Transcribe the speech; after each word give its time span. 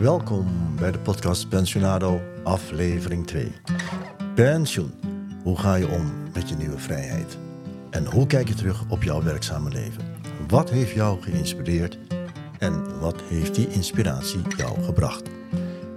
Welkom 0.00 0.46
bij 0.76 0.90
de 0.92 0.98
podcast 0.98 1.48
Pensionado, 1.48 2.20
aflevering 2.44 3.26
2. 3.26 3.52
Pensioen. 4.34 4.92
Hoe 5.42 5.58
ga 5.58 5.74
je 5.74 5.88
om 5.88 6.12
met 6.34 6.48
je 6.48 6.54
nieuwe 6.54 6.78
vrijheid? 6.78 7.38
En 7.90 8.06
hoe 8.06 8.26
kijk 8.26 8.48
je 8.48 8.54
terug 8.54 8.84
op 8.88 9.02
jouw 9.02 9.22
werkzame 9.22 9.70
leven? 9.70 10.04
Wat 10.48 10.70
heeft 10.70 10.90
jou 10.90 11.22
geïnspireerd 11.22 11.98
en 12.58 13.00
wat 13.00 13.22
heeft 13.22 13.54
die 13.54 13.68
inspiratie 13.68 14.40
jou 14.56 14.82
gebracht? 14.82 15.28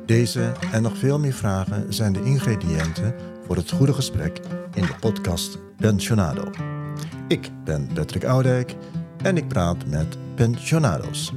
Deze 0.05 0.51
en 0.71 0.81
nog 0.81 0.97
veel 0.97 1.19
meer 1.19 1.33
vragen 1.33 1.93
zijn 1.93 2.13
de 2.13 2.23
ingrediënten 2.23 3.15
voor 3.45 3.55
het 3.55 3.71
goede 3.71 3.93
gesprek 3.93 4.39
in 4.73 4.85
de 4.85 4.95
podcast 4.99 5.57
Pensionado. 5.77 6.49
Ik 7.27 7.49
ben 7.63 7.89
Patrick 7.93 8.23
Oudijk 8.23 8.75
en 9.21 9.37
ik 9.37 9.47
praat 9.47 9.85
met 9.85 10.17
pensionado's. 10.35 11.31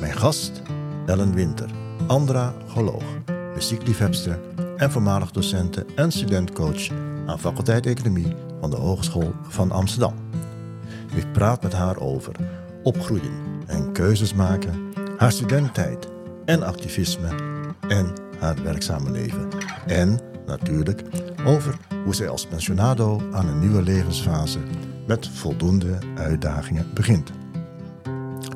Mijn 0.00 0.16
gast 0.16 0.62
Ellen 1.10 1.34
Winter, 1.34 1.70
andragoloog, 2.06 3.02
muziekliefhebster 3.54 4.40
en 4.76 4.90
voormalig 4.90 5.30
docenten 5.30 5.86
en 5.96 6.12
studentcoach 6.12 6.88
aan 7.26 7.38
faculteit 7.38 7.86
Economie 7.86 8.34
van 8.60 8.70
de 8.70 8.76
Hogeschool 8.76 9.32
van 9.42 9.70
Amsterdam. 9.70 10.14
Ik 11.14 11.32
praat 11.32 11.62
met 11.62 11.72
haar 11.72 11.98
over 11.98 12.34
opgroeien 12.82 13.32
en 13.66 13.92
keuzes 13.92 14.34
maken, 14.34 14.92
haar 15.16 15.32
studententijd 15.32 16.08
en 16.44 16.62
activisme 16.62 17.28
en 17.88 18.12
haar 18.38 18.62
werkzame 18.62 19.10
leven. 19.10 19.48
En 19.86 20.20
natuurlijk 20.46 21.02
over 21.44 21.76
hoe 22.04 22.14
zij 22.14 22.28
als 22.28 22.46
pensionado 22.46 23.22
aan 23.32 23.48
een 23.48 23.58
nieuwe 23.58 23.82
levensfase 23.82 24.58
met 25.06 25.28
voldoende 25.28 25.98
uitdagingen 26.16 26.86
begint. 26.94 27.30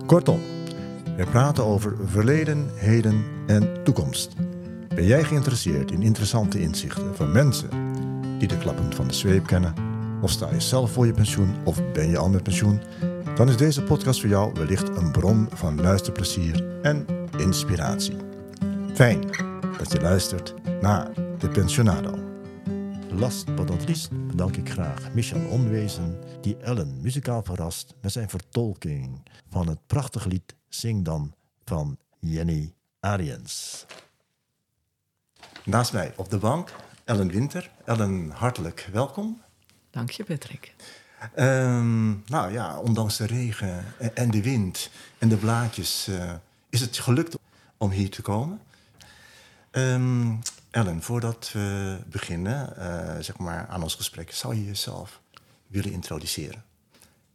Kortom, 0.07 0.41
we 1.17 1.25
praten 1.25 1.65
over 1.65 1.97
verleden, 2.05 2.71
heden 2.75 3.25
en 3.47 3.85
toekomst. 3.85 4.33
Ben 4.95 5.07
jij 5.07 5.25
geïnteresseerd 5.25 5.91
in 5.91 6.03
interessante 6.03 6.61
inzichten 6.61 7.17
van 7.17 7.33
mensen 7.33 7.69
die 8.39 8.49
de 8.49 8.59
klappen 8.59 8.93
van 8.93 9.09
de 9.09 9.15
zweep 9.15 9.47
kennen? 9.47 9.75
Of 10.23 10.31
sta 10.31 10.51
je 10.51 10.61
zelf 10.61 10.93
voor 10.93 11.07
je 11.07 11.13
pensioen 11.13 11.55
of 11.65 11.93
ben 11.93 12.09
je 12.09 12.19
al 12.19 12.29
met 12.29 12.43
pensioen? 12.43 12.81
Dan 13.35 13.49
is 13.49 13.57
deze 13.57 13.83
podcast 13.83 14.21
voor 14.21 14.29
jou 14.29 14.53
wellicht 14.53 14.89
een 14.89 15.13
bron 15.13 15.49
van 15.53 15.81
luisterplezier 15.81 16.81
en 16.83 17.07
inspiratie. 17.39 18.17
Fijn 18.95 19.21
dat 19.79 19.93
je 19.93 20.01
luistert 20.01 20.55
naar 20.81 21.11
de 21.39 21.49
Pensionado. 21.49 22.19
Last 23.11 23.55
but 23.55 23.69
not 23.69 23.87
least 23.87 24.27
bedank 24.27 24.57
ik 24.57 24.71
graag 24.71 25.13
Michel 25.13 25.49
Onwezen, 25.51 26.19
die 26.41 26.57
Ellen 26.57 27.01
muzikaal 27.01 27.43
verrast 27.43 27.95
met 28.01 28.13
zijn 28.13 28.29
vertolking 28.29 29.23
van 29.51 29.69
het 29.69 29.79
prachtige 29.87 30.29
lied 30.29 30.55
Zing 30.75 31.05
dan 31.05 31.35
van 31.65 31.99
Jenny 32.19 32.73
Ariens. 33.01 33.87
Naast 35.65 35.93
mij 35.93 36.13
op 36.17 36.31
de 36.31 36.39
bank 36.39 36.73
Ellen 37.05 37.29
Winter. 37.29 37.71
Ellen, 37.85 38.31
hartelijk 38.31 38.89
welkom. 38.93 39.43
Dank 39.91 40.11
je, 40.11 40.25
Patrick. 40.25 40.75
Ehm, 41.35 42.09
nou 42.11 42.53
ja, 42.53 42.79
ondanks 42.79 43.17
de 43.17 43.27
regen 43.27 43.85
en 44.15 44.31
de 44.31 44.43
wind 44.43 44.91
en 45.19 45.29
de 45.29 45.37
blaadjes 45.37 46.09
uh, 46.09 46.33
is 46.69 46.81
het 46.81 46.99
gelukt 46.99 47.39
om 47.77 47.91
hier 47.91 48.11
te 48.11 48.23
komen. 48.23 48.61
Um, 49.71 50.39
Ellen, 50.71 51.03
voordat 51.03 51.51
we 51.53 51.99
beginnen 52.07 52.75
uh, 52.79 53.21
zeg 53.21 53.39
maar 53.39 53.67
aan 53.69 53.83
ons 53.83 53.95
gesprek, 53.95 54.33
zou 54.33 54.55
je 54.55 54.65
jezelf 54.65 55.21
willen 55.67 55.93
introduceren? 55.93 56.65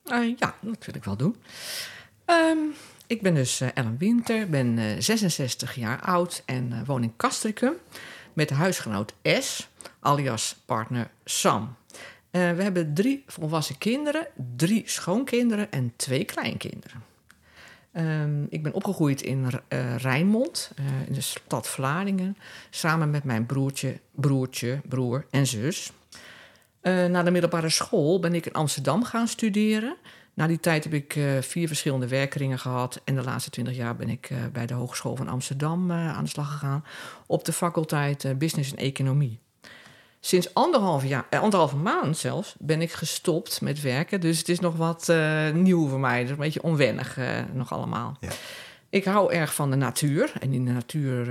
Uh, 0.06 0.38
ja, 0.38 0.56
dat 0.62 0.86
wil 0.86 0.96
ik 0.96 1.04
wel 1.04 1.16
doen. 1.16 1.36
Um, 2.26 2.74
ik 3.10 3.22
ben 3.22 3.34
dus 3.34 3.62
Ellen 3.62 3.98
Winter, 3.98 4.50
ben 4.50 5.04
66 5.04 5.76
jaar 5.76 6.02
oud 6.02 6.44
en 6.46 6.86
woon 6.86 7.04
in 7.04 7.14
Castricum 7.18 7.74
met 8.34 8.50
huisgenoot 8.50 9.14
S, 9.24 9.70
alias 10.00 10.56
partner 10.66 11.10
Sam. 11.26 11.76
we 12.32 12.38
hebben 12.40 12.94
drie 12.94 13.24
volwassen 13.28 13.78
kinderen, 13.78 14.28
drie 14.56 14.84
schoonkinderen 14.86 15.72
en 15.72 15.94
twee 15.96 16.24
kleinkinderen. 16.24 17.04
Um, 17.94 18.48
ik 18.50 18.64
ben 18.64 18.74
opgegroeid 18.74 19.22
in 19.22 19.48
Rijnmond, 19.98 20.72
in 21.08 21.14
de 21.14 21.22
stad 21.22 21.68
Vlaardingen, 21.68 22.38
samen 22.70 23.10
met 23.10 23.24
mijn 23.24 23.46
broertje, 23.46 24.00
broertje, 24.12 24.82
broer 24.88 25.26
en 25.30 25.48
zus. 25.48 25.92
Na 26.82 27.24
de 27.24 27.32
middelbare 27.32 27.70
school 27.70 28.20
ben 28.20 28.34
ik 28.34 28.46
in 28.46 28.54
Amsterdam 28.54 29.04
gaan 29.04 29.28
studeren. 29.28 29.98
Na 30.40 30.48
die 30.48 30.60
tijd 30.60 30.84
heb 30.84 30.94
ik 30.94 31.20
vier 31.40 31.68
verschillende 31.68 32.08
werkringen 32.08 32.60
gehad. 32.60 33.02
En 33.04 33.16
de 33.16 33.24
laatste 33.24 33.50
twintig 33.50 33.76
jaar 33.76 33.96
ben 33.96 34.10
ik 34.10 34.30
bij 34.54 34.66
de 34.66 34.74
Hogeschool 34.74 35.16
van 35.16 35.28
Amsterdam 35.28 35.92
aan 35.92 36.24
de 36.24 36.30
slag 36.30 36.52
gegaan. 36.52 36.86
Op 37.26 37.46
de 37.46 37.54
faculteit 37.54 38.38
Business 38.38 38.72
en 38.72 38.78
Economie. 38.78 39.40
Sinds 40.20 40.54
anderhalf 40.54 41.06
jaar, 41.06 41.26
eh, 41.30 41.42
anderhalve 41.42 41.76
maand 41.76 42.18
zelfs, 42.18 42.56
ben 42.60 42.82
ik 42.82 42.92
gestopt 42.92 43.62
met 43.62 43.82
werken. 43.82 44.22
Dus 44.22 44.38
het 44.38 44.50
is 44.50 44.60
nog 44.60 44.76
wat 44.76 45.14
nieuw 45.54 45.88
voor 45.88 46.00
mij. 46.00 46.22
Dus 46.22 46.32
een 46.32 46.38
beetje 46.38 46.64
onwennig 46.64 47.18
nog 47.54 47.72
allemaal. 47.72 48.18
Ja. 48.20 48.30
Ik 48.90 49.06
hou 49.06 49.34
erg 49.34 49.54
van 49.54 49.70
de 49.70 49.76
natuur. 49.76 50.32
En 50.40 50.54
in 50.54 50.66
de 50.66 50.72
natuur 50.72 51.28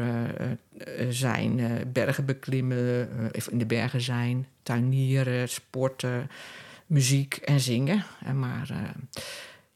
zijn 1.09 1.83
bergen 1.93 2.25
beklimmen, 2.25 3.09
in 3.51 3.59
de 3.59 3.67
bergen 3.67 4.01
zijn, 4.01 4.47
tuinieren, 4.63 5.49
sporten, 5.49 6.31
muziek 6.89 7.37
en 7.37 7.61
zingen. 7.61 8.05
En 8.25 8.39
maar 8.39 8.71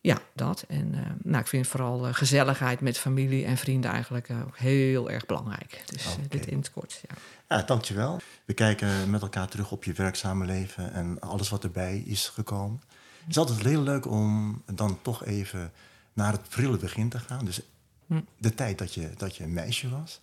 ja, 0.01 0.19
dat. 0.35 0.65
En 0.69 1.19
nou, 1.23 1.41
ik 1.41 1.47
vind 1.47 1.67
vooral 1.67 2.13
gezelligheid 2.13 2.81
met 2.81 2.99
familie 2.99 3.45
en 3.45 3.57
vrienden 3.57 3.91
eigenlijk 3.91 4.31
ook 4.47 4.59
heel 4.59 5.11
erg 5.11 5.27
belangrijk. 5.27 5.83
Dus 5.87 6.07
okay. 6.07 6.29
dit 6.29 6.47
in 6.47 6.59
het 6.59 6.71
kort, 6.71 7.03
ja. 7.09 7.15
Ja, 7.57 7.63
dankjewel. 7.63 8.21
We 8.45 8.55
kijken 8.55 9.11
met 9.11 9.23
elkaar 9.23 9.49
terug 9.49 9.73
op 9.73 9.85
je 9.85 9.93
werkzame 9.93 10.45
leven 10.45 10.93
en 10.93 11.21
alles 11.21 11.49
wat 11.49 11.65
erbij 11.65 11.99
is 11.99 12.29
gekomen. 12.29 12.83
Het 13.21 13.31
is 13.31 13.39
altijd 13.39 13.63
heel 13.63 13.83
leuk 13.83 14.07
om 14.07 14.63
dan 14.73 14.99
toch 15.03 15.25
even 15.25 15.73
naar 16.13 16.33
het 16.33 16.49
prille 16.49 16.77
begin 16.77 17.09
te 17.09 17.19
gaan. 17.19 17.45
Dus 17.45 17.61
hm. 18.07 18.21
de 18.39 18.55
tijd 18.55 18.79
dat 18.79 18.95
je, 18.95 19.11
dat 19.17 19.37
je 19.37 19.45
een 19.45 19.53
meisje 19.53 19.89
was. 19.89 20.21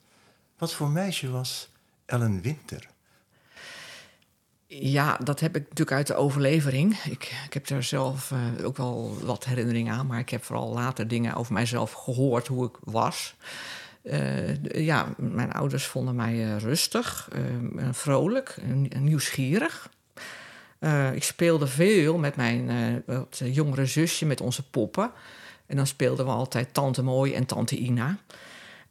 Wat 0.57 0.73
voor 0.73 0.89
meisje 0.89 1.29
was 1.29 1.69
Ellen 2.05 2.41
Winter? 2.41 2.89
Ja, 4.71 5.19
dat 5.23 5.39
heb 5.39 5.55
ik 5.55 5.61
natuurlijk 5.61 5.91
uit 5.91 6.07
de 6.07 6.15
overlevering. 6.15 6.97
Ik, 6.97 7.23
ik 7.45 7.53
heb 7.53 7.67
daar 7.67 7.83
zelf 7.83 8.31
uh, 8.31 8.65
ook 8.65 8.77
wel 8.77 9.17
wat 9.21 9.45
herinneringen 9.45 9.93
aan, 9.93 10.07
maar 10.07 10.19
ik 10.19 10.29
heb 10.29 10.43
vooral 10.43 10.73
later 10.73 11.07
dingen 11.07 11.35
over 11.35 11.53
mijzelf 11.53 11.91
gehoord 11.91 12.47
hoe 12.47 12.65
ik 12.65 12.77
was. 12.83 13.35
Uh, 14.03 14.63
ja, 14.63 15.07
mijn 15.17 15.51
ouders 15.51 15.85
vonden 15.85 16.15
mij 16.15 16.33
uh, 16.33 16.57
rustig, 16.57 17.29
vrolijk, 17.91 18.57
nieuwsgierig. 18.99 19.89
ik 21.13 21.23
speelde 21.23 21.67
veel 21.67 22.17
met 22.17 22.35
mijn 22.35 23.03
jongere 23.43 23.85
zusje, 23.85 24.25
met 24.25 24.41
onze 24.41 24.69
poppen. 24.69 25.11
En 25.65 25.75
dan 25.75 25.87
speelden 25.87 26.25
we 26.25 26.31
altijd 26.31 26.73
Tante 26.73 27.03
Mooi 27.03 27.33
en 27.33 27.45
Tante 27.45 27.77
Ina. 27.77 28.17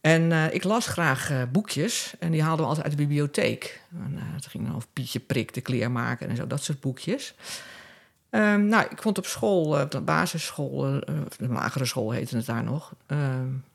En 0.01 0.53
ik 0.53 0.63
las 0.63 0.87
graag 0.87 1.31
boekjes 1.51 2.13
en 2.19 2.31
die 2.31 2.41
haalden 2.41 2.59
we 2.59 2.67
altijd 2.67 2.87
uit 2.87 2.97
de 2.97 3.03
bibliotheek. 3.03 3.81
En, 3.91 4.17
het 4.17 4.47
ging 4.47 4.65
dan 4.65 4.75
over 4.75 4.87
Pietje 4.93 5.19
Prik, 5.19 5.53
de 5.53 5.61
kleermaker 5.61 6.29
en 6.29 6.35
zo, 6.35 6.47
dat 6.47 6.63
soort 6.63 6.79
boekjes. 6.79 7.35
Um, 8.31 8.65
nou, 8.65 8.87
ik 8.89 9.01
vond 9.01 9.17
op 9.17 9.25
school, 9.25 9.81
op 9.81 9.91
de 9.91 10.01
basisschool, 10.01 10.81
de 11.37 11.49
magere 11.49 11.85
school 11.85 12.11
heette 12.11 12.35
het 12.35 12.45
daar 12.45 12.63
nog, 12.63 12.93
uh, 13.07 13.17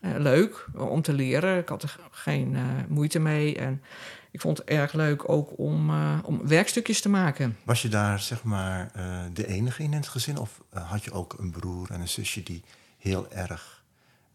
leuk 0.01 0.67
om 0.75 1.03
te 1.03 1.13
leren. 1.13 1.59
Ik 1.59 1.69
had 1.69 1.83
er 1.83 1.97
geen 2.11 2.57
moeite 2.89 3.19
mee. 3.19 3.57
En 3.57 3.83
ik 4.31 4.41
vond 4.41 4.59
het 4.59 4.67
erg 4.67 4.93
leuk 4.93 5.29
ook 5.29 5.59
om, 5.59 5.91
om 6.25 6.49
werkstukjes 6.49 7.01
te 7.01 7.09
maken. 7.09 7.57
Was 7.65 7.83
je 7.83 7.89
daar 7.89 8.21
zeg 8.21 8.43
maar 8.43 8.91
de 9.33 9.47
enige 9.47 9.83
in 9.83 9.93
het 9.93 10.09
gezin? 10.09 10.39
Of 10.39 10.61
had 10.71 11.05
je 11.05 11.13
ook 11.13 11.35
een 11.39 11.51
broer 11.51 11.91
en 11.91 12.01
een 12.01 12.09
zusje 12.09 12.43
die 12.43 12.63
heel 12.99 13.33
erg 13.33 13.74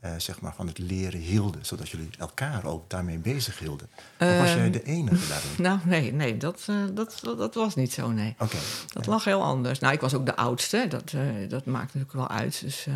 uh, 0.06 0.12
zeg 0.18 0.42
maar 0.42 0.54
van 0.56 0.68
het 0.68 0.78
leren 0.78 1.20
hielden, 1.20 1.66
zodat 1.66 1.90
jullie 1.90 2.10
elkaar 2.18 2.66
ook 2.66 2.90
daarmee 2.90 3.18
bezig 3.18 3.60
hielden? 3.60 3.90
Of 4.20 4.38
was 4.38 4.54
jij 4.54 4.72
de 4.72 4.84
enige 4.84 5.28
daarin? 5.28 5.50
Nou, 5.68 5.80
nee, 5.84 6.14
nee 6.14 6.38
dat, 6.38 6.66
uh, 6.70 6.76
dat, 6.94 7.20
dat 7.24 7.56
was 7.56 7.76
niet 7.76 7.94
zo, 7.94 8.12
nee. 8.12 8.36
Okay. 8.40 8.60
Dat 8.88 9.06
lag 9.06 9.24
heel 9.24 9.44
anders. 9.44 9.80
Nou, 9.80 9.94
ik 9.94 10.02
was 10.02 10.14
ook 10.14 10.26
de 10.26 10.36
oudste, 10.36 10.86
dat, 10.90 11.12
uh, 11.12 11.50
dat 11.50 11.66
maakt 11.66 11.86
natuurlijk 11.86 12.14
wel 12.14 12.30
uit. 12.30 12.62
Dus 12.62 12.88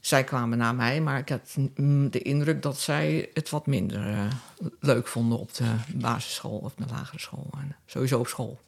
zij 0.00 0.24
kwamen 0.24 0.58
na 0.58 0.72
mij, 0.72 1.00
maar 1.00 1.18
ik 1.18 1.28
had 1.28 1.56
de 2.10 2.22
indruk 2.22 2.62
dat 2.62 2.78
zij 2.78 3.30
het 3.34 3.50
wat 3.50 3.66
minder 3.66 4.28
leuk 4.80 5.06
vonden 5.06 5.38
op 5.38 5.54
de 5.54 5.74
basisschool 5.94 6.58
of 6.58 6.74
de 6.74 6.84
lagere 6.90 7.20
school. 7.20 7.50
En 7.52 7.76
sowieso 7.86 8.18
op 8.18 8.26
school 8.26 8.58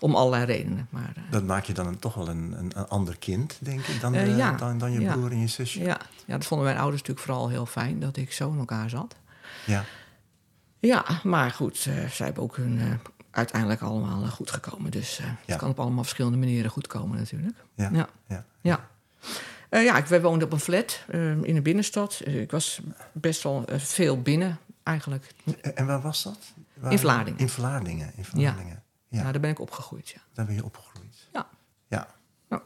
om 0.00 0.14
allerlei 0.14 0.44
redenen. 0.44 0.86
Maar, 0.90 1.12
uh, 1.16 1.22
dat 1.30 1.44
maakt 1.44 1.66
je 1.66 1.72
dan 1.72 1.98
toch 1.98 2.14
wel 2.14 2.28
een, 2.28 2.54
een, 2.58 2.70
een 2.74 2.88
ander 2.88 3.18
kind, 3.18 3.56
denk 3.60 3.80
ik, 3.86 4.00
dan, 4.00 4.14
uh, 4.14 4.36
ja. 4.36 4.52
dan, 4.52 4.78
dan, 4.78 4.92
je 4.92 5.00
ja. 5.00 5.12
broer 5.12 5.30
en 5.30 5.40
je 5.40 5.46
zusje? 5.46 5.80
Ja. 5.80 6.00
ja, 6.26 6.36
dat 6.36 6.44
vonden 6.46 6.66
mijn 6.66 6.78
ouders 6.78 7.00
natuurlijk 7.02 7.26
vooral 7.26 7.48
heel 7.48 7.66
fijn, 7.66 8.00
dat 8.00 8.16
ik 8.16 8.32
zo 8.32 8.50
in 8.52 8.58
elkaar 8.58 8.90
zat. 8.90 9.16
Ja. 9.66 9.84
Ja, 10.78 11.04
maar 11.22 11.50
goed, 11.50 11.76
zij 11.76 12.10
hebben 12.16 12.42
ook 12.42 12.56
hun 12.56 13.00
uiteindelijk 13.30 13.80
allemaal 13.80 14.26
goed 14.26 14.50
gekomen. 14.50 14.90
Dus 14.90 15.20
het 15.46 15.56
kan 15.56 15.70
op 15.70 15.80
allemaal 15.80 16.02
verschillende 16.02 16.38
manieren 16.38 16.70
goed 16.70 16.86
komen 16.86 17.18
natuurlijk. 17.18 17.56
Ja. 17.74 17.90
ja. 17.92 18.08
ja. 18.26 18.44
ja. 18.60 18.88
Eh, 19.70 19.84
ja, 19.84 19.96
ik, 19.96 20.06
wij 20.06 20.20
woonden 20.20 20.46
op 20.46 20.52
een 20.52 20.60
flat 20.60 21.04
eh, 21.08 21.42
in 21.42 21.54
de 21.54 21.62
binnenstad. 21.62 22.20
Eh, 22.24 22.40
ik 22.40 22.50
was 22.50 22.80
best 23.12 23.42
wel 23.42 23.64
eh, 23.66 23.78
veel 23.78 24.22
binnen, 24.22 24.58
eigenlijk. 24.82 25.34
En, 25.44 25.76
en 25.76 25.86
waar 25.86 26.00
was 26.00 26.22
dat? 26.22 26.38
Waar- 26.74 26.92
In 26.92 26.98
Vlaardingen. 26.98 27.40
In 27.40 27.48
Vlaardingen, 27.48 28.12
in 28.16 28.24
Vlaardingen. 28.24 28.79
Ja, 29.10 29.20
Nou, 29.20 29.32
daar 29.32 29.40
ben 29.40 29.50
ik 29.50 29.58
opgegroeid, 29.58 30.08
ja. 30.08 30.20
daar 30.32 30.46
ben 30.46 30.54
je 30.54 30.64
opgegroeid. 30.64 31.28
Ja. 31.32 31.48
Ja. 31.88 32.06
Ja. 32.48 32.62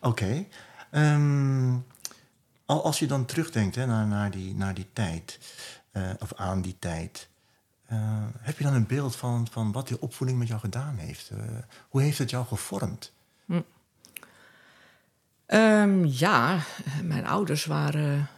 Oké. 0.00 0.46
Ehm, 0.90 1.76
al 2.66 2.84
als 2.84 2.98
je 2.98 3.06
dan 3.06 3.24
terugdenkt 3.24 3.74
hè, 3.74 3.86
naar, 3.86 4.06
naar, 4.06 4.30
die, 4.30 4.54
naar 4.54 4.74
die 4.74 4.86
tijd, 4.92 5.38
eh, 5.90 6.10
of 6.18 6.34
aan 6.34 6.62
die 6.62 6.76
tijd, 6.78 7.28
eh, 7.86 7.98
heb 8.38 8.58
je 8.58 8.64
dan 8.64 8.74
een 8.74 8.86
beeld 8.86 9.16
van, 9.16 9.46
van 9.50 9.72
wat 9.72 9.88
die 9.88 10.00
opvoeding 10.00 10.38
met 10.38 10.48
jou 10.48 10.60
gedaan 10.60 10.96
heeft? 10.96 11.30
Eh, 11.30 11.38
hoe 11.88 12.02
heeft 12.02 12.18
het 12.18 12.30
jou 12.30 12.46
gevormd? 12.46 13.12
Ehm, 15.46 16.04
ja, 16.04 16.58
mijn 17.02 17.26
ouders 17.26 17.64
waren 17.64 18.28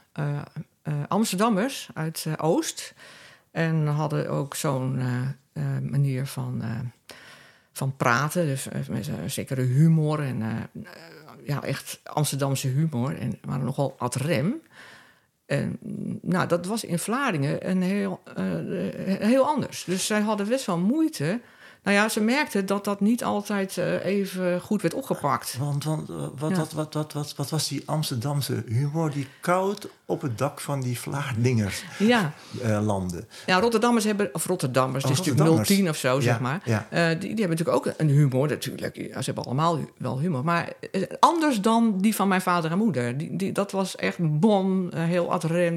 Amsterdammers 1.09 1.89
uit 1.95 2.27
Oost. 2.37 2.95
En 3.51 3.87
hadden 3.87 4.31
ook 4.31 4.55
zo'n 4.55 5.03
manier 5.83 6.27
van, 6.27 6.63
van 7.79 7.97
praten. 7.97 8.47
Dus 8.47 8.69
eh, 8.69 8.81
met 8.89 9.07
een 9.07 9.31
zekere 9.31 9.63
humor. 9.63 10.21
En 10.21 10.43
eh, 10.43 10.49
eh, 10.49 10.91
ja, 11.45 11.63
echt 11.63 12.01
Amsterdamse 12.05 12.69
humor. 12.69 13.19
En 13.19 13.39
waren 13.43 13.65
nogal 13.65 13.95
ad 13.99 14.15
rem. 14.15 14.61
En, 15.47 15.79
nou, 16.23 16.49
dat 16.49 16.67
was 16.67 16.85
in 16.85 16.99
Vlaardingen 16.99 17.69
een 17.71 17.83
heel, 17.83 18.23
eh, 18.37 18.45
heel 19.29 19.47
anders. 19.47 19.85
Dus 19.85 20.07
zij 20.07 20.21
hadden 20.21 20.49
best 20.49 20.67
wel 20.67 20.79
moeite. 20.79 21.41
Nou 21.89 22.01
ja, 22.01 22.09
ze 22.09 22.21
merkten 22.21 22.67
dat 22.67 22.85
dat 22.85 23.01
niet 23.01 23.25
altijd 23.25 23.79
eh, 23.79 24.05
even 24.05 24.61
goed 24.61 24.83
werd 24.83 24.95
opgepakt. 24.95 25.57
Want, 25.59 25.85
want 25.85 26.09
eh, 26.09 26.17
wat, 26.39 26.51
Ja. 26.51 26.57
wat, 26.57 26.73
wat, 26.73 26.95
wat, 26.95 27.13
wat, 27.13 27.35
wat 27.37 27.51
was 27.51 27.69
die 27.69 27.83
Amsterdamse 27.87 28.63
humor 28.67 29.11
die 29.11 29.27
koud 29.41 29.89
op 30.05 30.23
het 30.23 30.39
dak 30.39 30.61
van 30.61 30.81
die 30.81 30.99
Vlaardingers 30.99 31.85
Ja, 31.99 32.33
eh, 32.63 32.81
landde? 32.85 33.25
ja 33.47 33.61
Rotterdammers 33.61 34.05
hebben, 34.05 34.31
of 34.33 34.47
Rotterdammers, 34.47 35.05
Oh, 35.05 35.11
het 35.11 35.21
is 35.21 35.27
natuurlijk 35.27 35.57
Rotterdammers. 35.57 35.79
010 35.79 35.89
of 35.89 35.97
zo, 35.97 36.21
zeg 36.21 36.41
maar. 36.41 36.61
ja. 36.65 36.87
Die, 36.91 37.19
die 37.19 37.29
hebben 37.29 37.49
natuurlijk 37.49 37.77
ook 37.87 37.95
een 37.97 38.09
humor, 38.09 38.49
natuurlijk. 38.49 38.97
Ja, 38.97 39.19
ze 39.19 39.25
hebben 39.25 39.45
allemaal 39.45 39.79
wel 39.97 40.21
humor, 40.21 40.45
maar 40.45 40.73
anders 41.19 41.61
dan 41.61 41.99
die 41.99 42.15
van 42.15 42.29
mijn 42.29 42.41
vader 42.41 42.71
en 42.71 42.79
moeder. 42.79 43.19
Die, 43.19 43.37
die, 43.37 43.53
dat 43.53 43.71
was 43.71 43.97
echt 43.97 44.17
bon, 44.41 44.91
heel 44.95 45.33
ad 45.33 45.45
rem. 45.45 45.77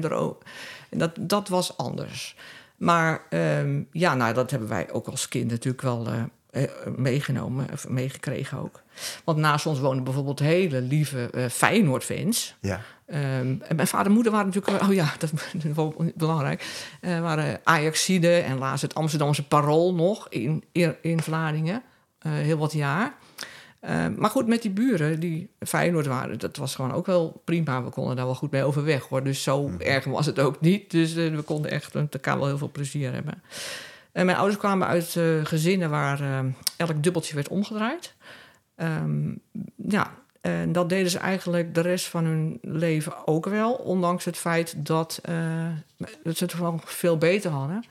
Dat, 0.90 1.10
dat 1.20 1.48
was 1.48 1.76
anders. 1.76 2.36
Maar 2.82 3.22
ehm, 3.28 3.82
ja, 3.90 4.14
nou, 4.14 4.34
dat 4.34 4.50
hebben 4.50 4.68
wij 4.68 4.92
ook 4.92 5.06
als 5.06 5.28
kind 5.28 5.50
natuurlijk 5.50 5.82
wel 5.82 6.06
eh, 6.06 6.62
eh, 6.62 6.70
meegenomen, 6.96 7.66
of 7.72 7.88
meegekregen 7.88 8.58
ook. 8.58 8.82
Want 9.24 9.38
naast 9.38 9.66
ons 9.66 9.80
wonen 9.80 10.04
bijvoorbeeld 10.04 10.38
hele 10.38 10.80
lieve 10.80 11.30
eh 11.30 11.48
Feyenoord-fans. 11.48 12.56
Ja. 12.60 12.80
Ehm, 13.06 13.54
en 13.60 13.76
mijn 13.76 13.86
vader 13.86 14.06
en 14.06 14.12
moeder 14.12 14.32
waren 14.32 14.46
natuurlijk, 14.46 14.82
oh 14.82 14.94
ja, 14.94 15.12
dat 15.18 15.32
is 15.32 15.72
wel 15.74 15.94
belangrijk, 16.14 16.64
waren 17.00 17.60
Ajaxide 17.64 18.36
en 18.36 18.58
laatst 18.58 18.82
het 18.82 18.94
Amsterdamse 18.94 19.46
Parool 19.46 19.94
nog 19.94 20.28
in, 20.28 20.64
in, 20.72 20.96
in 21.02 21.22
Vlaardingen, 21.22 21.82
heel 22.28 22.58
wat 22.58 22.72
jaar. 22.72 23.14
Eh, 23.82 24.06
maar 24.16 24.30
goed, 24.30 24.46
met 24.46 24.62
die 24.62 24.70
buren 24.70 25.20
die 25.20 25.50
Feyenoord 25.58 26.06
waren, 26.06 26.38
dat 26.38 26.56
was 26.56 26.74
gewoon 26.74 26.92
ook 26.92 27.06
wel 27.06 27.42
prima. 27.44 27.84
We 27.84 27.90
konden 27.90 28.16
daar 28.16 28.24
wel 28.24 28.34
goed 28.34 28.50
mee 28.50 28.64
overweg 28.64 29.02
hoor. 29.08 29.24
Dus 29.24 29.42
zo 29.42 29.70
erg 29.78 30.04
was 30.04 30.26
het 30.26 30.40
ook 30.40 30.60
niet. 30.60 30.90
Dus 30.90 31.14
eh, 31.14 31.34
we 31.34 31.42
konden 31.42 31.70
echt 31.70 31.94
met 31.94 32.14
elkaar 32.14 32.38
wel 32.38 32.46
heel 32.46 32.58
veel 32.58 32.70
plezier 32.72 33.12
hebben. 33.12 33.42
En 34.12 34.26
mijn 34.26 34.38
ouders 34.38 34.58
kwamen 34.58 34.86
uit 34.86 35.16
eh, 35.16 35.24
gezinnen 35.44 35.90
waar 35.90 36.44
elk 36.76 37.02
dubbeltje 37.02 37.34
werd 37.34 37.48
omgedraaid. 37.48 38.14
Ehm, 38.74 39.34
ja, 39.76 40.10
en 40.40 40.72
dat 40.72 40.88
deden 40.88 41.10
ze 41.10 41.18
eigenlijk 41.18 41.74
de 41.74 41.80
rest 41.80 42.06
van 42.06 42.24
hun 42.24 42.58
leven 42.62 43.26
ook 43.26 43.46
wel. 43.46 43.72
Ondanks 43.72 44.24
het 44.24 44.36
feit 44.36 44.74
dat, 44.86 45.20
dat 46.22 46.36
ze 46.36 46.44
het 46.44 46.54
gewoon 46.54 46.80
veel 46.84 47.18
beter 47.18 47.50
hadden. 47.50 47.84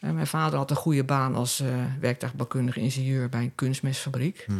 En 0.00 0.14
mijn 0.14 0.26
vader 0.26 0.58
had 0.58 0.70
een 0.70 0.76
goede 0.76 1.04
baan 1.04 1.34
als 1.34 1.62
werktuigbouwkundige 2.00 2.80
ingenieur 2.80 3.28
bij 3.28 3.40
een 3.40 3.54
kunstmestfabriek. 3.54 4.44
Mhm. 4.48 4.58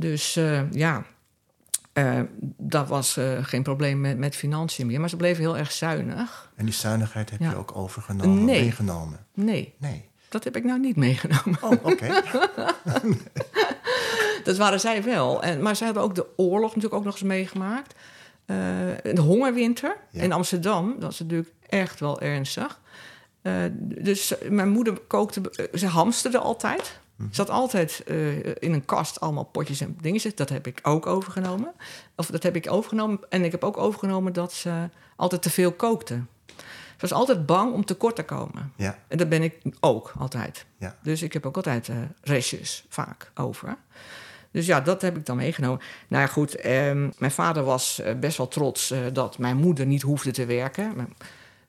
Dus 0.00 0.36
eh, 0.36 0.72
ja, 0.72 1.04
eh, 1.92 2.20
dat 2.56 2.88
was 2.88 3.16
eh, 3.16 3.44
geen 3.44 3.62
probleem 3.62 4.00
met, 4.00 4.18
met 4.18 4.36
financiën 4.36 4.86
meer. 4.86 5.00
Maar 5.00 5.08
ze 5.08 5.16
bleven 5.16 5.42
heel 5.42 5.56
erg 5.56 5.72
zuinig. 5.72 6.52
En 6.56 6.64
die 6.64 6.74
zuinigheid 6.74 7.30
heb 7.30 7.40
Ja. 7.40 7.50
je 7.50 7.56
ook 7.56 7.76
overgenomen, 7.76 8.44
Nee. 8.44 8.60
meegenomen? 8.60 9.26
Nee, 9.34 9.74
Nee. 9.78 10.08
dat 10.28 10.44
heb 10.44 10.56
ik 10.56 10.64
nou 10.64 10.78
niet 10.80 10.96
meegenomen. 10.96 11.62
Oh, 11.62 11.72
oké. 11.82 12.22
Dat 14.44 14.56
waren 14.56 14.80
zij 14.80 15.02
wel. 15.02 15.42
En, 15.42 15.62
maar 15.62 15.76
zij 15.76 15.86
hebben 15.86 16.04
ook 16.04 16.14
de 16.14 16.26
oorlog 16.36 16.68
natuurlijk 16.68 16.94
ook 16.94 17.04
nog 17.04 17.12
eens 17.14 17.22
meegemaakt. 17.22 17.94
De 19.02 19.20
hongerwinter 19.20 19.96
Ja. 20.10 20.22
in 20.22 20.32
Amsterdam. 20.32 20.94
Dat 20.98 21.12
is 21.12 21.18
natuurlijk 21.18 21.52
echt 21.68 22.00
wel 22.00 22.20
ernstig. 22.20 22.80
Dus 23.74 24.34
mijn 24.48 24.68
moeder 24.68 24.98
kookte... 25.06 25.68
Ze 25.74 25.86
hamsterde 25.86 26.38
altijd. 26.38 27.00
Mhm. 27.18 27.32
Ze 27.32 27.40
had 27.40 27.50
altijd 27.50 28.02
eh, 28.06 28.36
in 28.38 28.72
een 28.72 28.84
kast 28.84 29.20
allemaal 29.20 29.44
potjes 29.44 29.80
en 29.80 29.96
dingen. 30.00 30.32
Dat 30.34 30.48
heb 30.48 30.66
ik 30.66 30.80
ook 30.82 31.06
overgenomen. 31.06 31.72
Of 32.16 32.26
dat 32.26 32.42
heb 32.42 32.56
ik 32.56 32.70
overgenomen. 32.72 33.20
En 33.28 33.44
ik 33.44 33.52
heb 33.52 33.64
ook 33.64 33.76
overgenomen 33.76 34.32
dat 34.32 34.52
ze 34.52 34.88
altijd 35.16 35.42
te 35.42 35.50
veel 35.50 35.72
kookte. 35.72 36.20
Ze 36.46 37.06
was 37.06 37.12
altijd 37.12 37.46
bang 37.46 37.72
om 37.72 37.84
tekort 37.84 38.16
te 38.16 38.22
komen. 38.22 38.72
Ja, 38.76 38.98
En 39.08 39.18
dat 39.18 39.28
ben 39.28 39.42
ik 39.42 39.58
ook 39.80 40.12
altijd. 40.18 40.66
ja. 40.78 40.96
Dus 41.02 41.22
ik 41.22 41.32
heb 41.32 41.46
ook 41.46 41.56
altijd 41.56 41.88
eh, 41.88 41.96
restjes 42.22 42.84
vaak 42.88 43.30
over. 43.34 43.76
Dus 44.50 44.66
ja, 44.66 44.80
dat 44.80 45.02
heb 45.02 45.16
ik 45.16 45.26
dan 45.26 45.36
meegenomen. 45.36 45.80
Nou 46.08 46.22
ja, 46.22 46.28
goed, 46.28 46.54
ehm, 46.54 47.10
mijn 47.18 47.32
vader 47.32 47.64
was 47.64 48.00
eh, 48.00 48.14
best 48.14 48.36
wel 48.36 48.48
trots 48.48 48.94
dat 49.12 49.38
mijn 49.38 49.56
moeder 49.56 49.86
niet 49.86 50.02
hoefde 50.02 50.30
te 50.30 50.46
werken. 50.46 50.92
Mijn, 50.96 51.14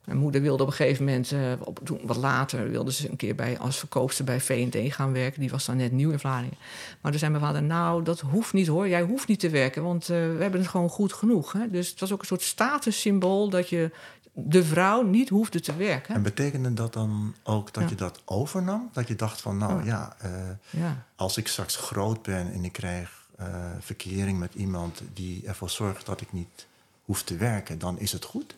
mijn 0.09 0.21
moeder 0.21 0.41
wilde 0.41 0.63
op 0.63 0.69
een 0.69 0.75
gegeven 0.75 1.05
moment, 1.05 1.31
eh, 1.31 1.39
op, 1.59 1.79
toen, 1.83 1.99
wat 2.03 2.17
later, 2.17 2.69
wilde 2.69 2.91
ze 2.91 3.09
een 3.09 3.15
keer 3.15 3.35
bij, 3.35 3.59
als 3.59 3.77
verkoopster 3.77 4.25
bij 4.25 4.39
V&D 4.41 4.93
gaan 4.93 5.11
werken. 5.13 5.39
Die 5.41 5.49
was 5.49 5.65
dan 5.65 5.77
net 5.77 5.91
nieuw 5.91 6.11
in 6.11 6.19
Vlaardingen. 6.19 6.57
Maar 7.01 7.11
toen 7.11 7.19
zei 7.19 7.31
mijn 7.31 7.43
vader, 7.43 7.63
nou, 7.63 8.03
dat 8.03 8.19
hoeft 8.19 8.53
niet 8.53 8.67
hoor. 8.67 8.87
Jij 8.87 9.01
hoeft 9.01 9.27
niet 9.27 9.39
te 9.39 9.49
werken, 9.49 9.83
want 9.83 10.01
eh, 10.03 10.07
we 10.09 10.37
hebben 10.39 10.59
het 10.59 10.69
gewoon 10.69 10.89
goed 10.89 11.13
genoeg. 11.13 11.51
Hè? 11.51 11.69
Dus 11.69 11.89
het 11.89 11.99
was 11.99 12.11
ook 12.11 12.19
een 12.19 12.25
soort 12.27 12.41
statussymbool 12.41 13.49
dat 13.49 13.69
je 13.69 13.91
de 14.33 14.63
vrouw 14.63 15.01
niet 15.01 15.29
hoefde 15.29 15.59
te 15.59 15.75
werken. 15.75 16.15
En 16.15 16.21
betekende 16.23 16.73
dat 16.73 16.93
dan 16.93 17.35
ook 17.43 17.73
dat 17.73 17.83
Ja. 17.83 17.89
je 17.89 17.95
dat 17.95 18.21
overnam? 18.25 18.89
Dat 18.93 19.07
je 19.07 19.15
dacht 19.15 19.41
van, 19.41 19.57
nou 19.57 19.85
ja, 19.85 20.15
eh, 20.19 20.31
Ja. 20.69 21.05
als 21.15 21.37
ik 21.37 21.47
straks 21.47 21.75
groot 21.75 22.21
ben 22.21 22.53
en 22.53 22.63
ik 22.63 22.71
krijg 22.71 23.17
eh, 23.37 23.45
verkering 23.79 24.39
met 24.39 24.53
iemand 24.53 25.01
die 25.13 25.43
ervoor 25.47 25.69
zorgt 25.69 26.05
dat 26.05 26.21
ik 26.21 26.33
niet 26.33 26.67
hoef 27.05 27.23
te 27.23 27.35
werken, 27.35 27.79
dan 27.79 27.99
is 27.99 28.11
het 28.11 28.25
goed? 28.25 28.55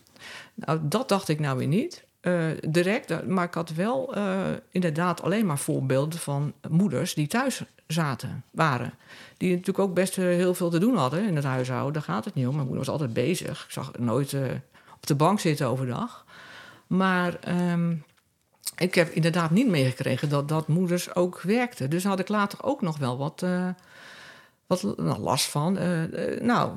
Nou, 0.54 0.78
dat 0.82 1.08
dacht 1.08 1.28
ik 1.28 1.40
nou 1.40 1.58
weer 1.58 1.66
niet. 1.66 2.04
eh, 2.20 2.44
direct, 2.68 3.10
eh, 3.10 3.18
maar 3.20 3.44
ik 3.44 3.54
had 3.54 3.72
wel 3.72 4.14
eh, 4.14 4.40
inderdaad 4.70 5.22
alleen 5.22 5.46
maar 5.46 5.58
voorbeelden 5.58 6.18
van 6.18 6.52
moeders 6.70 7.14
die 7.14 7.26
thuis 7.26 7.62
zaten, 7.86 8.44
waren. 8.50 8.94
Die 9.36 9.50
natuurlijk 9.50 9.78
ook 9.78 9.94
best 9.94 10.16
heel 10.16 10.54
veel 10.54 10.70
te 10.70 10.78
doen 10.78 10.96
hadden 10.96 11.26
in 11.26 11.36
het 11.36 11.44
huishouden. 11.44 11.92
Daar 11.92 12.02
gaat 12.02 12.24
het 12.24 12.34
niet 12.34 12.46
om. 12.46 12.54
Mijn 12.54 12.66
moeder 12.66 12.84
was 12.84 12.92
altijd 12.92 13.12
bezig. 13.12 13.64
Ik 13.64 13.70
zag 13.70 13.92
nooit 13.98 14.34
op 14.94 15.06
de 15.06 15.14
bank 15.14 15.40
zitten 15.40 15.66
overdag. 15.66 16.24
Maar 16.86 17.38
ehm, 17.40 17.94
ik 18.76 18.94
heb 18.94 19.08
inderdaad 19.08 19.50
niet 19.50 19.68
meegekregen 19.68 20.28
dat, 20.28 20.48
dat 20.48 20.68
moeders 20.68 21.14
ook 21.14 21.40
werkten. 21.40 21.90
Dus 21.90 22.04
had 22.04 22.18
ik 22.18 22.28
later 22.28 22.62
ook 22.62 22.82
nog 22.82 22.98
wel 22.98 23.18
wat, 23.18 23.44
wat 24.66 24.96
nou, 24.96 25.18
last 25.18 25.44
van. 25.44 25.78
Eh, 25.78 26.34
eh, 26.34 26.40
nou, 26.40 26.70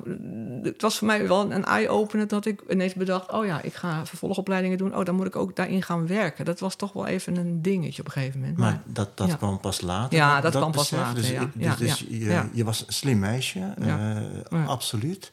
het 0.63 0.81
was 0.81 0.97
voor 0.97 1.07
mij 1.07 1.27
wel 1.27 1.51
een 1.51 1.65
eye-opener 1.65 2.27
dat 2.27 2.45
ik 2.45 2.61
ineens 2.69 2.93
bedacht... 2.93 3.31
oh 3.31 3.45
ja, 3.45 3.61
ik 3.61 3.73
ga 3.73 4.05
vervolgopleidingen 4.05 4.77
doen. 4.77 4.95
Oh, 4.95 5.05
dan 5.05 5.15
moet 5.15 5.25
ik 5.25 5.35
ook 5.35 5.55
daarin 5.55 5.83
gaan 5.83 6.07
werken. 6.07 6.45
Dat 6.45 6.59
was 6.59 6.75
toch 6.75 6.93
wel 6.93 7.07
even 7.07 7.35
een 7.35 7.61
dingetje 7.61 8.01
op 8.01 8.07
een 8.07 8.13
gegeven 8.13 8.39
moment. 8.39 8.57
Maar 8.57 8.71
Maar, 8.71 8.81
dat, 8.85 9.17
dat 9.17 9.27
ja. 9.27 9.35
kwam 9.35 9.59
pas 9.59 9.81
later. 9.81 10.17
Ja, 10.17 10.41
dat 10.41 10.55
kwam 10.55 10.71
pas 10.71 10.91
later, 10.91 11.15
Dus, 11.15 11.29
ja. 11.29 11.49
dus, 11.55 11.77
dus 11.77 11.99
je, 12.09 12.49
je 12.53 12.63
was 12.63 12.83
een 12.87 12.93
slim 12.93 13.19
meisje, 13.19 13.73
eh, 14.49 14.67
absoluut. 14.67 15.29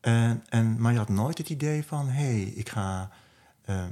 En, 0.00 0.42
en, 0.48 0.80
maar 0.80 0.92
je 0.92 0.98
had 0.98 1.08
nooit 1.08 1.38
het 1.38 1.48
idee 1.48 1.84
van, 1.86 2.08
hé, 2.08 2.22
hey, 2.22 2.42
ik 2.42 2.68
ga 2.68 3.10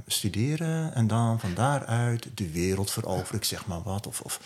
studeren 0.07 0.93
en 0.93 1.07
dan 1.07 1.39
van 1.39 1.53
daaruit 1.53 2.27
de 2.33 2.51
wereld 2.51 2.91
veroveren, 2.91 3.35
ik 3.35 3.43
zeg 3.43 3.65
maar 3.65 3.81
wat. 3.81 4.07
Of, 4.07 4.21
of 4.21 4.39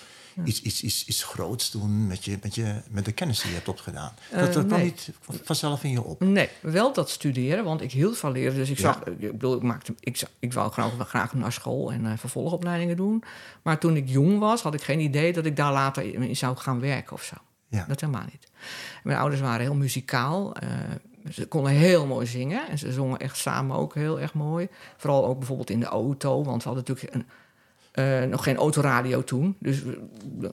iets, 0.45 0.61
iets, 0.61 0.83
iets, 0.83 1.05
iets 1.07 1.23
groots 1.23 1.71
doen 1.71 2.07
met, 2.07 2.25
je, 2.25 2.37
met, 2.41 2.55
je, 2.55 2.81
met 2.89 3.05
de 3.05 3.11
kennis 3.11 3.39
die 3.41 3.49
je 3.49 3.55
hebt 3.55 3.67
opgedaan. 3.67 4.13
dat 4.31 4.47
Eh, 4.47 4.53
dat 4.53 4.65
kwam 4.65 4.79
nee. 4.79 4.83
niet 4.83 5.09
vanzelf 5.43 5.83
in 5.83 5.89
je 5.91 6.03
op. 6.03 6.19
Nee, 6.19 6.49
wel 6.61 6.93
dat 6.93 7.09
studeren, 7.09 7.63
want 7.63 7.81
ik 7.81 7.91
hield 7.91 8.17
van 8.17 8.31
leren. 8.31 8.55
Dus 8.55 8.69
ik 8.69 8.77
Ja. 8.77 8.83
zag, 8.93 9.03
ik 9.05 9.31
bedoel, 9.31 9.55
ik, 9.55 9.61
maakte, 9.61 9.93
ik, 9.99 10.21
ik 10.39 10.53
wou 10.53 10.71
graag, 10.71 10.91
graag 10.99 11.33
naar 11.33 11.51
school 11.51 11.91
en 11.91 12.05
eh, 12.05 12.17
vervolgopleidingen 12.17 12.95
doen. 12.95 13.23
Maar 13.61 13.77
toen 13.79 13.95
ik 13.95 14.09
jong 14.09 14.39
was, 14.39 14.61
had 14.61 14.73
ik 14.73 14.81
geen 14.81 14.99
idee 14.99 15.33
dat 15.33 15.45
ik 15.45 15.55
daar 15.55 15.71
later 15.71 16.13
in 16.13 16.35
zou 16.35 16.57
gaan 16.57 16.79
werken 16.79 17.13
of 17.13 17.23
zo. 17.23 17.35
Ja. 17.67 17.85
Dat 17.87 17.99
helemaal 18.01 18.25
niet. 18.31 18.47
Mijn 19.03 19.17
ouders 19.17 19.41
waren 19.41 19.61
heel 19.61 19.75
muzikaal. 19.75 20.55
eh, 20.55 20.69
ze 21.31 21.47
konden 21.47 21.71
heel 21.71 22.05
mooi 22.05 22.25
zingen. 22.27 22.69
En 22.69 22.77
ze 22.77 22.91
zongen 22.91 23.19
echt 23.19 23.37
samen 23.37 23.75
ook 23.77 23.95
heel 23.95 24.19
erg 24.19 24.33
mooi. 24.33 24.67
Vooral 24.97 25.25
ook 25.25 25.37
bijvoorbeeld 25.37 25.69
in 25.69 25.79
de 25.79 25.85
auto. 25.85 26.43
Want 26.43 26.63
we 26.63 26.69
hadden 26.69 26.85
natuurlijk 26.87 27.15
een 27.15 27.25
eh, 27.93 28.21
nog 28.23 28.43
geen 28.43 28.55
autoradio 28.57 29.23
toen. 29.23 29.55
Dus 29.59 29.81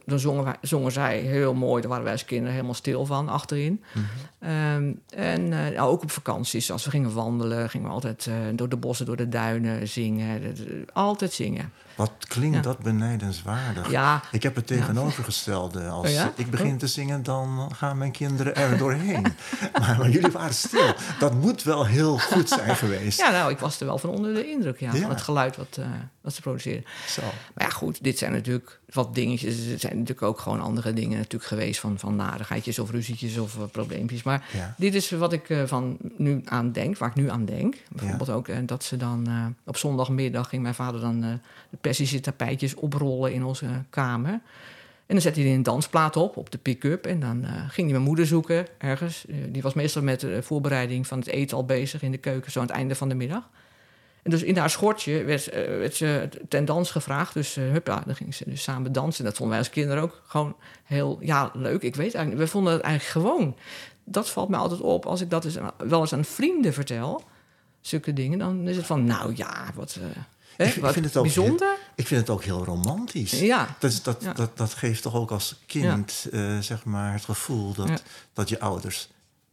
dan 0.07 0.19
zongen, 0.19 0.45
wij, 0.45 0.57
zongen 0.61 0.93
zij 0.93 1.19
heel 1.19 1.55
mooi. 1.55 1.81
Daar 1.81 1.89
waren 1.91 2.05
wij 2.05 2.13
als 2.13 2.25
kinderen 2.25 2.53
helemaal 2.55 2.75
stil 2.75 3.07
van 3.07 3.29
achterin. 3.29 3.83
Mhm. 3.93 4.05
Ehm, 4.39 4.93
en 5.15 5.53
eh, 5.53 5.75
nou, 5.77 5.79
ook 5.91 6.03
op 6.03 6.11
vakanties, 6.11 6.71
als 6.73 6.85
we 6.85 6.91
gingen 6.91 7.13
wandelen, 7.15 7.71
gingen 7.71 7.87
we 7.87 7.93
altijd 7.93 8.27
eh, 8.27 8.35
door 8.55 8.69
de 8.69 8.77
bossen, 8.77 9.07
door 9.07 9.17
de 9.17 9.29
duinen 9.29 9.89
zingen. 9.89 10.55
Altijd 10.93 11.33
zingen. 11.33 11.73
Wat 11.95 12.13
klinkt 12.29 12.57
Ja. 12.57 12.63
dat 12.63 12.79
benijdenswaardig. 12.79 13.91
Ja, 13.91 14.23
Ik 14.33 14.43
heb 14.43 14.55
het 14.55 14.67
tegenovergestelde. 14.67 15.89
Als 15.89 16.07
Oh 16.07 16.13
ja? 16.13 16.33
ik 16.37 16.51
begin 16.51 16.79
te 16.79 16.87
zingen, 16.87 17.23
dan 17.23 17.69
gaan 17.75 17.99
mijn 17.99 18.13
kinderen 18.13 18.57
er 18.57 18.79
doorheen. 18.79 19.23
maar, 19.81 19.97
maar 19.99 20.09
jullie 20.11 20.31
waren 20.31 20.55
stil. 20.55 20.95
Dat 21.19 21.35
moet 21.35 21.63
wel 21.63 21.87
heel 21.87 22.19
goed 22.19 22.49
zijn 22.49 22.77
geweest. 22.85 23.19
ja, 23.19 23.31
nou, 23.31 23.51
ik 23.51 23.59
was 23.59 23.81
er 23.81 23.87
wel 23.87 23.99
van 23.99 24.11
onder 24.11 24.35
de 24.35 24.51
indruk 24.51 24.81
ja, 24.81 24.93
Ja. 24.93 25.01
van 25.01 25.11
het 25.11 25.21
geluid 25.21 25.57
wat, 25.57 25.79
wat 26.21 26.33
ze 26.35 26.41
produceerden. 26.41 26.85
Zo. 27.09 27.23
Maar 27.55 27.65
ja, 27.65 27.71
goed, 27.71 28.03
dit 28.05 28.19
zijn 28.19 28.33
natuurlijk 28.33 28.81
wat 28.93 29.15
dingetjes. 29.15 29.67
Er 29.67 29.79
zijn 29.79 29.93
natuurlijk 29.99 30.23
ook 30.23 30.39
gewoon 30.39 30.61
andere 30.61 30.93
dingen 30.93 31.17
natuurlijk 31.17 31.45
geweest 31.45 31.81
van, 31.81 31.99
van 31.99 32.17
narigheidjes 32.17 32.79
of 32.79 32.91
ruzietjes 32.91 33.39
of 33.39 33.57
eh, 33.57 33.63
probleempjes. 33.73 34.23
Maar 34.23 34.49
Ja. 34.53 34.75
dit 34.79 34.95
is 34.95 35.11
wat 35.11 35.33
ik 35.33 35.51
eh, 35.51 35.63
van 35.65 35.97
nu 36.17 36.43
aan 36.45 36.73
denk, 36.73 36.99
waar 36.99 37.09
ik 37.09 37.15
nu 37.15 37.31
aan 37.31 37.45
denk. 37.45 37.77
Bijvoorbeeld 37.89 38.31
ook 38.31 38.49
eh, 38.49 38.57
dat 38.67 38.85
ze 38.85 38.97
dan 38.97 39.29
op 39.65 39.77
zondagmiddag 39.77 40.49
ging 40.49 40.63
mijn 40.63 40.75
vader 40.75 41.01
dan 41.01 41.21
de 41.21 41.77
Persische 41.81 42.21
tapijtjes 42.21 42.75
oprollen 42.75 43.33
in 43.33 43.45
onze 43.45 43.67
kamer. 43.91 44.31
En 45.07 45.17
dan 45.17 45.21
zette 45.21 45.41
hij 45.41 45.55
een 45.55 45.63
dansplaat 45.63 46.17
op, 46.17 46.37
op 46.37 46.51
de 46.51 46.59
pick-up. 46.59 47.07
En 47.07 47.21
dan 47.21 47.45
ging 47.45 47.75
hij 47.87 47.91
mijn 47.91 48.03
moeder 48.03 48.27
zoeken 48.27 48.67
ergens. 48.79 49.25
Die 49.49 49.63
was 49.63 49.75
meestal 49.75 50.03
met 50.03 50.21
de 50.21 50.43
voorbereiding 50.43 51.07
van 51.07 51.19
het 51.19 51.29
eten 51.29 51.57
al 51.57 51.65
bezig 51.65 52.03
in 52.03 52.11
de 52.11 52.19
keuken, 52.19 52.53
zo 52.53 52.61
aan 52.61 52.67
het 52.67 52.75
einde 52.75 52.95
van 52.95 53.09
de 53.09 53.15
middag. 53.15 53.49
En 54.23 54.31
dus 54.31 54.43
in 54.43 54.57
haar 54.57 54.71
schortje 54.71 55.25
werd, 55.25 55.49
eh, 55.49 55.67
werd 55.67 55.95
ze 55.95 56.29
ten 56.49 56.65
dans 56.65 56.91
gevraagd. 56.91 57.35
Dus 57.35 57.57
uh, 57.57 57.71
hupla, 57.71 58.03
dan 58.07 58.15
ging 58.17 58.35
ze 58.35 58.45
dus 58.47 58.63
samen 58.63 58.93
dansen. 58.93 59.19
En 59.25 59.31
dat 59.31 59.37
vonden 59.39 59.57
wij 59.57 59.65
als 59.67 59.75
kinderen 59.75 60.03
ook 60.03 60.23
gewoon 60.27 60.57
heel 60.85 61.19
ja, 61.21 61.51
leuk. 61.55 61.83
Ik 61.83 61.95
weet 61.97 62.15
eigenlijk, 62.15 62.45
we 62.45 62.51
vonden 62.51 62.73
het 62.73 62.83
eigenlijk 62.83 63.27
gewoon. 63.27 63.57
Dat 64.05 64.31
valt 64.31 64.49
mij 64.49 64.59
altijd 64.59 64.81
op 64.81 65.07
als 65.07 65.21
ik 65.21 65.31
dat 65.31 65.45
eens, 65.45 65.57
wel 65.79 66.01
eens 66.01 66.13
aan 66.13 66.25
vrienden 66.25 66.73
vertel. 66.73 67.25
Zulke 67.81 68.13
dingen, 68.13 68.39
dan 68.39 68.69
is 68.69 68.77
het 68.77 68.87
van, 68.87 69.05
nou 69.05 69.33
ja, 69.37 69.65
wat, 69.75 69.97
eh, 70.01 70.03
hè, 70.57 70.65
Ik 70.65 70.71
vind- 70.73 70.85
wat 70.85 70.93
vind 70.93 71.05
het 71.05 71.17
ook 71.17 71.23
bijzonder. 71.23 71.77
Ik 71.95 72.07
vind 72.07 72.21
het 72.21 72.31
ook 72.31 72.45
heel 72.45 72.65
romantisch. 72.65 73.41
Ja, 73.41 73.77
Dat, 73.79 74.01
dat, 74.03 74.23
Ja. 74.23 74.33
dat, 74.33 74.57
dat 74.57 74.75
geeft 74.75 75.03
toch 75.03 75.15
ook 75.15 75.31
als 75.31 75.61
kind 75.67 76.27
eh, 76.33 76.59
zeg 76.59 76.85
maar 76.85 77.13
het 77.13 77.25
gevoel 77.25 77.75
dat, 77.75 77.89
Ja. 77.89 77.97
dat 78.33 78.49
je 78.49 78.61
ouders 78.61 79.11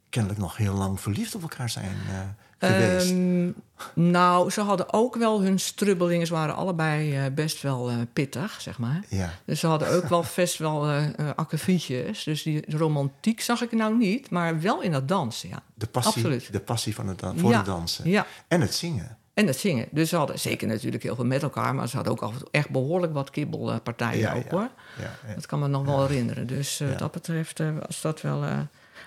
kennelijk 0.09 0.39
nog 0.41 0.57
heel 0.57 0.74
lang 0.74 1.00
verliefd 1.01 1.36
op 1.36 1.41
elkaar 1.41 1.69
zijn 1.69 1.97
eh, 2.09 2.19
geweest. 2.59 3.11
Ehm, 3.11 3.51
nou, 3.93 4.49
ze 4.49 4.61
hadden 4.61 4.93
ook 4.93 5.15
wel 5.15 5.41
hun 5.41 5.59
strubbelingen. 5.59 6.27
Ze 6.27 6.33
waren 6.33 6.55
allebei 6.55 7.15
eh, 7.17 7.23
best 7.33 7.61
wel 7.61 7.89
eh, 7.89 7.95
pittig, 8.13 8.61
zeg 8.61 8.77
maar. 8.77 9.03
ja. 9.09 9.29
Dus 9.45 9.59
ze 9.59 9.67
hadden 9.67 9.89
ook 9.91 10.07
wel 10.09 10.23
best 10.35 10.57
wel 10.57 10.87
akkefietjes. 11.35 12.23
Dus 12.23 12.43
die 12.43 12.77
romantiek 12.77 13.41
zag 13.41 13.61
ik 13.61 13.71
nou 13.71 13.97
niet, 13.97 14.29
maar 14.29 14.61
wel 14.61 14.81
in 14.81 14.91
dat 14.91 15.07
dansen, 15.07 15.49
ja. 15.49 15.61
De 15.73 15.87
passie, 15.87 16.13
Absoluut. 16.15 16.51
de 16.51 16.59
passie 16.59 16.95
van 16.95 17.07
het 17.07 17.19
dan, 17.19 17.37
voor 17.39 17.49
Ja. 17.49 17.57
het 17.57 17.65
dansen. 17.65 18.09
Ja, 18.09 18.25
En 18.47 18.61
het 18.61 18.73
zingen. 18.73 19.17
en 19.33 19.47
het 19.47 19.57
zingen. 19.57 19.87
Dus 19.91 20.09
ze 20.09 20.15
hadden 20.15 20.39
zeker 20.39 20.67
natuurlijk 20.67 21.03
heel 21.03 21.15
veel 21.15 21.25
met 21.25 21.43
elkaar... 21.43 21.75
maar 21.75 21.87
ze 21.89 21.95
hadden 21.95 22.13
ook 22.21 22.33
echt 22.51 22.69
behoorlijk 22.69 23.13
wat 23.13 23.29
kibbelpartijen 23.29 24.19
Ja, 24.19 24.33
ook, 24.35 24.49
hoor. 24.51 24.69
Ja, 24.99 25.11
ja. 25.27 25.33
Dat 25.33 25.45
kan 25.45 25.59
me 25.59 25.67
nog 25.67 25.85
wel 25.85 26.07
herinneren. 26.07 26.47
Dus 26.47 26.79
wat 26.89 26.99
dat 26.99 27.11
betreft 27.11 27.61
was 27.87 28.01
dat 28.01 28.21
wel... 28.21 28.43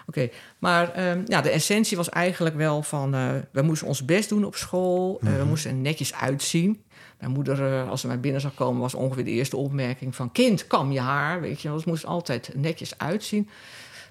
Oké, 0.07 0.29
maar 0.59 0.93
ehm, 0.95 1.23
ja, 1.27 1.41
de 1.41 1.51
essentie 1.51 1.97
was 1.97 2.09
eigenlijk 2.09 2.57
wel 2.57 2.83
van... 2.83 3.15
eh, 3.15 3.29
we 3.53 3.63
moesten 3.63 3.87
ons 3.89 4.05
best 4.05 4.29
doen 4.29 4.45
op 4.45 4.55
school. 4.57 5.19
eh, 5.23 5.31
we 5.31 5.37
Mhm. 5.39 5.49
moesten 5.49 5.71
er 5.71 5.77
netjes 5.77 6.15
uitzien. 6.15 6.83
Mijn 7.19 7.33
moeder, 7.33 7.73
eh, 7.73 7.89
als 7.89 8.01
ze 8.01 8.07
mij 8.07 8.21
binnen 8.21 8.41
zag 8.41 8.55
komen... 8.55 8.81
was 8.81 8.95
ongeveer 8.95 9.25
de 9.25 9.31
eerste 9.31 9.57
opmerking 9.57 10.15
van... 10.15 10.33
kind, 10.33 10.67
kam 10.67 10.93
je 10.93 11.01
haar, 11.01 11.41
weet 11.41 11.61
je. 11.61 11.73
Het 11.73 11.85
moest 11.85 12.05
altijd 12.07 12.51
netjes 12.55 12.99
uitzien. 12.99 13.49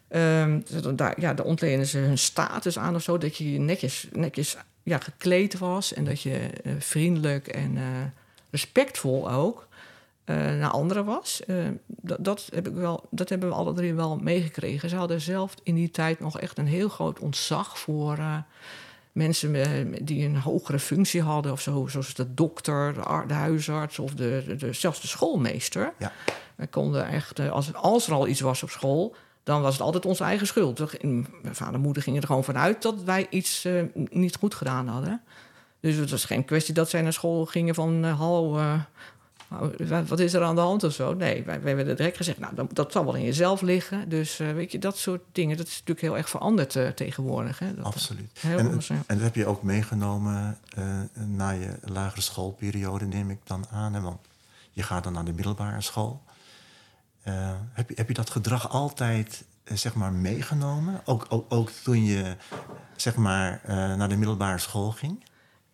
Ehm, 0.07 0.59
dus 0.69 0.81
daar, 0.95 1.21
ja, 1.21 1.33
daar 1.33 1.45
ontlenen 1.45 1.85
ze 1.85 1.97
hun 1.97 2.17
status 2.17 2.77
aan 2.79 2.95
of 2.95 3.01
zo. 3.01 3.17
Dat 3.17 3.37
je 3.37 3.43
netjes, 3.59 4.07
netjes 4.11 4.57
ja, 4.83 4.97
gekleed 4.97 5.57
was. 5.57 5.93
En 5.93 6.03
dat 6.05 6.21
je 6.21 6.49
vriendelijk 6.79 7.47
en 7.47 7.77
respectvol 8.51 9.31
ook 9.31 9.67
naar 10.35 10.69
anderen 10.69 11.05
was. 11.05 11.41
Eh, 11.45 11.55
dat, 11.85 12.17
dat, 12.21 12.47
heb 12.53 12.67
ik 12.67 12.73
wel, 12.73 13.07
dat 13.11 13.29
hebben 13.29 13.49
we 13.49 13.55
alle 13.55 13.73
drie 13.73 13.93
wel 13.93 14.17
meegekregen. 14.17 14.89
Ze 14.89 14.95
hadden 14.95 15.21
zelf 15.21 15.53
in 15.63 15.75
die 15.75 15.91
tijd 15.91 16.19
nog 16.19 16.39
echt 16.39 16.57
een 16.57 16.67
heel 16.67 16.89
groot 16.89 17.19
ontzag 17.19 17.79
voor 17.79 18.17
eh, 18.17 18.35
mensen 19.11 19.55
eh, 19.55 19.99
die 20.01 20.25
een 20.25 20.37
hogere 20.37 20.79
functie 20.79 21.21
hadden. 21.21 21.51
Of 21.51 21.61
zo, 21.61 21.87
zoals 21.87 22.13
de 22.13 22.33
dokter, 22.33 22.93
de, 22.93 22.99
ar- 23.01 23.27
de 23.27 23.33
huisarts 23.33 23.99
of 23.99 24.13
de, 24.13 24.55
de, 24.57 24.73
zelfs 24.73 25.01
de 25.01 25.07
schoolmeester. 25.07 25.93
Ja. 25.99 26.11
Wij 26.55 26.67
konden 26.67 27.07
echt, 27.07 27.39
eh, 27.39 27.51
als, 27.51 27.73
als 27.73 28.07
er 28.07 28.13
al 28.13 28.27
iets 28.27 28.39
was 28.41 28.63
op 28.63 28.69
school, 28.69 29.15
dan 29.43 29.61
was 29.61 29.73
het 29.73 29.81
altijd 29.81 30.05
onze 30.05 30.23
eigen 30.23 30.47
schuld. 30.47 30.81
Ging- 30.85 31.27
Mijn 31.41 31.55
vader 31.55 31.73
en 31.73 31.81
moeder 31.81 32.03
gingen 32.03 32.21
er 32.21 32.27
gewoon 32.27 32.43
vanuit 32.43 32.81
dat 32.81 33.03
wij 33.03 33.27
iets 33.29 33.65
eh, 33.65 33.83
niet 34.09 34.35
goed 34.35 34.53
gedaan 34.55 34.87
hadden. 34.87 35.21
Dus 35.79 35.95
het 35.95 36.09
was 36.11 36.25
geen 36.25 36.45
kwestie 36.45 36.73
dat 36.73 36.89
zij 36.89 37.01
naar 37.01 37.13
school 37.13 37.45
gingen 37.45 37.75
van... 37.75 38.05
eh, 38.05 38.19
hallo, 38.19 38.57
eh, 38.57 38.73
wat- 39.87 40.07
wat 40.07 40.19
is 40.19 40.33
er 40.33 40.43
aan 40.43 40.55
de 40.55 40.61
hand 40.61 40.83
of 40.83 40.93
zo? 40.93 41.13
Nee, 41.13 41.43
wij, 41.43 41.61
wij 41.61 41.75
werden 41.75 41.95
direct 41.95 42.17
gezegd... 42.17 42.39
nou, 42.39 42.55
dat, 42.55 42.75
dat 42.75 42.91
zal 42.91 43.05
wel 43.05 43.15
in 43.15 43.23
jezelf 43.23 43.61
liggen. 43.61 44.09
Dus 44.09 44.39
eh, 44.39 44.51
weet 44.51 44.71
je, 44.71 44.79
dat 44.79 44.97
soort 44.97 45.21
dingen... 45.31 45.57
dat 45.57 45.65
is 45.67 45.71
natuurlijk 45.73 46.01
heel 46.01 46.17
erg 46.17 46.29
veranderd 46.29 46.75
eh, 46.75 46.87
tegenwoordig. 46.87 47.59
Hè? 47.59 47.75
Dat, 47.75 47.85
Absoluut. 47.85 48.29
Heel 48.39 48.57
En, 48.57 48.65
anders, 48.65 48.87
ja. 48.87 48.95
en 49.07 49.15
dat 49.15 49.23
heb 49.23 49.35
je 49.35 49.45
ook 49.45 49.63
meegenomen 49.63 50.57
eh, 50.75 50.85
na 51.13 51.49
je 51.49 51.77
lagere 51.83 52.21
schoolperiode, 52.21 53.05
neem 53.05 53.29
ik 53.29 53.39
dan 53.43 53.65
aan. 53.71 53.93
Hè? 53.93 54.01
Want 54.01 54.19
je 54.71 54.83
gaat 54.83 55.03
dan 55.03 55.13
naar 55.13 55.25
de 55.25 55.33
middelbare 55.33 55.81
school. 55.81 56.21
Eh, 57.21 57.51
heb, 57.73 57.89
je, 57.89 57.95
heb 57.97 58.07
je 58.07 58.13
dat 58.13 58.29
gedrag 58.29 58.69
altijd 58.69 59.43
eh, 59.63 59.77
zeg 59.77 59.93
maar 59.93 60.13
meegenomen? 60.13 61.01
Ook, 61.05 61.25
ook, 61.29 61.45
ook 61.53 61.69
toen 61.69 62.03
je 62.05 62.35
zeg 62.95 63.15
maar, 63.15 63.61
eh, 63.63 63.75
naar 63.95 64.09
de 64.09 64.17
middelbare 64.17 64.57
school 64.57 64.91
ging? 64.91 65.23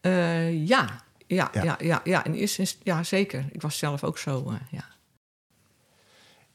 Eh, 0.01 0.67
ja, 0.67 0.86
ja, 1.27 1.50
Ja. 1.53 1.63
ja. 1.63 1.75
Ja, 1.79 2.01
ja, 2.03 2.24
in 2.24 2.34
eerste 2.34 2.65
ja, 2.84 3.03
zeker. 3.03 3.46
Ik 3.51 3.62
was 3.62 3.77
zelf 3.77 4.03
ook 4.03 4.17
zo, 4.17 4.50
eh, 4.50 4.55
ja. 4.72 4.86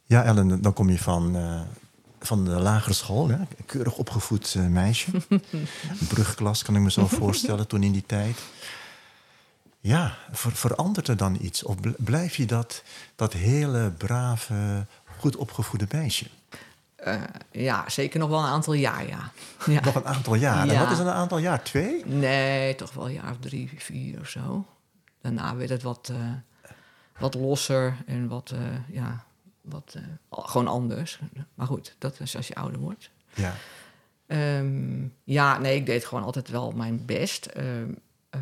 Ja, 0.05 0.23
Ellen, 0.25 0.63
dan 0.63 0.73
kom 0.73 0.91
je 0.91 0.99
van, 0.99 1.37
eh, 1.37 1.61
van 2.21 2.45
de 2.45 2.51
lagere 2.51 2.95
school. 2.95 3.29
Hè? 3.29 3.35
Een 3.37 3.49
keurig 3.67 3.97
opgevoed 3.97 4.55
eh, 4.55 4.67
meisje. 4.67 5.11
Een 5.29 6.07
brugklas 6.09 6.63
kan 6.63 6.77
ik 6.77 6.81
me 6.83 6.91
zo 6.91 7.07
voorstellen 7.23 7.67
toen 7.67 7.83
in 7.83 7.93
die 7.93 8.07
tijd. 8.07 8.39
Ja, 9.81 10.17
ver- 10.33 10.53
verandert 10.57 11.09
er 11.09 11.17
dan 11.17 11.37
iets? 11.41 11.63
Of 11.63 11.81
bl- 11.81 11.91
blijf 11.99 12.37
je 12.37 12.47
dat, 12.47 12.83
dat 13.17 13.33
hele 13.33 13.91
brave, 13.91 14.87
goed 15.19 15.37
opgevoede 15.37 15.87
meisje? 15.93 16.27
Eh, 17.01 17.23
ja, 17.51 17.89
zeker 17.89 18.19
nog 18.21 18.29
wel 18.29 18.39
een 18.39 18.45
aantal 18.45 18.73
jaar, 18.73 19.07
ja. 19.07 19.31
ja. 19.75 19.81
Nog 19.85 19.95
een 19.95 20.07
aantal 20.07 20.35
jaar. 20.35 20.69
En 20.69 20.79
wat 20.79 20.91
is 20.91 20.99
een 20.99 21.09
aantal 21.09 21.39
jaar? 21.39 21.63
Twee? 21.63 22.07
Nee, 22.07 22.75
toch 22.75 22.93
wel 22.93 23.07
een 23.07 23.13
jaar 23.13 23.31
of 23.31 23.39
drie, 23.41 23.71
vier 23.77 24.21
of 24.21 24.29
zo. 24.29 24.67
Daarna 25.21 25.57
werd 25.57 25.71
het 25.71 25.83
wat, 25.83 26.13
eh, 26.13 26.71
wat 27.19 27.35
losser 27.35 27.97
en 28.07 28.29
wat, 28.29 28.51
eh, 28.51 28.95
ja, 28.95 29.25
wat 29.61 29.97
gewoon 30.31 30.69
anders. 30.69 31.21
Maar 31.55 31.67
goed, 31.67 31.95
dat 31.99 32.21
is 32.21 32.37
als 32.37 32.49
je 32.49 32.55
ouder 32.55 32.81
wordt. 32.81 33.11
Ja. 33.35 33.55
Ehm, 34.31 35.07
ja, 35.25 35.59
nee, 35.59 35.77
ik 35.77 35.87
deed 35.87 36.05
gewoon 36.05 36.25
altijd 36.25 36.49
wel 36.49 36.71
mijn 36.71 37.05
best. 37.07 37.47
Ehm, 37.47 37.93
eh, 38.31 38.41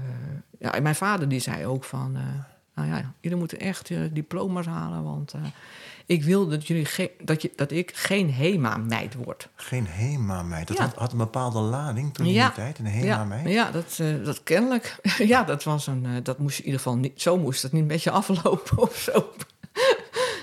ja, 0.58 0.74
en 0.74 0.82
mijn 0.82 0.94
vader 0.94 1.28
die 1.28 1.40
zei 1.40 1.66
ook 1.66 1.84
van... 1.84 2.12
nou 2.74 2.88
ja, 2.88 3.12
jullie 3.20 3.38
moeten 3.38 3.58
echt 3.60 3.90
eh, 3.90 4.00
diploma's 4.12 4.66
halen, 4.66 5.02
want... 5.02 5.34
ik 6.08 6.24
wil 6.24 6.48
dat, 6.48 6.66
jullie 6.66 6.84
ge- 6.84 7.10
dat, 7.22 7.42
je, 7.42 7.50
dat 7.56 7.70
ik 7.70 7.90
geen 7.94 8.32
HEMA-meid 8.34 9.14
word. 9.14 9.48
Geen 9.56 9.86
HEMA-meid. 9.88 10.68
Dat 10.68 10.76
Ja. 10.76 10.82
had, 10.82 10.94
had 10.94 11.12
een 11.12 11.18
bepaalde 11.18 11.58
lading 11.60 12.14
toen 12.14 12.26
in 12.26 12.32
Ja. 12.32 12.46
die 12.46 12.54
tijd. 12.54 12.78
Een 12.78 12.86
HEMA-meid. 12.86 13.44
Ja, 13.44 13.50
ja 13.50 13.70
dat, 13.70 13.98
eh, 14.00 14.24
dat 14.24 14.42
kennelijk. 14.42 14.96
ja, 15.18 15.42
dat 15.44 15.64
was 15.64 15.86
een. 15.86 16.06
eh, 16.06 16.12
dat 16.22 16.38
moest 16.38 16.56
je 16.56 16.62
in 16.62 16.66
ieder 16.68 16.80
geval 16.82 16.98
niet. 16.98 17.22
Zo 17.22 17.36
moest 17.38 17.62
het 17.62 17.72
niet 17.72 17.82
een 17.82 17.88
beetje 17.88 18.10
aflopen 18.10 18.78
of 18.88 18.96
zo. 18.96 19.32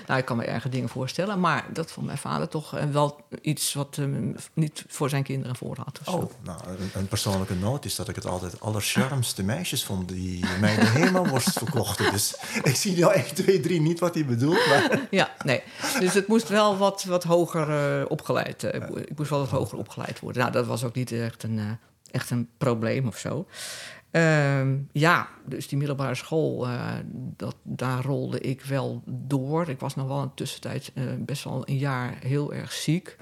Nou, 0.06 0.18
ik 0.18 0.24
kan 0.24 0.36
me 0.36 0.44
erge 0.44 0.68
dingen 0.68 0.88
voorstellen. 0.88 1.40
Maar 1.40 1.64
dat 1.72 1.90
vond 1.90 2.06
mijn 2.06 2.18
vader 2.18 2.48
toch 2.48 2.76
eh, 2.76 2.84
wel 2.84 3.20
iets 3.40 3.74
wat 3.74 3.96
eh, 3.98 4.06
niet 4.52 4.84
voor 4.88 5.08
zijn 5.08 5.22
kinderen 5.22 5.56
voor 5.56 5.76
had. 5.84 6.00
Zo. 6.04 6.10
Oh, 6.10 6.30
nou, 6.42 6.60
een, 6.68 6.90
een 6.94 7.08
persoonlijke 7.08 7.54
noot 7.54 7.84
is 7.84 7.94
dat 7.94 8.08
ik 8.08 8.14
het 8.14 8.26
altijd 8.26 8.60
allercharmste 8.60 9.42
meisjes 9.42 9.84
vond 9.84 10.08
die 10.08 10.44
mij 10.60 10.74
de 10.74 10.84
HEMA-worst 10.84 11.58
verkochten. 11.58 12.12
Dus 12.12 12.36
ik 12.62 12.76
zie 12.76 12.98
nou 12.98 13.12
1, 13.12 13.34
2, 13.34 13.60
3 13.60 13.80
niet 13.80 14.00
wat 14.00 14.14
hij 14.14 14.24
bedoelt. 14.24 14.66
Maar 14.66 15.06
Ja, 15.10 15.34
nee. 15.44 15.62
Dus 16.00 16.14
het 16.14 16.26
moest 16.26 16.48
wel 16.48 16.76
wat, 16.76 17.04
wat 17.04 17.24
hoger 17.24 18.00
eh, 18.00 18.04
opgeleid. 18.08 18.62
ik 18.62 19.16
moest 19.16 19.30
wel 19.30 19.38
wat 19.38 19.50
hoger 19.50 19.78
opgeleid 19.78 20.20
worden. 20.20 20.40
Nou, 20.42 20.52
dat 20.52 20.66
was 20.66 20.84
ook 20.84 20.94
niet 20.94 21.12
echt 21.12 21.42
een, 21.42 21.78
echt 22.10 22.30
een 22.30 22.48
probleem 22.58 23.06
of 23.06 23.18
zo. 23.18 23.46
Ehm, 24.16 24.76
ja, 24.92 25.28
dus 25.44 25.68
die 25.68 25.78
middelbare 25.78 26.14
school, 26.14 26.68
eh, 26.68 26.92
dat, 27.36 27.56
daar 27.62 28.04
rolde 28.04 28.40
ik 28.40 28.62
wel 28.62 29.02
door. 29.06 29.68
Ik 29.68 29.80
was 29.80 29.94
nog 29.94 30.06
wel 30.06 30.22
de 30.22 30.34
tussentijd 30.34 30.92
eh, 30.94 31.04
best 31.18 31.44
wel 31.44 31.68
een 31.68 31.78
jaar 31.78 32.14
heel 32.20 32.54
erg 32.54 32.72
ziek. 32.72 33.16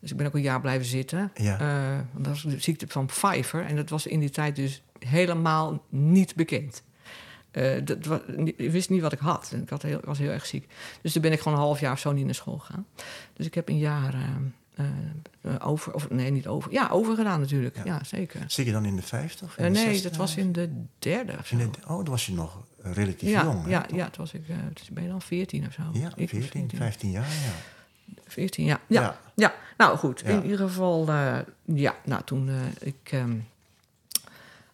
Dus 0.00 0.10
ik 0.10 0.16
ben 0.16 0.26
ook 0.26 0.34
een 0.34 0.40
jaar 0.42 0.60
blijven 0.60 0.86
zitten. 0.86 1.32
Ja. 1.34 1.58
Eh, 1.60 1.98
dat 2.14 2.26
was 2.26 2.42
de 2.42 2.60
ziekte 2.60 2.86
van 2.88 3.06
Pfeiffer. 3.06 3.64
En 3.64 3.76
dat 3.76 3.88
was 3.88 4.06
in 4.06 4.20
die 4.20 4.30
tijd 4.30 4.56
dus 4.56 4.82
helemaal 4.98 5.84
niet 5.88 6.34
bekend. 6.34 6.82
Dat, 7.84 8.22
ik 8.56 8.70
wist 8.70 8.90
niet 8.90 9.02
wat 9.02 9.12
ik 9.12 9.18
had. 9.18 9.52
Ik 9.62 9.68
had 9.68 9.82
heel, 9.82 10.00
was 10.04 10.18
heel 10.18 10.30
erg 10.30 10.46
ziek. 10.46 10.68
Dus 11.02 11.12
toen 11.12 11.22
ben 11.22 11.32
ik 11.32 11.40
gewoon 11.40 11.58
een 11.58 11.64
half 11.64 11.80
jaar 11.80 11.92
of 11.92 11.98
zo 11.98 12.12
niet 12.12 12.24
naar 12.24 12.34
school 12.34 12.58
gegaan. 12.58 12.86
Dus 13.32 13.46
ik 13.46 13.54
heb 13.54 13.68
een 13.68 13.78
jaar 13.78 14.14
eh, 14.14 14.20
eh, 14.20 14.26
eh, 14.26 14.42
over... 15.62 15.94
Of, 15.94 16.10
nee, 16.10 16.30
niet 16.30 16.46
over. 16.46 16.72
Ja, 16.72 16.88
overgedaan 16.88 17.40
natuurlijk. 17.40 17.76
Ja. 17.76 17.82
Ja, 17.84 18.04
zeker. 18.04 18.44
Zit 18.46 18.66
je 18.66 18.72
dan 18.72 18.84
in 18.84 18.96
de 18.96 19.02
in 19.12 19.28
Eh, 19.56 19.70
nee, 19.70 20.02
dat 20.02 20.16
was 20.16 20.36
in 20.36 20.52
de 20.52 20.70
derde 20.98 21.32
of 21.38 21.46
zo. 21.46 21.56
De- 21.56 21.64
oh, 21.64 21.96
dan 21.96 22.04
was 22.04 22.26
je 22.26 22.32
nog 22.32 22.58
eh, 22.82 22.92
relatief 22.92 23.28
ja, 23.30 23.42
jong. 23.42 23.64
hè, 23.64 23.70
ja, 23.70 23.80
toch? 23.82 23.96
ja, 23.96 24.04
toen 24.10 24.24
was 24.24 24.32
ik... 24.32 24.48
eh, 24.48 24.56
ben 24.92 25.02
je 25.02 25.08
dan 25.08 25.22
14 25.22 25.66
of 25.66 25.72
zo? 25.72 25.82
Ja, 25.92 26.10
14, 26.16 26.70
15 26.74 27.10
jaar, 27.10 27.28
ja. 27.28 27.52
14, 28.26 28.64
ja. 28.64 28.80
Ja, 28.86 29.00
Ja. 29.02 29.16
ja. 29.34 29.54
nou 29.76 29.98
goed. 29.98 30.22
In 30.22 30.42
ieder 30.42 30.58
geval, 30.58 31.08
eh, 31.08 31.38
ja, 31.64 31.94
nou 32.04 32.22
toen 32.24 32.48
eh, 32.48 32.54
ik 32.80 33.08
ehm, 33.12 33.36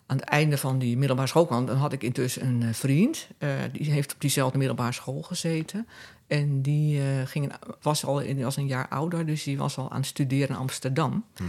aan 0.07 0.17
het 0.17 0.25
einde 0.29 0.59
van 0.59 0.79
die 0.79 0.97
middelbare 0.97 1.29
school 1.29 1.47
kwam, 1.47 1.67
dan 1.67 1.77
had 1.77 1.93
ik 1.93 2.03
intussen 2.03 2.47
een 2.47 2.63
eh, 2.63 2.73
vriend. 2.73 3.29
eh, 3.39 3.51
die 3.73 3.91
heeft 3.91 4.15
op 4.15 4.21
diezelfde 4.21 4.59
middelbare 4.59 4.93
school 4.93 5.23
gezeten. 5.23 5.87
En 6.27 6.63
die 6.63 7.01
eh, 7.01 7.07
ging, 7.25 7.53
was 7.83 8.05
al 8.05 8.21
in, 8.21 8.43
was 8.43 8.57
een 8.57 8.67
jaar 8.67 8.89
ouder, 8.89 9.27
dus 9.27 9.43
die 9.43 9.59
was 9.59 9.79
al 9.79 9.91
aan 9.91 9.97
het 9.97 10.07
studeren 10.07 10.49
in 10.49 10.57
Amsterdam. 10.57 11.25
Mhm. 11.35 11.49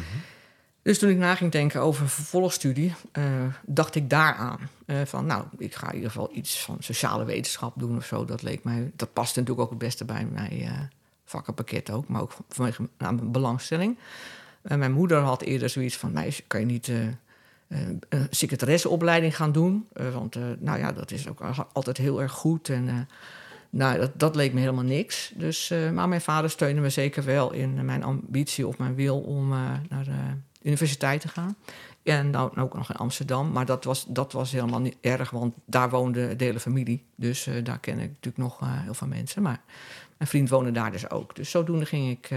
Dus 0.81 0.99
toen 0.99 1.09
ik 1.09 1.17
na 1.17 1.35
ging 1.35 1.51
denken 1.51 1.81
over 1.81 2.09
vervolgstudie, 2.09 2.93
eh, 3.11 3.23
dacht 3.65 3.95
ik 3.95 4.09
daaraan. 4.09 4.59
Eh 4.85 4.97
van, 5.05 5.25
nou, 5.25 5.43
ik 5.57 5.75
ga 5.75 5.87
in 5.89 5.95
ieder 5.95 6.11
geval 6.11 6.29
iets 6.33 6.63
van 6.63 6.77
sociale 6.79 7.25
wetenschap 7.25 7.73
doen 7.75 7.97
of 7.97 8.05
zo. 8.05 8.25
Dat 8.25 8.41
leek 8.41 8.63
mij, 8.63 8.91
dat 8.95 9.13
past 9.13 9.35
natuurlijk 9.35 9.61
ook 9.61 9.69
het 9.69 9.79
beste 9.79 10.05
bij 10.05 10.25
mijn 10.25 10.89
vakkenpakket 11.25 11.91
ook, 11.91 12.07
maar 12.07 12.21
ook 12.21 12.37
vanwege 12.49 12.89
nou, 12.97 13.15
mijn 13.15 13.31
belangstelling. 13.31 13.97
Mijn 14.61 14.91
moeder 14.91 15.19
had 15.19 15.41
eerder 15.41 15.69
zoiets 15.69 15.97
van, 15.97 16.11
meisje, 16.11 16.43
kan 16.47 16.59
je 16.59 16.65
niet 16.65 16.87
een 16.87 18.01
secretaresseopleiding 18.29 19.35
gaan 19.35 19.51
doen? 19.51 19.87
Want, 20.13 20.35
nou 20.59 20.79
ja, 20.79 20.91
dat 20.91 21.11
is 21.11 21.27
ook 21.27 21.41
al- 21.41 21.67
altijd 21.73 21.97
heel 21.97 22.21
erg 22.21 22.31
goed 22.31 22.69
en... 22.69 23.07
nou, 23.69 23.99
dat, 23.99 24.11
dat 24.19 24.35
leek 24.35 24.53
me 24.53 24.59
helemaal 24.59 24.83
niks. 24.83 25.31
Dus, 25.35 25.69
eh, 25.69 25.89
maar 25.89 26.07
mijn 26.07 26.21
vader 26.21 26.49
steunde 26.49 26.81
me 26.81 26.89
zeker 26.89 27.23
wel 27.23 27.51
in 27.51 27.85
mijn 27.85 28.03
ambitie 28.03 28.67
of 28.67 28.77
mijn 28.77 28.95
wil 28.95 29.19
om 29.19 29.51
eh, 29.51 29.71
naar 29.89 30.03
de 30.03 30.19
universiteit 30.61 31.21
te 31.21 31.27
gaan. 31.27 31.55
En 32.03 32.29
nou, 32.29 32.57
ook 32.59 32.73
nog 32.73 32.89
in 32.89 32.95
Amsterdam. 32.95 33.51
Maar 33.51 33.65
dat 33.65 33.83
was, 33.83 34.05
dat 34.07 34.31
was 34.31 34.51
helemaal 34.51 34.79
niet 34.79 34.97
erg, 35.01 35.29
want 35.29 35.53
daar 35.65 35.89
woonde 35.89 36.35
de 36.35 36.43
hele 36.43 36.59
familie. 36.59 37.05
Dus 37.15 37.47
eh, 37.47 37.63
daar 37.63 37.79
ken 37.79 37.99
ik 37.99 38.09
natuurlijk 38.09 38.37
nog 38.37 38.59
heel 38.63 38.93
veel 38.93 39.07
mensen. 39.07 39.41
Maar 39.41 39.61
mijn 40.17 40.29
vriend 40.29 40.49
woonde 40.49 40.71
daar 40.71 40.91
dus 40.91 41.09
ook. 41.09 41.35
Dus 41.35 41.49
zodoende 41.49 41.85
ging 41.85 42.09
ik 42.09 42.29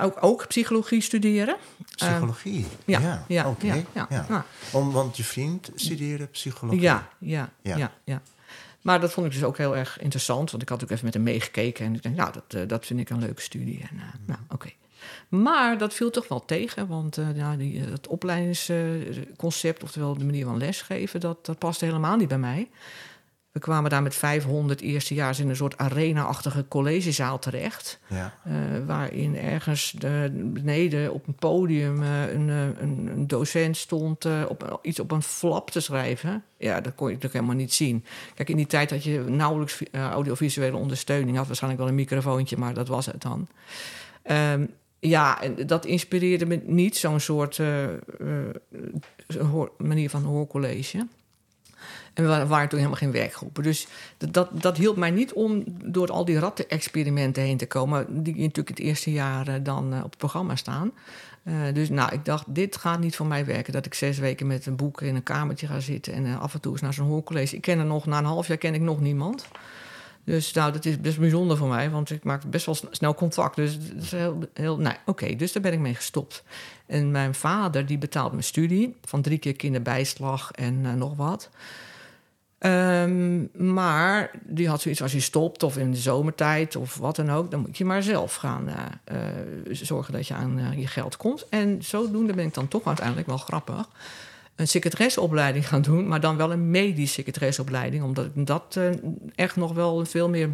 ook, 0.00 0.16
ook 0.20 0.46
psychologie 0.48 1.00
studeren. 1.00 1.56
Psychologie? 1.94 2.66
Ja, 2.84 3.00
ja, 3.00 3.24
ja, 3.28 3.48
oké. 3.48 3.66
ja, 3.66 3.82
ja. 3.94 4.06
ja. 4.10 4.26
Nou, 4.28 4.42
Om, 4.72 4.92
want 4.92 5.16
je 5.16 5.24
vriend 5.24 5.70
studeerde 5.74 6.26
psychologie? 6.26 6.80
Ja, 6.80 7.08
ja, 7.18 7.50
Ja. 7.62 7.92
ja. 8.04 8.22
Maar 8.82 9.00
dat 9.00 9.12
vond 9.12 9.26
ik 9.26 9.32
dus 9.32 9.44
ook 9.44 9.56
heel 9.56 9.76
erg 9.76 9.98
interessant. 10.00 10.50
Want 10.50 10.62
ik 10.62 10.68
had 10.68 10.82
ook 10.82 10.90
even 10.90 11.04
met 11.04 11.14
hem 11.14 11.22
meegekeken. 11.22 11.86
En 11.86 11.94
ik 11.94 12.02
denk, 12.02 12.16
nou, 12.16 12.32
dat, 12.32 12.54
eh, 12.60 12.68
dat 12.68 12.86
vind 12.86 13.00
ik 13.00 13.10
een 13.10 13.18
leuke 13.18 13.40
studie. 13.40 13.80
En, 13.90 13.98
eh, 13.98 14.04
nou, 14.26 14.40
oké. 14.48 14.70
Maar 15.28 15.78
dat 15.78 15.94
viel 15.94 16.10
toch 16.10 16.28
wel 16.28 16.44
tegen. 16.44 16.86
Want 16.86 17.18
eh, 17.18 17.36
ja, 17.36 17.56
die, 17.56 17.80
het 17.80 18.06
opleidingsconcept, 18.06 19.82
oftewel 19.82 20.18
de 20.18 20.24
manier 20.24 20.44
van 20.44 20.58
lesgeven... 20.58 21.20
Dat, 21.20 21.46
dat 21.46 21.58
paste 21.58 21.84
helemaal 21.84 22.16
niet 22.16 22.28
bij 22.28 22.38
mij. 22.38 22.68
We 23.58 23.64
kwamen 23.64 23.90
daar 23.90 24.02
met 24.02 24.14
500 24.14 24.80
eerstejaars 24.80 25.38
in 25.38 25.48
een 25.48 25.56
soort 25.56 25.78
arena-achtige 25.78 26.64
collegezaal 26.68 27.38
terecht. 27.38 27.98
Ja. 28.06 28.34
Eh, 28.44 28.52
waarin 28.86 29.36
ergens 29.36 29.94
de, 29.98 30.30
beneden 30.32 31.12
op 31.12 31.26
een 31.26 31.34
podium 31.34 32.02
eh, 32.02 32.32
een, 32.32 32.48
eh, 32.48 32.82
een, 32.82 33.10
een 33.12 33.26
docent 33.26 33.76
stond 33.76 34.26
op, 34.48 34.78
iets 34.82 35.00
op 35.00 35.10
een 35.10 35.22
flap 35.22 35.70
te 35.70 35.80
schrijven. 35.80 36.44
Ja, 36.58 36.80
dat 36.80 36.94
kon 36.94 37.06
je 37.06 37.14
natuurlijk 37.14 37.40
helemaal 37.40 37.62
niet 37.62 37.74
zien. 37.74 38.04
Kijk, 38.34 38.48
in 38.48 38.56
die 38.56 38.66
tijd 38.66 38.90
had 38.90 39.04
je 39.04 39.24
nauwelijks 39.28 39.72
vi- 39.72 39.88
audiovisuele 39.92 40.76
ondersteuning. 40.76 41.36
Had 41.36 41.46
waarschijnlijk 41.46 41.82
wel 41.82 41.90
een 41.90 41.98
microfoontje, 41.98 42.56
maar 42.56 42.74
dat 42.74 42.88
was 42.88 43.06
het 43.06 43.22
dan. 43.22 43.48
Ehm, 44.22 44.66
ja, 44.98 45.42
en 45.42 45.66
dat 45.66 45.84
inspireerde 45.86 46.46
me 46.46 46.60
niet, 46.64 46.96
zo'n 46.96 47.20
soort 47.20 47.60
manier 49.78 50.10
van 50.10 50.22
hoorcollege. 50.22 51.06
En 52.18 52.24
we 52.24 52.46
waren, 52.46 52.68
toen 52.68 52.78
helemaal 52.78 53.00
geen 53.00 53.12
werkgroepen. 53.12 53.62
Dus 53.62 53.86
dat, 54.16 54.48
dat, 54.52 54.76
hielp 54.76 54.96
mij 54.96 55.10
niet 55.10 55.32
om 55.32 55.64
door 55.84 56.10
al 56.10 56.24
die 56.24 56.38
ratten-experimenten 56.38 57.42
heen 57.42 57.56
te 57.56 57.66
komen... 57.66 58.22
die 58.22 58.34
natuurlijk 58.34 58.68
het 58.68 58.78
eerste 58.78 59.12
jaar 59.12 59.48
eh, 59.48 59.54
dan 59.62 59.92
eh, 59.92 59.98
op 59.98 60.10
het 60.10 60.18
programma 60.18 60.56
staan. 60.56 60.92
Eh, 61.42 61.54
dus 61.72 61.88
nou, 61.88 62.12
ik 62.12 62.24
dacht, 62.24 62.44
dit 62.46 62.76
gaat 62.76 63.00
niet 63.00 63.16
voor 63.16 63.26
mij 63.26 63.44
werken. 63.44 63.72
Dat 63.72 63.86
ik 63.86 63.94
zes 63.94 64.18
weken 64.18 64.46
met 64.46 64.66
een 64.66 64.76
boek 64.76 65.02
in 65.02 65.14
een 65.14 65.22
kamertje 65.22 65.66
ga 65.66 65.80
zitten... 65.80 66.12
en 66.12 66.38
af 66.38 66.54
en 66.54 66.60
toe 66.60 66.72
eens 66.72 66.80
naar 66.80 66.94
zo'n 66.94 67.06
hoorcollege. 67.06 67.56
Ik 67.56 67.62
ken 67.62 67.78
er 67.78 67.84
nog, 67.84 68.06
na 68.06 68.18
een 68.18 68.24
half 68.24 68.46
jaar 68.46 68.56
ken 68.56 68.74
ik 68.74 68.80
nog 68.80 69.00
niemand. 69.00 69.46
Dus 70.24 70.52
nou, 70.52 70.72
dat 70.72 70.84
is 70.84 71.00
best 71.00 71.18
bijzonder 71.18 71.56
voor 71.56 71.68
mij, 71.68 71.90
want 71.90 72.10
ik 72.10 72.24
maak 72.24 72.50
best 72.50 72.66
wel 72.66 72.74
sn- 72.74 72.88
snel 72.90 73.14
contact. 73.14 73.56
Dus 73.56 73.72
het 73.72 74.02
is 74.02 74.10
heel, 74.10 74.38
heel 74.52 74.78
nee, 74.78 74.96
oké, 75.06 75.36
dus 75.36 75.52
daar 75.52 75.62
ben 75.62 75.72
ik 75.72 75.78
mee 75.78 75.94
gestopt. 75.94 76.42
En 76.86 77.10
mijn 77.10 77.34
vader, 77.34 77.86
die 77.86 77.98
betaalde 77.98 78.30
mijn 78.30 78.44
studie 78.44 78.96
van 79.04 79.22
drie 79.22 79.38
keer 79.38 79.56
kinderbijslag 79.56 80.50
en 80.52 80.98
nog 80.98 81.16
wat. 81.16 81.50
Ehm, 82.58 83.46
maar 83.72 84.30
die 84.42 84.68
had 84.68 84.80
zoiets 84.80 85.02
als 85.02 85.12
je 85.12 85.20
stopt 85.20 85.62
of 85.62 85.76
in 85.76 85.90
de 85.90 85.96
zomertijd 85.96 86.76
of 86.76 86.96
wat 86.96 87.16
dan 87.16 87.30
ook, 87.30 87.50
dan 87.50 87.60
moet 87.60 87.78
je 87.78 87.84
maar 87.84 88.02
zelf 88.02 88.34
gaan 88.34 88.68
eh, 88.68 88.84
eh, 89.04 89.32
zorgen 89.70 90.12
dat 90.12 90.26
je 90.26 90.34
aan 90.34 90.58
eh, 90.58 90.78
je 90.78 90.86
geld 90.86 91.16
komt. 91.16 91.48
En 91.48 91.82
zodoende 91.82 92.32
ben 92.32 92.46
ik 92.46 92.54
dan 92.54 92.68
toch 92.68 92.84
uiteindelijk 92.84 93.26
wel 93.26 93.36
grappig 93.36 93.88
een 94.56 94.68
secretaresseopleiding 94.68 95.68
gaan 95.68 95.82
doen, 95.82 96.08
maar 96.08 96.20
dan 96.20 96.36
wel 96.36 96.52
een 96.52 96.70
medische 96.70 97.14
secretaresseopleiding, 97.14 98.02
omdat 98.02 98.28
dat 98.34 98.78
echt 99.34 99.56
nog 99.56 99.72
wel 99.72 100.04
veel 100.04 100.28
meer 100.28 100.50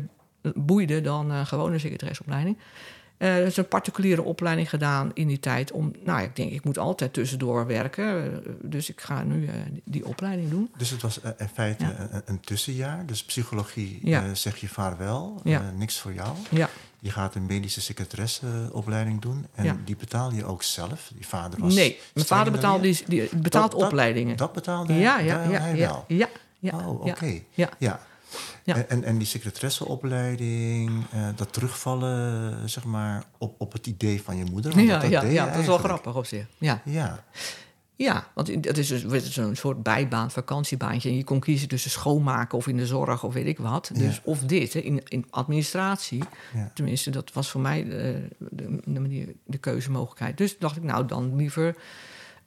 boeide 0.55 1.01
dan 1.01 1.47
gewone 1.47 1.79
secretaresseopleiding. 1.79 2.59
Dus 3.24 3.56
een 3.56 3.68
particuliere 3.68 4.22
opleiding 4.22 4.68
gedaan 4.70 5.10
in 5.14 5.26
die 5.28 5.40
tijd. 5.40 5.72
Om, 5.72 5.92
nou, 6.04 6.22
ik 6.22 6.37
denk, 6.37 6.52
ik 6.52 6.64
moet 6.64 6.78
altijd 6.78 7.12
tussendoor 7.12 7.66
werken. 7.66 8.32
eh, 8.44 8.52
dus 8.62 8.90
ik 8.90 9.00
ga 9.00 9.22
nu 9.22 9.46
eh, 9.46 9.52
die 9.84 10.06
opleiding 10.06 10.50
doen. 10.50 10.70
Dus 10.76 10.90
het 10.90 11.02
was 11.02 11.20
in 11.38 11.48
feite 11.54 11.84
Ja. 11.84 12.08
een, 12.10 12.22
een 12.24 12.40
tussenjaar. 12.40 13.06
Dus 13.06 13.24
psychologie 13.24 13.98
Ja. 14.02 14.34
zeg 14.34 14.56
je 14.56 14.68
vaarwel, 14.68 15.40
Ja. 15.44 15.70
niks 15.76 15.98
voor 15.98 16.12
jou. 16.14 16.37
Ja, 16.50 16.68
Je 17.00 17.10
gaat 17.10 17.34
een 17.34 17.46
medische 17.46 17.80
secretaresseopleiding 17.80 19.20
doen. 19.20 19.46
En 19.54 19.80
die 19.84 19.96
betaal 19.96 20.32
je 20.32 20.44
ook 20.44 20.62
zelf. 20.62 21.10
Je 21.18 21.24
vader 21.24 21.60
was 21.60 21.74
nee, 21.74 21.98
mijn 22.14 22.26
vader 22.26 22.52
betaalt, 22.52 22.82
die, 22.82 23.02
die 23.06 23.28
betaalt 23.37 23.72
Dat- 23.72 23.82
opleidingen. 23.82 24.37
Dat 24.37 24.52
betaalde 24.52 24.92
hij, 24.92 25.02
ja, 25.02 25.18
ja, 25.18 25.38
hij 25.38 25.76
ja, 25.76 25.87
wel. 25.87 26.04
ja, 26.08 26.28
ja. 26.58 26.72
oh, 26.88 27.06
ja, 27.06 27.12
oké. 27.12 27.40
ja. 27.50 27.68
Ja. 27.78 28.00
Ja. 28.64 28.75
En- 28.77 28.88
En, 28.88 29.05
en 29.05 29.18
die 29.18 29.27
secretaresseopleiding, 29.27 31.05
eh, 31.12 31.29
dat 31.37 31.53
terugvallen 31.53 32.68
zeg 32.70 32.85
maar, 32.85 33.25
op, 33.38 33.55
op 33.61 33.73
het 33.73 33.87
idee 33.87 34.23
van 34.23 34.37
je 34.37 34.44
moeder. 34.44 34.75
want 34.75 34.87
Ja, 34.87 34.99
dat 34.99 35.11
ja, 35.11 35.20
deed 35.20 35.29
je 35.29 35.35
ja, 35.35 35.47
dat 35.51 35.61
is 35.61 35.66
wel 35.66 35.79
grappig 35.79 36.16
op 36.16 36.27
zich. 36.27 36.47
Ja. 36.59 36.81
Ja, 36.85 37.25
Ja, 37.97 38.27
want 38.35 38.49
het 38.49 38.79
is 38.79 38.88
dus 38.88 39.33
zo'n 39.33 39.55
soort 39.57 39.83
bijbaan, 39.83 40.31
vakantiebaantje. 40.31 41.09
En 41.09 41.16
je 41.16 41.25
kon 41.25 41.40
kiezen 41.40 41.68
tussen 41.68 41.90
schoonmaken 41.90 42.59
of 42.59 42.66
in 42.66 42.77
de 42.77 42.87
zorg 42.87 43.25
of 43.25 43.35
weet 43.35 43.47
ik 43.47 43.59
wat. 43.59 43.90
Dus 43.94 44.14
Ja. 44.14 44.20
of 44.25 44.38
dit, 44.40 44.73
hè, 44.73 44.81
in, 44.81 45.01
in 45.09 45.27
administratie. 45.31 46.23
ja. 46.55 46.70
Tenminste, 46.75 47.11
dat 47.11 47.33
was 47.33 47.51
voor 47.51 47.61
mij 47.61 47.85
de, 47.85 48.29
de, 48.38 48.81
de 48.85 49.01
manier, 49.01 49.29
de 49.44 49.59
keuzemogelijkheid. 49.59 50.37
Dus 50.38 50.59
dacht 50.59 50.77
ik, 50.77 50.83
nou 50.83 51.07
dan 51.07 51.37
liever 51.37 51.77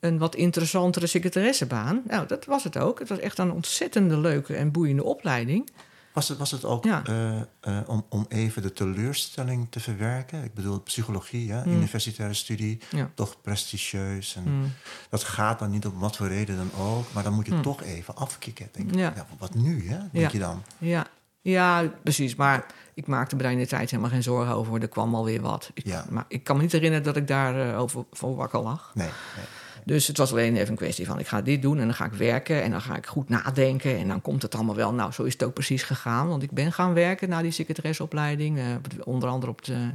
een 0.00 0.18
wat 0.18 0.34
interessantere 0.34 1.06
secretaressebaan. 1.06 2.02
Nou, 2.06 2.26
dat 2.26 2.44
was 2.44 2.64
het 2.64 2.76
ook. 2.78 2.98
Het 2.98 3.08
was 3.08 3.18
echt 3.18 3.38
een 3.38 3.52
ontzettende 3.52 4.18
leuke 4.18 4.54
en 4.56 4.70
boeiende 4.70 5.04
opleiding. 5.04 5.70
Was 6.12 6.28
het, 6.28 6.38
was 6.38 6.50
het 6.50 6.64
ook 6.64 6.84
Ja. 6.84 7.02
eh, 7.04 7.40
eh, 7.60 7.78
om, 7.86 8.04
om 8.08 8.26
even 8.28 8.62
de 8.62 8.72
teleurstelling 8.72 9.66
te 9.70 9.80
verwerken? 9.80 10.44
Ik 10.44 10.54
bedoel, 10.54 10.80
psychologie, 10.80 11.52
hè? 11.52 11.64
universitaire 11.66 12.34
studie. 12.34 12.78
Ja. 12.90 13.10
toch 13.14 13.40
prestigieus. 13.40 14.36
En 14.36 14.42
Mm. 14.46 14.72
Dat 15.10 15.24
gaat 15.24 15.58
dan 15.58 15.70
niet 15.70 15.86
om 15.86 15.98
wat 15.98 16.16
voor 16.16 16.28
reden 16.28 16.56
dan 16.56 16.70
ook, 16.86 17.12
maar 17.12 17.22
dan 17.22 17.32
moet 17.32 17.46
je 17.46 17.60
toch 17.60 17.82
even 17.82 18.16
afkicken. 18.16 18.68
Denk. 18.72 18.94
Ja. 18.94 19.12
ja, 19.16 19.26
wat 19.38 19.54
nu, 19.54 19.88
hè? 19.88 19.98
Denk 19.98 20.10
Ja. 20.12 20.28
je 20.32 20.38
dan? 20.38 20.62
Ja. 20.78 21.06
ja, 21.40 21.92
precies. 22.02 22.34
Maar 22.34 22.66
ik 22.94 23.06
maakte 23.06 23.36
me 23.36 23.42
daar 23.42 23.52
in 23.52 23.58
de 23.58 23.66
tijd 23.66 23.90
helemaal 23.90 24.10
geen 24.12 24.22
zorgen 24.22 24.54
over. 24.54 24.82
Er 24.82 24.88
kwam 24.88 25.14
alweer 25.14 25.40
wat. 25.40 25.70
Ik. 25.74 25.84
Maar 26.10 26.24
ik 26.28 26.44
kan 26.44 26.56
me 26.56 26.62
niet 26.62 26.72
herinneren 26.72 27.04
dat 27.04 27.16
ik 27.16 27.26
daar 27.26 27.68
eh, 27.70 27.80
over 27.80 28.04
voor 28.12 28.36
wakker 28.36 28.60
lag. 28.60 28.90
Nee, 28.94 29.08
nee. 29.36 29.44
Dus 29.88 30.06
het 30.06 30.16
was 30.16 30.30
alleen 30.30 30.56
even 30.56 30.68
een 30.68 30.76
kwestie 30.76 31.06
van 31.06 31.18
ik 31.18 31.26
ga 31.26 31.42
dit 31.42 31.62
doen 31.62 31.78
en 31.78 31.84
dan 31.84 31.94
ga 31.94 32.04
ik 32.04 32.12
werken 32.12 32.62
en 32.62 32.70
dan 32.70 32.80
ga 32.80 32.96
ik 32.96 33.06
goed 33.06 33.28
nadenken 33.28 33.96
en 33.96 34.08
dan 34.08 34.20
komt 34.20 34.42
het 34.42 34.54
allemaal 34.54 34.74
wel. 34.74 34.92
Nou, 34.92 35.12
zo 35.12 35.22
is 35.22 35.32
het 35.32 35.42
ook 35.42 35.54
precies 35.54 35.82
gegaan, 35.82 36.28
want 36.28 36.42
ik 36.42 36.50
ben 36.50 36.72
gaan 36.72 36.94
werken 36.94 37.28
na 37.28 37.42
die 37.42 37.50
secretaresseopleiding, 37.50 38.58
eh, 38.58 38.64
onder 39.04 39.28
andere 39.28 39.52
op 39.52 39.64
de, 39.64 39.90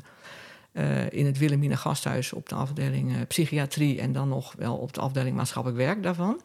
eh, 0.71 1.11
in 1.11 1.25
het 1.25 1.37
Wilhelmina 1.37 1.75
Gasthuis 1.75 2.33
op 2.33 2.49
de 2.49 2.55
afdeling 2.55 3.15
eh, 3.15 3.21
psychiatrie 3.27 4.01
en 4.01 4.11
dan 4.11 4.27
nog 4.27 4.53
wel 4.57 4.75
op 4.75 4.93
de 4.93 5.01
afdeling 5.01 5.35
maatschappelijk 5.35 5.81
werk 5.81 6.03
daarvan. 6.03 6.41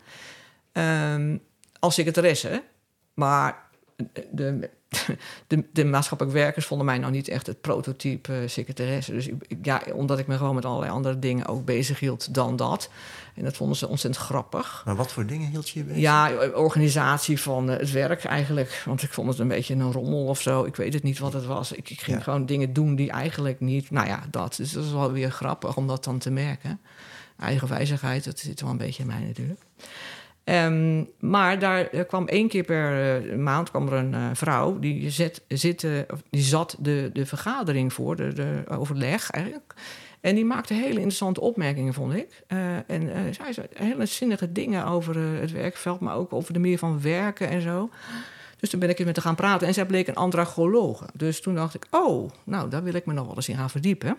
Ehm, 0.73 1.37
als 1.79 1.95
secretaresse, 1.95 2.63
maar 3.15 3.57
de 4.31 4.71
de, 5.47 5.65
de 5.73 5.85
maatschappelijk 5.85 6.37
werkers 6.37 6.67
vonden 6.67 6.87
mij 6.87 6.99
nou 6.99 7.13
niet 7.13 7.29
echt 7.29 7.47
het 7.47 7.61
prototype 7.61 8.33
uh, 8.33 8.49
secretaresse. 8.49 9.13
Dus 9.13 9.29
ja, 9.63 9.83
omdat 9.93 10.19
ik 10.19 10.27
me 10.27 10.37
gewoon 10.37 10.55
met 10.55 10.65
allerlei 10.65 10.93
andere 10.93 11.19
dingen 11.19 11.47
ook 11.47 11.65
bezig 11.65 12.01
hield 12.01 12.35
dan 12.35 12.57
dat. 12.57 12.91
En 13.35 13.45
dat 13.45 13.57
vonden 13.57 13.77
ze 13.77 13.89
ontzettend 13.89 14.25
grappig. 14.25 14.83
Maar 14.85 14.97
wat 14.97 15.13
voor 15.13 15.27
dingen 15.27 15.49
hield 15.49 15.69
je 15.69 15.79
je 15.79 15.85
bezig? 15.85 16.01
Ja, 16.01 16.31
organisatie 16.55 17.41
van 17.41 17.71
uh, 17.71 17.77
het 17.77 17.91
werk 17.91 18.25
eigenlijk. 18.25 18.83
Want 18.87 19.03
ik 19.03 19.13
vond 19.13 19.29
het 19.29 19.39
een 19.39 19.49
beetje 19.49 19.75
een 19.75 19.93
rommel 19.93 20.25
of 20.25 20.41
zo. 20.41 20.65
Ik 20.65 20.77
weet 20.77 20.95
het 20.95 21.03
niet 21.03 21.19
wat 21.19 21.33
het 21.33 21.45
was. 21.45 21.73
Ik, 21.73 21.91
ik 21.91 22.01
ging 22.01 22.17
ja. 22.17 22.23
gewoon 22.23 22.47
dingen 22.47 22.73
doen 22.73 22.95
die 22.95 23.11
eigenlijk 23.11 23.61
niet... 23.61 23.91
Nou 23.91 24.07
ja, 24.07 24.23
dat. 24.31 24.57
Dus 24.57 24.73
dat 24.73 24.85
is 24.85 24.93
wel 24.93 25.13
weer 25.13 25.31
grappig 25.31 25.77
om 25.77 25.87
dat 25.87 26.05
dan 26.05 26.19
te 26.19 26.31
merken. 26.31 26.81
Eigenwijzigheid, 27.39 28.25
dat 28.25 28.39
zit 28.39 28.61
wel 28.61 28.71
een 28.71 28.77
beetje 28.77 29.03
in 29.03 29.09
mij 29.09 29.21
natuurlijk. 29.21 29.61
Um, 30.51 31.09
maar 31.19 31.59
daar 31.59 31.85
kwam 31.85 32.27
één 32.27 32.49
keer 32.49 32.65
per 32.65 33.23
uh, 33.27 33.37
maand 33.37 33.71
kwam 33.71 33.87
er 33.87 33.93
een 33.93 34.13
uh, 34.13 34.31
vrouw 34.33 34.79
die, 34.79 35.11
zit, 35.11 35.43
die 36.31 36.43
zat 36.43 36.77
de, 36.79 37.11
de 37.13 37.27
vergadering 37.27 37.93
voor, 37.93 38.17
de, 38.17 38.33
de, 38.33 38.65
overleg 38.69 39.31
eigenlijk. 39.31 39.75
En 40.21 40.35
die 40.35 40.45
maakte 40.45 40.75
hele 40.75 40.89
interessante 40.89 41.41
opmerkingen, 41.41 41.95
vond 41.95 42.15
ik. 42.15 42.43
Uh, 42.49 42.91
en 42.91 43.35
zij 43.35 43.53
zei 43.53 43.67
hele 43.75 44.07
zinnige 44.07 44.53
dingen 44.53 44.87
over 44.87 45.19
het 45.19 45.53
werkveld, 45.53 46.01
maar 46.01 46.17
ook 46.17 46.33
over 46.33 46.53
de 46.53 46.59
manier 46.59 46.79
van 46.79 47.01
werken 47.01 47.49
en 47.49 47.61
zo. 47.61 47.91
Dus 48.61 48.71
toen 48.71 48.81
ben 48.81 48.89
ik 48.89 48.99
eens 48.99 49.07
met 49.07 49.17
haar 49.17 49.25
gaan 49.25 49.35
praten 49.35 49.67
en 49.67 49.75
zij 49.75 49.87
bleek 49.87 50.09
een 50.09 50.15
andragologe. 50.15 51.05
Dus 51.15 51.41
toen 51.41 51.55
dacht 51.55 51.75
ik, 51.75 51.87
oh, 51.91 52.31
nou, 52.45 52.71
daar 52.71 52.83
wil 52.83 52.95
ik 52.95 53.07
me 53.07 53.13
nog 53.13 53.27
wel 53.27 53.37
eens 53.37 53.49
in 53.49 53.57
gaan 53.57 53.71
verdiepen. 53.71 54.17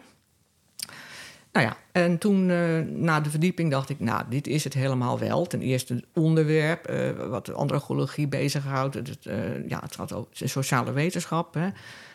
Nou 1.52 1.66
ja, 1.66 1.78
en 1.92 2.18
toen 2.18 2.50
uh, 2.50 2.80
na 2.80 3.22
de 3.22 3.30
verdieping 3.30 3.72
dacht 3.72 3.90
ik, 3.90 4.00
nou, 4.00 4.24
dit 4.30 4.48
is 4.48 4.64
het 4.64 4.74
helemaal 4.74 5.20
wel. 5.20 5.46
Ten 5.46 5.62
eerste 5.62 6.04
onderwerp, 6.14 6.90
uh, 6.92 7.12
wat 7.30 7.46
de 7.46 7.54
andragologie 7.54 8.28
bezighoudt. 8.28 8.96
Het, 8.96 9.18
uh, 9.28 9.68
ja, 9.68 9.80
het 9.80 9.96
gaat 9.96 10.14
over 10.14 10.30
sociale 10.34 10.92
wetenschap. 10.92 11.54
Hè. 11.54 11.62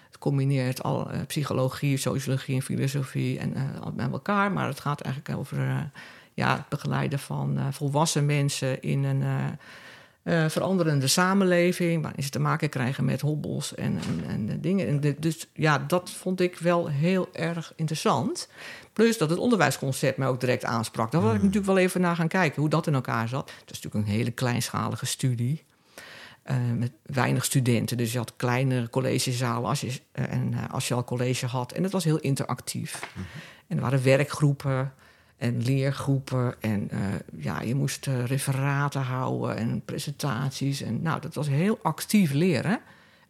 Het 0.06 0.18
combineert 0.18 0.82
al 0.82 1.08
psychologie, 1.26 1.96
sociologie 1.96 2.54
en 2.54 2.62
filosofie 2.62 3.38
en, 3.38 3.54
met 3.94 4.12
elkaar. 4.12 4.52
Maar 4.52 4.66
het 4.66 4.80
gaat 4.80 5.00
eigenlijk 5.00 5.38
over 5.38 5.90
ja, 6.34 6.56
het 6.56 6.68
begeleiden 6.68 7.18
van 7.18 7.58
volwassen 7.72 8.26
mensen 8.26 8.82
in 8.82 9.04
een... 9.04 9.22
Veranderende 10.48 11.06
samenleving, 11.06 12.02
waarin 12.02 12.22
ze 12.22 12.30
te 12.30 12.38
maken 12.38 12.68
krijgen 12.68 13.04
met 13.04 13.20
hobbels 13.20 13.74
en, 13.74 13.98
en, 14.28 14.48
en 14.48 14.60
dingen. 14.60 15.00
Dus 15.20 15.48
ja, 15.52 15.78
dat 15.78 16.10
vond 16.10 16.40
ik 16.40 16.58
wel 16.58 16.88
heel 16.88 17.28
erg 17.32 17.72
interessant. 17.76 18.48
Plus 18.94 19.18
dat 19.18 19.30
het 19.30 19.38
onderwijsconcept 19.38 20.16
mij 20.18 20.28
ook 20.28 20.40
direct 20.40 20.64
aansprak. 20.64 21.12
Daar 21.12 21.22
wil 21.22 21.34
ik 21.34 21.38
natuurlijk 21.38 21.66
wel 21.66 21.78
even 21.78 22.00
naar 22.00 22.16
gaan 22.16 22.28
kijken 22.28 22.60
hoe 22.60 22.70
dat 22.70 22.86
in 22.86 22.94
elkaar 22.94 23.28
zat. 23.28 23.50
Het 23.60 23.70
is 23.70 23.80
natuurlijk 23.80 24.06
een 24.06 24.16
hele 24.16 24.30
kleinschalige 24.30 25.06
studie. 25.06 25.64
Uh, 26.50 26.56
met 26.76 26.92
weinig 27.02 27.44
studenten. 27.44 27.96
Dus 27.96 28.12
je 28.12 28.18
had 28.18 28.36
kleinere 28.36 28.90
collegezalen 28.90 29.68
als 29.68 29.80
je, 29.80 29.86
uh, 29.86 30.32
en, 30.32 30.52
uh, 30.52 30.58
als 30.70 30.88
je 30.88 30.94
al 30.94 31.04
college 31.04 31.46
had. 31.46 31.72
En 31.72 31.82
het 31.82 31.92
was 31.92 32.04
heel 32.04 32.18
interactief. 32.18 33.00
Mm 33.02 33.22
-hmm. 33.22 33.40
En 33.66 33.76
er 33.76 33.82
waren 33.82 34.02
werkgroepen 34.02 34.92
en 35.36 35.62
leergroepen. 35.62 36.54
En 36.60 36.90
ja, 37.36 37.60
je 37.60 37.74
moest 37.74 38.06
referaten 38.06 39.00
houden 39.00 39.56
en 39.56 39.82
presentaties. 39.84 40.82
En 40.82 41.02
nou, 41.02 41.20
dat 41.20 41.34
was 41.34 41.48
heel 41.48 41.78
actief 41.82 42.32
leren. 42.32 42.80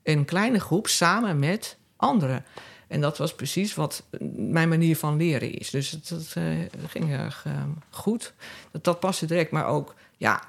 In 0.02 0.18
een 0.18 0.24
kleine 0.24 0.60
groep 0.60 0.86
samen 0.86 1.38
met 1.38 1.76
anderen. 1.96 2.44
En 2.88 3.00
dat 3.00 3.18
was 3.18 3.34
precies 3.34 3.74
wat 3.74 4.02
mijn 4.36 4.68
manier 4.68 4.96
van 4.96 5.16
leren 5.16 5.52
is. 5.52 5.70
Dus 5.70 5.90
het 5.90 6.34
uh, 6.38 6.44
ging 6.86 7.12
erg 7.12 7.44
uh, 7.46 7.62
goed. 7.90 8.34
Dat, 8.70 8.84
dat 8.84 9.00
paste 9.00 9.26
direct. 9.26 9.50
Maar 9.50 9.66
ook, 9.66 9.94
ja, 10.16 10.42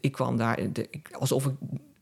ik, 0.00 0.12
kwam 0.12 0.36
daar 0.36 0.72
de, 0.72 0.88
alsof 1.12 1.46
ik 1.46 1.52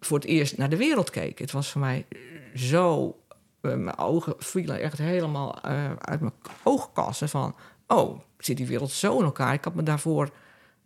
voor 0.01 0.19
het 0.19 0.27
eerst 0.27 0.57
naar 0.57 0.69
de 0.69 0.77
wereld 0.77 1.11
keek. 1.11 1.39
Het 1.39 1.51
was 1.51 1.71
voor 1.71 1.81
mij 1.81 2.07
zo... 2.55 3.17
Uh, 3.63 3.75
mijn 3.75 3.99
ogen 3.99 4.35
vielen 4.39 4.81
echt 4.81 4.99
helemaal 4.99 5.63
uit 5.99 6.21
mijn 6.21 6.33
oogkassen 6.63 7.29
van... 7.29 7.55
oh, 7.87 8.21
zit 8.39 8.57
die 8.57 8.67
wereld 8.67 8.91
zo 8.91 9.19
in 9.19 9.25
elkaar? 9.25 9.53
Ik 9.53 9.65
had 9.65 9.75
me 9.75 9.83
daarvoor 9.83 10.31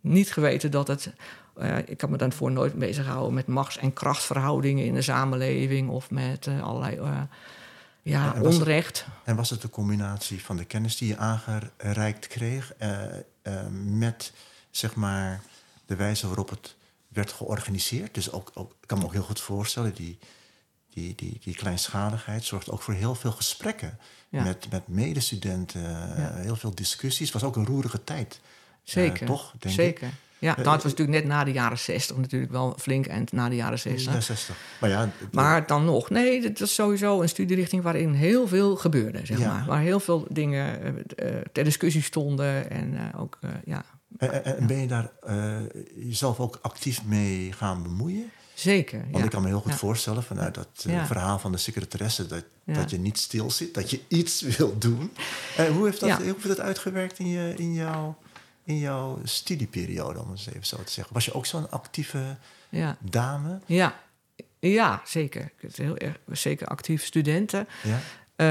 niet 0.01 0.33
geweten 0.33 0.71
dat 0.71 0.87
het... 0.87 1.13
ik 1.85 2.01
had 2.01 2.09
me 2.09 2.17
daarvoor 2.17 2.51
nooit 2.51 2.73
bezig 2.73 3.05
gehouden 3.05 3.33
met 3.33 3.47
machts- 3.47 3.77
en 3.77 3.93
krachtverhoudingen 3.93 4.85
in 4.85 4.93
de 4.93 5.01
samenleving... 5.01 5.89
of 5.89 6.11
met 6.11 6.49
allerlei 6.61 7.27
ja, 8.09 8.35
en 8.35 8.41
onrecht. 8.41 8.97
Het, 8.97 9.13
en 9.23 9.35
was 9.35 9.49
het 9.49 9.61
de 9.61 9.69
combinatie 9.69 10.43
van 10.43 10.57
de 10.57 10.65
kennis 10.65 10.97
die 10.97 11.07
je 11.07 11.17
aangereikt 11.17 12.27
kreeg 12.27 12.73
uh, 12.81 13.01
uh, 13.43 13.61
met 13.83 14.33
zeg 14.71 14.95
maar 14.95 15.41
de 15.85 15.95
wijze 15.95 16.27
waarop 16.27 16.49
het 16.49 16.75
werd 17.07 17.31
georganiseerd? 17.31 18.13
Dus 18.13 18.31
ook, 18.31 18.51
ook, 18.53 18.71
ik 18.81 18.87
kan 18.87 18.97
me 18.97 19.03
ook 19.03 19.13
heel 19.13 19.23
goed 19.23 19.41
voorstellen, 19.41 19.93
die, 19.93 20.19
die, 20.93 21.15
die, 21.15 21.39
die 21.43 21.55
kleinschaligheid 21.55 22.43
zorgt 22.43 22.69
ook 22.69 22.81
voor 22.81 22.93
heel 22.93 23.15
veel 23.15 23.31
gesprekken 23.31 23.99
ja. 24.29 24.43
met, 24.43 24.71
met 24.71 24.87
medestudenten, 24.87 25.81
ja. 25.81 26.33
heel 26.35 26.55
veel 26.55 26.75
discussies. 26.75 27.31
Het 27.31 27.41
was 27.41 27.49
ook 27.49 27.55
een 27.55 27.65
roerige 27.65 28.03
tijd. 28.03 28.39
Zeker, 28.83 29.21
uh, 29.21 29.27
toch? 29.27 29.53
Denk 29.59 29.75
zeker. 29.75 30.07
Ik. 30.07 30.13
Ja, 30.39 30.55
dat 30.55 30.65
was 30.65 30.83
natuurlijk 30.83 31.17
net 31.17 31.27
na 31.27 31.43
de 31.43 31.51
jaren 31.51 31.77
60 31.77 32.17
natuurlijk 32.17 32.51
wel 32.51 32.75
flink 32.79 33.05
en 33.05 33.27
na 33.31 33.49
de 33.49 33.55
jaren 33.55 33.79
60. 33.79 34.13
Ja, 34.13 34.21
60. 34.21 34.55
Maar, 34.79 34.89
ja, 34.89 35.09
maar 35.31 35.67
dan 35.67 35.85
nog, 35.85 36.09
nee, 36.09 36.43
het 36.43 36.59
was 36.59 36.73
sowieso 36.73 37.21
een 37.21 37.29
studierichting 37.29 37.83
waarin 37.83 38.13
heel 38.13 38.47
veel 38.47 38.75
gebeurde, 38.75 39.25
zeg 39.25 39.39
ja. 39.39 39.53
maar. 39.53 39.65
Waar 39.65 39.81
heel 39.81 39.99
veel 39.99 40.27
dingen 40.29 40.95
uh, 40.95 41.27
ter 41.51 41.63
discussie 41.63 42.01
stonden 42.01 42.71
en 42.71 42.93
uh, 42.93 43.21
ook, 43.21 43.37
uh, 43.41 43.49
ja. 43.65 43.85
En, 44.17 44.45
en, 44.45 44.67
ben 44.67 44.77
je 44.77 44.87
daar 44.87 45.11
jezelf 45.95 46.39
ook 46.39 46.59
actief 46.61 47.03
mee 47.05 47.51
gaan 47.51 47.83
bemoeien? 47.83 48.31
Zeker, 48.53 49.05
Want 49.11 49.23
ik 49.23 49.29
kan 49.29 49.41
me 49.41 49.47
heel 49.47 49.59
goed 49.59 49.75
voorstellen 49.75 50.23
vanuit 50.23 50.55
dat 50.55 50.85
verhaal 51.05 51.39
van 51.39 51.51
de 51.51 51.57
secretaresse... 51.57 52.27
Dat, 52.27 52.43
dat 52.65 52.89
je 52.89 52.99
niet 52.99 53.17
stil 53.17 53.51
zit, 53.51 53.73
dat 53.73 53.89
je 53.89 53.99
iets 54.07 54.41
wil 54.57 54.77
doen. 54.77 55.11
hoe, 55.73 55.85
heeft 55.85 55.99
dat, 55.99 56.11
hoe 56.11 56.25
heeft 56.25 56.47
dat 56.47 56.59
uitgewerkt 56.59 57.19
in, 57.19 57.27
je, 57.27 57.53
in 57.57 57.73
jouw 57.73 58.17
in 58.69 58.77
jouw 58.77 59.19
studieperiode, 59.23 60.19
om 60.19 60.29
het 60.29 60.37
eens 60.37 60.47
even 60.47 60.65
zo 60.65 60.83
te 60.83 60.91
zeggen? 60.91 61.13
Was 61.13 61.25
je 61.25 61.33
ook 61.33 61.45
zo'n 61.45 61.71
actieve 61.71 62.37
ja. 62.69 62.97
dame? 62.99 63.59
Ja. 63.65 63.99
ja, 64.59 65.01
zeker. 65.05 65.51
Heel 65.71 65.97
erg, 65.97 66.19
zeker 66.31 66.67
actief 66.67 67.05
studenten. 67.05 67.67
Ja. 67.83 67.93
Uh, 67.95 68.47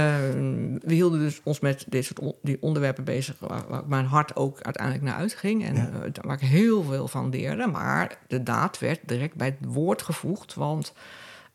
we 0.83 0.95
hielden 0.95 1.21
dus 1.21 1.41
ons 1.43 1.61
met 1.61 1.85
dit 1.89 2.05
soort 2.05 2.19
on 2.19 2.35
die 2.43 2.63
onderwerpen 2.63 3.05
bezig, 3.05 3.37
waar, 3.39 3.69
waar, 3.69 3.83
mijn 3.87 4.05
hart 4.05 4.37
ook 4.37 4.61
uiteindelijk 4.61 5.05
naar 5.05 5.15
uitging. 5.15 5.65
En 5.65 5.75
ja. 5.75 5.91
uh, 5.93 6.11
waar 6.21 6.43
ik 6.43 6.49
heel 6.49 6.83
veel 6.83 7.09
van 7.09 7.29
leerde. 7.29 7.67
Maar 7.67 8.19
de 8.27 8.43
daad 8.43 8.79
werd 8.79 9.01
direct 9.05 9.35
bij 9.35 9.57
het 9.59 9.73
woord 9.73 10.03
gevoegd. 10.03 10.55
Want 10.55 10.93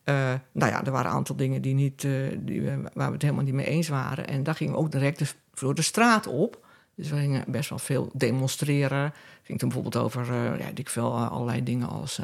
uh, 0.06 0.34
nou 0.52 0.72
ja, 0.72 0.86
er 0.86 0.92
waren 0.92 1.12
een 1.12 1.18
aantal 1.18 1.36
dingen 1.36 1.62
die 1.62 1.74
niet, 1.74 2.02
die 2.38 2.62
we, 2.62 2.82
waar 2.94 3.08
we 3.08 3.14
het 3.14 3.22
helemaal 3.22 3.44
niet 3.44 3.54
mee 3.54 3.66
eens 3.66 3.88
waren. 3.88 4.28
En 4.28 4.44
daar 4.44 4.56
gingen 4.56 4.74
we 4.74 4.80
ook 4.80 4.92
direct 4.92 5.18
dus 5.18 5.36
voor 5.54 5.76
de 5.76 5.82
straat 5.82 6.28
op. 6.28 6.63
Dus 6.96 7.10
we 7.10 7.18
gingen 7.18 7.44
best 7.48 7.70
wel 7.70 7.80
veel 7.80 8.10
demonstreren. 8.14 9.02
Het 9.02 9.14
ging 9.44 9.60
toen 9.60 9.70
bijvoorbeeld 9.70 10.04
over 10.04 10.30
uh, 10.30 10.60
ja, 10.60 10.68
ik 10.76 10.90
veel, 10.90 11.16
uh, 11.16 11.32
allerlei 11.32 11.64
dingen 11.64 11.90
als 11.90 12.22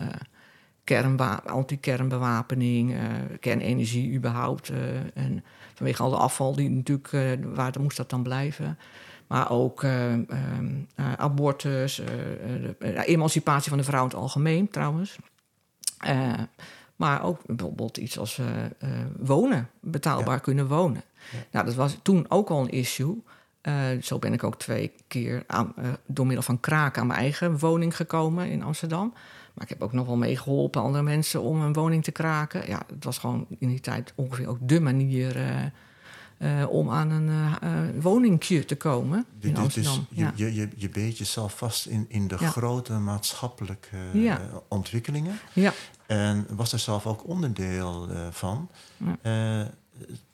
kernwa- 0.83 1.43
anti-kernbewapening, 1.45 2.95
kernenergie 3.39 4.13
überhaupt. 4.13 4.71
en 5.13 5.43
vanwege 5.73 6.03
al 6.03 6.09
de 6.09 6.15
afval 6.15 6.55
die 6.55 6.69
natuurlijk, 6.69 7.37
waar 7.53 7.73
moest 7.79 7.97
dat 7.97 8.09
dan 8.09 8.23
blijven. 8.23 8.77
Maar 9.27 9.51
ook 9.51 9.85
abortus, 10.95 12.01
emancipatie 13.05 13.69
van 13.69 13.77
de 13.77 13.83
vrouw 13.83 14.01
in 14.01 14.07
het 14.07 14.17
algemeen 14.17 14.69
trouwens. 14.69 15.17
maar 16.95 17.23
ook 17.23 17.41
bijvoorbeeld 17.45 17.97
iets 17.97 18.19
als 18.19 18.41
wonen, 19.17 19.69
betaalbaar 19.81 20.35
ja. 20.35 20.41
kunnen 20.41 20.67
wonen. 20.67 21.03
Ja. 21.31 21.37
Nou, 21.51 21.65
dat 21.65 21.75
was 21.75 21.97
toen 22.01 22.25
ook 22.29 22.49
al 22.49 22.61
een 22.61 22.71
issue. 22.71 23.23
Uh, 23.67 24.01
zo 24.01 24.19
ben 24.19 24.33
ik 24.33 24.43
ook 24.43 24.59
twee 24.59 24.91
keer 25.07 25.43
aan, 25.47 25.73
uh, 25.79 25.85
door 26.05 26.25
middel 26.25 26.43
van 26.43 26.59
kraken 26.59 27.01
aan 27.01 27.07
mijn 27.07 27.19
eigen 27.19 27.59
woning 27.59 27.95
gekomen 27.95 28.49
in 28.49 28.63
Amsterdam. 28.63 29.13
Maar 29.53 29.63
ik 29.63 29.69
heb 29.69 29.81
ook 29.81 29.93
nog 29.93 30.05
wel 30.05 30.15
meegeholpen 30.15 30.81
andere 30.81 31.03
mensen 31.03 31.41
om 31.41 31.61
een 31.61 31.73
woning 31.73 32.03
te 32.03 32.11
kraken. 32.11 32.67
Ja, 32.67 32.81
het 32.93 33.03
was 33.03 33.17
gewoon 33.17 33.45
in 33.57 33.67
die 33.67 33.79
tijd 33.79 34.13
ongeveer 34.15 34.47
ook 34.47 34.57
de 34.61 34.79
manier 34.79 35.37
uh, 36.37 36.69
om 36.69 36.89
aan 36.89 37.11
een 37.11 38.01
woningje 38.01 38.65
te 38.65 38.75
komen 38.75 39.25
in 39.39 39.57
Amsterdam. 39.57 40.05
Dus 40.09 40.17
je, 40.17 40.31
je, 40.35 40.53
je, 40.53 40.69
je 40.75 40.89
beet 40.89 41.17
jezelf 41.17 41.57
vast 41.57 41.85
in, 41.85 42.05
in 42.07 42.27
de 42.27 42.37
ja. 42.39 42.49
grote 42.49 42.93
maatschappelijke 42.93 43.97
ja. 44.13 44.41
ontwikkelingen. 44.67 45.39
Ja. 45.53 45.73
En 46.05 46.47
was 46.49 46.73
er 46.73 46.79
zelf 46.79 47.05
ook 47.05 47.27
onderdeel 47.27 48.09
van 48.31 48.69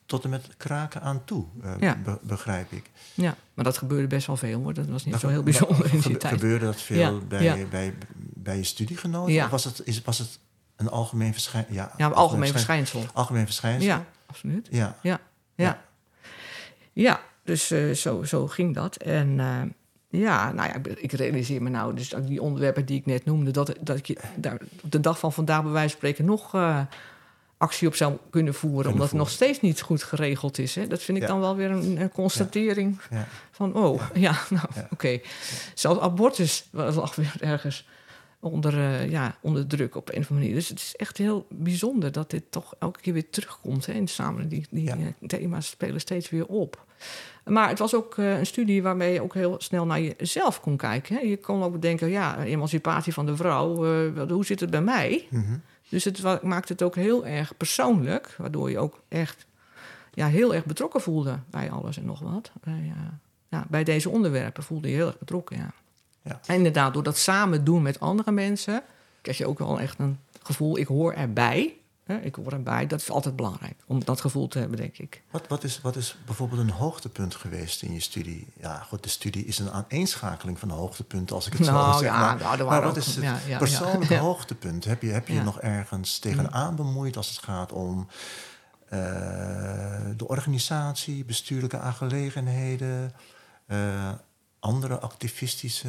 tot 0.06 0.24
en 0.24 0.30
met 0.30 0.48
kraken 0.58 1.02
aan 1.02 1.22
toe, 1.26 1.46
uh, 1.64 1.74
ja. 1.80 1.96
be 2.04 2.18
begrijp 2.22 2.72
ik. 2.72 2.90
Ja, 3.14 3.36
maar 3.54 3.66
dat 3.66 3.78
gebeurde 3.78 4.08
best 4.08 4.28
wel 4.28 4.38
veel 4.38 4.62
hoor. 4.62 4.74
Dat 4.74 4.86
was 4.86 5.04
niet 5.04 5.14
dat 5.14 5.22
zo 5.22 5.28
heel 5.28 5.44
bijzonder 5.44 5.94
in 5.94 6.00
die 6.00 6.18
tijd. 6.18 6.34
Gebeurde 6.34 6.66
dat 6.66 6.82
veel 6.82 6.98
ja. 6.98 7.26
Bij, 7.28 7.44
ja. 7.44 7.66
bij, 7.70 7.94
bij 8.18 8.58
je 8.58 8.64
studiegenoten? 8.64 9.34
Ja. 9.34 9.46
Of 9.46 9.52
was 9.52 9.64
het, 9.64 9.82
is, 9.84 10.02
was 10.02 10.18
het 10.18 10.40
een 10.76 10.90
algemeen 10.90 11.34
verschijnsel? 11.34 11.74
Ja, 11.74 11.82
ja 11.82 11.90
algemeen, 11.90 12.16
algemeen 12.18 12.52
verschijnsel. 12.52 13.06
Algemeen 13.14 13.46
verschijnsel? 13.46 13.88
Ja, 13.88 14.06
absoluut. 14.26 14.68
Ja. 14.72 14.98
Ja, 15.02 15.20
ja. 15.56 15.82
ja. 16.94 17.22
dus 17.44 17.72
uh, 17.72 17.94
zo, 17.94 18.24
zo 18.24 18.48
ging 18.48 18.76
dat. 18.76 18.96
En 18.96 19.38
uh, 19.38 19.62
ja, 20.10 20.52
nou 20.52 20.70
ja, 20.70 20.96
ik 20.96 21.12
realiseer 21.12 21.62
me 21.62 21.70
nou, 21.70 21.96
dus 21.96 22.14
die 22.26 22.42
onderwerpen 22.42 22.86
die 22.86 23.00
ik 23.00 23.06
net 23.06 23.26
noemde, 23.26 23.52
dat, 23.52 23.76
dat 23.82 23.98
ik 23.98 24.22
daar 24.36 24.62
op 24.82 24.92
de 24.92 25.00
dag 25.00 25.20
van 25.20 25.34
vandaag 25.34 25.64
bij 25.64 25.72
wijze 25.72 25.90
van 25.90 25.98
spreken 25.98 26.26
nog 26.26 26.54
actie 27.58 27.88
op 27.88 27.96
zou 27.96 28.18
kunnen 28.30 28.54
voeren, 28.54 28.92
omdat 28.92 29.08
het 29.10 29.18
nog 29.18 29.30
steeds 29.30 29.62
niet 29.62 29.82
goed 29.82 30.04
geregeld 30.04 30.58
is. 30.58 30.76
Hè? 30.76 30.88
Dat 30.88 31.02
vind 31.02 31.18
ik 31.18 31.24
Ja. 31.24 31.30
dan 31.30 31.40
wel 31.40 31.56
weer 31.56 31.72
een, 31.72 32.02
een 32.02 32.12
constatering 32.12 33.00
Ja. 33.10 33.28
van, 33.52 33.74
oh, 33.76 34.02
ja, 34.14 34.36
nou, 34.50 34.66
oké. 34.90 35.20
Zelfs 35.74 36.00
abortus 36.00 36.68
lag 36.72 37.16
weer 37.16 37.36
ergens 37.40 37.88
onder, 38.40 38.78
eh, 38.80 39.10
ja, 39.10 39.36
onder 39.42 39.68
druk 39.68 39.96
op 39.96 40.10
een 40.10 40.14
of 40.20 40.30
andere 40.30 40.40
manier. 40.40 40.54
Dus 40.56 40.70
het 40.70 40.80
is 40.80 40.94
echt 40.96 41.18
heel 41.18 41.46
bijzonder 41.50 42.12
dat 42.12 42.30
dit 42.30 42.44
toch 42.50 42.74
elke 42.80 43.00
keer 43.02 43.14
weer 43.14 43.30
terugkomt 43.30 43.86
hè, 43.86 43.94
de 44.04 44.08
samenleving. 44.08 44.68
Die, 44.70 44.84
die 44.86 44.92
eh, 44.92 45.28
thema's 45.28 45.68
spelen 45.68 46.00
steeds 46.00 46.30
weer 46.30 46.46
op. 46.46 46.86
Maar 47.46 47.70
het 47.70 47.80
was 47.80 47.96
ook 47.96 48.18
eh, 48.18 48.38
een 48.38 48.46
studie 48.46 48.84
waarmee 48.84 49.14
je 49.14 49.22
ook 49.24 49.34
heel 49.34 49.56
snel 49.58 49.86
naar 49.86 50.02
jezelf 50.02 50.62
kon 50.62 50.78
kijken. 50.78 51.16
Hè. 51.16 51.22
Je 51.22 51.38
kon 51.38 51.64
ook 51.64 51.72
bedenken, 51.72 52.10
ja, 52.10 52.44
emancipatie 52.44 53.14
van 53.14 53.26
de 53.26 53.36
vrouw, 53.36 53.76
hoe 54.28 54.46
zit 54.46 54.60
het 54.60 54.70
bij 54.70 54.82
mij? 54.82 55.28
Mhm. 55.30 55.58
Dus 55.90 56.04
het 56.04 56.44
maakt 56.44 56.70
het 56.70 56.82
ook 56.82 56.96
heel 56.96 57.26
erg 57.26 57.58
persoonlijk, 57.58 58.36
waardoor 58.38 58.70
je 58.70 58.80
ook 58.80 59.02
echt 59.08 59.46
ja, 60.14 60.28
heel 60.28 60.54
erg 60.54 60.66
betrokken 60.66 61.02
voelde 61.02 61.40
bij 61.50 61.72
alles 61.72 61.98
en 61.98 62.06
nog 62.06 62.20
wat. 62.20 62.52
Bij, 62.64 62.94
eh, 62.96 63.02
ja, 63.48 63.66
bij 63.70 63.84
deze 63.84 64.10
onderwerpen 64.10 64.64
voelde 64.64 64.90
je 64.90 64.96
heel 64.96 65.08
erg 65.08 65.20
betrokken, 65.20 65.58
ja. 65.58 65.74
Ja. 66.22 66.40
En 66.46 66.56
inderdaad, 66.56 66.94
door 66.94 67.04
dat 67.04 67.18
samen 67.18 67.64
doen 67.64 67.82
met 67.82 68.00
andere 68.00 68.32
mensen, 68.32 68.84
krijg 69.22 69.38
je 69.38 69.48
ook 69.48 69.60
wel 69.60 69.80
echt 69.80 70.00
een 70.00 70.20
gevoel, 70.44 70.78
ik 70.78 70.88
hoor 70.88 71.14
erbij. 71.14 71.78
Ik 72.22 72.36
hoor 72.36 72.52
erbij, 72.52 72.88
dat 72.88 73.02
is 73.02 73.10
altijd 73.10 73.36
belangrijk, 73.36 73.76
om 73.88 74.04
dat 74.04 74.22
gevoel 74.22 74.48
te 74.48 74.60
hebben, 74.60 74.78
denk 74.78 74.98
ik. 74.98 75.24
Wat, 75.32 75.48
wat, 75.48 75.64
is, 75.64 75.82
wat 75.82 75.96
is 75.96 76.18
bijvoorbeeld 76.26 76.62
een 76.62 76.70
hoogtepunt 76.70 77.36
geweest 77.36 77.82
in 77.82 77.94
je 77.94 78.00
studie? 78.00 78.48
Ja, 78.60 78.78
goed, 78.80 79.04
de 79.04 79.10
studie 79.10 79.46
is 79.46 79.60
een 79.60 79.72
aaneenschakeling 79.72 80.60
van 80.60 80.70
hoogtepunten, 80.70 81.36
als 81.36 81.48
ik 81.48 81.54
het 81.54 81.66
zo 81.66 81.72
Nou, 81.72 81.94
zeg. 81.94 82.02
ja, 82.12 82.20
maar, 82.20 82.38
nou, 82.58 82.64
maar 82.70 82.82
wat 82.82 82.90
ook- 82.92 82.98
is 82.98 83.06
het 83.16 83.24
ja, 83.24 83.38
ja, 83.48 83.58
persoonlijke 83.58 84.14
ja. 84.14 84.20
hoogtepunt? 84.30 84.86
Heb 84.86 85.02
je 85.02 85.10
heb 85.12 85.28
je 85.28 85.34
Ja. 85.34 85.44
nog 85.44 85.60
ergens 85.62 86.20
tegenaan 86.20 86.76
bemoeid 86.76 87.18
als 87.18 87.30
het 87.30 87.44
gaat 87.44 87.72
om 87.72 88.08
eh, 88.90 89.00
de 90.18 90.28
organisatie, 90.28 91.26
bestuurlijke 91.26 91.80
aangelegenheden, 91.80 93.14
eh, 93.66 94.12
andere 94.60 95.00
activistische 95.00 95.88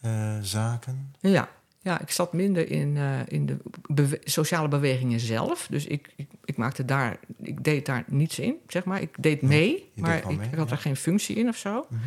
eh, 0.00 0.36
zaken? 0.40 1.14
Ja, 1.20 1.48
ja, 1.82 2.00
ik 2.00 2.10
zat 2.10 2.32
minder 2.32 2.70
in, 2.70 2.96
eh, 2.96 3.18
in 3.26 3.46
de 3.46 3.56
bewe- 3.86 4.20
sociale 4.24 4.68
bewegingen 4.68 5.20
zelf. 5.20 5.66
Dus 5.70 5.86
ik, 5.86 6.12
ik, 6.16 6.28
ik 6.44 6.56
maakte 6.56 6.84
daar, 6.84 7.18
ik 7.42 7.64
deed 7.64 7.86
daar 7.86 8.04
niets 8.06 8.38
in, 8.38 8.56
zeg 8.68 8.84
maar. 8.84 9.00
Ik 9.00 9.14
deed 9.18 9.42
mee, 9.42 9.90
maar 9.94 10.16
ik, 10.16 10.24
mee, 10.24 10.48
ik 10.50 10.58
had 10.58 10.68
ja. 10.68 10.74
er 10.74 10.80
geen 10.80 10.96
functie 10.96 11.36
in 11.36 11.48
of 11.48 11.56
zo. 11.56 11.86
Mhm. 11.88 12.00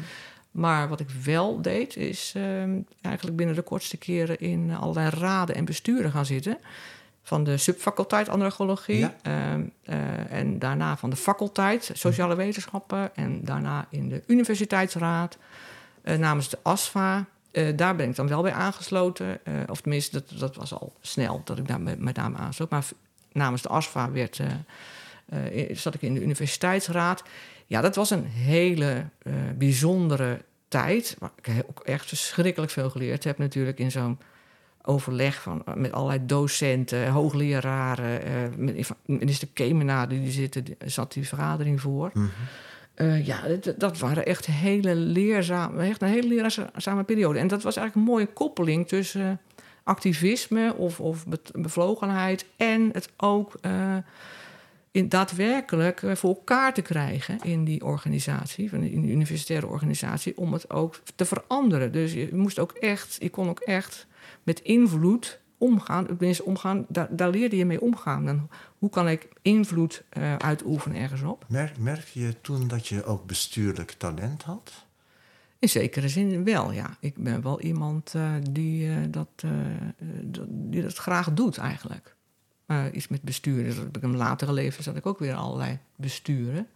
Maar 0.52 0.90
wat 0.90 1.00
ik 1.00 1.10
wel 1.10 1.62
deed, 1.62 1.96
is 1.96 2.34
ehm, 2.36 2.80
eigenlijk 3.02 3.38
binnen 3.38 3.56
de 3.56 3.62
kortste 3.62 3.98
keren 3.98 4.40
in 4.40 4.76
allerlei 4.76 5.10
raden 5.10 5.56
en 5.56 5.66
besturen 5.66 6.12
gaan 6.12 6.26
zitten. 6.26 6.58
Van 7.24 7.44
de 7.44 7.58
subfaculteit 7.58 8.30
andragologie. 8.30 8.98
Ja. 8.98 9.16
ehm, 9.22 9.64
eh, 9.84 10.32
en 10.32 10.60
daarna 10.60 10.98
van 10.98 11.10
de 11.10 11.16
faculteit 11.16 11.92
sociale 11.94 12.36
wetenschappen. 12.36 13.16
En 13.16 13.44
daarna 13.44 13.88
in 13.90 14.10
de 14.10 14.24
universiteitsraad 14.28 15.38
eh, 16.02 16.18
namens 16.18 16.50
de 16.50 16.58
ASFA. 16.62 17.26
Eh, 17.54 17.68
daar 17.76 17.96
ben 17.96 18.10
ik 18.10 18.16
dan 18.16 18.28
wel 18.28 18.42
bij 18.42 18.52
aangesloten. 18.54 19.46
eh, 19.46 19.54
of 19.68 19.82
tenminste, 19.82 20.12
dat, 20.30 20.40
dat 20.40 20.56
was 20.56 20.74
al 20.74 20.94
snel 21.02 21.42
dat 21.44 21.58
ik 21.58 21.68
daar 21.68 21.82
met, 21.82 22.00
met 22.00 22.16
name 22.16 22.38
aansloot. 22.38 22.70
Maar 22.70 22.86
namens 23.32 23.62
de 23.62 23.70
ASFA 23.70 24.12
werd, 24.12 24.40
eh, 25.26 25.76
zat 25.76 25.94
ik 25.94 26.02
in 26.02 26.14
de 26.14 26.22
universiteitsraad. 26.22 27.24
Ja, 27.66 27.82
dat 27.82 27.96
was 27.96 28.10
een 28.10 28.26
hele 28.26 29.06
bijzondere 29.58 30.42
tijd. 30.68 31.18
Ik 31.36 31.46
he- 31.46 31.62
ook 31.70 31.80
echt 31.80 32.08
verschrikkelijk 32.08 32.72
veel 32.72 32.90
geleerd 32.90 33.24
heb 33.24 33.38
natuurlijk 33.38 33.80
in 33.80 33.92
zo'n 33.92 34.20
overleg 34.82 35.42
van, 35.42 35.64
met 35.76 35.92
allerlei 35.92 36.26
docenten, 36.26 37.08
hoogleraren. 37.10 38.54
minister 39.06 39.48
Kemenade, 39.54 40.22
die 40.22 40.32
zitten, 40.32 40.66
zat 40.86 41.14
die 41.14 41.28
vergadering 41.28 41.82
voor. 41.82 42.10
Mhm. 42.14 42.26
Eh, 42.94 43.26
ja, 43.26 43.42
dat, 43.78 44.00
waren 44.00 44.26
echt, 44.26 44.46
hele 44.46 44.96
leerzame, 44.96 45.84
echt 45.84 46.02
een 46.02 46.08
hele 46.08 46.28
leerzame 46.28 47.04
periode. 47.04 47.40
En 47.40 47.48
dat 47.48 47.64
was 47.64 47.76
eigenlijk 47.76 48.08
een 48.08 48.14
mooie 48.14 48.34
koppeling 48.34 48.88
tussen 48.88 49.22
eh, 49.22 49.64
activisme 49.84 50.76
of, 50.76 51.00
of 51.00 51.26
bevlogenheid... 51.52 52.46
en 52.58 52.90
het 52.92 53.10
ook 53.18 53.58
eh, 53.62 53.98
in, 54.92 55.10
daadwerkelijk 55.10 56.02
voor 56.14 56.30
elkaar 56.36 56.74
te 56.74 56.82
krijgen 56.82 57.40
in 57.42 57.64
die 57.64 57.86
organisatie... 57.86 58.70
in 58.72 59.02
die 59.02 59.12
universitaire 59.12 59.68
organisatie, 59.68 60.38
om 60.38 60.54
het 60.54 60.70
ook 60.70 61.02
te 61.16 61.26
veranderen. 61.26 61.92
Dus 61.92 62.14
je 62.14 62.30
moest 62.32 62.60
ook 62.60 62.72
echt, 62.72 63.16
je 63.20 63.30
kon 63.30 63.50
ook 63.50 63.60
echt 63.60 64.08
met 64.44 64.60
invloed 64.60 65.40
omgaan. 65.64 66.06
Tenminste, 66.06 66.44
omgaan, 66.46 66.86
daar, 66.90 67.08
daar 67.16 67.30
leerde 67.30 67.56
je 67.56 67.66
mee 67.66 67.82
omgaan. 67.82 68.28
En 68.28 68.50
hoe 68.78 68.90
kan 68.90 69.08
ik 69.10 69.28
invloed 69.42 70.04
eh, 70.10 70.36
uitoefenen 70.36 71.02
ergens 71.02 71.22
op? 71.22 71.46
Merk, 71.48 71.78
merkte 71.78 72.20
je 72.20 72.42
toen 72.42 72.68
dat 72.68 72.88
je 72.88 73.04
ook 73.06 73.26
bestuurlijk 73.26 73.92
talent 73.98 74.44
had? 74.44 74.72
In 75.60 75.70
zekere 75.70 76.10
zin 76.10 76.44
wel, 76.44 76.72
ja. 76.72 76.98
Ik 77.00 77.18
ben 77.18 77.42
wel 77.42 77.62
iemand 77.62 78.14
eh, 78.16 78.32
die, 78.52 78.90
eh, 78.90 78.98
dat, 79.10 79.28
eh, 79.36 79.50
dat- 80.24 80.46
die 80.50 80.82
dat 80.82 80.96
graag 80.98 81.34
doet 81.34 81.58
eigenlijk. 81.58 82.16
Iets 82.94 83.08
met 83.08 83.22
besturen. 83.22 83.76
Dat 83.76 83.84
heb 83.84 83.98
ik 83.98 84.04
in 84.04 84.16
latere 84.18 84.54
leven 84.54 84.84
zat 84.84 84.96
ik 84.96 85.06
ook 85.06 85.20
weer 85.20 85.34
allerlei 85.34 85.78
besturen. 85.96 86.68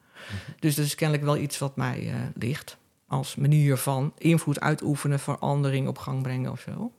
Dus 0.59 0.75
dat 0.75 0.85
is 0.85 0.95
kennelijk 0.95 1.25
wel 1.25 1.37
iets 1.37 1.57
wat 1.57 1.75
mij 1.75 2.13
ligt. 2.35 2.77
Als 3.07 3.35
manier 3.35 3.77
van 3.77 4.13
invloed 4.17 4.59
uitoefenen, 4.59 5.19
verandering 5.19 5.87
op 5.87 5.97
gang 5.97 6.21
brengen 6.21 6.51
of 6.51 6.59
zo. 6.59 6.91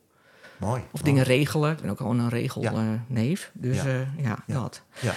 Mooi. 0.59 0.81
Of 0.81 0.91
mooi. 0.91 1.03
dingen 1.03 1.23
regelen. 1.23 1.71
Ik 1.71 1.81
ben 1.81 1.89
ook 1.89 1.97
gewoon 1.97 2.19
een 2.19 2.29
regelneef. 2.29 2.71
Ja. 2.71 3.03
neef 3.07 3.51
dus 3.53 3.75
Ja. 3.75 3.87
ja, 3.87 4.07
ja, 4.17 4.43
Ja. 4.45 4.53
dat. 4.53 4.81
Ja, 4.99 5.13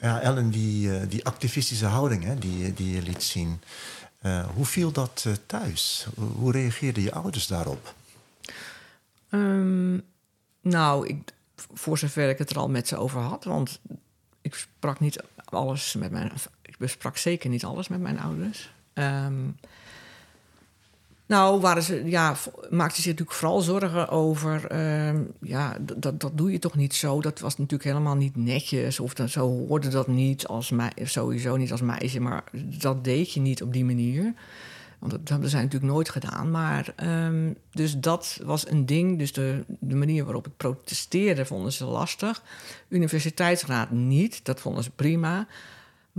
ja 0.00 0.20
Ellen, 0.20 0.50
die, 0.50 0.98
eh, 0.98 1.08
die 1.10 1.24
activistische 1.24 1.86
houding 1.86 2.24
hè, 2.24 2.38
die, 2.38 2.58
je- 2.58 2.74
die 2.74 2.94
je 2.94 3.02
liet 3.02 3.22
zien... 3.22 3.60
eh, 4.18 4.46
hoe 4.54 4.64
viel 4.64 4.92
dat 4.92 5.24
eh, 5.26 5.32
thuis? 5.46 6.06
Hoe, 6.14 6.28
hoe 6.28 6.52
reageerden 6.52 7.02
je 7.02 7.12
ouders 7.12 7.46
daarop? 7.46 7.94
Ehm, 9.30 9.98
nou, 10.60 11.06
ik, 11.06 11.32
voor 11.74 11.98
zover 11.98 12.28
ik 12.28 12.38
het 12.38 12.50
er 12.50 12.58
al 12.58 12.68
met 12.68 12.88
ze 12.88 12.96
over 12.96 13.20
had, 13.20 13.44
want 13.44 13.80
ik 14.40 14.54
sprak 14.54 15.00
niet 15.00 15.22
alles 15.44 15.94
met 15.94 16.10
mijn. 16.10 16.32
Ik 16.62 16.76
besprak 16.78 17.16
zeker 17.16 17.50
niet 17.50 17.64
alles 17.64 17.88
met 17.88 18.00
mijn 18.00 18.20
ouders. 18.20 18.72
Ehm, 18.92 19.34
nou, 21.30 21.60
waren 21.60 21.82
ze, 21.82 22.02
ja, 22.04 22.36
maakten 22.70 23.02
zich 23.02 23.10
natuurlijk 23.12 23.38
vooral 23.38 23.60
zorgen 23.60 24.08
over. 24.08 24.66
ehm, 24.66 25.22
ja, 25.40 25.76
dat, 25.96 26.20
dat 26.20 26.30
doe 26.34 26.52
je 26.52 26.58
toch 26.58 26.74
niet 26.74 26.94
zo. 26.94 27.20
Dat 27.20 27.40
was 27.40 27.56
natuurlijk 27.56 27.90
helemaal 27.90 28.14
niet 28.14 28.36
netjes. 28.36 29.00
Of 29.00 29.14
dat, 29.14 29.30
zo 29.30 29.66
hoorde 29.66 29.88
dat 29.88 30.06
niet 30.06 30.46
als 30.46 30.70
mij, 30.70 30.92
sowieso 31.02 31.56
niet 31.56 31.72
als 31.72 31.80
meisje. 31.80 32.20
Maar 32.20 32.44
dat 32.78 33.04
deed 33.04 33.32
je 33.32 33.40
niet 33.40 33.62
op 33.62 33.72
die 33.72 33.84
manier. 33.84 34.34
Want 34.98 35.12
dat 35.12 35.28
hebben 35.28 35.48
zij 35.48 35.62
natuurlijk 35.62 35.92
nooit 35.92 36.08
gedaan. 36.08 36.50
Maar 36.50 36.92
ehm, 36.96 37.52
dus 37.72 37.98
dat 37.98 38.40
was 38.44 38.70
een 38.70 38.86
ding. 38.86 39.18
Dus 39.18 39.32
de, 39.32 39.64
de 39.66 39.94
manier 39.94 40.24
waarop 40.24 40.46
ik 40.46 40.56
protesteerde 40.56 41.44
vonden 41.44 41.72
ze 41.72 41.84
lastig. 41.84 42.42
Universiteitsraad 42.88 43.90
niet. 43.90 44.44
Dat 44.44 44.60
vonden 44.60 44.84
ze 44.84 44.90
prima. 44.90 45.46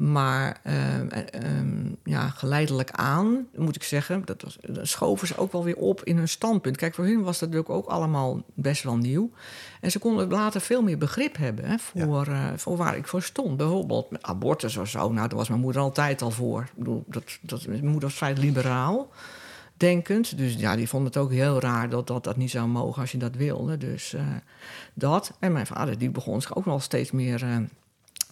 Maar 0.02 0.60
ehm, 0.64 1.08
eh, 1.08 1.42
ehm, 1.42 1.94
ja, 2.04 2.30
geleidelijk 2.30 2.92
aan, 2.92 3.48
moet 3.56 3.76
ik 3.76 3.84
zeggen, 3.84 4.22
dat 4.26 4.42
was, 4.42 4.58
dat 4.62 4.88
schoven 4.88 5.28
ze 5.28 5.38
ook 5.38 5.52
wel 5.52 5.64
weer 5.64 5.76
op 5.76 6.04
in 6.04 6.18
hun 6.18 6.28
standpunt. 6.28 6.78
Kijk, 6.78 6.94
voor 6.94 7.06
hun 7.06 7.22
was 7.22 7.40
dat 7.40 7.50
natuurlijk 7.50 7.76
ook 7.76 7.86
allemaal 7.86 8.42
best 8.54 8.84
wel 8.84 8.98
nieuw. 8.98 9.30
En 9.82 9.92
ze 9.92 10.00
konden 10.00 10.30
later 10.30 10.62
veel 10.62 10.82
meer 10.82 10.98
begrip 10.98 11.38
hebben 11.38 11.66
hè, 11.66 11.78
voor, 11.78 12.28
eh, 12.28 12.48
voor 12.56 12.78
waar 12.78 12.98
ik 12.98 13.08
voor 13.08 13.22
stond. 13.22 13.58
Bijvoorbeeld 13.58 14.12
met 14.12 14.24
abortus 14.24 14.78
of 14.78 14.90
zo. 14.90 15.12
Nou, 15.12 15.28
daar 15.28 15.38
was 15.38 15.50
mijn 15.50 15.62
moeder 15.62 15.82
altijd 15.82 16.22
al 16.22 16.32
voor. 16.32 16.62
Ik 16.62 16.78
bedoel, 16.78 17.04
dat, 17.08 17.24
dat, 17.42 17.68
mijn 17.68 17.84
moeder 17.86 18.02
was 18.10 18.18
vrij 18.18 18.34
liberaal 18.34 19.10
denkend. 19.78 20.38
Dus 20.38 20.54
ja, 20.54 20.76
die 20.76 20.90
vond 20.90 21.06
het 21.06 21.18
ook 21.18 21.32
heel 21.32 21.60
raar 21.60 21.90
dat 21.90 22.08
dat, 22.08 22.24
dat 22.24 22.38
niet 22.38 22.52
zou 22.52 22.68
mogen 22.68 23.02
als 23.02 23.12
je 23.12 23.18
dat 23.18 23.36
wilde. 23.36 23.78
Dus 23.78 24.14
eh, 24.14 24.24
dat. 24.94 25.34
En 25.40 25.52
mijn 25.52 25.68
vader 25.68 25.98
die 25.98 26.10
begon 26.10 26.42
zich 26.42 26.56
ook 26.56 26.66
nog 26.66 26.84
steeds 26.84 27.12
meer 27.12 27.70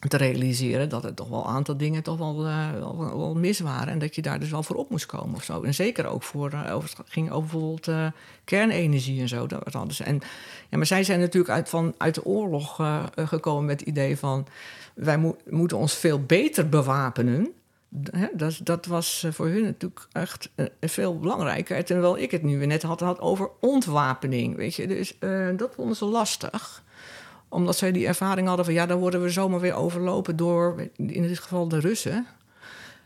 te 0.08 0.18
realiseren... 0.18 0.90
dat 0.90 1.06
er 1.06 1.14
toch 1.14 1.30
wel 1.30 1.40
een 1.40 1.54
aantal 1.54 1.78
dingen 1.78 2.04
toch 2.04 2.18
wel, 2.18 2.46
eh, 2.46 2.72
wel, 2.72 3.18
wel 3.18 3.36
mis 3.36 3.60
waren... 3.60 3.88
en 3.88 4.00
dat 4.00 4.16
je 4.16 4.22
daar 4.22 4.40
dus 4.40 4.50
wel 4.50 4.64
voor 4.64 4.76
op 4.76 4.90
moest 4.90 5.06
komen 5.06 5.36
of 5.36 5.44
zo. 5.44 5.62
En 5.62 5.74
zeker 5.74 6.06
ook 6.06 6.24
voor... 6.24 6.52
eh, 6.52 6.76
over, 6.76 6.90
het 6.98 7.10
ging 7.10 7.32
over 7.32 7.50
bijvoorbeeld 7.50 7.88
eh, 7.88 8.06
kernenergie 8.44 9.22
en 9.22 9.28
zo. 9.28 9.48
Dat. 9.48 10.00
En, 10.00 10.22
ja, 10.70 10.78
maar 10.78 10.86
zij 10.86 11.04
zijn 11.04 11.20
natuurlijk 11.20 11.54
uit, 11.54 11.70
van, 11.70 11.94
uit 11.98 12.16
de 12.16 12.26
oorlog 12.26 12.82
gekomen 13.16 13.66
met 13.66 13.80
het 13.80 13.90
idee 13.90 14.18
van... 14.18 14.48
wij 14.94 15.18
mo- 15.18 15.38
moeten 15.50 15.78
ons 15.78 15.94
veel 15.94 16.24
beter 16.24 16.70
bewapenen... 16.70 17.52
Dat, 18.34 18.60
dat 18.64 18.86
was 18.86 19.26
voor 19.30 19.48
hun 19.48 19.64
natuurlijk 19.64 20.08
echt 20.12 20.50
veel 20.82 21.20
belangrijker. 21.20 21.86
Terwijl 21.86 22.18
ik 22.18 22.32
het 22.32 22.44
nu 22.44 22.58
weer 22.58 22.68
net 22.68 22.84
had, 22.84 23.00
had 23.00 23.20
over 23.20 23.50
ontwapening. 23.60 24.56
Weet 24.56 24.76
je? 24.76 24.88
Dus 24.88 25.18
dat 25.56 25.76
vonden 25.76 25.96
ze 25.96 26.06
lastig. 26.06 26.84
Omdat 27.50 27.78
zij 27.78 27.92
die 27.92 28.08
ervaring 28.08 28.48
hadden 28.48 28.66
van... 28.66 28.74
ja, 28.74 28.86
dan 28.86 29.00
worden 29.00 29.22
we 29.22 29.30
zomaar 29.30 29.60
weer 29.60 29.74
overlopen 29.74 30.36
door, 30.36 30.90
in 30.96 31.22
dit 31.22 31.40
geval, 31.40 31.68
de 31.68 31.80
Russen. 31.80 32.28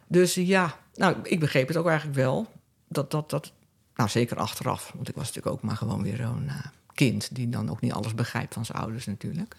Dus 0.07 0.33
ja, 0.33 0.77
nou, 0.95 1.15
ik 1.23 1.39
begreep 1.39 1.67
het 1.67 1.77
ook 1.77 1.87
eigenlijk 1.87 2.17
wel. 2.17 2.47
Dat 2.87 3.11
dat, 3.11 3.29
dat 3.29 3.51
nou, 3.95 4.09
zeker 4.09 4.37
achteraf. 4.37 4.91
Want 4.95 5.09
ik 5.09 5.15
was 5.15 5.25
natuurlijk 5.25 5.55
ook 5.55 5.61
maar 5.61 5.77
gewoon 5.77 6.03
weer 6.03 6.17
zo'n 6.17 6.45
eh, 6.47 6.55
kind... 6.93 7.35
die 7.35 7.49
dan 7.49 7.69
ook 7.69 7.81
niet 7.81 7.93
alles 7.93 8.15
begrijpt 8.15 8.53
van 8.53 8.65
zijn 8.65 8.77
ouders 8.77 9.05
natuurlijk. 9.05 9.55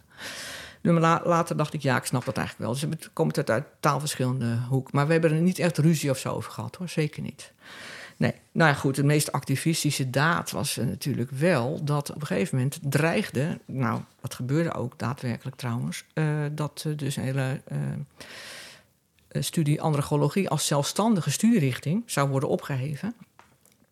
Maar 0.82 0.92
la- 0.94 1.22
later 1.24 1.56
dacht 1.56 1.72
ik, 1.72 1.82
ja, 1.82 1.96
ik 1.96 2.04
snap 2.04 2.24
dat 2.24 2.36
eigenlijk 2.36 2.66
wel. 2.70 2.80
Dus 2.80 2.98
het 2.98 3.10
komt 3.12 3.36
uit, 3.36 3.50
uit 3.50 3.64
taalverschillende 3.80 4.58
hoek. 4.68 4.92
Maar 4.92 5.06
we 5.06 5.12
hebben 5.12 5.32
er 5.32 5.40
niet 5.40 5.58
echt 5.58 5.78
ruzie 5.78 6.10
of 6.10 6.18
zo 6.18 6.32
over 6.32 6.52
gehad, 6.52 6.76
hoor. 6.76 6.88
Zeker 6.88 7.22
niet. 7.22 7.52
Nee, 8.16 8.34
nou 8.52 8.70
ja, 8.70 8.76
goed. 8.76 8.94
De 8.94 9.04
meest 9.04 9.32
activistische 9.32 10.10
daad 10.10 10.50
was 10.50 10.78
eh, 10.78 10.86
natuurlijk 10.86 11.30
wel 11.30 11.84
dat 11.84 12.10
op 12.10 12.20
een 12.20 12.26
gegeven 12.26 12.56
moment 12.56 12.78
dreigde... 12.82 13.58
Nou, 13.64 14.00
dat 14.20 14.34
gebeurde 14.34 14.72
ook 14.72 14.98
daadwerkelijk 14.98 15.56
trouwens... 15.56 16.04
eh, 16.14 16.26
dat 16.52 16.86
dus 16.96 17.16
een 17.16 17.22
hele 17.22 17.60
eh, 17.64 17.78
studie 19.42 19.82
androgologie 19.82 20.48
als 20.48 20.66
zelfstandige 20.66 21.30
studierichting 21.30 22.02
zou 22.06 22.28
worden 22.28 22.48
opgeheven. 22.48 23.14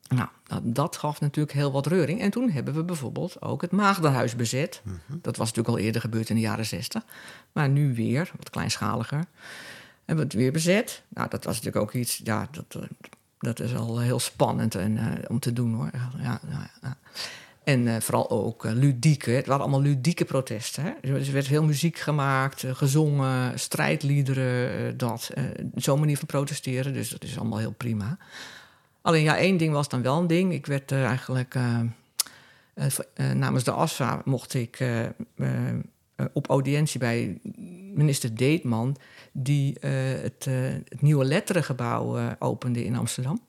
Nou, 0.08 0.28
dat, 0.62 0.96
gaf 0.96 1.20
natuurlijk 1.20 1.56
heel 1.56 1.72
wat 1.72 1.86
reuring. 1.86 2.20
En 2.20 2.30
toen 2.30 2.50
hebben 2.50 2.74
we 2.74 2.84
bijvoorbeeld 2.84 3.42
ook 3.42 3.60
het 3.60 3.70
Maagdenhuis 3.70 4.36
bezet. 4.36 4.82
Dat 5.08 5.36
was 5.36 5.48
natuurlijk 5.48 5.76
al 5.76 5.84
eerder 5.84 6.00
gebeurd 6.00 6.28
in 6.28 6.34
de 6.34 6.40
jaren 6.40 6.66
zestig. 6.66 7.02
Maar 7.52 7.68
nu 7.68 7.94
weer, 7.94 8.30
wat 8.36 8.50
kleinschaliger. 8.50 9.24
Hebben 10.04 10.24
we 10.24 10.32
het 10.32 10.32
weer 10.32 10.52
bezet. 10.52 11.02
Nou, 11.08 11.28
dat 11.28 11.44
was 11.44 11.54
natuurlijk 11.54 11.84
ook 11.84 11.92
iets... 11.92 12.20
Ja, 12.24 12.48
dat, 12.50 12.86
dat 13.42 13.60
is 13.60 13.74
al 13.74 13.98
heel 14.00 14.18
spannend 14.20 14.74
en, 14.74 14.96
eh, 14.98 15.06
om 15.28 15.38
te 15.38 15.52
doen, 15.52 15.74
hoor. 15.74 15.90
Ja, 16.22 16.40
ja. 16.82 16.96
En 17.64 17.88
eh, 17.88 18.00
vooral 18.00 18.30
ook 18.30 18.64
eh, 18.64 18.72
ludieke. 18.72 19.30
Het 19.30 19.46
waren 19.46 19.62
allemaal 19.62 19.82
ludieke 19.82 20.24
protesten. 20.24 20.82
Hè? 20.84 20.90
Dus 21.12 21.26
er 21.26 21.32
werd 21.32 21.46
veel 21.46 21.64
muziek 21.64 21.98
gemaakt, 21.98 22.62
eh, 22.64 22.74
gezongen, 22.74 23.58
strijdliederen, 23.60 24.70
eh, 24.86 24.92
dat. 24.96 25.30
eh, 25.34 25.44
Zo'n 25.74 25.98
manier 25.98 26.16
van 26.16 26.26
protesteren, 26.26 26.92
dus 26.92 27.08
dat 27.10 27.22
is 27.24 27.38
allemaal 27.38 27.58
heel 27.58 27.72
prima. 27.76 28.16
Alleen 29.02 29.22
ja, 29.22 29.36
één 29.36 29.56
ding 29.56 29.72
was 29.72 29.88
dan 29.88 30.02
wel 30.02 30.18
een 30.18 30.26
ding. 30.26 30.52
Ik 30.52 30.66
werd 30.66 30.92
eh, 30.92 31.04
eigenlijk 31.04 31.54
eh, 31.54 31.80
eh, 32.74 32.86
eh, 33.14 33.30
namens 33.36 33.64
de 33.64 33.70
ASFA 33.72 34.22
mocht 34.24 34.54
ik 34.54 34.80
eh, 34.80 35.02
eh, 35.04 35.10
eh, 35.36 36.26
op 36.32 36.48
audiëntie 36.48 36.98
bij 37.00 37.38
minister 37.94 38.36
Deetman... 38.36 38.96
die 39.32 39.78
eh, 39.78 39.90
het, 40.22 40.46
eh, 40.46 40.54
het 40.88 41.02
nieuwe 41.02 41.24
letterengebouw 41.24 42.16
eh, 42.16 42.26
opende 42.38 42.84
in 42.84 42.96
Amsterdam 42.96 43.40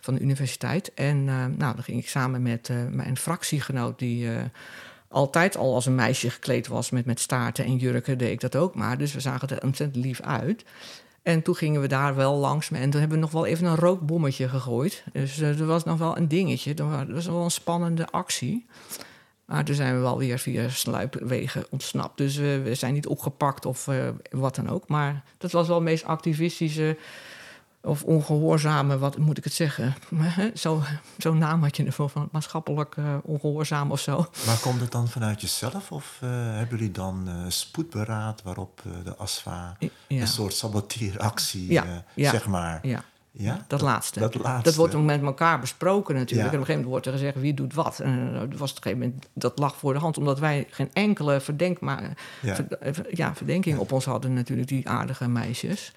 van 0.00 0.14
de 0.14 0.20
universiteit. 0.20 0.94
En 0.94 1.24
nou, 1.24 1.56
dan 1.74 1.82
ging 1.82 1.98
ik 1.98 2.08
samen 2.08 2.42
met 2.42 2.70
mijn 2.90 3.16
fractiegenoot... 3.16 3.98
die 3.98 4.28
altijd 5.08 5.56
al 5.56 5.74
als 5.74 5.86
een 5.86 5.94
meisje 5.94 6.30
gekleed 6.30 6.66
was 6.66 6.90
met, 6.90 7.04
met 7.04 7.20
staarten 7.20 7.64
en 7.64 7.76
jurken... 7.76 8.18
deed 8.18 8.30
ik 8.30 8.40
dat 8.40 8.56
ook 8.56 8.74
maar. 8.74 8.98
Dus 8.98 9.12
we 9.12 9.20
zagen 9.20 9.48
er 9.48 9.62
ontzettend 9.62 10.04
lief 10.04 10.20
uit... 10.20 10.64
En 11.22 11.42
toen 11.42 11.56
gingen 11.56 11.80
we 11.80 11.86
daar 11.86 12.14
wel 12.14 12.36
langs. 12.36 12.70
En 12.70 12.90
toen 12.90 13.00
hebben 13.00 13.18
we 13.18 13.24
nog 13.24 13.32
wel 13.32 13.46
even 13.46 13.66
een 13.66 13.76
rookbommetje 13.76 14.48
gegooid. 14.48 15.04
Dus 15.12 15.38
er 15.38 15.66
was 15.66 15.84
nog 15.84 15.98
wel 15.98 16.16
een 16.16 16.28
dingetje. 16.28 16.74
Dat 16.74 17.06
was 17.08 17.26
wel 17.26 17.44
een 17.44 17.50
spannende 17.50 18.06
actie. 18.06 18.66
Maar 19.48 19.64
toen 19.64 19.74
zijn 19.74 19.94
we 19.94 20.00
wel 20.00 20.18
weer 20.18 20.38
via 20.38 20.68
sluipwegen 20.68 21.66
ontsnapt. 21.70 22.18
Dus 22.18 22.36
uh, 22.36 22.62
we 22.62 22.74
zijn 22.74 22.94
niet 22.94 23.06
opgepakt 23.06 23.66
of 23.66 23.86
uh, 23.86 24.08
wat 24.30 24.54
dan 24.54 24.68
ook. 24.68 24.88
Maar 24.88 25.22
dat 25.38 25.52
was 25.52 25.66
wel 25.66 25.76
het 25.76 25.84
meest 25.84 26.04
activistische 26.04 26.96
of 27.80 28.02
ongehoorzame, 28.02 28.98
wat 28.98 29.16
moet 29.16 29.38
ik 29.38 29.44
het 29.44 29.52
zeggen? 29.52 29.94
Zo'n 30.54 30.82
zo 31.18 31.34
naam 31.34 31.62
had 31.62 31.76
je 31.76 31.84
ervoor 31.84 32.08
van 32.08 32.28
maatschappelijk 32.32 32.96
uh, 32.96 33.14
ongehoorzaam 33.22 33.90
of 33.90 34.00
zo. 34.00 34.26
Maar 34.46 34.58
komt 34.58 34.80
het 34.80 34.92
dan 34.92 35.08
vanuit 35.08 35.40
jezelf 35.40 35.92
of 35.92 36.18
uh, 36.24 36.30
hebben 36.30 36.78
jullie 36.78 36.92
dan 36.92 37.24
uh, 37.28 37.34
spoedberaad 37.48 38.42
waarop 38.42 38.82
de 39.04 39.16
ASFA 39.16 39.76
ja. 39.78 39.88
een 40.20 40.28
soort 40.28 40.54
saboteeractie, 40.54 41.72
ja, 41.72 42.04
ja, 42.14 42.30
zeg 42.30 42.46
maar? 42.46 42.80
Ja. 43.38 43.54
Dat, 43.54 43.68
dat, 43.68 43.80
laatste. 43.80 44.20
Dat, 44.20 44.34
laatste. 44.34 44.62
dat 44.62 44.74
wordt 44.74 45.04
met 45.04 45.22
elkaar 45.22 45.60
besproken 45.60 46.14
natuurlijk. 46.14 46.52
En 46.52 46.54
op 46.54 46.60
een 46.60 46.66
gegeven 46.66 46.74
moment 46.74 46.90
wordt 46.90 47.06
er 47.06 47.12
gezegd 47.12 47.40
wie 47.40 47.54
doet 47.54 47.74
wat. 47.74 48.00
En 48.00 48.32
dat, 48.32 48.58
was 48.58 48.70
op 48.70 48.76
een 48.76 48.82
gegeven 48.82 49.06
moment, 49.06 49.26
dat 49.32 49.58
lag 49.58 49.76
voor 49.76 49.92
de 49.92 49.98
hand, 49.98 50.18
omdat 50.18 50.38
wij 50.38 50.66
geen 50.70 50.90
enkele 50.92 51.40
verdenk, 51.40 51.80
maar, 51.80 52.16
ver, 52.42 53.06
ja, 53.10 53.34
verdenking 53.34 53.78
op 53.78 53.92
ons 53.92 54.04
hadden, 54.04 54.32
natuurlijk, 54.32 54.68
die 54.68 54.88
aardige 54.88 55.28
meisjes. 55.28 55.92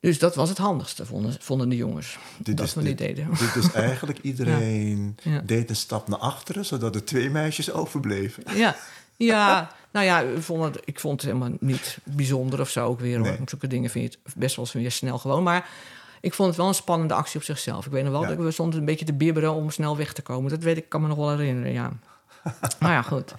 Dus 0.00 0.18
dat 0.18 0.34
was 0.34 0.48
het 0.48 0.58
handigste, 0.58 1.06
vonden, 1.06 1.36
vonden 1.40 1.68
de 1.68 1.76
jongens. 1.76 2.18
Dit 2.36 2.56
dat 2.56 2.66
is, 2.66 2.74
we 2.74 2.82
dit 2.82 2.98
deden. 2.98 3.28
Dit 3.38 3.64
is 3.64 3.72
eigenlijk 3.72 4.18
iedereen 4.30 5.16
deed 5.44 5.70
een 5.70 5.76
stap 5.76 6.08
naar 6.08 6.18
achteren, 6.18 6.64
zodat 6.64 6.94
er 6.94 7.04
twee 7.04 7.30
meisjes 7.30 7.72
overbleven. 7.72 8.42
Ja, 8.54 8.76
ja. 9.16 9.72
nou 9.90 10.06
ja, 10.06 10.20
ik 10.20 10.42
vond, 10.42 10.64
het, 10.64 10.82
ik 10.84 11.00
vond 11.00 11.22
het 11.22 11.30
helemaal 11.30 11.56
niet 11.60 11.98
bijzonder 12.04 12.60
of 12.60 12.70
zo 12.70 12.86
ook 12.86 13.00
weer. 13.00 13.20
Nee. 13.20 13.38
Zulke 13.44 13.66
dingen 13.66 13.90
vind 13.90 14.12
je 14.12 14.18
het 14.22 14.34
best 14.34 14.56
wel 14.56 14.64
eens 14.64 14.74
weer 14.74 14.92
snel 14.92 15.18
gewoon. 15.18 15.42
Maar 15.42 15.68
ik 16.20 16.34
vond 16.34 16.48
het 16.48 16.58
wel 16.58 16.68
een 16.68 16.74
spannende 16.74 17.14
actie 17.14 17.38
op 17.38 17.44
zichzelf. 17.44 17.86
Ik 17.86 17.92
weet 17.92 18.02
nog 18.02 18.12
wel 18.12 18.22
ja. 18.22 18.28
dat 18.28 18.36
we 18.36 18.50
stonden 18.50 18.78
een 18.78 18.84
beetje 18.84 19.04
te 19.04 19.14
bibberen 19.14 19.52
om 19.52 19.70
snel 19.70 19.96
weg 19.96 20.12
te 20.12 20.22
komen. 20.22 20.50
Dat 20.50 20.62
weet 20.62 20.76
ik, 20.76 20.88
kan 20.88 21.00
me 21.00 21.08
nog 21.08 21.16
wel 21.16 21.30
herinneren, 21.30 21.72
ja. 21.72 21.92
nou 22.80 22.92
ja, 22.92 23.02
goed. 23.02 23.34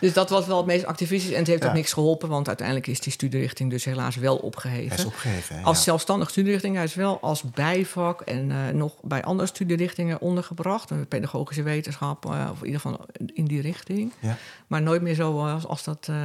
Dus 0.00 0.12
dat 0.12 0.30
was 0.30 0.46
wel 0.46 0.56
het 0.56 0.66
meest 0.66 0.84
activistisch. 0.84 1.32
En 1.32 1.38
het 1.38 1.46
heeft 1.46 1.62
ja. 1.62 1.68
ook 1.68 1.74
niks 1.74 1.92
geholpen, 1.92 2.28
want 2.28 2.48
uiteindelijk 2.48 2.86
is 2.86 3.00
die 3.00 3.12
studierichting 3.12 3.70
dus 3.70 3.84
helaas 3.84 4.16
wel 4.16 4.36
opgeheven. 4.36 4.88
Hij 4.88 4.98
is 4.98 5.04
opgeheven, 5.04 5.56
hè? 5.56 5.62
Als 5.62 5.82
zelfstandige 5.82 6.30
studierichting. 6.30 6.74
Hij 6.74 6.84
is 6.84 6.94
wel 6.94 7.20
als 7.20 7.42
bijvak 7.42 8.20
en 8.20 8.50
uh, 8.50 8.68
nog 8.68 8.94
bij 9.02 9.22
andere 9.22 9.48
studierichtingen 9.48 10.20
ondergebracht. 10.20 11.08
Pedagogische 11.08 11.62
wetenschap, 11.62 12.24
uh, 12.24 12.48
of 12.50 12.58
in 12.60 12.66
ieder 12.66 12.80
geval 12.80 13.06
in 13.34 13.44
die 13.44 13.60
richting. 13.60 14.12
Ja. 14.18 14.36
Maar 14.66 14.82
nooit 14.82 15.02
meer 15.02 15.14
zo 15.14 15.46
als, 15.46 15.66
als 15.66 15.84
dat... 15.84 16.08
Uh, 16.10 16.16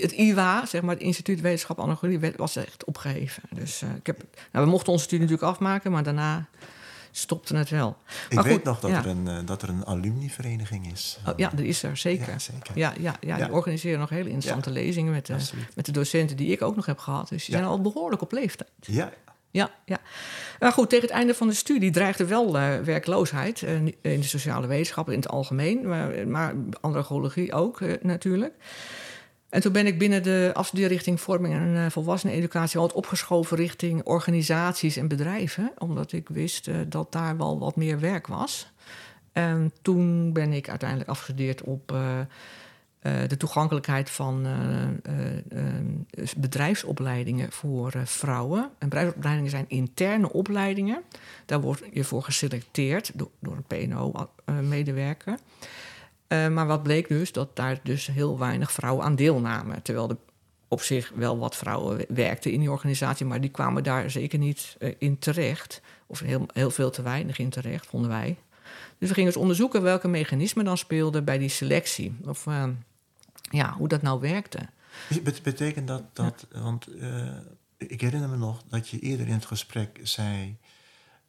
het 0.00 0.12
IWA, 0.12 0.66
zeg 0.66 0.82
maar, 0.82 0.94
het 0.94 1.02
Instituut 1.02 1.40
Wetenschap 1.40 1.80
Analogie, 1.80 2.32
was 2.36 2.56
echt 2.56 2.84
opgeheven. 2.84 3.42
Dus 3.50 3.82
ik 3.82 4.06
heb... 4.06 4.24
Nou, 4.52 4.64
we 4.64 4.70
mochten 4.70 4.92
onze 4.92 5.04
studie 5.04 5.26
natuurlijk 5.26 5.52
afmaken, 5.52 5.90
maar 5.92 6.02
daarna 6.02 6.46
stopte 7.10 7.56
het 7.56 7.70
wel. 7.70 7.96
Ik 8.28 8.34
maar 8.34 8.44
weet 8.44 8.52
goed, 8.52 8.64
nog 8.64 8.80
dat, 8.80 8.90
ja. 8.90 8.98
er 8.98 9.06
een, 9.06 9.26
uh, 9.26 9.36
dat 9.44 9.62
er 9.62 9.68
een 9.68 9.86
alumnivereniging 9.86 10.92
is. 10.92 11.18
Oh, 11.26 11.32
ja, 11.36 11.48
dat 11.48 11.64
is 11.64 11.82
er, 11.82 11.96
zeker. 11.96 12.28
Ja, 12.28 12.38
zeker. 12.38 12.78
Ja, 12.78 12.92
ja, 13.00 13.14
ja, 13.20 13.36
die 13.36 13.52
organiseren 13.52 13.98
nog 13.98 14.08
hele 14.08 14.28
interessante 14.28 14.70
lezingen 14.70 15.12
met 15.12 15.26
de, 15.26 15.32
Absoluut. 15.32 15.74
met 15.74 15.86
de 15.86 15.92
docenten 15.92 16.36
die 16.36 16.52
ik 16.52 16.62
ook 16.62 16.76
nog 16.76 16.86
heb 16.86 16.98
gehad. 16.98 17.28
Dus 17.28 17.44
die 17.44 17.54
zijn 17.54 17.66
al 17.66 17.80
behoorlijk 17.80 18.22
op 18.22 18.32
leeftijd. 18.32 18.70
Ja, 18.80 19.12
Ja, 19.50 19.70
ja. 19.84 19.98
Maar 20.58 20.72
goed, 20.72 20.88
tegen 20.88 21.06
het 21.06 21.14
einde 21.14 21.34
van 21.34 21.48
de 21.48 21.54
studie 21.54 21.90
dreigde 21.90 22.26
wel 22.26 22.58
eh, 22.58 22.78
werkloosheid 22.78 23.62
eh, 23.62 23.74
in 23.84 23.94
de 24.00 24.22
sociale 24.22 24.66
wetenschappen 24.66 25.14
in 25.14 25.20
het 25.20 25.28
algemeen, 25.28 25.88
maar, 25.88 26.28
maar 26.28 26.54
androgologie 26.80 27.52
ook 27.52 27.80
eh, 27.80 27.92
natuurlijk. 28.02 28.54
En 29.48 29.60
toen 29.60 29.72
ben 29.72 29.86
ik 29.86 29.98
binnen 29.98 30.22
de 30.22 30.50
afstudeerrichting 30.54 31.20
vorming 31.20 31.54
en 31.54 31.74
uh, 31.74 31.86
volwasseneneducatie 31.90 32.80
wat 32.80 32.92
opgeschoven 32.92 33.56
richting 33.56 34.02
organisaties 34.04 34.96
en 34.96 35.08
bedrijven, 35.08 35.72
omdat 35.78 36.12
ik 36.12 36.28
wist 36.28 36.68
eh, 36.68 36.76
dat 36.86 37.12
daar 37.12 37.36
wel 37.36 37.58
wat 37.58 37.76
meer 37.76 38.00
werk 38.00 38.26
was. 38.26 38.72
En 39.32 39.72
toen 39.82 40.32
ben 40.32 40.52
ik 40.52 40.68
uiteindelijk 40.68 41.10
afgestudeerd 41.10 41.62
op 41.62 41.92
eh, 41.92 42.20
eh, 42.98 43.28
de 43.28 43.36
toegankelijkheid 43.36 44.10
van 44.10 44.46
eh, 44.46 44.82
eh, 45.18 45.36
eh, 46.18 46.28
bedrijfsopleidingen 46.36 47.52
voor 47.52 47.92
eh, 47.92 48.04
vrouwen. 48.04 48.70
En 48.78 48.88
bedrijfsopleidingen 48.88 49.50
zijn 49.50 49.64
interne 49.68 50.32
opleidingen. 50.32 51.02
Daar 51.46 51.60
word 51.60 51.82
je 51.92 52.04
voor 52.04 52.22
geselecteerd 52.22 53.10
door, 53.14 53.30
door 53.38 53.56
een 53.56 53.88
PNO-medewerker. 53.88 55.38
Eh, 56.28 56.48
maar 56.48 56.66
wat 56.66 56.82
bleek 56.82 57.08
dus, 57.08 57.32
dat 57.32 57.56
daar 57.56 57.80
dus 57.82 58.06
heel 58.06 58.38
weinig 58.38 58.72
vrouwen 58.72 59.04
aan 59.04 59.16
deelnamen. 59.16 59.82
Terwijl 59.82 60.08
er 60.08 60.16
op 60.68 60.82
zich 60.82 61.12
wel 61.14 61.38
wat 61.38 61.56
vrouwen 61.56 62.04
werkten 62.08 62.52
in 62.52 62.60
die 62.60 62.70
organisatie, 62.70 63.26
maar 63.26 63.40
die 63.40 63.50
kwamen 63.50 63.82
daar 63.82 64.10
zeker 64.10 64.38
niet 64.38 64.76
eh, 64.78 64.94
in 64.98 65.18
terecht. 65.18 65.80
Of 66.06 66.20
heel, 66.20 66.46
heel 66.52 66.70
veel 66.70 66.90
te 66.90 67.02
weinig 67.02 67.38
in 67.38 67.50
terecht, 67.50 67.86
vonden 67.86 68.10
wij. 68.10 68.36
Dus 68.98 69.08
we 69.08 69.14
gingen 69.14 69.32
dus 69.32 69.40
onderzoeken 69.40 69.82
welke 69.82 70.08
mechanismen 70.08 70.64
dan 70.64 70.78
speelden 70.78 71.24
bij 71.24 71.38
die 71.38 71.48
selectie. 71.48 72.16
Of 72.24 72.46
uh, 72.46 72.64
ja, 73.50 73.72
hoe 73.72 73.88
dat 73.88 74.02
nou 74.02 74.20
werkte. 74.20 74.58
Bet 75.22 75.42
betekent 75.42 75.88
dat, 75.88 76.02
dat 76.12 76.46
want 76.52 76.88
uh, 76.94 77.30
ik 77.76 78.00
herinner 78.00 78.28
me 78.28 78.36
nog 78.36 78.62
dat 78.68 78.88
je 78.88 78.98
eerder 78.98 79.26
in 79.26 79.32
het 79.32 79.46
gesprek 79.46 80.00
zei... 80.02 80.56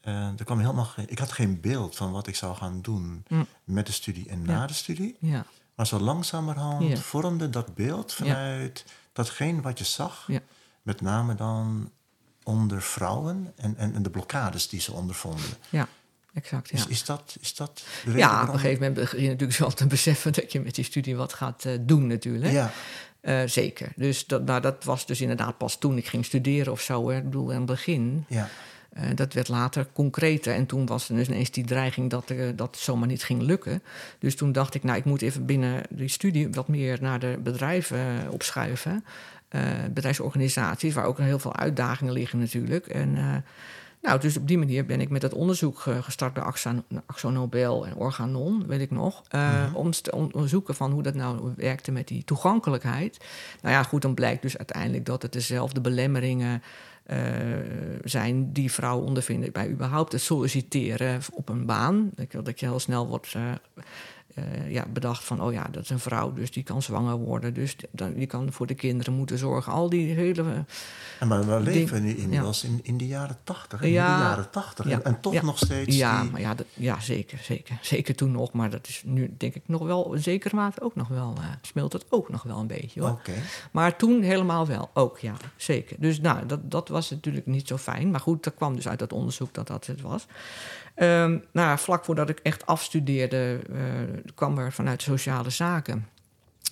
Uh, 0.09 0.39
er 0.39 0.43
kwam 0.43 0.59
helemaal 0.59 0.85
geen, 0.85 1.05
ik 1.09 1.19
had 1.19 1.31
geen 1.31 1.61
beeld 1.61 1.95
van 1.95 2.11
wat 2.11 2.27
ik 2.27 2.35
zou 2.35 2.55
gaan 2.55 2.81
doen 2.81 3.23
mm. 3.27 3.47
met 3.63 3.85
de 3.85 3.91
studie 3.91 4.29
en 4.29 4.39
ja. 4.39 4.45
na 4.45 4.67
de 4.67 4.73
studie. 4.73 5.17
Ja. 5.19 5.45
Maar 5.75 5.87
zo 5.87 5.99
langzamerhand 5.99 6.87
ja. 6.87 6.97
vormde 6.97 7.49
dat 7.49 7.75
beeld 7.75 8.13
vanuit 8.13 8.85
datgene 9.13 9.61
wat 9.61 9.77
je 9.77 9.85
zag. 9.85 10.29
Met 10.81 11.01
name 11.01 11.35
dan 11.35 11.91
onder 12.43 12.81
vrouwen 12.81 13.53
en, 13.55 13.77
en, 13.77 13.93
en 13.93 14.03
de 14.03 14.09
blokkades 14.09 14.69
die 14.69 14.79
ze 14.79 14.91
ondervonden. 14.91 15.49
Ja 15.69 15.87
exact. 16.33 16.69
Ja. 16.69 16.77
Is, 16.77 16.87
is, 16.87 17.05
dat, 17.05 17.35
is 17.39 17.55
dat 17.55 17.83
de 18.05 18.11
Ja, 18.11 18.27
waarom? 18.29 18.47
op 18.47 18.53
een 18.53 18.59
gegeven 18.59 18.81
moment 18.81 18.99
begin 18.99 19.21
je 19.21 19.29
natuurlijk 19.29 19.59
wel 19.59 19.71
te 19.71 19.87
beseffen 19.95 20.33
dat 20.33 20.51
je 20.51 20.59
met 20.59 20.75
die 20.75 20.83
studie 20.83 21.15
wat 21.15 21.33
gaat 21.33 21.65
uh, 21.65 21.73
doen, 21.81 22.07
natuurlijk. 22.07 22.51
Ja. 22.51 22.71
Uh, 23.21 23.41
zeker. 23.45 23.91
Dus 23.95 24.27
dat, 24.27 24.45
nou, 24.45 24.61
dat 24.61 24.83
was 24.83 25.05
dus 25.05 25.21
inderdaad 25.21 25.57
pas 25.57 25.77
toen 25.77 25.97
ik 25.97 26.07
ging 26.07 26.25
studeren 26.25 26.71
of 26.71 26.81
zo. 26.81 27.09
Hè. 27.09 27.17
Ik 27.17 27.23
bedoel, 27.23 27.51
aan 27.51 27.55
het 27.55 27.65
begin. 27.65 28.25
Ja. 28.27 28.49
Uh, 28.97 29.03
dat 29.15 29.33
werd 29.33 29.47
later 29.47 29.87
concreter. 29.93 30.53
En 30.53 30.65
toen 30.65 30.85
was 30.85 31.09
er 31.09 31.15
dus 31.15 31.27
ineens 31.27 31.51
die 31.51 31.65
dreiging 31.65 32.09
dat 32.09 32.29
er, 32.29 32.55
dat 32.55 32.77
zomaar 32.77 33.07
niet 33.07 33.23
ging 33.23 33.41
lukken. 33.41 33.81
Dus 34.19 34.35
toen 34.35 34.51
dacht 34.51 34.75
ik, 34.75 34.83
nou, 34.83 34.97
ik 34.97 35.05
moet 35.05 35.21
even 35.21 35.45
binnen 35.45 35.83
die 35.89 36.07
studie 36.07 36.49
wat 36.51 36.67
meer 36.67 36.97
naar 37.01 37.19
de 37.19 37.39
bedrijven 37.43 38.27
opschuiven. 38.31 39.05
bedrijfsorganisaties, 39.91 40.93
waar 40.93 41.05
ook 41.05 41.17
heel 41.17 41.39
veel 41.39 41.55
uitdagingen 41.55 42.13
liggen 42.13 42.39
natuurlijk. 42.39 42.87
En 42.87 43.43
Nou, 44.01 44.19
dus 44.19 44.37
op 44.37 44.47
die 44.47 44.57
manier 44.57 44.85
ben 44.85 45.01
ik 45.01 45.09
met 45.09 45.21
het 45.21 45.33
onderzoek 45.33 45.83
eh, 45.85 46.03
gestart 46.03 46.33
bij 46.33 46.43
Axan, 46.43 46.83
Axonobel 47.05 47.85
en 47.85 47.95
Organon, 47.95 48.67
weet 48.67 48.81
ik 48.81 48.91
nog. 48.91 49.23
eh, 49.29 49.65
Om 49.73 49.91
te 49.91 50.11
onderzoeken 50.11 50.75
van 50.75 50.91
hoe 50.91 51.03
dat 51.03 51.13
nou 51.13 51.53
werkte 51.55 51.91
met 51.91 52.07
die 52.07 52.23
toegankelijkheid. 52.23 53.17
Nou 53.61 53.75
ja, 53.75 53.83
goed, 53.83 54.01
dan 54.01 54.13
blijkt 54.13 54.41
dus 54.41 54.57
uiteindelijk 54.57 55.05
dat 55.05 55.21
het 55.21 55.33
dezelfde 55.33 55.81
belemmeringen 55.81 56.61
eh, 57.09 57.17
zijn 58.03 58.53
die 58.53 58.71
vrouwen 58.71 59.07
ondervinden 59.07 59.51
bij 59.51 59.69
überhaupt 59.69 60.11
het 60.11 60.21
solliciteren 60.21 61.21
op 61.33 61.49
een 61.49 61.65
baan. 61.65 62.09
Dat 62.15 62.31
je, 62.31 62.41
dat 62.41 62.59
je 62.59 62.65
heel 62.65 62.79
snel 62.79 63.07
wordt 63.07 63.35
eh, 64.35 64.71
ja, 64.71 64.85
bedacht 64.93 65.23
van, 65.23 65.41
oh 65.41 65.53
ja, 65.53 65.67
dat 65.71 65.83
is 65.83 65.89
een 65.89 65.99
vrouw, 65.99 66.33
dus 66.33 66.51
die 66.51 66.63
kan 66.63 66.81
zwanger 66.81 67.15
worden, 67.17 67.53
dus 67.53 67.77
die, 67.77 67.87
dan- 67.91 68.13
die 68.13 68.25
kan 68.27 68.51
voor 68.51 68.67
de 68.67 68.73
kinderen 68.73 69.13
moeten 69.13 69.37
zorgen. 69.37 69.71
Al 69.73 69.89
die 69.89 70.13
hele 70.13 70.65
En 71.19 71.27
maar 71.27 71.47
we 71.47 71.59
leven 71.59 72.03
nu 72.03 72.09
ja. 72.09 72.15
inmiddels 72.15 72.63
in, 72.63 72.79
in 72.83 72.97
de 72.97 73.07
jaren 73.07 73.37
tachtig. 73.43 73.81
In 73.81 73.89
Ja. 73.89 74.17
de 74.17 74.23
jaren 74.23 74.49
tachtig. 74.49 74.87
Ja, 74.89 75.01
En, 75.01 75.19
toch 75.21 75.33
ja. 75.33 75.43
nog 75.43 75.57
steeds 75.57 75.95
Ja, 75.97 76.21
die... 76.21 76.31
maar 76.31 76.41
ja, 76.41 76.53
dat, 76.55 76.65
ja 76.73 76.99
zeker, 76.99 77.37
zeker. 77.37 77.77
Zeker 77.81 78.15
toen 78.15 78.31
nog. 78.31 78.51
Maar 78.51 78.69
dat 78.69 78.87
is 78.87 79.01
nu 79.05 79.33
denk 79.37 79.55
ik 79.55 79.63
nog 79.65 79.81
wel, 79.83 80.13
in 80.13 80.21
zekere 80.23 80.55
mate 80.55 80.81
ook 80.81 80.95
nog 80.95 81.07
wel, 81.07 81.33
eh 81.37 81.45
speelt 81.61 81.93
het 81.93 82.05
ook 82.09 82.29
nog 82.29 82.43
wel 82.43 82.57
een 82.59 82.67
beetje 82.67 83.01
hoor. 83.01 83.09
Oké. 83.09 83.33
Maar 83.71 83.95
toen 83.95 84.21
helemaal 84.21 84.67
wel, 84.67 84.89
ook 84.93 85.19
ja, 85.19 85.33
zeker. 85.55 85.95
Dus 85.99 86.21
nou, 86.21 86.45
dat, 86.45 86.71
dat 86.71 86.87
was 86.89 87.09
natuurlijk 87.09 87.45
niet 87.45 87.67
zo 87.67 87.77
fijn. 87.77 88.11
Maar 88.11 88.19
goed, 88.19 88.43
dat 88.43 88.53
kwam 88.55 88.75
dus 88.75 88.87
uit 88.87 88.99
dat 88.99 89.13
onderzoek 89.13 89.53
dat 89.53 89.67
dat 89.67 89.85
het 89.85 90.01
was. 90.01 90.25
Ehm, 90.99 91.37
nou, 91.51 91.77
vlak 91.77 92.05
voordat 92.05 92.29
ik 92.29 92.39
echt 92.43 92.65
afstudeerde, 92.65 93.59
eh, 93.73 93.79
kwam 94.35 94.57
er 94.57 94.71
vanuit 94.71 95.01
sociale 95.01 95.49
zaken 95.49 96.07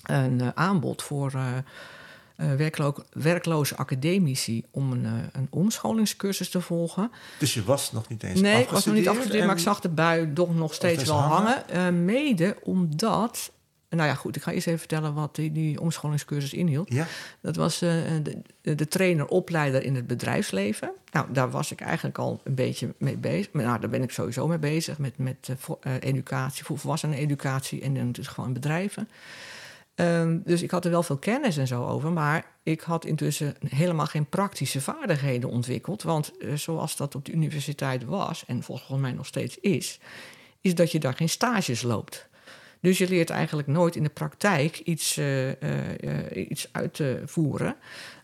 een 0.03 0.41
eh, 0.41 0.47
aanbod 0.53 1.01
voor 1.03 1.31
eh, 1.33 2.51
werklo- 2.51 3.03
werkloze 3.11 3.75
academici 3.75 4.63
om 4.71 4.91
een, 4.91 5.05
een 5.31 5.47
omscholingscursus 5.49 6.49
te 6.49 6.61
volgen. 6.61 7.11
Dus 7.39 7.53
je 7.53 7.63
was 7.63 7.91
nog 7.91 8.07
niet 8.09 8.23
eens 8.23 8.39
Nee, 8.41 8.61
ik 8.61 8.69
was 8.69 8.85
nog 8.85 8.95
niet 8.95 9.07
afgestudeerd, 9.07 9.45
maar 9.45 9.55
ik 9.55 9.61
zag 9.61 9.79
de 9.79 9.89
bui 9.89 10.33
toch 10.33 10.55
nog 10.55 10.73
steeds 10.73 11.03
wel 11.03 11.15
hangen. 11.19 11.63
hangen. 11.71 12.05
Mede 12.05 12.57
omdat. 12.63 13.51
Nou 13.89 14.09
ja, 14.09 14.15
goed, 14.15 14.35
ik 14.35 14.41
ga 14.41 14.51
eerst 14.51 14.67
even 14.67 14.79
vertellen 14.79 15.13
wat 15.13 15.35
die, 15.35 15.51
die 15.51 15.81
omscholingscursus 15.81 16.53
inhield. 16.53 16.93
Ja, 16.93 17.07
Dat 17.41 17.55
was 17.55 17.81
eh, 17.81 17.89
de, 18.23 18.75
de 18.75 18.87
trainer-opleider 18.87 19.83
in 19.83 19.95
het 19.95 20.07
bedrijfsleven. 20.07 20.91
Nou, 21.11 21.27
daar 21.31 21.49
was 21.49 21.71
ik 21.71 21.81
eigenlijk 21.81 22.17
al 22.17 22.41
een 22.43 22.55
beetje 22.55 22.93
mee 22.97 23.17
bezig. 23.17 23.51
Maar, 23.51 23.63
Nou, 23.63 23.79
daar 23.79 23.89
ben 23.89 24.03
ik 24.03 24.11
sowieso 24.11 24.47
mee 24.47 24.57
bezig 24.57 24.97
met, 24.97 25.17
met 25.17 25.49
eh, 25.49 25.95
eh, 25.95 26.01
educatie, 26.01 26.63
voor 26.63 26.77
volwassenen-educatie 26.77 27.81
en 27.81 27.93
dan 27.93 28.11
dus 28.11 28.27
gewoon 28.27 28.53
bedrijven. 28.53 29.09
Ehm, 29.95 30.39
dus 30.43 30.61
ik 30.61 30.71
had 30.71 30.85
er 30.85 30.91
wel 30.91 31.03
veel 31.03 31.17
kennis 31.17 31.57
en 31.57 31.67
zo 31.67 31.85
over, 31.85 32.11
maar 32.11 32.45
ik 32.63 32.81
had 32.81 33.05
intussen 33.05 33.55
helemaal 33.67 34.05
geen 34.05 34.25
praktische 34.25 34.81
vaardigheden 34.81 35.49
ontwikkeld. 35.49 36.03
Want 36.03 36.31
zoals 36.53 36.95
dat 36.95 37.15
op 37.15 37.25
de 37.25 37.31
universiteit 37.31 38.05
was, 38.05 38.43
en 38.47 38.63
volgens 38.63 38.99
mij 38.99 39.11
nog 39.11 39.25
steeds 39.25 39.59
is, 39.59 39.99
is 40.61 40.75
dat 40.75 40.91
je 40.91 40.99
daar 40.99 41.13
geen 41.13 41.29
stages 41.29 41.81
loopt. 41.81 42.27
Dus 42.81 42.97
je 42.97 43.09
leert 43.09 43.29
eigenlijk 43.29 43.67
nooit 43.67 43.95
in 43.95 44.03
de 44.03 44.09
praktijk 44.09 44.79
iets, 44.79 45.17
eh, 45.17 45.49
eh, 45.49 46.29
eh, 46.33 46.49
iets 46.49 46.69
uit 46.71 46.93
te 46.93 47.21
voeren, 47.25 47.75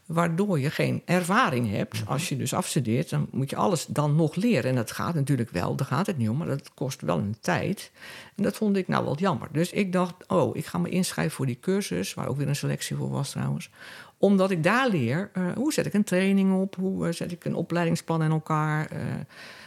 waardoor 0.06 0.60
je 0.60 0.70
geen 0.70 1.02
ervaring 1.06 1.72
hebt. 1.72 2.02
Als 2.06 2.30
je 2.30 2.38
dus 2.38 2.54
afstudeert, 2.54 3.10
dan 3.10 3.28
moet 3.32 3.50
je 3.50 3.56
alles 3.56 3.86
dan 3.86 4.16
nog 4.16 4.36
leren. 4.36 4.70
En 4.70 4.76
dat 4.76 4.92
gaat 4.92 5.16
natuurlijk 5.16 5.50
wel, 5.50 5.76
daar 5.76 5.88
gaat 5.88 6.08
het 6.08 6.18
niet 6.18 6.30
om, 6.30 6.38
maar 6.38 6.48
dat 6.48 6.74
kost 6.74 7.02
wel 7.02 7.18
een 7.18 7.36
tijd. 7.42 7.92
En 8.36 8.44
dat 8.44 8.56
vond 8.56 8.78
ik 8.78 8.88
nou 8.88 9.06
wel 9.06 9.18
jammer. 9.18 9.48
Dus 9.52 9.72
ik 9.72 9.94
dacht, 9.94 10.14
oh, 10.28 10.56
ik 10.56 10.66
ga 10.66 10.78
me 10.78 10.90
inschrijven 10.90 11.36
voor 11.36 11.46
die 11.46 11.60
cursus, 11.60 12.14
waar 12.14 12.28
ook 12.28 12.38
weer 12.38 12.48
een 12.48 12.56
selectie 12.56 12.96
voor 12.96 13.10
was 13.10 13.30
trouwens. 13.30 13.70
Omdat 14.18 14.52
ik 14.52 14.64
daar 14.64 14.90
leer, 14.90 15.32
hoe 15.56 15.74
zet 15.74 15.86
ik 15.86 15.94
een 15.94 16.04
training 16.04 16.54
op, 16.54 16.76
hoe 16.76 17.12
zet 17.12 17.32
ik 17.32 17.46
een 17.46 17.56
opleidingsplan 17.56 18.24
in 18.24 18.32
elkaar, 18.32 18.90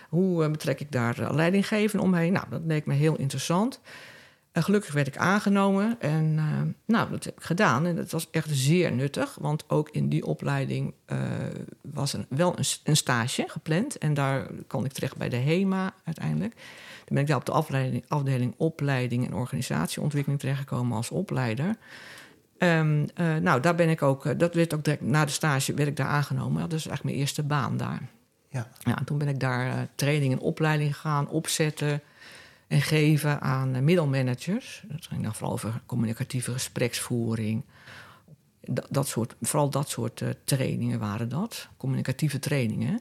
hoe 0.08 0.50
betrek 0.50 0.80
ik 0.80 0.92
daar 0.92 1.34
leidinggevenden 1.34 2.06
omheen. 2.06 2.32
Nou, 2.32 2.46
dat 2.50 2.62
leek 2.64 2.86
me 2.86 2.94
heel 2.94 3.16
interessant. 3.16 3.80
En 4.56 4.62
gelukkig 4.62 4.92
werd 4.92 5.06
ik 5.06 5.16
aangenomen 5.16 5.96
en 6.00 6.34
eh, 6.38 6.44
nou, 6.86 7.10
dat 7.10 7.24
heb 7.24 7.36
ik 7.36 7.44
gedaan. 7.44 7.86
En 7.86 7.96
dat 7.96 8.10
was 8.10 8.30
echt 8.30 8.48
zeer 8.50 8.92
nuttig, 8.92 9.36
want 9.40 9.70
ook 9.70 9.88
in 9.90 10.08
die 10.08 10.26
opleiding 10.26 10.94
eh, 11.06 11.18
was 11.80 12.12
er 12.12 12.26
wel 12.28 12.58
een, 12.58 12.64
een 12.84 12.96
stage 12.96 13.44
gepland. 13.48 13.98
En 13.98 14.14
daar 14.14 14.46
kon 14.66 14.84
ik 14.84 14.92
terecht 14.92 15.16
bij 15.16 15.28
de 15.28 15.36
HEMA 15.36 15.94
uiteindelijk. 16.04 16.54
Toen 17.04 17.14
ben 17.14 17.18
ik 17.18 17.26
daar 17.26 17.36
op 17.36 17.44
de 17.44 17.52
afleiding, 17.52 18.04
afdeling 18.08 18.54
opleiding 18.56 19.26
en 19.26 19.34
organisatieontwikkeling 19.34 20.40
terechtgekomen 20.40 20.96
als 20.96 21.10
opleider. 21.10 21.76
Ehm, 22.58 23.06
eh, 23.14 23.36
nou, 23.36 23.60
daar 23.60 23.74
ben 23.74 23.88
ik 23.88 24.02
ook, 24.02 24.38
dat 24.38 24.54
werd 24.54 24.74
ook 24.74 24.84
direct 24.84 25.02
na 25.02 25.24
de 25.24 25.32
stage 25.32 25.74
werd 25.74 25.88
ik 25.88 25.96
daar 25.96 26.06
aangenomen. 26.06 26.60
Dat 26.60 26.72
is 26.72 26.86
eigenlijk 26.86 27.04
mijn 27.04 27.16
eerste 27.16 27.42
baan 27.42 27.76
daar. 27.76 28.02
ja. 28.48 28.68
Ja, 28.78 28.98
toen 29.04 29.18
ben 29.18 29.28
ik 29.28 29.40
daar 29.40 29.88
training 29.94 30.32
en 30.32 30.40
opleiding 30.40 30.94
gegaan 30.94 31.28
opzetten 31.28 32.02
en 32.66 32.82
geven 32.82 33.40
aan 33.40 33.84
middelmanagers. 33.84 34.82
Dat 34.88 35.06
ging 35.06 35.22
dan 35.22 35.34
vooral 35.34 35.52
over 35.52 35.80
communicatieve 35.86 36.52
gespreksvoering. 36.52 37.64
Dat, 38.60 38.86
dat 38.90 39.08
soort, 39.08 39.34
vooral 39.40 39.70
dat 39.70 39.88
soort 39.88 40.20
eh, 40.20 40.28
trainingen 40.44 40.98
waren 40.98 41.28
dat, 41.28 41.68
communicatieve 41.76 42.38
trainingen. 42.38 43.00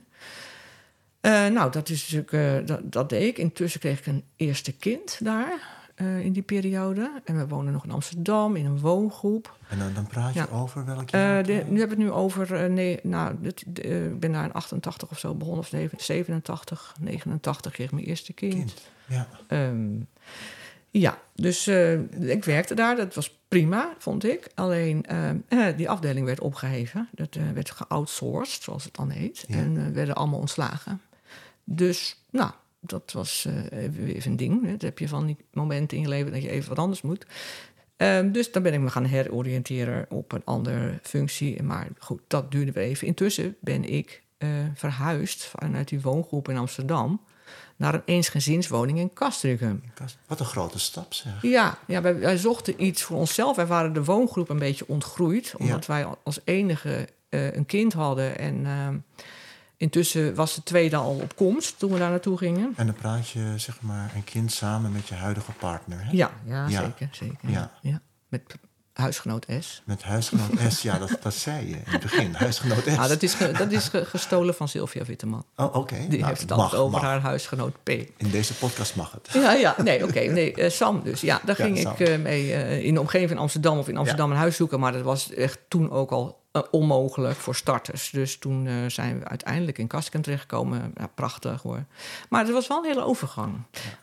Eh, 1.22 1.48
nou, 1.48 1.72
dat, 1.72 1.90
is 1.90 2.12
natuurlijk, 2.12 2.68
dat, 2.68 2.92
dat 2.92 3.10
deed 3.10 3.28
ik. 3.28 3.38
Intussen 3.38 3.80
kreeg 3.80 4.00
ik 4.00 4.06
een 4.06 4.24
eerste 4.36 4.72
kind 4.72 5.20
daar 5.24 5.75
eh, 5.96 6.20
in 6.26 6.32
die 6.34 6.44
periode. 6.44 7.22
En 7.24 7.38
we 7.38 7.48
wonen 7.48 7.74
nog 7.74 7.84
in 7.84 7.92
Amsterdam 7.92 8.56
in 8.56 8.66
een 8.66 8.80
woongroep. 8.80 9.58
En 9.70 9.80
dan, 9.80 9.94
dan 9.94 10.08
praat 10.08 10.34
je 10.34 10.40
Ja. 10.40 10.48
over 10.58 10.86
welk 10.86 11.12
Eh, 11.12 11.20
jaar? 11.20 11.44
de, 11.44 11.52
nu 11.54 11.80
hebben 11.80 11.98
we 11.98 12.04
het 12.04 12.12
nu 12.12 12.12
over. 12.12 12.56
eh, 12.64 12.70
nee, 12.72 13.00
nou, 13.04 13.36
dit, 13.42 13.62
ik 13.86 14.20
ben 14.20 14.32
daar 14.32 14.44
in 14.44 14.54
88 14.54 15.10
of 15.10 15.20
zo 15.20 15.34
begonnen, 15.34 15.62
of 15.62 15.68
zeven- 15.68 15.98
87, 16.02 16.96
89 17.00 17.72
kreeg 17.72 17.86
ik 17.88 17.94
mijn 17.94 18.06
eerste 18.06 18.34
kind. 18.34 18.54
kind. 18.54 18.82
Ja. 19.08 19.28
Ehm, 19.48 19.88
ja, 20.90 21.18
dus 21.36 21.68
ik 22.20 22.44
werkte 22.46 22.76
daar, 22.76 22.96
dat 22.96 23.14
was 23.16 23.38
prima, 23.48 23.94
vond 23.98 24.24
ik. 24.24 24.48
Alleen 24.56 25.06
ehm, 25.06 25.38
eh, 25.48 25.66
die 25.78 25.90
afdeling 25.90 26.26
werd 26.26 26.40
opgeheven, 26.40 27.10
dat 27.12 27.38
werd 27.54 27.72
geoutsourced, 27.72 28.64
zoals 28.64 28.84
het 28.84 28.96
dan 28.96 29.10
heet. 29.10 29.46
Ja. 29.48 29.56
En 29.56 29.94
werden 29.94 30.16
allemaal 30.16 30.40
ontslagen. 30.40 31.02
Dus, 31.64 32.18
nou, 32.30 32.52
dat 32.86 33.12
was 33.12 33.46
eh, 33.48 33.84
even 33.84 34.06
weer 34.06 34.26
een 34.26 34.36
ding. 34.38 34.64
Hè. 34.66 34.72
Dat 34.72 34.82
heb 34.82 35.00
je 35.00 35.08
van 35.08 35.26
die 35.26 35.38
momenten 35.54 35.98
in 35.98 36.04
je 36.04 36.10
leven 36.10 36.32
dat 36.32 36.42
je 36.42 36.50
even 36.50 36.70
wat 36.70 36.80
anders 36.80 37.02
moet. 37.02 37.26
Ehm, 37.98 38.32
dus 38.32 38.52
dan 38.52 38.64
ben 38.64 38.74
ik 38.74 38.80
me 38.80 38.90
gaan 38.90 39.06
heroriënteren 39.06 40.06
op 40.10 40.32
een 40.32 40.42
andere 40.46 41.00
functie. 41.02 41.64
Maar 41.64 41.88
goed, 42.00 42.22
dat 42.28 42.52
duurde 42.52 42.72
weer 42.72 42.84
even. 42.84 43.08
Intussen 43.08 43.56
ben 43.60 43.84
ik 43.94 44.24
eh, 44.38 44.50
verhuisd 44.74 45.44
vanuit 45.44 45.88
die 45.88 46.02
woongroep 46.02 46.50
in 46.50 46.58
Amsterdam 46.58 47.22
naar 47.76 47.94
een 47.94 48.02
eensgezinswoning 48.06 49.00
in 49.00 49.14
Castricum. 49.14 49.84
Wat 50.28 50.40
een 50.40 50.46
grote 50.46 50.80
stap 50.80 51.14
zeg. 51.14 51.42
Ja, 51.42 51.78
ja 51.88 52.02
wij, 52.02 52.20
wij 52.20 52.38
zochten 52.38 52.84
iets 52.84 53.02
voor 53.02 53.18
onszelf. 53.18 53.56
Wij 53.56 53.66
waren 53.66 53.94
de 53.94 54.04
woongroep 54.04 54.50
een 54.50 54.60
beetje 54.60 54.88
ontgroeid, 54.88 55.54
omdat 55.58 55.86
Ja. 55.86 55.94
wij 55.94 56.06
als 56.24 56.40
enige 56.44 57.08
eh, 57.30 57.54
een 57.54 57.66
kind 57.66 57.94
hadden. 57.94 58.38
En 58.38 58.66
ehm, 58.66 58.98
intussen 59.78 60.36
was 60.36 60.56
de 60.56 60.64
tweede 60.64 60.96
al 60.96 61.20
op 61.22 61.36
komst 61.36 61.80
toen 61.80 61.92
we 61.92 62.00
daar 62.00 62.10
naartoe 62.10 62.38
gingen. 62.38 62.74
En 62.76 62.86
dan 62.86 62.96
praat 62.96 63.30
je 63.30 63.54
zeg 63.56 63.82
maar 63.82 64.12
een 64.16 64.24
kind 64.24 64.52
samen 64.52 64.92
met 64.92 65.08
je 65.08 65.16
huidige 65.16 65.52
partner. 65.52 66.00
Hè? 66.06 66.12
Ja, 66.12 66.32
ja, 66.46 66.68
Ja. 66.68 66.82
zeker. 66.84 67.08
zeker 67.12 67.50
Ja. 67.50 67.72
ja. 67.82 68.02
Met 68.30 68.56
huisgenoot 68.94 69.46
S. 69.60 69.82
Met 69.86 70.04
huisgenoot 70.04 70.50
S. 70.70 70.82
Ja, 70.82 70.98
dat, 70.98 71.18
dat 71.22 71.34
zei 71.34 71.68
je 71.68 71.74
in 71.76 71.82
het 71.86 72.02
begin. 72.02 72.34
Huisgenoot 72.34 72.84
S. 72.88 72.98
Ah, 72.98 73.08
dat 73.08 73.24
is, 73.24 73.34
ge- 73.34 73.52
dat 73.52 73.72
is 73.72 73.88
ge- 73.88 74.06
gestolen 74.06 74.56
van 74.56 74.68
Sylvia 74.68 75.04
Witteman. 75.06 75.46
Oh, 75.56 75.76
oké. 75.76 75.96
Die 75.96 76.08
Nou, 76.20 76.26
heeft 76.26 76.42
het 76.42 76.50
mag, 76.50 76.60
altijd 76.60 76.82
over 76.82 76.92
mag. 76.92 77.02
haar 77.02 77.20
huisgenoot 77.22 77.84
P. 77.84 77.90
In 77.90 78.30
deze 78.32 78.54
podcast 78.54 78.96
mag 78.96 79.12
het. 79.12 79.30
Ja, 79.34 79.54
ja, 79.54 79.76
nee, 79.84 80.04
oké. 80.04 80.20
nee, 80.20 80.54
eh, 80.54 80.70
Sam 80.70 81.02
dus. 81.04 81.22
Ja, 81.22 81.42
daar 81.46 81.58
Ja, 81.58 81.64
ging 81.66 81.78
Sam. 81.78 81.92
ik 81.92 82.00
eh, 82.00 82.18
mee 82.18 82.54
eh, 82.54 82.84
in 82.86 82.94
de 82.94 83.00
omgeving 83.00 83.30
van 83.30 83.38
Amsterdam 83.40 83.78
of 83.78 83.88
in 83.88 83.98
Amsterdam 83.98 84.32
een 84.32 84.38
huis 84.38 84.56
zoeken. 84.56 84.80
Maar 84.80 84.92
dat 84.92 85.02
was 85.02 85.32
echt 85.34 85.60
toen 85.68 85.92
ook 85.92 86.12
al 86.12 86.44
eh, 86.56 86.62
onmogelijk 86.72 87.36
voor 87.36 87.56
starters. 87.56 88.10
Dus 88.10 88.38
toen 88.38 88.68
eh, 88.68 88.74
zijn 88.88 89.20
we 89.20 89.26
uiteindelijk 89.26 89.78
in 89.78 89.88
Kastikum 89.88 90.22
terechtgekomen. 90.22 90.94
Ja, 90.98 91.08
prachtig 91.08 91.62
hoor. 91.62 91.84
Maar 92.30 92.44
het 92.44 92.54
was 92.54 92.68
wel 92.68 92.78
een 92.78 92.86
hele 92.86 93.04
overgang. 93.04 93.54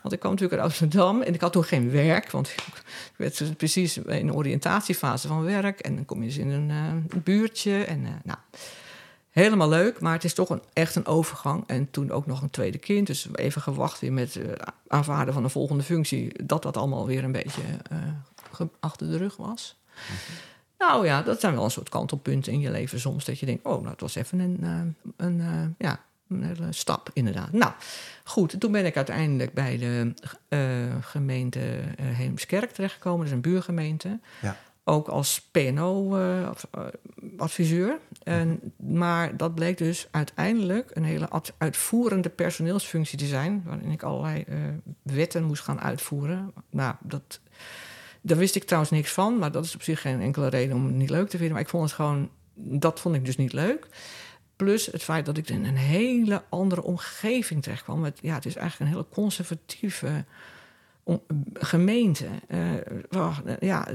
Want 0.01 0.13
ik 0.13 0.19
kwam 0.19 0.31
natuurlijk 0.31 0.61
uit 0.61 0.69
Amsterdam 0.69 1.21
en 1.21 1.33
ik 1.33 1.41
had 1.41 1.51
toen 1.51 1.63
geen 1.63 1.91
werk. 1.91 2.31
Want 2.31 2.47
ik 3.11 3.13
werd 3.15 3.37
dus 3.37 3.49
precies 3.49 3.97
in 3.97 4.27
de 4.27 4.33
oriëntatiefase 4.33 5.27
van 5.27 5.43
werk. 5.43 5.79
En 5.79 5.95
dan 5.95 6.05
kom 6.05 6.19
je 6.21 6.27
dus 6.27 6.37
in 6.37 6.49
een 6.49 6.69
eh, 6.69 7.19
buurtje. 7.23 7.83
En 7.83 8.01
nou, 8.23 8.39
helemaal 9.29 9.69
leuk. 9.69 9.99
Maar 9.99 10.13
het 10.13 10.23
is 10.23 10.33
toch 10.33 10.49
een, 10.49 10.61
echt 10.73 10.95
een 10.95 11.05
overgang. 11.05 11.63
En 11.67 11.91
toen 11.91 12.11
ook 12.11 12.25
nog 12.25 12.41
een 12.41 12.49
tweede 12.49 12.77
kind. 12.77 13.07
Dus 13.07 13.27
even 13.33 13.61
gewacht 13.61 13.99
weer 13.99 14.13
met 14.13 14.39
aanvaarden 14.87 15.33
van 15.33 15.43
een 15.43 15.49
volgende 15.49 15.83
functie. 15.83 16.43
Dat 16.43 16.63
dat 16.63 16.77
allemaal 16.77 17.05
weer 17.05 17.23
een 17.23 17.31
beetje 17.31 17.61
achter 18.79 19.09
de 19.09 19.17
rug 19.17 19.37
was. 19.37 19.81
Nou 20.87 21.05
ja, 21.05 21.21
dat 21.21 21.39
zijn 21.39 21.53
wel 21.55 21.63
een 21.63 21.71
soort 21.71 21.89
kantelpunten 21.89 22.51
in 22.53 22.59
je 22.59 22.71
leven 22.71 22.99
soms. 22.99 23.25
Dat 23.25 23.39
je 23.39 23.45
denkt, 23.45 23.65
oh, 23.65 23.77
nou, 23.77 23.89
het 23.89 24.01
was 24.01 24.15
even 24.15 24.39
een, 24.39 24.57
eh, 24.61 25.25
een, 25.27 25.39
eh, 25.41 25.87
ja, 25.87 25.99
een 26.29 26.43
hele 26.43 26.71
stap 26.71 27.09
inderdaad. 27.13 27.51
Nou, 27.51 27.71
goed. 28.23 28.59
Toen 28.59 28.71
ben 28.71 28.85
ik 28.85 28.95
uiteindelijk 28.95 29.53
bij 29.53 29.77
de 29.77 30.13
eh, 30.47 30.59
gemeente 31.01 31.59
Heemskerk 32.01 32.71
terechtgekomen. 32.71 33.17
Dat 33.19 33.27
is 33.27 33.33
een 33.33 33.41
buurgemeente 33.51 34.19
Ja. 34.41 34.57
ook 34.83 35.07
als 35.07 35.41
PNO, 35.51 36.15
eh, 36.17 36.49
of, 36.49 36.67
eh, 36.71 36.81
adviseur. 37.37 37.97
En, 38.23 38.59
maar 38.77 39.37
dat 39.37 39.55
bleek 39.55 39.77
dus 39.77 40.07
uiteindelijk 40.11 40.91
een 40.93 41.03
hele 41.03 41.29
uitvoerende 41.57 42.29
personeelsfunctie 42.29 43.17
te 43.17 43.25
zijn, 43.25 43.63
waarin 43.65 43.91
ik 43.91 44.03
allerlei 44.03 44.45
wetten 45.01 45.43
moest 45.43 45.63
gaan 45.63 45.81
uitvoeren. 45.81 46.53
Nou, 46.69 46.95
dat, 47.01 47.39
daar 48.25 48.37
wist 48.37 48.55
ik 48.55 48.63
trouwens 48.63 48.91
niks 48.91 49.11
van, 49.11 49.37
maar 49.37 49.51
dat 49.51 49.65
is 49.65 49.75
op 49.75 49.83
zich 49.83 50.01
geen 50.01 50.21
enkele 50.21 50.47
reden 50.47 50.75
om 50.75 50.85
het 50.85 50.95
niet 50.95 51.09
leuk 51.09 51.29
te 51.29 51.37
vinden. 51.37 51.53
Maar 51.53 51.61
ik 51.61 51.69
vond 51.69 51.83
het 51.83 51.93
gewoon, 51.93 52.29
dat 52.53 52.99
vond 52.99 53.15
ik 53.15 53.25
dus 53.25 53.37
niet 53.37 53.53
leuk. 53.53 53.87
Plus 54.55 54.85
het 54.85 55.03
feit 55.03 55.25
dat 55.25 55.37
ik 55.37 55.49
in 55.49 55.65
een 55.65 55.77
hele 55.77 56.43
andere 56.49 56.83
omgeving 56.83 57.63
terecht 57.63 57.83
kwam. 57.83 58.05
Ja, 58.21 58.33
het 58.33 58.45
is 58.45 58.55
eigenlijk 58.55 58.79
een 58.79 58.97
hele 58.97 59.09
conservatieve 59.13 60.25
gemeente. 61.53 62.27
Eh, 62.47 62.75
eh, 63.09 63.37
ja, 63.59 63.87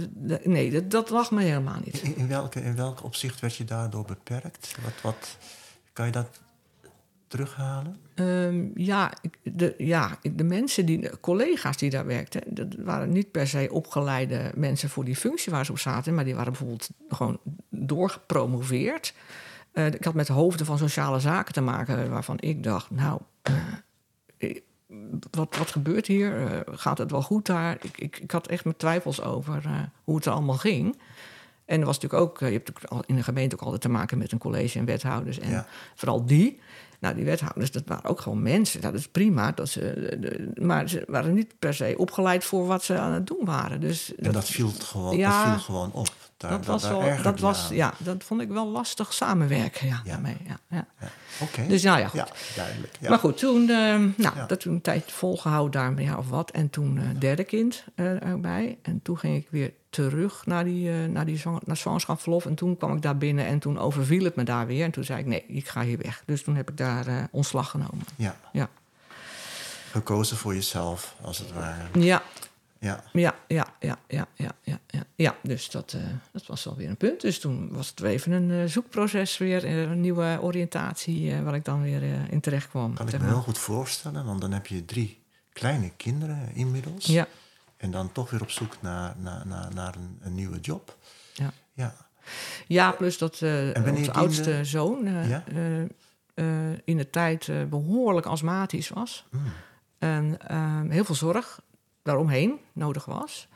nee, 0.44 0.70
dat, 0.70 0.90
dat 0.90 1.10
lag 1.10 1.30
me 1.30 1.42
helemaal 1.42 1.80
niet. 1.84 2.02
In, 2.02 2.16
in, 2.16 2.28
welke, 2.28 2.60
in 2.60 2.76
welk 2.76 3.04
opzicht 3.04 3.40
werd 3.40 3.56
je 3.56 3.64
daardoor 3.64 4.04
beperkt? 4.04 4.76
Wat, 4.82 5.00
wat, 5.02 5.36
kan 5.92 6.06
je 6.06 6.12
dat 6.12 6.40
terughalen? 7.28 7.96
Ehm, 8.14 8.66
ja, 8.74 9.12
de, 9.42 9.74
ja, 9.78 10.18
de 10.32 10.44
mensen, 10.44 10.86
die, 10.86 11.00
de 11.00 11.18
collega's 11.20 11.76
die 11.76 11.90
daar 11.90 12.06
werkten, 12.06 12.42
dat 12.46 12.66
waren 12.78 13.12
niet 13.12 13.30
per 13.30 13.46
se 13.46 13.68
opgeleide 13.72 14.52
mensen 14.54 14.88
voor 14.88 15.04
die 15.04 15.16
functie 15.16 15.52
waar 15.52 15.64
ze 15.64 15.70
op 15.72 15.78
zaten, 15.78 16.14
maar 16.14 16.24
die 16.24 16.34
waren 16.34 16.52
bijvoorbeeld 16.52 16.88
gewoon 17.08 17.38
doorgepromoveerd. 17.70 19.14
Eh, 19.72 19.86
ik 19.86 20.04
had 20.04 20.14
met 20.14 20.28
hoofden 20.28 20.66
van 20.66 20.78
sociale 20.78 21.20
zaken 21.20 21.52
te 21.54 21.60
maken, 21.60 22.10
waarvan 22.10 22.36
ik 22.40 22.62
dacht, 22.62 22.90
nou, 22.90 23.20
wat, 25.30 25.56
wat 25.56 25.70
gebeurt 25.70 26.06
hier? 26.06 26.46
Eh, 26.46 26.60
gaat 26.78 26.98
het 26.98 27.10
wel 27.10 27.22
goed 27.22 27.46
daar? 27.46 27.76
Ik, 27.82 27.98
ik, 27.98 28.18
ik 28.18 28.30
had 28.30 28.46
echt 28.46 28.64
mijn 28.64 28.76
twijfels 28.76 29.22
over 29.22 29.62
eh, 29.64 29.80
hoe 30.04 30.16
het 30.16 30.24
er 30.26 30.32
allemaal 30.32 30.56
ging. 30.56 30.98
En 31.64 31.80
er 31.80 31.86
was 31.86 31.98
natuurlijk 31.98 32.30
ook, 32.30 32.38
je 32.38 32.44
hebt 32.44 32.66
natuurlijk 32.66 32.92
al 32.92 33.02
in 33.06 33.16
de 33.16 33.22
gemeente 33.22 33.54
ook 33.54 33.62
altijd 33.62 33.80
te 33.80 33.88
maken 33.88 34.18
met 34.18 34.32
een 34.32 34.38
college 34.38 34.78
en 34.78 34.84
wethouders. 34.84 35.38
En 35.38 35.50
Ja. 35.50 35.66
vooral 35.94 36.26
die. 36.26 36.60
Nou, 37.00 37.14
die 37.14 37.24
wethouders, 37.24 37.70
dat 37.70 37.82
waren 37.86 38.10
ook 38.10 38.20
gewoon 38.20 38.42
mensen. 38.42 38.80
Dat 38.80 38.94
is 38.94 39.08
prima. 39.08 39.52
Dat 39.52 39.68
ze, 39.68 40.52
maar 40.60 40.88
ze 40.88 41.04
waren 41.06 41.34
niet 41.34 41.58
per 41.58 41.74
se 41.74 41.94
opgeleid 41.96 42.44
voor 42.44 42.66
wat 42.66 42.84
ze 42.84 42.98
aan 42.98 43.12
het 43.12 43.26
doen 43.26 43.44
waren. 43.44 43.80
Dus 43.80 44.14
En 44.14 44.32
dat 44.32 44.48
viel, 44.48 44.70
gewoon, 44.78 45.16
Ja, 45.16 45.44
dat 45.44 45.52
viel 45.52 45.62
gewoon 45.64 45.92
op. 45.92 46.08
Daar, 46.38 46.50
dat, 46.50 46.64
was 46.66 46.88
wel, 46.88 47.22
dat 47.22 47.40
was, 47.40 47.68
aan. 47.68 47.76
ja, 47.76 47.92
dat 47.98 48.24
vond 48.24 48.40
ik 48.40 48.48
wel 48.48 48.66
lastig 48.68 49.12
samenwerken. 49.12 49.86
Ja, 49.86 50.00
Ja. 50.04 50.10
daarmee, 50.12 50.36
ja, 50.46 50.58
ja. 50.68 50.86
Ja, 51.00 51.08
Oké. 51.40 51.66
Dus 51.66 51.82
nou 51.82 51.98
ja, 51.98 52.08
goed. 52.08 52.18
Ja, 52.18 52.26
duidelijk. 52.56 52.96
Ja. 53.00 53.08
Maar 53.08 53.18
goed, 53.18 53.38
toen, 53.38 53.60
eh, 53.60 53.76
nou, 54.16 54.36
Ja. 54.36 54.46
dat 54.46 54.60
toen 54.60 54.72
een 54.74 54.80
tijdje 54.80 55.12
volgehouden 55.12 55.70
daar 55.80 55.90
een 55.90 56.02
jaar 56.04 56.18
of 56.18 56.28
wat. 56.28 56.50
En 56.50 56.70
toen 56.70 56.98
eh 56.98 57.04
derde 57.20 57.44
kind 57.44 57.84
eh, 57.94 58.22
erbij. 58.22 58.78
En 58.82 59.00
toen 59.02 59.18
ging 59.18 59.36
ik 59.36 59.46
weer 59.50 59.72
terug 59.90 60.46
naar 60.46 60.64
die, 60.64 60.90
naar 60.90 61.26
die 61.26 61.42
naar 61.64 61.76
zwangerschapsverlof. 61.76 62.46
En 62.46 62.54
toen 62.54 62.76
kwam 62.76 62.96
ik 62.96 63.02
daar 63.02 63.16
binnen 63.18 63.46
en 63.46 63.58
toen 63.58 63.78
overviel 63.78 64.24
het 64.24 64.36
me 64.36 64.42
daar 64.44 64.66
weer. 64.66 64.84
En 64.84 64.90
toen 64.90 65.04
zei 65.04 65.18
ik, 65.20 65.26
nee, 65.26 65.44
ik 65.48 65.68
ga 65.68 65.82
hier 65.82 65.98
weg. 65.98 66.22
Dus 66.26 66.42
toen 66.42 66.56
heb 66.56 66.70
ik 66.70 66.76
daar 66.76 67.28
ontslag 67.30 67.70
genomen. 67.70 68.04
Ja. 68.16 68.36
Ja. 68.52 68.68
Gekozen 69.90 70.36
voor 70.36 70.54
jezelf, 70.54 71.14
als 71.20 71.38
het 71.38 71.52
ware. 71.52 71.82
Ja, 72.00 72.22
Ja. 72.80 73.04
ja, 73.12 73.34
ja, 73.48 73.66
ja, 73.80 73.98
ja, 74.08 74.26
ja, 74.36 74.52
ja. 74.62 74.78
Ja, 74.86 75.04
ja 75.16 75.34
dus 75.42 75.70
dat, 75.70 75.92
eh, 75.92 76.00
dat 76.32 76.46
was 76.46 76.66
alweer 76.68 76.88
een 76.88 76.96
punt. 76.96 77.20
Dus 77.20 77.40
toen 77.40 77.68
was 77.72 77.88
het 77.88 78.00
weer 78.00 78.10
even 78.10 78.32
een 78.32 78.50
eh, 78.50 78.64
zoekproces 78.70 79.38
weer. 79.38 79.64
eh, 79.64 79.80
een 79.82 80.00
nieuwe 80.00 80.38
oriëntatie 80.42 81.32
eh, 81.32 81.42
waar 81.42 81.54
ik 81.54 81.64
dan 81.64 81.82
weer 81.82 82.02
in 82.30 82.40
terecht 82.40 82.68
kwam. 82.68 82.94
Kan 82.94 83.08
ik 83.08 83.18
me 83.20 83.26
heel 83.26 83.40
goed 83.42 83.58
voorstellen, 83.58 84.24
want 84.24 84.40
dan 84.40 84.52
heb 84.52 84.66
je 84.66 84.84
drie 84.84 85.22
kleine 85.52 85.90
kinderen 85.96 86.54
inmiddels. 86.54 87.06
Ja, 87.06 87.26
En 87.76 87.90
dan 87.90 88.12
toch 88.12 88.30
weer 88.30 88.40
op 88.42 88.50
zoek 88.50 88.76
naar, 88.82 89.14
naar, 89.18 89.46
naar, 89.46 89.74
naar 89.74 89.94
een, 89.94 90.18
een 90.20 90.34
nieuwe 90.34 90.60
job. 90.60 90.96
ja. 91.32 91.52
Ja. 91.72 91.94
Ja, 92.66 92.90
plus 92.92 93.18
dat 93.18 93.42
onze 93.92 94.12
oudste 94.12 94.64
zoon 94.64 95.04
Ja? 95.28 95.44
in 96.84 96.96
de 96.96 97.10
tijd 97.10 97.48
eh, 97.48 97.64
behoorlijk 97.64 98.26
astmatisch 98.26 98.88
was. 98.88 99.24
Mm. 99.30 99.42
En 99.98 100.38
heel 100.90 101.04
veel 101.04 101.14
zorg 101.14 101.60
daaromheen 102.08 102.58
nodig 102.72 103.04
was. 103.04 103.48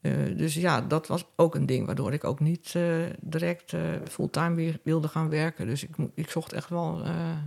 Eh, 0.00 0.36
dus 0.36 0.54
ja, 0.54 0.80
dat 0.80 1.06
was 1.06 1.24
ook 1.36 1.54
een 1.54 1.66
ding 1.66 1.86
waardoor 1.86 2.12
ik 2.12 2.24
ook 2.24 2.40
niet 2.40 2.72
eh, 2.74 3.04
direct 3.20 3.72
eh, 3.72 3.80
fulltime 4.08 4.54
weer 4.54 4.80
wilde 4.82 5.08
gaan 5.08 5.28
werken. 5.28 5.66
Dus 5.66 5.82
ik, 5.82 5.96
ik 6.14 6.30
zocht 6.30 6.52
echt 6.52 6.68
wel 6.68 7.02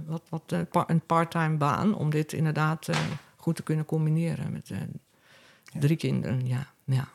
wat, 0.06 0.22
wat, 0.30 0.90
een 0.90 1.06
part-time 1.06 1.58
baan 1.58 1.96
om 1.96 2.10
dit 2.10 2.34
inderdaad 2.34 2.90
goed 3.36 3.56
te 3.56 3.64
kunnen 3.64 3.86
combineren 3.86 4.52
met 4.52 4.72
drie 5.80 5.98
kinderen. 5.98 6.48
Ja, 6.48 6.68
ja. 6.84 7.08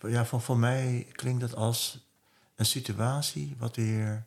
Ja, 0.00 0.24
van, 0.24 0.42
voor 0.42 0.58
mij 0.58 1.06
klinkt 1.12 1.42
het 1.42 1.54
als 1.54 2.06
een 2.54 2.66
situatie 2.66 3.56
wat 3.58 3.76
weer 3.76 4.24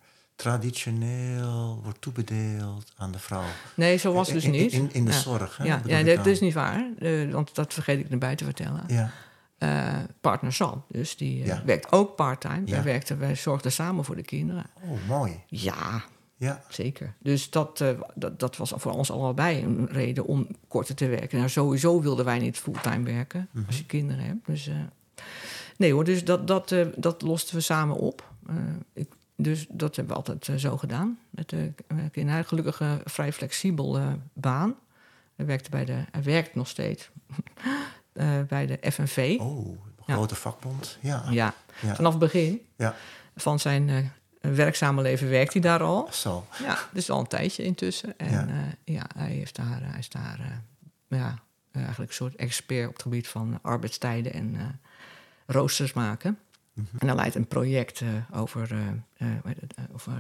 traditioneel 0.84 1.80
wordt 1.84 2.02
toebedeeld 2.02 2.94
aan 2.98 3.12
de 3.12 3.20
vrouw. 3.20 3.44
Nee, 3.76 3.98
zo 3.98 4.14
was 4.14 4.26
het 4.28 4.36
dus 4.36 4.46
In- 4.46 4.52
niet. 4.52 4.72
In, 4.72 4.90
in 4.94 5.06
de 5.06 5.12
Ja. 5.12 5.18
zorg, 5.20 5.58
hè? 5.58 5.64
Ja, 5.64 6.04
dat 6.16 6.26
is 6.26 6.40
niet 6.40 6.54
waar, 6.54 6.86
eh, 7.00 7.32
want 7.32 7.56
dat 7.56 7.74
vergeet 7.74 8.00
ik 8.00 8.10
erbij 8.12 8.36
te 8.36 8.44
vertellen. 8.44 8.84
Ja, 8.88 9.12
Eh, 9.58 9.94
partner 10.22 10.54
Sam, 10.54 10.84
dus 10.88 11.18
die 11.18 11.42
eh, 11.42 11.48
Ja. 11.48 11.62
werkt 11.66 11.92
ook 11.92 12.16
part-time. 12.16 12.62
Ja. 12.66 12.72
Wij, 12.74 12.84
werkten, 12.84 13.20
wij 13.20 13.36
zorgden 13.36 13.72
samen 13.72 14.06
voor 14.06 14.16
de 14.16 14.22
kinderen. 14.22 14.66
oh, 14.82 15.08
mooi. 15.08 15.40
Ja, 15.48 16.04
Ja, 16.38 16.64
zeker. 16.70 17.14
Dus 17.22 17.50
dat, 17.50 17.84
dat, 18.16 18.40
dat 18.40 18.58
was 18.58 18.74
voor 18.76 18.92
ons 18.92 19.12
allebei 19.12 19.64
een 19.64 19.88
reden 19.92 20.26
om 20.26 20.48
korter 20.68 20.96
te 20.96 21.08
werken. 21.08 21.38
Nou, 21.38 21.50
sowieso 21.50 22.02
wilden 22.02 22.26
wij 22.26 22.40
niet 22.40 22.58
fulltime 22.58 23.04
werken 23.04 23.48
Mhm. 23.52 23.66
als 23.68 23.78
je 23.78 23.86
kinderen 23.86 24.24
hebt. 24.24 24.46
Dus, 24.46 24.70
nee 25.78 25.94
hoor, 25.94 26.04
dus 26.04 26.24
dat, 26.26 26.48
dat, 26.48 26.76
dat 26.96 27.22
losten 27.22 27.56
we 27.56 27.62
samen 27.62 27.96
op. 27.96 28.32
Ik, 28.94 29.08
dus 29.42 29.66
dat 29.70 29.96
hebben 29.96 30.14
we 30.14 30.20
altijd 30.20 30.48
eh, 30.48 30.56
zo 30.56 30.78
gedaan. 30.78 31.20
Met 31.30 31.50
de 31.50 31.72
eh, 31.88 31.98
kinderen. 32.12 32.46
Gelukkig 32.46 32.80
een 32.80 33.02
vrij 33.06 33.34
flexibel 33.34 33.98
eh, 33.98 34.08
baan. 34.34 34.76
Hij 35.36 35.46
werkte 35.46 35.70
bij 35.70 35.86
de, 35.86 36.04
hij 36.12 36.24
werkt 36.24 36.56
nog 36.56 36.68
steeds 36.68 37.10
bij 38.48 38.66
de 38.66 38.92
FNV. 38.92 39.38
oh, 39.40 39.78
Ja. 40.06 40.14
grote 40.14 40.36
vakbond. 40.36 40.98
Ja, 41.02 41.24
Ja, 41.30 41.54
ja. 41.82 41.96
vanaf 41.96 42.12
het 42.12 42.22
begin 42.22 42.62
ja. 42.76 42.96
van 43.36 43.60
zijn 43.60 44.12
werkzame 44.42 45.02
leven 45.02 45.30
werkt 45.30 45.54
hij 45.54 45.62
daar 45.62 45.84
al. 45.84 46.08
zo. 46.12 46.46
Ja, 46.64 46.78
dus 46.94 47.10
al 47.10 47.20
een 47.20 47.28
tijdje 47.28 47.64
intussen. 47.64 48.18
En 48.18 48.50
Ja. 48.86 49.06
hij, 49.16 49.32
heeft 49.32 49.56
daar, 49.56 49.80
hij 49.82 50.00
is 50.00 50.10
daar 50.10 50.62
ja, 51.08 51.40
eigenlijk 51.72 52.10
een 52.10 52.16
soort 52.16 52.36
expert 52.36 52.88
op 52.88 52.94
het 52.94 53.02
gebied 53.02 53.28
van 53.28 53.60
arbeidstijden 53.62 54.34
en 54.34 54.80
roosters 55.46 55.94
maken. 55.94 56.40
En 57.00 57.08
hij 57.08 57.16
leidt 57.16 57.36
een 57.36 57.48
project 57.48 58.02
eh, 58.02 58.40
over, 58.40 58.72
eh, 59.18 59.28
eh, 59.28 59.54
over 59.94 60.14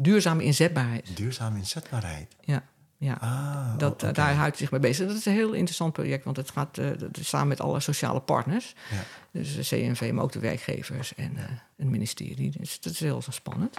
duurzame 0.00 0.42
inzetbaarheid. 0.44 1.16
Duurzame 1.16 1.58
inzetbaarheid. 1.58 2.34
Ja, 2.40 2.62
ja. 2.98 3.14
Ah, 3.20 3.78
Dat. 3.78 4.00
Daar 4.00 4.34
houdt 4.34 4.38
hij 4.50 4.56
zich 4.56 4.70
mee 4.70 4.80
bezig. 4.80 5.06
Dat 5.06 5.16
is 5.16 5.24
een 5.26 5.32
heel 5.32 5.52
interessant 5.52 5.92
project, 5.92 6.24
want 6.24 6.36
het 6.36 6.50
gaat 6.50 6.80
samen 7.20 7.48
met 7.48 7.60
alle 7.60 7.80
sociale 7.80 8.20
partners. 8.20 8.74
Ja. 8.90 9.02
Dus 9.30 9.54
de 9.54 9.62
CNV, 9.76 10.10
maar 10.14 10.24
ook 10.24 10.32
de 10.32 10.38
werkgevers 10.38 11.14
en 11.14 11.36
het 11.76 11.86
ministerie. 11.88 12.50
Dus 12.58 12.80
dat 12.80 12.92
is 12.92 13.00
heel 13.00 13.22
spannend. 13.28 13.76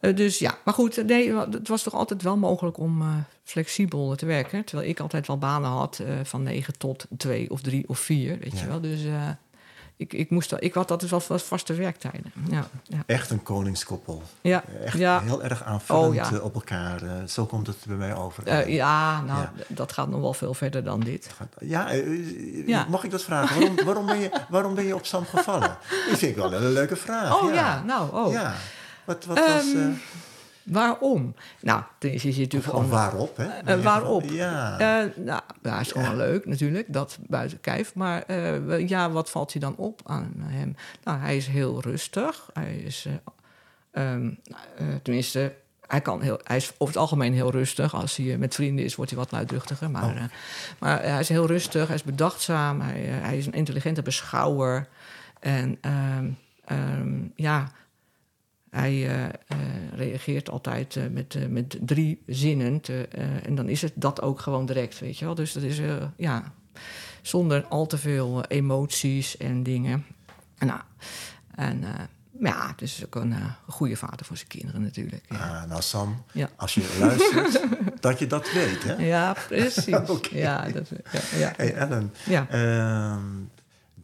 Dus 0.00 0.38
ja, 0.38 0.58
maar 0.64 0.74
goed, 0.74 1.06
nee, 1.06 1.34
het 1.36 1.68
was 1.68 1.82
toch 1.82 1.94
altijd 1.94 2.22
wel 2.22 2.36
mogelijk 2.36 2.78
om 2.78 3.24
flexibel 3.42 4.14
te 4.16 4.26
werken. 4.26 4.64
Terwijl 4.64 4.88
ik 4.88 5.00
altijd 5.00 5.26
wel 5.26 5.38
banen 5.38 5.70
had 5.70 6.02
van 6.22 6.42
9 6.42 6.78
tot 6.78 7.06
2 7.16 7.50
of 7.50 7.60
3 7.60 7.88
of 7.88 7.98
4, 7.98 8.38
weet 8.38 8.52
Ja. 8.52 8.60
je 8.60 8.66
wel. 8.66 8.80
Dus 8.80 9.00
ik, 9.98 10.12
ik, 10.12 10.30
moest, 10.30 10.54
ik 10.58 10.74
had 10.74 10.90
altijd 10.90 11.10
wel 11.10 11.20
vast- 11.20 11.46
vaste 11.46 11.74
werktijden. 11.74 12.32
Ja, 12.50 12.66
ja. 12.82 13.02
Echt 13.06 13.30
een 13.30 13.42
koningskoppel. 13.42 14.22
ja, 14.40 14.64
Echt 14.84 14.98
ja. 14.98 15.20
heel 15.20 15.42
erg 15.42 15.64
aanvullend 15.64 16.06
Oh, 16.08 16.14
ja. 16.14 16.30
eh, 16.32 16.44
op 16.44 16.54
elkaar. 16.54 17.02
eh, 17.02 17.10
zo 17.26 17.46
komt 17.46 17.66
het 17.66 17.76
bij 17.86 17.96
mij 17.96 18.14
over. 18.14 18.46
Eh, 18.46 18.68
ja, 18.74 19.20
nou, 19.20 19.46
dat 19.68 19.92
gaat 19.92 20.08
nog 20.08 20.20
wel 20.20 20.34
veel 20.34 20.54
verder 20.54 20.84
dan 20.84 21.00
dit. 21.00 21.30
Ja, 21.60 22.86
mag 22.88 23.04
ik 23.04 23.10
dat 23.10 23.22
vragen? 23.22 23.58
Waarom, 23.58 23.76
waarom, 23.86 24.06
ben 24.06 24.18
je, 24.20 24.30
waarom 24.48 24.74
ben 24.74 24.84
je 24.84 24.94
op 24.94 25.06
Sam 25.06 25.24
gevallen? 25.24 25.76
Dat 26.08 26.18
vind 26.18 26.22
ik 26.22 26.36
wel 26.36 26.52
een 26.52 26.72
leuke 26.72 26.96
vraag. 26.96 27.42
Oh 27.42 27.52
ja, 27.54 27.82
nou, 27.86 28.14
oh. 28.14 28.32
Ja. 28.32 28.54
Wat, 29.04 29.24
wat 29.24 29.38
was... 29.38 29.46
Ehm, 29.74 29.78
eh, 29.78 29.86
Waarom? 30.70 31.34
Nou, 31.60 31.82
ten 31.98 32.10
eerste 32.10 32.28
is 32.28 32.36
natuurlijk 32.36 32.70
gewoon... 32.70 32.88
waarop, 32.88 33.36
hè? 33.36 33.44
Eh, 33.46 33.82
waarop? 33.82 34.24
Ja. 34.24 34.78
Eh, 34.78 35.10
nou, 35.16 35.40
ja, 35.62 35.80
is 35.80 35.92
gewoon 35.92 36.16
leuk 36.16 36.46
natuurlijk, 36.46 36.92
dat 36.92 37.18
buiten 37.26 37.60
kijf. 37.60 37.94
Maar 37.94 38.22
eh, 38.22 38.88
ja, 38.88 39.10
wat 39.10 39.30
valt 39.30 39.52
je 39.52 39.58
dan 39.58 39.76
op 39.76 40.00
aan 40.04 40.32
hem? 40.38 40.76
Nou, 41.04 41.18
hij 41.18 41.36
is 41.36 41.46
heel 41.46 41.80
rustig. 41.80 42.50
Hij 42.52 42.74
is, 42.76 43.06
eh, 43.06 44.12
ehm, 44.12 44.30
eh, 44.76 44.86
tenminste, 45.02 45.54
hij, 45.86 46.00
kan 46.00 46.22
heel, 46.22 46.40
hij 46.44 46.56
is 46.56 46.70
over 46.72 46.86
het 46.86 46.96
algemeen 46.96 47.32
heel 47.32 47.50
rustig. 47.50 47.94
Als 47.94 48.16
hij 48.16 48.38
met 48.38 48.54
vrienden 48.54 48.84
is, 48.84 48.94
wordt 48.94 49.10
hij 49.10 49.20
wat 49.20 49.32
luidruchtiger. 49.32 49.90
Maar, 49.90 50.04
Oh. 50.04 50.22
maar 50.78 51.02
hij 51.02 51.20
is 51.20 51.28
heel 51.28 51.46
rustig, 51.46 51.86
hij 51.86 51.96
is 51.96 52.02
bedachtzaam. 52.02 52.80
Hij, 52.80 53.00
hij 53.00 53.38
is 53.38 53.46
een 53.46 53.52
intelligente 53.52 54.02
beschouwer. 54.02 54.88
En 55.40 55.78
ehm, 55.80 56.30
ehm, 56.64 57.16
ja, 57.34 57.70
hij 58.70 58.92
eh, 59.08 59.24
eh, 59.24 59.30
reageert 59.94 60.50
altijd 60.50 60.96
eh, 60.96 61.02
met, 61.10 61.50
met 61.50 61.78
drie 61.80 62.22
zinnen. 62.26 62.80
te- 62.80 63.08
en 63.42 63.54
dan 63.54 63.68
is 63.68 63.82
het 63.82 63.92
dat 63.94 64.22
ook 64.22 64.40
gewoon 64.40 64.66
direct, 64.66 64.98
weet 64.98 65.18
je 65.18 65.24
wel. 65.24 65.34
Dus 65.34 65.52
dat 65.52 65.62
is, 65.62 65.80
ja, 66.16 66.52
zonder 67.22 67.64
al 67.64 67.86
te 67.86 67.98
veel 67.98 68.44
emoties 68.44 69.36
en 69.36 69.62
dingen. 69.62 70.04
En, 70.58 70.66
nou, 70.66 70.80
en 71.54 71.84
Ja, 72.40 72.72
dus 72.76 73.04
ook 73.06 73.14
een, 73.14 73.34
goede 73.66 73.96
vader 73.96 74.26
voor 74.26 74.36
zijn 74.36 74.48
kinderen 74.48 74.82
natuurlijk. 74.82 75.24
Ja. 75.28 75.36
Ah, 75.36 75.68
nou 75.68 75.82
Sam, 75.82 76.22
ja. 76.32 76.50
als 76.56 76.74
je 76.74 76.96
luistert, 77.00 77.60
dat 78.02 78.18
je 78.18 78.26
dat 78.26 78.52
weet, 78.52 78.84
hè? 78.84 78.94
Ja, 78.94 79.32
precies. 79.48 79.94
okay. 80.16 80.38
Ja, 80.38 80.68
dat, 80.68 80.88
ja, 80.88 81.38
ja. 81.38 81.52
Hey 81.56 81.74
Ellen, 81.74 82.12
ja. 82.26 82.46
Uh, 82.52 83.16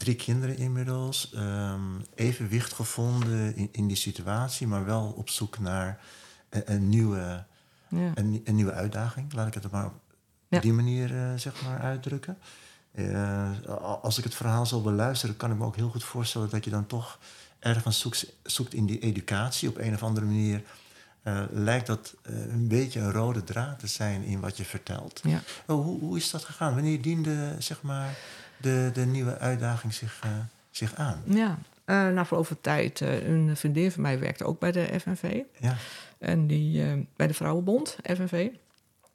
drie 0.04 0.16
kinderen 0.16 0.56
inmiddels. 0.56 1.32
Uh, 1.34 1.74
evenwicht 2.14 2.72
gevonden 2.72 3.56
in, 3.56 3.68
in 3.72 3.86
die 3.86 3.96
situatie, 3.96 4.66
maar 4.66 4.84
wel 4.84 5.14
op 5.16 5.28
zoek 5.28 5.58
naar 5.58 6.00
een, 6.48 6.72
een 6.72 6.88
nieuwe, 6.88 7.44
een, 7.88 8.40
een, 8.44 8.54
nieuwe 8.54 8.72
uitdaging. 8.72 9.32
Laat 9.32 9.46
ik 9.46 9.54
het 9.54 9.70
maar 9.70 9.90
op 10.50 10.62
die 10.62 10.72
manier 10.72 11.10
uh, 11.10 11.34
zeg 11.36 11.62
maar 11.62 11.80
uitdrukken. 11.80 12.38
Uh, 12.94 13.50
als 14.02 14.18
ik 14.18 14.24
het 14.24 14.34
verhaal 14.34 14.66
zo 14.66 14.80
beluisteren, 14.80 15.36
kan 15.36 15.50
ik 15.50 15.58
me 15.58 15.64
ook 15.64 15.76
heel 15.76 15.88
goed 15.88 16.04
voorstellen 16.04 16.50
dat 16.50 16.64
je 16.64 16.70
dan 16.70 16.86
toch 16.86 17.18
ergens 17.58 18.00
zoekt, 18.00 18.26
zoekt 18.42 18.74
in 18.74 18.86
die 18.86 18.98
educatie. 18.98 19.68
Op 19.68 19.78
een 19.78 19.94
of 19.94 20.02
andere 20.02 20.26
manier 20.26 20.62
uh, 21.24 21.42
lijkt 21.50 21.86
dat 21.86 22.14
een 22.22 22.68
beetje 22.68 23.00
een 23.00 23.12
rode 23.12 23.44
draad 23.44 23.78
te 23.78 23.86
zijn 23.86 24.22
in 24.22 24.40
wat 24.40 24.56
je 24.56 24.64
vertelt. 24.64 25.20
Ja. 25.22 25.42
Oh, 25.66 25.84
hoe, 25.84 26.00
hoe 26.00 26.16
is 26.16 26.30
dat 26.30 26.44
gegaan? 26.44 26.74
Wanneer 26.74 27.02
diende 27.02 27.56
zeg 27.58 27.82
maar, 27.82 28.16
de, 28.64 28.90
de 28.92 29.06
nieuwe 29.06 29.38
uitdaging 29.38 29.94
zich, 29.94 30.20
uh, 30.24 30.30
zich 30.70 30.94
aan? 30.94 31.22
Ja, 31.24 31.58
na 31.86 32.26
verloop 32.26 32.46
van 32.46 32.60
tijd. 32.60 33.00
een 33.00 33.56
vriendin 33.56 33.92
van 33.92 34.02
mij 34.02 34.18
werkte 34.18 34.44
ook 34.44 34.58
bij 34.58 34.72
de 34.72 35.00
FNV. 35.00 35.40
Ja. 35.58 35.76
En 36.18 36.46
die 36.46 37.06
bij 37.16 37.26
de 37.26 37.34
Vrouwenbond, 37.34 37.96
FNV. 38.02 38.48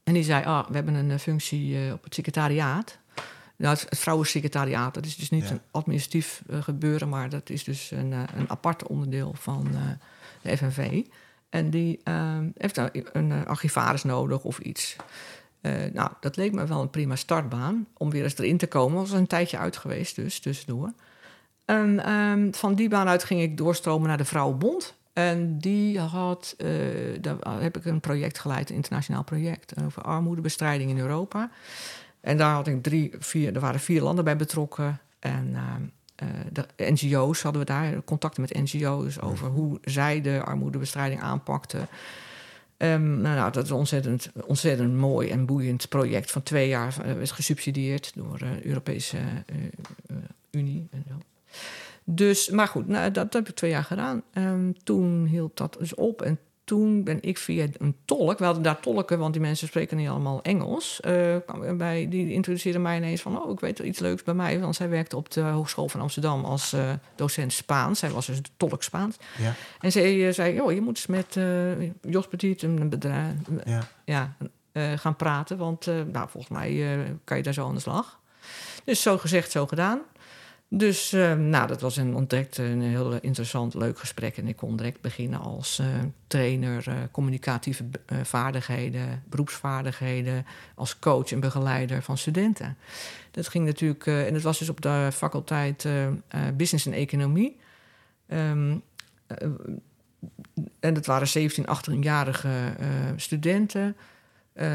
En 0.04 0.14
die 0.14 0.24
zei, 0.24 0.46
ah, 0.46 0.68
we 0.68 0.76
hebben 0.76 0.94
een 0.94 1.20
functie 1.20 1.94
op 1.94 2.04
het 2.04 2.14
secretariaat. 2.14 2.98
Nou, 3.56 3.74
het, 3.74 3.90
het 3.90 4.00
vrouwensecretariaat, 4.00 4.94
dat 4.94 5.06
is 5.06 5.16
dus 5.16 5.30
niet 5.30 5.50
een 5.50 5.62
administratief 5.72 6.42
gebeuren, 6.50 7.10
maar 7.10 7.30
dat 7.30 7.50
is 7.50 7.64
dus 7.64 7.92
een, 7.92 8.12
een 8.12 8.50
apart 8.50 8.88
onderdeel 8.88 9.34
van 9.34 9.68
de 10.42 10.58
FNV. 10.58 11.04
En 11.50 11.70
die 11.70 12.00
heeft 12.58 12.78
een, 12.78 12.92
een 13.12 13.48
archivaris 13.48 14.04
nodig 14.04 14.44
of 14.44 14.60
iets. 14.60 14.96
Nou, 15.94 16.10
dat 16.20 16.36
leek 16.36 16.52
me 16.52 16.66
wel 16.66 16.82
een 16.82 16.90
prima 16.90 17.16
startbaan 17.16 17.88
om 17.98 18.10
weer 18.10 18.24
eens 18.24 18.38
erin 18.38 18.58
te 18.58 18.68
komen. 18.68 18.98
was 18.98 19.12
een 19.12 19.28
tijdje 19.28 19.58
uit 19.58 19.78
geweest, 19.78 20.16
dus 20.16 20.40
tussendoor. 20.40 20.94
En 21.66 22.12
um, 22.14 22.54
van 22.54 22.76
die 22.76 22.90
baan 22.90 23.08
uit 23.08 23.24
ging 23.24 23.42
ik 23.42 23.58
doorstromen 23.58 24.08
naar 24.08 24.18
de 24.18 24.26
Vrouwenbond. 24.26 24.98
En 25.14 25.58
die 25.58 26.00
had, 26.00 26.56
daar 27.22 27.62
heb 27.62 27.78
ik 27.78 27.86
een 27.86 28.00
project 28.00 28.40
geleid, 28.40 28.70
een 28.70 28.76
internationaal 28.76 29.24
project 29.24 29.74
over 29.86 30.02
armoedebestrijding 30.02 30.90
in 30.90 31.00
Europa. 31.00 31.50
En 32.22 32.38
daar 32.38 32.54
had 32.54 32.68
ik 32.68 32.84
drie, 32.84 33.12
vier, 33.20 33.54
er 33.54 33.60
waren 33.60 33.80
vier 33.80 34.02
landen 34.02 34.24
bij 34.24 34.36
betrokken. 34.36 35.00
En 35.20 35.56
uh, 36.24 36.28
de 36.52 36.66
NGO's 36.78 37.42
hadden 37.42 37.62
we 37.62 37.68
daar, 37.68 38.04
contacten 38.04 38.42
met 38.42 38.54
NGO's 38.54 39.20
over 39.20 39.48
hoe 39.48 39.78
zij 39.82 40.22
de 40.22 40.42
armoedebestrijding 40.46 41.22
aanpakten. 41.22 41.88
Um, 42.82 43.22
nou, 43.22 43.36
nou, 43.36 43.52
dat 43.52 43.64
is 43.64 43.70
een 43.70 43.76
ontzettend, 43.76 44.30
ontzettend 44.46 44.94
mooi 44.94 45.30
en 45.30 45.46
boeiend 45.46 45.90
project 45.90 46.32
van 46.32 46.44
twee 46.44 46.68
jaar. 46.68 46.96
Uh, 47.06 47.22
is 47.22 47.32
gesubsidieerd 47.32 48.12
door 48.16 48.38
de 48.38 48.66
Europese 48.66 49.18
uh, 49.18 50.18
Unie. 50.52 50.88
En 50.92 51.04
zo. 51.08 51.14
Dus, 52.04 52.50
maar 52.50 52.68
goed, 52.68 52.88
nou, 52.88 53.04
dat, 53.04 53.14
dat, 53.14 53.34
heb 53.34 53.50
ik 53.50 53.56
twee 53.56 53.72
jaar 53.72 53.84
gedaan. 53.84 54.24
Um, 54.34 54.84
toen 54.84 55.26
hield 55.26 55.58
dat 55.58 55.76
dus 55.80 55.96
op. 55.96 56.22
En 56.22 56.40
toen 56.70 57.04
ben 57.04 57.18
ik 57.22 57.38
via 57.38 57.68
een 57.78 57.96
tolk, 58.06 58.40
we 58.40 58.46
hadden 58.46 58.64
daar 58.64 58.80
tolken, 58.80 59.20
want 59.20 59.34
die 59.34 59.42
mensen 59.42 59.68
spreken 59.68 59.98
niet 59.98 60.10
allemaal 60.10 60.42
Engels. 60.42 61.00
Uh, 61.08 61.36
bij, 61.78 62.08
die 62.10 62.34
introduceerde 62.34 62.80
mij 62.80 62.98
ineens 62.98 63.22
van: 63.22 63.42
Oh, 63.42 63.52
ik 63.52 63.60
weet 63.60 63.80
iets 63.80 64.00
leuks 64.00 64.24
bij 64.24 64.34
mij. 64.34 64.60
Want 64.60 64.76
zij 64.76 64.90
werkte 64.90 65.18
op 65.18 65.32
de 65.32 65.42
Hogeschool 65.42 65.90
van 65.90 66.02
Amsterdam 66.02 66.46
als 66.46 66.74
uh, 66.74 66.92
docent 67.16 67.54
Spaans. 67.54 68.00
Zij 68.00 68.10
was 68.10 68.26
dus 68.26 68.42
de 68.42 68.50
tolk 68.58 68.84
Spaans. 68.84 69.18
Ja. 69.38 69.54
En 69.80 69.92
zij 69.92 70.16
uh, 70.16 70.34
zei: 70.34 70.62
Oh, 70.62 70.72
je 70.72 70.82
moet 70.82 70.98
eens 70.98 71.08
met 71.08 71.38
Jos 72.02 72.28
Petit, 72.28 72.62
een 72.62 72.90
bedrijf, 72.90 73.34
ja. 73.66 73.88
ja 74.06 74.36
gaan 74.98 75.16
praten. 75.16 75.58
Want 75.58 75.86
nou, 75.86 76.30
volgens 76.30 76.48
mij 76.48 76.96
kan 77.24 77.38
je 77.38 77.44
daar 77.44 77.54
zo 77.54 77.68
aan 77.68 77.74
de 77.74 77.80
slag. 77.80 78.20
Dus 78.84 79.02
zo 79.02 79.18
gezegd, 79.18 79.52
zo 79.52 79.68
gedaan. 79.68 80.00
Dus 80.72 81.14
uh, 81.14 81.34
nou, 81.34 81.68
dat 81.68 81.82
was 81.82 81.98
een, 81.98 82.16
ontdekt 82.16 82.58
een 82.58 82.82
heel 82.82 83.14
interessant, 83.14 83.74
leuk 83.74 84.00
gesprek. 84.00 84.38
En 84.38 84.48
ik 84.48 84.56
kon 84.56 84.76
direct 84.76 85.02
beginnen 85.02 85.40
als 85.40 85.80
uh, 85.80 85.88
trainer, 86.28 86.88
uh, 86.88 86.96
communicatieve 87.12 87.86
vaardigheden, 88.24 89.24
beroepsvaardigheden, 89.30 90.46
als 90.76 91.00
coach 91.00 91.32
en 91.32 91.40
begeleider 91.40 92.04
van 92.04 92.18
studenten. 92.18 92.78
Dat 93.32 93.48
ging 93.48 93.66
natuurlijk, 93.66 94.06
en 94.06 94.34
dat 94.34 94.42
was 94.42 94.60
dus 94.60 94.70
op 94.70 94.82
de 94.82 95.10
faculteit 95.14 95.88
Business 96.54 96.86
en 96.86 96.94
Economie. 96.94 97.60
Um, 98.28 98.82
en 100.80 100.94
dat 100.94 101.06
waren 101.06 101.28
17, 101.28 101.66
18-jarige 101.66 102.50
studenten. 103.16 103.96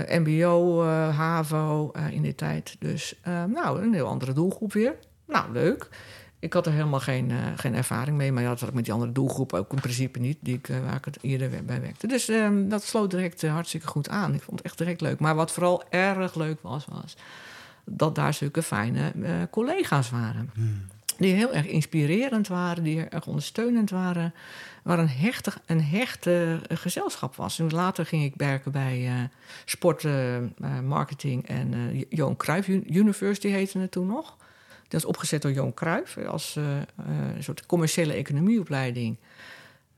MBO, 0.08 0.82
HAVO 1.10 1.92
in 2.10 2.22
die 2.22 2.34
tijd. 2.34 2.76
Dus 2.78 3.20
nou, 3.46 3.82
een 3.82 3.94
heel 3.94 4.06
andere 4.06 4.32
doelgroep 4.32 4.72
weer. 4.72 4.94
Nou, 5.26 5.52
leuk. 5.52 5.88
Ik 6.44 6.52
had 6.52 6.66
er 6.66 6.72
helemaal 6.72 7.00
geen, 7.00 7.30
uh, 7.30 7.38
geen 7.56 7.74
ervaring 7.74 8.16
mee. 8.16 8.32
Maar 8.32 8.42
ja, 8.42 8.48
dat 8.48 8.60
had 8.60 8.68
ik 8.68 8.74
met 8.74 8.84
die 8.84 8.92
andere 8.92 9.12
doelgroep 9.12 9.52
ook 9.52 9.72
in 9.72 9.80
principe 9.80 10.18
niet. 10.18 10.38
Die 10.40 10.54
ik, 10.54 10.68
uh, 10.68 10.80
waar 10.84 10.94
ik 10.94 11.04
het 11.04 11.18
eerder 11.20 11.64
bij 11.64 11.80
werkte. 11.80 12.06
Dus 12.06 12.28
um, 12.28 12.68
dat 12.68 12.82
sloot 12.82 13.10
direct 13.10 13.42
uh, 13.42 13.52
hartstikke 13.52 13.86
goed 13.86 14.08
aan. 14.08 14.34
Ik 14.34 14.42
vond 14.42 14.58
het 14.58 14.66
echt 14.66 14.78
direct 14.78 15.00
leuk. 15.00 15.18
Maar 15.18 15.34
wat 15.34 15.52
vooral 15.52 15.82
erg 15.90 16.34
leuk 16.34 16.58
was, 16.60 16.84
was 16.84 17.16
dat 17.84 18.14
daar 18.14 18.34
zulke 18.34 18.62
fijne 18.62 19.12
collega's 19.50 20.10
waren. 20.10 20.50
Hmm. 20.54 20.86
Die 21.18 21.34
heel 21.34 21.52
erg 21.52 21.66
inspirerend 21.66 22.48
waren, 22.48 22.82
die 22.82 23.04
erg 23.04 23.26
ondersteunend 23.26 23.90
waren. 23.90 24.34
Waar 24.82 24.98
een, 24.98 25.08
hechte, 25.08 25.52
een 25.66 25.82
hechte 25.82 26.60
gezelschap 26.68 27.36
was. 27.36 27.58
En 27.58 27.70
later 27.70 28.06
ging 28.06 28.24
ik 28.24 28.32
werken 28.36 28.72
bij 28.72 29.28
sport, 29.64 30.06
marketing 30.84 31.48
en 31.48 31.98
Johan 32.08 32.36
Cruijff 32.36 32.68
University 32.68 33.48
heette 33.48 33.78
het 33.78 33.90
toen 33.90 34.06
nog. 34.06 34.36
Dat 34.88 35.00
is 35.00 35.06
opgezet 35.06 35.42
door 35.42 35.52
Johan 35.52 35.74
Cruijff 35.74 36.16
als 36.16 36.56
uh, 36.56 36.64
een 37.36 37.42
soort 37.42 37.66
commerciële 37.66 38.12
economieopleiding. 38.12 39.16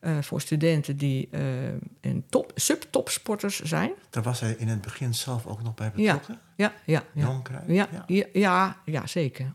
Uh, 0.01 0.19
voor 0.21 0.41
studenten 0.41 0.97
die 0.97 1.29
uh, 1.31 1.41
een 2.01 2.25
top, 2.29 2.53
subtopsporters 2.55 3.63
zijn. 3.63 3.93
Daar 4.11 4.23
was 4.23 4.41
hij 4.41 4.55
in 4.59 4.69
het 4.69 4.81
begin 4.81 5.15
zelf 5.15 5.47
ook 5.47 5.63
nog 5.63 5.75
bij 5.75 5.91
betrokken? 5.91 6.39
Ja, 6.57 6.73
ja, 6.85 7.03
ja. 7.15 7.41
Ja, 7.67 7.89
ja. 8.07 8.25
ja, 8.33 8.77
ja, 8.85 9.07
zeker. 9.07 9.53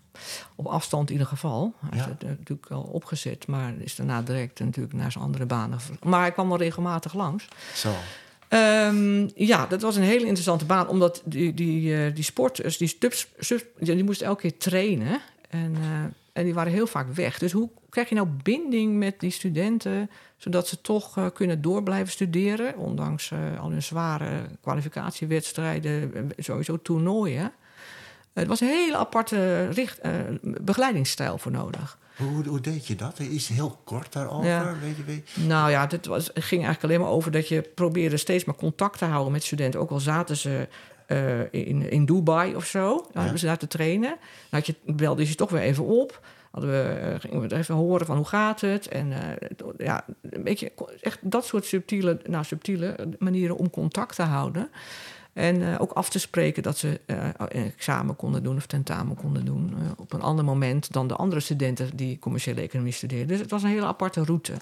Op 0.55 0.65
afstand 0.65 1.07
in 1.07 1.11
ieder 1.11 1.27
geval. 1.27 1.73
Hij 1.89 1.99
is 1.99 2.05
het 2.05 2.21
natuurlijk 2.21 2.71
al 2.71 2.81
opgezet, 2.81 3.47
maar 3.47 3.73
is 3.77 3.95
daarna 3.95 4.21
direct 4.21 4.59
natuurlijk 4.59 4.95
naar 4.95 5.11
zijn 5.11 5.23
andere 5.23 5.45
banen. 5.45 5.79
Maar 6.03 6.19
hij 6.19 6.31
kwam 6.31 6.47
wel 6.47 6.57
regelmatig 6.57 7.13
langs. 7.13 7.47
Zo. 7.73 7.93
Um, 8.53 9.29
ja, 9.35 9.65
dat 9.65 9.81
was 9.81 9.95
een 9.95 10.03
hele 10.03 10.25
interessante 10.25 10.65
baan, 10.65 10.87
omdat 10.87 11.21
die, 11.25 11.53
die, 11.53 11.93
uh, 11.93 12.15
die 12.15 12.23
sporters, 12.23 12.77
die, 12.77 12.97
die 13.79 14.03
moesten 14.03 14.27
elke 14.27 14.41
keer 14.41 14.57
trainen. 14.57 15.21
En, 15.49 15.75
uh, 15.79 16.03
en 16.33 16.43
die 16.43 16.53
waren 16.53 16.71
heel 16.71 16.87
vaak 16.87 17.13
weg. 17.13 17.37
Dus 17.37 17.51
hoe 17.51 17.69
krijg 17.89 18.09
je 18.09 18.15
nou 18.15 18.27
binding 18.43 18.97
met 18.97 19.19
die 19.19 19.31
studenten, 19.31 20.09
zodat 20.37 20.67
ze 20.67 20.81
toch 20.81 21.17
uh, 21.17 21.25
kunnen 21.33 21.61
door 21.61 21.83
blijven 21.83 22.11
studeren, 22.11 22.77
ondanks 22.77 23.31
al 23.59 23.69
hun 23.69 23.83
zware 23.83 24.45
kwalificatiewedstrijden, 24.61 26.31
sowieso 26.37 26.81
toernooien? 26.81 27.51
Het 28.33 28.47
was 28.47 28.59
een 28.59 28.67
hele 28.67 28.97
aparte 28.97 29.67
richt, 29.69 29.99
begeleidingsstijl 30.41 31.37
voor 31.37 31.51
nodig. 31.51 31.97
Hoe, 32.21 32.47
hoe 32.47 32.61
deed 32.61 32.87
je 32.87 32.95
dat? 32.95 33.19
Iets 33.19 33.47
heel 33.47 33.79
kort 33.83 34.13
daarover? 34.13 34.79
Weet 34.81 34.95
je, 34.97 35.03
weet 35.03 35.47
Nou 35.47 35.71
ja, 35.71 35.87
het, 35.87 36.05
was, 36.05 36.29
ging 36.33 36.63
eigenlijk 36.63 36.83
alleen 36.83 36.99
maar 36.99 37.09
over 37.09 37.31
dat 37.31 37.47
je 37.47 37.61
probeerde 37.61 38.17
steeds 38.17 38.45
maar 38.45 38.55
contact 38.55 38.97
te 38.97 39.05
houden 39.05 39.31
met 39.31 39.43
studenten. 39.43 39.79
Ook 39.79 39.91
al 39.91 39.99
zaten 39.99 40.37
ze 40.37 40.67
uh, 41.07 41.39
in, 41.51 41.89
in 41.91 42.05
Dubai 42.05 42.55
of 42.55 42.65
zo. 42.65 42.95
Dan 42.95 43.09
ja. 43.13 43.21
hebben 43.21 43.39
ze 43.39 43.45
daar 43.45 43.57
te 43.57 43.67
trainen. 43.67 44.09
Dan 44.09 44.19
had 44.59 44.65
je, 44.65 44.75
belde 44.85 45.21
je 45.21 45.27
ze 45.27 45.35
toch 45.35 45.49
weer 45.49 45.61
even 45.61 45.85
op. 45.85 46.19
Hadden 46.51 46.71
we, 46.71 47.09
uh, 47.13 47.19
gingen 47.19 47.47
we 47.47 47.55
even 47.55 47.75
horen 47.75 48.05
van 48.05 48.17
hoe 48.17 48.25
gaat 48.25 48.61
het. 48.61 48.87
En 48.87 49.07
uh, 49.07 49.17
ja, 49.77 50.05
een 50.21 50.43
beetje 50.43 50.71
echt 51.01 51.19
dat 51.21 51.45
soort 51.45 51.65
subtiele, 51.65 52.19
nou, 52.25 52.43
subtiele 52.43 52.95
manieren 53.19 53.57
om 53.57 53.69
contact 53.69 54.15
te 54.15 54.21
houden. 54.21 54.69
En 55.33 55.61
uh, 55.61 55.81
ook 55.81 55.91
af 55.91 56.09
te 56.09 56.19
spreken 56.19 56.63
dat 56.63 56.77
ze 56.77 56.99
een 57.05 57.73
examen 57.75 58.15
konden 58.15 58.43
doen 58.43 58.55
of 58.55 58.65
tentamen 58.65 59.15
konden 59.15 59.45
doen. 59.45 59.73
Uh, 59.77 59.91
op 59.97 60.13
een 60.13 60.21
ander 60.21 60.45
moment 60.45 60.91
dan 60.91 61.07
de 61.07 61.15
andere 61.15 61.41
studenten 61.41 61.95
die 61.95 62.19
commerciële 62.19 62.61
economie 62.61 62.93
studeerden. 62.93 63.27
Dus 63.27 63.39
het 63.39 63.51
was 63.51 63.63
een 63.63 63.69
hele 63.69 63.85
aparte 63.85 64.23
route. 64.23 64.53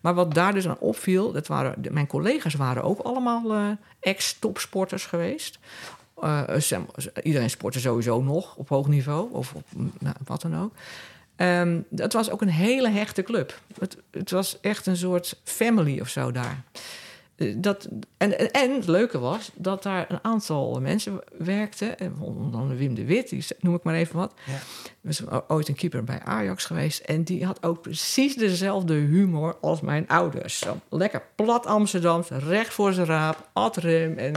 Maar 0.00 0.14
wat 0.14 0.34
daar 0.34 0.54
dus 0.54 0.68
aan 0.68 0.78
opviel, 0.78 1.32
dat 1.32 1.46
waren, 1.46 1.74
mijn 1.90 2.06
collega's 2.06 2.54
waren 2.54 2.82
ook 2.82 2.98
allemaal 2.98 3.76
ex-topsporters 4.00 5.06
geweest. 5.06 5.58
iedereen 7.22 7.50
sportte 7.50 7.80
sowieso 7.80 8.22
nog 8.22 8.56
op 8.56 8.68
hoog 8.68 8.88
niveau, 8.88 9.32
of 9.32 9.54
op, 9.54 9.64
nou, 9.98 10.14
wat 10.24 10.42
dan 10.42 10.56
ook. 10.56 10.72
Um, 11.40 11.84
het 11.96 12.12
was 12.12 12.30
ook 12.30 12.42
een 12.42 12.48
hele 12.48 12.88
hechte 12.88 13.22
club. 13.22 13.60
Het, 13.78 13.96
het 14.10 14.30
was 14.30 14.60
echt 14.60 14.86
een 14.86 14.96
soort 14.96 15.40
family 15.44 16.00
of 16.00 16.08
zo 16.08 16.32
daar. 16.32 16.62
Eh, 17.38 17.54
Dat, 17.56 17.88
en, 18.16 18.38
en, 18.38 18.50
en 18.50 18.74
het 18.74 18.86
leuke 18.86 19.18
was 19.18 19.50
dat 19.54 19.82
daar 19.82 20.04
een 20.08 20.18
aantal 20.22 20.80
mensen 20.80 21.20
werkten. 21.38 21.98
en 21.98 22.16
Onder 22.20 22.60
andere 22.60 22.78
Wim 22.78 22.94
de 22.94 23.04
Wit, 23.04 23.28
die 23.28 23.44
noem 23.60 23.74
ik 23.74 23.82
maar 23.82 23.94
even 23.94 24.16
wat. 24.16 24.32
Ja. 24.46 24.58
was 25.00 25.22
ooit 25.48 25.68
een 25.68 25.74
keeper 25.74 26.04
bij 26.04 26.20
Ajax 26.24 26.64
geweest. 26.64 27.00
En 27.00 27.22
die 27.22 27.44
had 27.46 27.62
ook 27.62 27.80
precies 27.82 28.36
dezelfde 28.36 28.94
humor 28.94 29.56
als 29.60 29.80
mijn 29.80 30.08
ouders. 30.08 30.58
Zo 30.58 30.76
lekker 30.88 31.22
plat 31.34 31.66
Amsterdams, 31.66 32.28
recht 32.28 32.72
voor 32.74 32.92
zijn 32.92 33.06
raap, 33.06 33.48
ad 33.52 33.76
rem. 33.76 34.18
En 34.18 34.34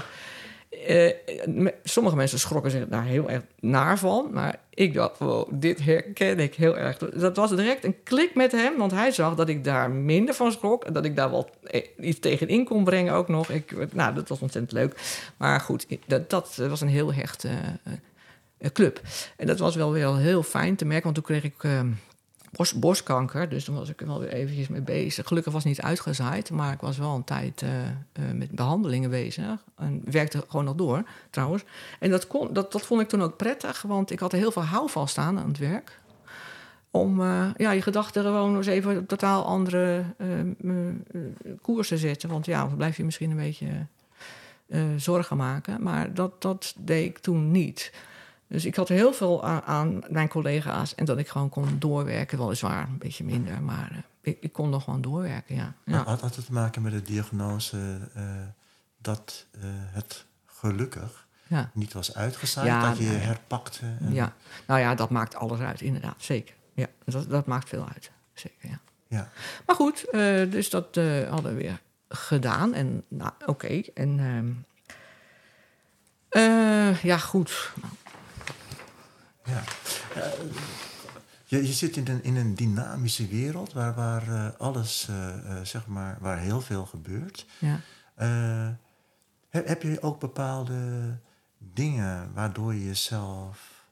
eh, 0.72 1.11
me- 1.45 1.74
sommige 1.84 2.15
mensen 2.15 2.39
schrokken 2.39 2.72
zich 2.72 2.88
daar 2.88 3.03
heel 3.05 3.30
erg 3.30 3.43
naar 3.59 3.97
van. 3.99 4.30
Maar 4.32 4.59
ik 4.69 4.93
dacht, 4.93 5.19
dit 5.49 5.84
herken 5.84 6.39
ik 6.39 6.55
heel 6.55 6.78
erg. 6.78 6.97
Dat 6.97 7.36
was 7.36 7.49
direct 7.55 7.84
een 7.84 8.03
klik 8.03 8.36
met 8.36 8.51
hem. 8.51 8.78
Want 8.78 8.91
hij 8.91 9.11
zag 9.11 9.36
dat 9.36 9.49
ik 9.49 9.63
daar 9.63 9.91
minder 9.91 10.34
van 10.36 10.51
schrok. 10.51 10.84
En 10.84 10.93
dat 10.93 11.05
ik 11.05 11.15
daar 11.15 11.30
wel 11.32 11.49
eh, 11.63 11.82
iets 11.99 12.19
tegenin 12.19 12.65
kon 12.65 12.84
brengen 12.84 13.13
ook 13.13 13.28
nog. 13.28 13.49
Ik, 13.49 13.93
nou, 13.93 14.13
dat 14.13 14.28
was 14.30 14.39
ontzettend 14.41 14.74
leuk. 14.74 14.95
Maar 15.38 15.59
goed, 15.59 15.86
dat, 16.07 16.30
dat 16.30 16.55
was 16.55 16.82
een 16.82 16.88
heel 16.88 17.13
hechte 17.13 17.47
eh, 17.47 17.93
eh, 18.57 18.72
club. 18.72 19.01
En 19.38 19.47
dat 19.47 19.59
was 19.59 19.76
wel 19.76 19.91
weer 19.91 20.15
heel 20.17 20.43
fijn 20.43 20.76
te 20.76 20.86
merken. 20.86 21.03
Want 21.03 21.15
toen 21.15 21.24
kreeg 21.26 21.43
ik... 21.43 21.63
eh, 21.63 21.80
borst, 22.51 22.79
borstkanker. 22.79 23.49
Dus 23.49 23.63
toen 23.63 23.75
was 23.75 23.89
ik 23.89 24.01
er 24.01 24.07
wel 24.07 24.19
weer 24.19 24.33
eventjes 24.33 24.67
mee 24.67 24.81
bezig. 24.81 25.27
Gelukkig 25.27 25.53
was 25.53 25.63
het 25.63 25.71
niet 25.71 25.81
uitgezaaid, 25.81 26.51
maar 26.51 26.73
ik 26.73 26.81
was 26.81 26.97
wel 26.97 27.15
een 27.15 27.23
tijd 27.23 27.61
eh, 27.61 27.87
eh, 27.87 27.91
met 28.35 28.51
behandelingen 28.51 29.09
bezig. 29.09 29.63
En 29.77 30.01
werkte 30.05 30.43
gewoon 30.47 30.65
nog 30.65 30.75
door, 30.75 31.03
trouwens. 31.29 31.63
En 31.99 32.09
dat, 32.09 32.27
kon, 32.27 32.53
dat, 32.53 32.71
dat 32.71 32.85
vond 32.85 33.01
ik 33.01 33.07
toen 33.07 33.21
ook 33.21 33.37
prettig, 33.37 33.81
want 33.81 34.11
ik 34.11 34.19
had 34.19 34.33
er 34.33 34.39
heel 34.39 34.51
veel 34.51 34.63
houvast 34.63 35.17
aan 35.17 35.39
aan 35.39 35.47
het 35.47 35.57
werk. 35.57 35.99
Om 36.91 37.21
eh, 37.21 37.47
ja, 37.57 37.71
je 37.71 37.81
gedachten 37.81 38.23
gewoon 38.23 38.55
eens 38.55 38.67
even 38.67 38.97
op 38.97 39.07
totaal 39.07 39.45
andere 39.45 40.03
koers 41.61 41.87
te 41.87 41.97
zetten. 41.97 42.29
Want 42.29 42.45
ja, 42.45 42.65
blijf 42.65 42.97
je 42.97 43.03
misschien 43.03 43.31
een 43.31 43.37
beetje 43.37 43.67
zorgen 44.95 45.37
maken. 45.37 45.83
Maar 45.83 46.13
dat, 46.13 46.41
dat 46.41 46.73
deed 46.77 47.05
ik 47.05 47.17
toen 47.17 47.51
niet. 47.51 47.91
Dus 48.51 48.65
ik 48.65 48.75
had 48.75 48.87
heel 48.87 49.13
veel 49.13 49.43
aan, 49.43 49.61
aan 49.61 50.01
mijn 50.09 50.27
collega's 50.27 50.95
en 50.95 51.05
dat 51.05 51.17
ik 51.17 51.27
gewoon 51.27 51.49
kon 51.49 51.75
doorwerken. 51.79 52.37
Weliswaar 52.37 52.87
een 52.87 52.97
beetje 52.97 53.23
minder, 53.23 53.61
maar 53.61 53.91
eh, 53.91 53.97
ik, 54.21 54.37
ik 54.41 54.53
kon 54.53 54.69
nog 54.69 54.83
gewoon 54.83 55.01
doorwerken, 55.01 55.55
ja. 55.55 55.73
ja. 55.85 56.03
Had, 56.03 56.21
had 56.21 56.35
het 56.35 56.45
te 56.45 56.53
maken 56.53 56.81
met 56.81 56.91
de 56.91 57.01
diagnose 57.01 57.77
eh, 58.13 58.23
dat 58.97 59.45
eh, 59.51 59.61
het 59.67 60.25
gelukkig 60.45 61.27
ja. 61.47 61.69
niet 61.73 61.93
was 61.93 62.15
uitgezaaid, 62.15 62.67
Ja, 62.67 62.89
dat 62.89 62.97
je 62.97 63.03
nou 63.03 63.15
ja. 63.17 63.21
herpakte? 63.23 63.85
en- 63.99 64.13
ja. 64.13 64.33
Nou 64.67 64.79
ja, 64.79 64.95
dat 64.95 65.09
maakt 65.09 65.35
alles 65.35 65.59
uit, 65.59 65.81
inderdaad, 65.81 66.15
zeker. 66.17 66.55
Ja, 66.73 66.87
dat, 67.05 67.29
dat 67.29 67.45
maakt 67.45 67.69
veel 67.69 67.87
uit, 67.93 68.11
zeker, 68.33 68.69
ja. 68.69 68.79
ja. 69.07 69.29
Maar 69.65 69.75
goed, 69.75 70.07
dus 70.51 70.69
dat 70.69 70.95
hadden 71.29 71.55
we 71.55 71.61
weer 71.61 71.81
gedaan. 72.09 72.73
En 72.73 73.03
nou, 73.07 73.31
oké. 73.45 73.81
En 73.93 74.19
ehm, 74.19 74.51
eh, 76.29 77.03
ja, 77.03 77.17
goed. 77.17 77.71
Ja. 79.51 79.63
Eh, 80.15 80.31
je, 81.45 81.67
je 81.67 81.73
zit 81.73 81.97
in 81.97 82.07
een, 82.07 82.23
in 82.23 82.35
een 82.35 82.55
dynamische 82.55 83.27
wereld 83.27 83.73
waar, 83.73 83.93
waar 83.93 84.27
eh, 84.27 84.59
alles, 84.59 85.07
eh, 85.09 85.61
zeg 85.63 85.87
maar, 85.87 86.17
waar 86.19 86.39
heel 86.39 86.61
veel 86.61 86.85
gebeurt. 86.85 87.45
Ja. 87.59 87.79
Heb, 89.49 89.67
heb 89.67 89.81
je 89.81 90.01
ook 90.01 90.19
bepaalde 90.19 90.79
dingen 91.57 92.33
waardoor 92.33 92.73
je 92.73 92.85
jezelf 92.85 93.85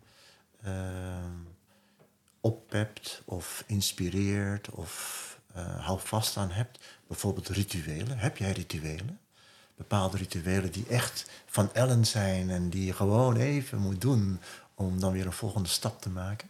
oppept 2.42 3.22
of 3.26 3.64
inspireert 3.68 4.70
of 4.70 5.28
eh 5.54 5.86
hou 5.86 6.00
vast 6.00 6.38
aan 6.38 6.52
hebt? 6.52 6.80
Bijvoorbeeld 7.08 7.48
rituelen. 7.48 8.18
Heb 8.18 8.38
jij 8.38 8.52
rituelen? 8.52 9.20
Bepaalde 9.76 10.18
rituelen 10.18 10.72
die 10.72 10.86
echt 10.88 11.30
van 11.46 11.74
Ellen 11.74 12.06
zijn 12.06 12.50
en 12.50 12.70
die 12.70 12.86
je 12.86 12.94
gewoon 12.94 13.36
even 13.36 13.80
moet 13.80 14.02
doen 14.02 14.40
om 14.80 15.00
dan 15.00 15.12
weer 15.14 15.26
een 15.26 15.32
volgende 15.32 15.70
stap 15.70 16.02
te 16.02 16.10
maken? 16.10 16.48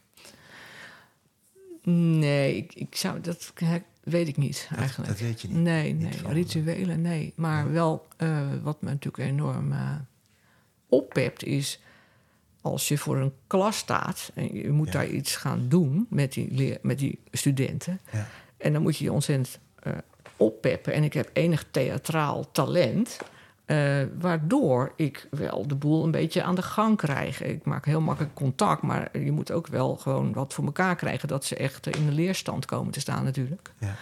Nee, 1.83 2.55
ik, 2.57 2.73
ik 2.75 2.95
zou, 2.95 3.21
dat 3.21 3.53
weet 4.03 4.27
ik 4.27 4.37
niet 4.37 4.67
Dat- 4.69 4.79
eigenlijk. 4.79 5.09
dat 5.09 5.19
weet 5.19 5.41
je 5.41 5.47
niet. 5.47 5.57
Nee, 5.57 5.93
Niet 5.93 6.09
nee, 6.09 6.19
van, 6.21 6.31
rituelen, 6.31 7.01
nee. 7.01 7.33
Maar 7.35 7.71
wel 7.71 8.07
eh, 8.17 8.47
wat 8.61 8.81
me 8.81 8.89
natuurlijk 8.89 9.29
enorm 9.29 9.71
eh 9.71 9.95
oppept 10.89 11.43
is... 11.43 11.79
als 12.61 12.87
je 12.87 12.97
voor 12.97 13.17
een 13.17 13.33
klas 13.47 13.77
staat 13.77 14.31
en 14.35 14.55
je 14.55 14.71
moet 14.71 14.87
Ja. 14.87 14.91
daar 14.93 15.07
iets 15.07 15.35
gaan 15.35 15.69
doen 15.69 16.05
met 16.09 16.33
die, 16.33 16.51
leer, 16.51 16.77
met 16.81 16.99
die 16.99 17.19
studenten... 17.31 17.99
Ja. 18.11 18.27
en 18.57 18.73
dan 18.73 18.81
moet 18.81 18.97
je 18.97 19.03
je 19.03 19.11
ontzettend 19.11 19.59
eh, 19.79 19.93
oppeppen. 20.37 20.93
En 20.93 21.03
ik 21.03 21.13
heb 21.13 21.29
enig 21.33 21.65
theatraal 21.71 22.51
talent... 22.51 23.17
eh, 23.69 23.77
waardoor 24.19 24.91
ik 24.95 25.27
wel 25.31 25.67
de 25.67 25.75
boel 25.75 26.03
een 26.03 26.11
beetje 26.11 26.43
aan 26.43 26.55
de 26.55 26.61
gang 26.61 26.97
krijg. 26.97 27.41
Ik 27.43 27.65
maak 27.65 27.85
heel 27.85 28.01
makkelijk 28.01 28.33
contact, 28.35 28.81
maar 28.81 29.09
je 29.19 29.31
moet 29.31 29.51
ook 29.51 29.67
wel 29.67 29.95
gewoon 29.95 30.33
wat 30.33 30.53
voor 30.53 30.65
elkaar 30.65 30.95
krijgen... 30.95 31.27
dat 31.27 31.45
ze 31.45 31.55
echt 31.55 31.87
in 31.97 32.05
de 32.05 32.11
leerstand 32.11 32.65
komen 32.65 32.91
te 32.91 32.99
staan 32.99 33.23
natuurlijk. 33.23 33.71
Ja. 33.79 33.95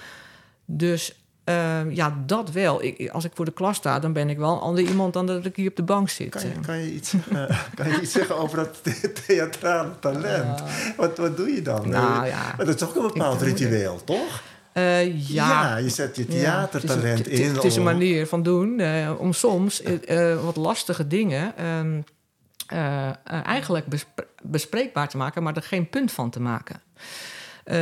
Dus 0.65 1.22
eh, 1.43 1.91
ja, 1.95 2.18
dat 2.26 2.51
wel. 2.51 2.84
Ik, 2.84 3.09
als 3.09 3.24
ik 3.26 3.32
voor 3.36 3.45
de 3.45 3.51
klas 3.51 3.76
sta, 3.78 3.99
dan 3.99 4.13
ben 4.13 4.30
ik 4.30 4.38
wel 4.38 4.53
een 4.53 4.59
ander 4.59 4.84
iemand 4.84 5.13
dan 5.13 5.26
dat 5.26 5.45
ik 5.45 5.55
hier 5.55 5.70
op 5.70 5.76
de 5.76 5.84
bank 5.84 6.09
zit. 6.09 6.30
Kan, 6.30 6.41
je, 6.41 6.47
Eh, 6.47 6.61
kan, 6.65 6.78
je 6.78 6.93
iets, 6.93 7.13
eh, 7.34 7.59
kan 7.76 7.89
je 7.89 8.01
iets 8.01 8.11
zeggen 8.11 8.38
over 8.38 8.57
dat 8.57 8.84
the- 8.84 9.11
theatrale 9.26 9.99
talent? 9.99 10.63
Wat, 10.97 11.18
wat 11.18 11.38
doe 11.38 11.49
je 11.49 11.61
dan? 11.61 11.89
Nou, 11.89 12.26
ja. 12.26 12.53
Dat 12.57 12.68
is 12.68 12.76
toch 12.76 12.95
een 12.95 13.01
bepaald 13.01 13.41
ritueel, 13.41 14.03
toch? 14.03 14.41
Eh, 14.78 15.30
ja, 15.30 15.78
je 15.78 15.89
zet 15.89 16.15
je 16.15 16.25
theatertalent 16.25 17.28
in. 17.28 17.53
Het 17.53 17.63
is 17.63 17.75
een 17.75 17.84
manier 17.84 18.28
van 18.28 18.43
doen 18.43 18.80
eh, 18.80 19.11
om 19.17 19.34
soms 19.34 19.82
eh, 19.82 20.43
wat 20.43 20.55
lastige 20.55 21.07
dingen 21.07 21.57
ehm, 21.57 22.01
eh, 22.67 23.07
eh, 23.07 23.13
eigenlijk 23.45 23.86
bespre- 23.86 24.28
bespreekbaar 24.43 25.09
te 25.09 25.17
maken, 25.17 25.43
maar 25.43 25.55
er 25.55 25.61
geen 25.61 25.89
punt 25.89 26.11
van 26.11 26.30
te 26.30 26.39
maken. 26.39 26.82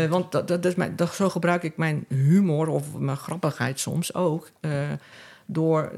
Want 0.09 0.31
dat, 0.31 0.47
dat 0.47 0.65
is 0.65 0.75
mijn, 0.75 0.95
dat, 0.95 1.13
zo 1.15 1.29
gebruik 1.29 1.63
ik 1.63 1.77
mijn 1.77 2.05
humor 2.09 2.67
of 2.67 2.83
mijn 2.97 3.17
grappigheid 3.17 3.79
soms 3.79 4.13
ook. 4.13 4.49
door, 5.45 5.91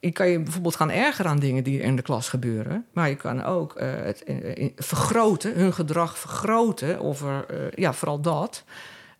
ik 0.00 0.14
kan 0.14 0.28
je 0.28 0.40
bijvoorbeeld 0.40 0.76
gaan 0.76 0.90
ergeren 0.90 1.30
aan 1.30 1.38
dingen 1.38 1.64
die 1.64 1.80
in 1.80 1.96
de 1.96 2.02
klas 2.02 2.28
gebeuren. 2.28 2.84
Maar 2.92 3.08
je 3.08 3.14
kan 3.16 3.44
ook 3.44 3.74
het 3.80 4.20
in- 4.20 4.72
vergroten, 4.76 5.54
hun 5.54 5.72
gedrag 5.72 6.18
vergroten. 6.18 7.00
Of 7.00 7.22
er, 7.22 7.44
ja, 7.74 7.92
vooral 7.92 8.20
dat. 8.20 8.64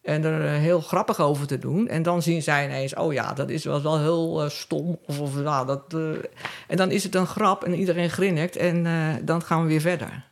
En 0.02 0.24
er 0.24 0.46
eh, 0.46 0.60
heel 0.60 0.80
grappig 0.80 1.20
over 1.20 1.46
te 1.46 1.58
doen. 1.58 1.88
En 1.88 2.02
dan 2.02 2.22
zien 2.22 2.42
zij 2.42 2.64
ineens, 2.64 2.94
oh 2.94 3.12
ja, 3.12 3.32
dat 3.32 3.48
is 3.48 3.64
wel, 3.64 3.82
wel 3.82 3.98
heel 3.98 4.42
eh, 4.42 4.48
stom. 4.48 4.98
Of, 5.06 5.20
of 5.20 5.40
ja, 5.42 5.64
dat, 5.64 5.94
eh, 5.94 6.10
en 6.66 6.76
dan 6.76 6.90
is 6.90 7.02
het 7.02 7.14
een 7.14 7.26
grap 7.26 7.64
en 7.64 7.74
iedereen 7.74 8.10
grinnikt. 8.10 8.56
En 8.56 8.84
dan 9.24 9.42
gaan 9.42 9.62
we 9.62 9.68
weer 9.68 9.80
verder. 9.80 10.24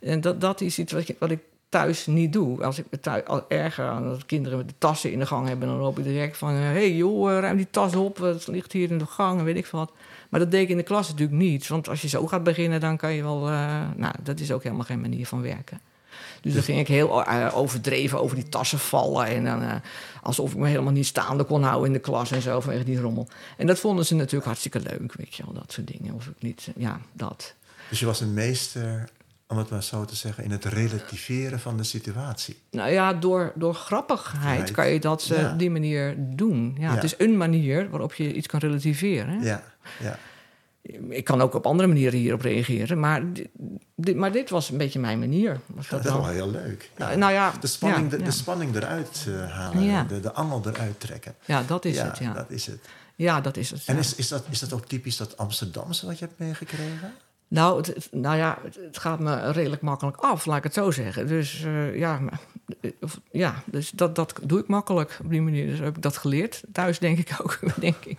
En 0.00 0.20
dat, 0.20 0.40
dat 0.40 0.60
is 0.60 0.78
iets 0.78 0.92
wat, 0.92 1.06
je, 1.06 1.16
wat 1.18 1.30
ik 1.30 1.40
thuis 1.68 2.06
niet 2.06 2.32
doe. 2.32 2.64
Als 2.64 2.78
ik 2.78 2.84
me 2.90 3.00
thuis 3.00 3.24
al 3.24 3.44
erger 3.48 3.88
aan 3.88 4.04
dat 4.04 4.26
kinderen 4.26 4.66
de 4.66 4.74
tassen 4.78 5.12
in 5.12 5.18
de 5.18 5.26
gang 5.26 5.48
hebben... 5.48 5.68
dan 5.68 5.76
loop 5.76 5.98
ik 5.98 6.04
direct 6.04 6.36
van, 6.36 6.50
hé 6.50 6.60
hey, 6.60 6.94
joh, 6.94 7.38
ruim 7.40 7.56
die 7.56 7.70
tas 7.70 7.96
op. 7.96 8.16
Het 8.16 8.46
ligt 8.46 8.72
hier 8.72 8.90
in 8.90 8.98
de 8.98 9.06
gang 9.06 9.38
en 9.38 9.44
weet 9.44 9.56
ik 9.56 9.66
wat. 9.66 9.92
Maar 10.28 10.40
dat 10.40 10.50
deed 10.50 10.62
ik 10.62 10.68
in 10.68 10.76
de 10.76 10.82
klas 10.82 11.08
natuurlijk 11.08 11.38
niet. 11.38 11.68
Want 11.68 11.88
als 11.88 12.02
je 12.02 12.08
zo 12.08 12.26
gaat 12.26 12.42
beginnen, 12.42 12.80
dan 12.80 12.96
kan 12.96 13.12
je 13.12 13.22
wel... 13.22 13.40
nou, 13.96 14.14
dat 14.22 14.40
is 14.40 14.52
ook 14.52 14.62
helemaal 14.62 14.84
geen 14.84 15.00
manier 15.00 15.26
van 15.26 15.42
werken. 15.42 15.80
Dus 16.42 16.54
dan 16.54 16.62
ging 16.62 16.78
ik 16.78 16.88
heel 16.88 17.24
eh, 17.24 17.56
overdreven 17.56 18.20
over 18.20 18.36
die 18.36 18.48
tassen 18.48 18.78
vallen. 18.78 19.26
En 19.26 19.44
dan 19.44 19.62
eh, 19.62 19.74
alsof 20.22 20.52
ik 20.52 20.56
me 20.58 20.68
helemaal 20.68 20.92
niet 20.92 21.06
staande 21.06 21.44
kon 21.44 21.62
houden 21.62 21.86
in 21.86 21.92
de 21.92 21.98
klas 21.98 22.30
en 22.30 22.42
zo 22.42 22.60
vanwege 22.60 22.84
die 22.84 23.00
rommel. 23.00 23.28
En 23.56 23.66
dat 23.66 23.78
vonden 23.78 24.06
ze 24.06 24.14
natuurlijk 24.14 24.44
hartstikke 24.44 24.80
leuk, 24.80 25.14
weet 25.14 25.34
je 25.34 25.42
wel, 25.44 25.54
dat 25.54 25.72
soort 25.72 25.86
dingen. 25.86 26.14
Of 26.14 26.26
ik 26.26 26.34
niet, 26.42 26.68
ja, 26.76 27.00
dat. 27.12 27.54
Dus 27.88 28.00
je 28.00 28.06
was 28.06 28.20
een 28.20 28.34
meester, 28.34 29.08
om 29.48 29.58
het 29.58 29.70
maar 29.70 29.82
zo 29.82 30.04
te 30.04 30.14
zeggen, 30.16 30.44
in 30.44 30.50
het 30.50 30.64
relativeren 30.64 31.60
van 31.60 31.76
de 31.76 31.82
situatie. 31.84 32.56
Nou 32.70 32.90
ja, 32.92 33.12
door, 33.12 33.52
door 33.54 33.74
grappigheid 33.74 34.70
kan 34.70 34.88
je 34.88 35.00
dat 35.00 35.28
eh, 35.32 35.40
Ja. 35.40 35.52
op 35.52 35.58
die 35.58 35.70
manier 35.70 36.14
doen. 36.18 36.76
Ja, 36.78 36.88
Ja. 36.88 36.94
Het 36.94 37.04
is 37.04 37.14
een 37.18 37.36
manier 37.36 37.90
waarop 37.90 38.14
je 38.14 38.32
iets 38.34 38.46
kan 38.46 38.60
relativeren. 38.60 39.28
hè. 39.38 39.46
Ja, 39.48 39.62
ja. 40.02 40.18
Ik 41.08 41.24
kan 41.24 41.40
ook 41.40 41.54
op 41.54 41.66
andere 41.66 41.88
manieren 41.88 42.18
hierop 42.18 42.40
reageren, 42.40 43.00
maar 43.00 43.32
dit, 43.32 43.48
dit- 43.94 44.16
maar 44.16 44.32
dit 44.32 44.50
was 44.50 44.70
een 44.70 44.78
beetje 44.78 44.98
mijn 44.98 45.18
manier. 45.18 45.60
Was 45.66 45.88
Dat 45.88 46.02
dat 46.02 46.12
is 46.12 46.18
wel 46.20 46.28
heel 46.28 46.50
leuk. 46.50 46.90
Ja. 46.96 47.14
Nou 47.14 47.32
ja, 47.32 47.52
de, 47.60 47.66
spanning, 47.66 48.10
ja, 48.12 48.16
de, 48.18 48.30
spanning 48.30 48.74
eruit 48.76 49.26
eh, 49.28 49.50
halen, 49.52 50.08
de, 50.08 50.20
de 50.20 50.32
angel 50.32 50.62
eruit 50.66 51.00
trekken. 51.00 51.34
Ja, 51.44 51.62
dat 51.66 51.84
is 51.84 52.00
het, 52.00 52.18
ja. 52.18 52.32
dat 52.32 52.50
is 52.50 52.66
het. 52.66 52.80
Ja, 53.16 53.40
dat 53.40 53.56
is 53.56 53.70
het. 53.70 53.82
En 53.86 53.96
is, 53.96 54.14
is, 54.14 54.28
dat, 54.28 54.44
is 54.50 54.58
dat 54.58 54.72
ook 54.72 54.86
typisch 54.86 55.16
dat 55.16 55.36
Amsterdamse 55.36 56.06
wat 56.06 56.18
je 56.18 56.24
hebt 56.24 56.38
meegekregen? 56.38 57.12
Nou, 57.48 57.76
het, 57.76 58.08
nou 58.12 58.36
ja, 58.36 58.58
het, 58.64 58.74
het 58.86 58.98
gaat 58.98 59.18
me 59.20 59.50
redelijk 59.52 59.82
makkelijk 59.82 60.16
af, 60.16 60.46
laat 60.46 60.56
ik 60.56 60.62
het 60.64 60.74
zo 60.74 60.90
zeggen. 60.90 61.26
Dus 61.26 61.62
eh, 61.64 61.96
ja, 61.98 62.18
maar- 62.18 62.32
eh, 62.32 62.38
of- 63.00 63.20
ja 63.30 63.62
dus 63.66 63.90
dat, 63.90 64.14
dat 64.14 64.40
doe 64.42 64.60
ik 64.60 64.68
makkelijk 64.68 65.18
op 65.22 65.30
die 65.30 65.42
manier. 65.42 65.66
Dus 65.66 65.78
heb 65.78 65.96
ik 65.96 66.02
dat 66.02 66.16
geleerd. 66.16 66.62
Thuis 66.72 66.98
denk 66.98 67.18
ik 67.18 67.36
ook, 67.42 67.58
denk 67.80 68.04
ik. 68.04 68.18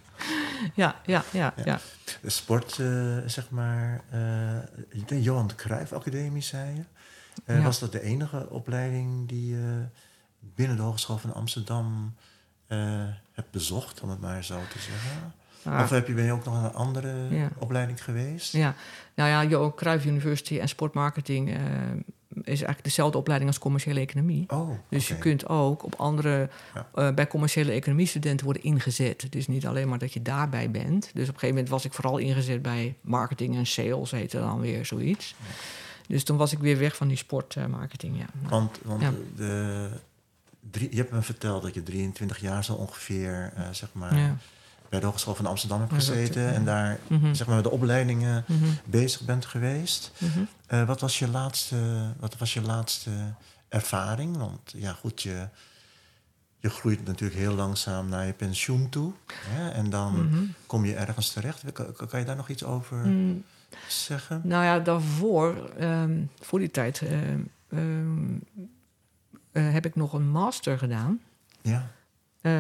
Ja, 0.75 1.01
ja, 1.05 1.23
ja, 1.31 1.53
ja. 1.65 1.79
De 2.21 2.29
sport, 2.29 2.79
eh, 2.79 3.17
zeg 3.25 3.49
maar, 3.49 4.01
eh, 4.09 4.99
de 5.05 5.21
Johan 5.21 5.47
de 5.47 5.55
Cruijff 5.55 5.91
Academie, 5.93 6.41
zei 6.41 6.75
je. 6.75 6.81
Eh, 7.45 7.57
Ja. 7.57 7.63
Was 7.63 7.79
dat 7.79 7.91
de 7.91 8.01
enige 8.01 8.49
opleiding 8.49 9.27
die 9.27 9.47
je 9.55 9.85
binnen 10.39 10.75
de 10.77 10.81
Hogeschool 10.83 11.17
van 11.17 11.33
Amsterdam 11.33 12.15
eh 12.67 13.03
hebt 13.31 13.51
bezocht, 13.51 14.01
om 14.01 14.09
het 14.09 14.21
maar 14.21 14.43
zo 14.43 14.59
te 14.71 14.79
zeggen? 14.79 15.33
Ah. 15.63 15.83
Of 15.83 15.89
heb 15.89 16.07
je, 16.07 16.13
ben 16.13 16.23
je 16.25 16.31
ook 16.31 16.45
nog 16.45 16.63
een 16.63 16.73
andere 16.73 17.27
Ja. 17.35 17.49
opleiding 17.57 18.03
geweest? 18.03 18.53
Ja, 18.53 18.75
nou 19.15 19.29
ja, 19.29 19.43
Johan 19.43 19.75
Cruijff 19.75 20.05
University 20.05 20.59
en 20.59 20.67
sportmarketing 20.69 21.49
eh, 21.53 21.59
is 22.33 22.43
eigenlijk 22.45 22.83
dezelfde 22.83 23.17
opleiding 23.17 23.49
als 23.51 23.59
commerciële 23.59 23.99
economie. 23.99 24.45
Oh, 24.49 24.69
Dus 24.89 25.07
je 25.07 25.17
kunt 25.17 25.47
ook 25.47 25.83
op 25.83 25.95
andere, 25.95 26.49
Ja. 26.73 26.87
eh, 26.93 27.13
bij 27.13 27.27
commerciële 27.27 27.71
economie 27.71 28.05
studenten 28.05 28.45
worden 28.45 28.63
ingezet. 28.63 29.25
Dus 29.29 29.47
niet 29.47 29.65
alleen 29.67 29.89
maar 29.89 29.97
dat 29.99 30.13
je 30.13 30.21
daarbij 30.21 30.71
bent. 30.71 31.01
Dus 31.01 31.09
op 31.11 31.17
een 31.17 31.25
gegeven 31.25 31.49
moment 31.49 31.69
was 31.69 31.85
ik 31.85 31.93
vooral 31.93 32.17
ingezet 32.17 32.61
bij 32.61 32.95
marketing 33.01 33.55
en 33.55 33.65
sales, 33.67 34.11
heette 34.11 34.39
dan 34.39 34.59
weer 34.59 34.85
zoiets. 34.85 35.35
Dus 36.07 36.23
toen 36.23 36.37
was 36.37 36.51
ik 36.51 36.59
weer 36.59 36.77
weg 36.77 36.95
van 36.95 37.07
die 37.07 37.17
sportmarketing, 37.17 38.17
ja. 38.17 38.25
Nou, 38.33 38.49
Want, 38.49 38.79
want 38.83 39.01
Ja. 39.01 39.11
de, 39.35 39.89
drie, 40.71 40.89
je 40.91 40.97
hebt 40.97 41.11
me 41.11 41.21
verteld 41.21 41.61
dat 41.63 41.73
je 41.73 41.83
23 41.83 42.37
jaar 42.41 42.63
zo 42.63 42.73
ongeveer, 42.73 43.51
eh, 43.55 43.63
zeg 43.71 43.89
maar, 43.93 44.17
ja. 44.17 44.37
Bij 44.91 44.99
de 44.99 45.05
Hogeschool 45.05 45.35
van 45.35 45.45
Amsterdam 45.45 45.79
dat, 45.79 45.89
gezeten. 45.93 46.41
eh, 46.47 46.55
en 46.55 46.65
daar, 46.65 46.99
Mhm, 47.07 47.33
zeg 47.33 47.47
maar, 47.47 47.55
met 47.55 47.63
de 47.63 47.71
opleidingen 47.71 48.43
mhm, 48.47 48.69
bezig 48.85 49.21
bent 49.21 49.45
geweest. 49.45 50.11
mhm. 50.17 50.39
Eh, 50.67 50.83
wat, 50.83 50.99
was 51.01 51.19
je 51.19 51.27
laatste, 51.29 52.11
wat 52.19 52.37
was 52.37 52.53
je 52.53 52.61
laatste 52.61 53.11
ervaring? 53.69 54.37
Want 54.37 54.73
ja, 54.75 54.93
goed, 54.93 55.21
je, 55.21 55.47
je 56.59 56.69
groeit 56.69 57.05
natuurlijk 57.05 57.39
heel 57.39 57.53
langzaam 57.55 58.09
naar 58.09 58.25
je 58.25 58.33
pensioen 58.33 58.89
toe. 58.89 59.13
Hè? 59.33 59.69
En 59.69 59.89
dan 59.89 60.29
kom 60.65 60.85
je 60.85 60.95
ergens 60.95 61.29
terecht. 61.31 61.71
Kan, 61.71 61.85
kan 62.07 62.19
je 62.19 62.25
daar 62.25 62.35
nog 62.35 62.49
iets 62.49 62.63
over 62.63 62.97
Mm, 62.97 63.43
zeggen? 63.87 64.41
Nou 64.43 64.63
ja, 64.63 64.79
daarvoor, 64.79 65.69
ehm, 65.77 66.21
voor 66.39 66.59
die 66.59 66.71
tijd, 66.71 67.01
ehm, 67.01 67.39
ehm, 67.69 68.33
eh, 69.51 69.71
heb 69.73 69.85
ik 69.85 69.95
nog 69.95 70.13
een 70.13 70.29
master 70.29 70.77
gedaan. 70.77 71.19
Ja. 71.61 71.87
Eh, 72.41 72.51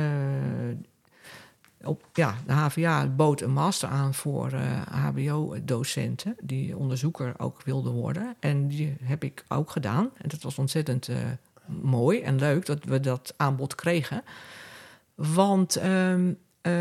op, 1.83 2.03
ja, 2.13 2.35
de 2.45 2.53
HVA 2.53 3.07
bood 3.07 3.41
een 3.41 3.51
master 3.51 3.89
aan 3.89 4.13
voor 4.13 4.51
eh, 4.51 4.81
HBO-docenten 4.87 6.35
die 6.41 6.77
onderzoeker 6.77 7.33
ook 7.37 7.61
wilden 7.63 7.91
worden. 7.91 8.35
En 8.39 8.67
die 8.67 8.97
heb 9.03 9.23
ik 9.23 9.45
ook 9.47 9.71
gedaan. 9.71 10.09
En 10.17 10.29
dat 10.29 10.41
was 10.41 10.57
ontzettend 10.57 11.07
eh, 11.07 11.17
mooi 11.81 12.21
en 12.21 12.39
leuk 12.39 12.65
dat 12.65 12.83
we 12.83 12.99
dat 12.99 13.33
aanbod 13.37 13.75
kregen. 13.75 14.23
Want 15.15 15.75
ehm, 15.75 16.33
eh, 16.61 16.73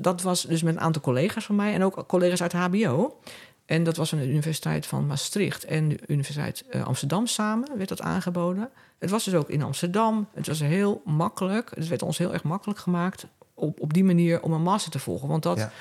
dat 0.00 0.22
was 0.22 0.42
dus 0.42 0.62
met 0.62 0.74
een 0.74 0.80
aantal 0.80 1.02
collega's 1.02 1.44
van 1.44 1.56
mij 1.56 1.74
en 1.74 1.84
ook 1.84 2.04
collega's 2.06 2.42
uit 2.42 2.52
HBO. 2.52 3.20
En 3.66 3.84
dat 3.84 3.96
was 3.96 4.12
aan 4.12 4.18
de 4.18 4.28
Universiteit 4.28 4.86
van 4.86 5.06
Maastricht 5.06 5.64
en 5.64 5.88
de 5.88 5.98
Universiteit 6.06 6.64
eh, 6.70 6.84
Amsterdam 6.84 7.26
samen 7.26 7.76
werd 7.76 7.88
dat 7.88 8.00
aangeboden. 8.00 8.70
Het 8.98 9.10
was 9.10 9.24
dus 9.24 9.34
ook 9.34 9.48
in 9.48 9.62
Amsterdam. 9.62 10.28
Het 10.34 10.46
was 10.46 10.60
heel 10.60 11.02
makkelijk. 11.04 11.70
Het 11.74 11.88
werd 11.88 12.02
ons 12.02 12.18
heel 12.18 12.32
erg 12.32 12.42
makkelijk 12.42 12.78
gemaakt 12.78 13.26
op, 13.54 13.80
op 13.80 13.92
die 13.94 14.04
manier 14.04 14.42
om 14.42 14.52
een 14.52 14.62
master 14.62 14.90
te 14.92 14.98
volgen. 14.98 15.28
Want 15.28 15.42
dat 15.42 15.58
Ja. 15.58 15.72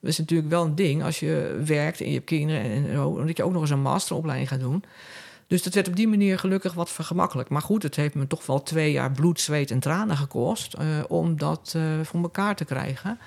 is 0.00 0.18
natuurlijk 0.18 0.50
wel 0.50 0.64
een 0.64 0.74
ding 0.74 1.02
als 1.02 1.20
je 1.20 1.60
werkt 1.64 2.00
en 2.00 2.06
je 2.08 2.14
hebt 2.14 2.24
kinderen 2.24 2.62
en 2.62 2.92
zo, 2.94 3.24
dat 3.24 3.36
je 3.36 3.42
ook 3.42 3.52
nog 3.52 3.60
eens 3.60 3.70
een 3.70 3.82
masteropleiding 3.82 4.48
gaat 4.48 4.60
doen. 4.60 4.84
Dus 5.46 5.62
dat 5.62 5.74
werd 5.74 5.88
op 5.88 5.96
die 5.96 6.08
manier 6.08 6.38
gelukkig 6.38 6.74
wat 6.74 6.90
vergemakkelijk. 6.90 7.48
Maar 7.48 7.62
goed, 7.62 7.82
het 7.82 7.96
heeft 7.96 8.14
me 8.14 8.26
toch 8.26 8.46
wel 8.46 8.62
twee 8.62 8.92
jaar 8.92 9.12
bloed, 9.12 9.40
zweet 9.40 9.70
en 9.70 9.80
tranen 9.80 10.16
gekost 10.16 10.74
eh, 10.74 10.86
om 11.08 11.36
dat 11.38 11.72
eh, 11.76 11.82
voor 12.02 12.22
elkaar 12.22 12.56
te 12.56 12.64
krijgen. 12.64 13.18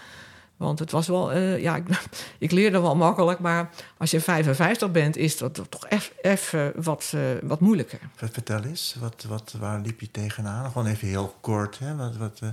Want 0.58 0.80
het 0.80 0.92
was 0.92 1.08
wel, 1.08 1.32
eh, 1.32 1.62
ja, 1.62 1.76
ik, 1.76 1.84
ik 2.40 2.52
leerde 2.52 2.80
wel 2.82 2.96
makkelijk, 2.96 3.40
maar 3.40 3.70
als 3.98 4.12
je 4.12 4.20
55 4.20 4.92
bent, 4.92 5.18
is 5.18 5.38
dat 5.38 5.62
toch 5.70 5.88
even 6.22 6.74
wat, 6.84 7.12
eh, 7.16 7.22
wat 7.44 7.60
moeilijker. 7.60 8.00
Ver- 8.16 8.30
Vertel 8.32 8.64
eens, 8.64 8.96
wat, 9.00 9.26
wat, 9.28 9.56
waar 9.60 9.80
liep 9.82 10.00
je 10.00 10.12
tegenaan? 10.12 10.72
Gewoon 10.72 10.88
even 10.88 11.08
heel 11.08 11.36
kort. 11.42 11.80
Hè? 11.80 11.96
Wat, 11.96 12.18
wat, 12.18 12.40
eh, 12.44 12.50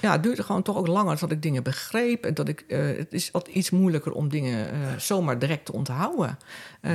Ja, 0.00 0.12
het 0.12 0.22
duurde 0.22 0.42
gewoon 0.42 0.62
toch 0.62 0.76
ook 0.76 0.86
langer 0.86 1.18
dat 1.18 1.30
ik 1.30 1.42
dingen 1.42 1.62
begreep. 1.62 2.24
En 2.24 2.34
dat 2.34 2.48
ik, 2.48 2.64
het 2.68 3.12
is 3.12 3.30
wat 3.30 3.48
iets 3.48 3.70
moeilijker 3.70 4.12
om 4.12 4.28
dingen 4.28 4.68
zomaar 5.00 5.38
direct 5.38 5.64
te 5.64 5.72
onthouden. 5.72 6.38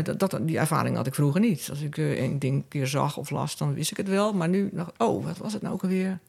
Dat, 0.03 0.19
dat, 0.19 0.39
die 0.41 0.57
ervaring 0.59 0.95
had 0.95 1.07
ik 1.07 1.15
vroeger 1.15 1.41
niet. 1.41 1.67
Als 1.69 1.81
ik 1.81 1.97
een 1.97 2.39
ding 2.39 2.55
een 2.55 2.67
keer 2.67 2.87
zag 2.87 3.17
of 3.17 3.29
las, 3.29 3.57
dan 3.57 3.73
wist 3.73 3.91
ik 3.91 3.97
het 3.97 4.09
wel. 4.09 4.33
Maar 4.33 4.49
nu 4.49 4.69
dacht 4.73 4.91
oh, 4.97 5.25
wat 5.25 5.37
was 5.37 5.53
het 5.53 5.61
nou 5.61 5.73
ook 5.73 5.81
alweer? 5.83 6.19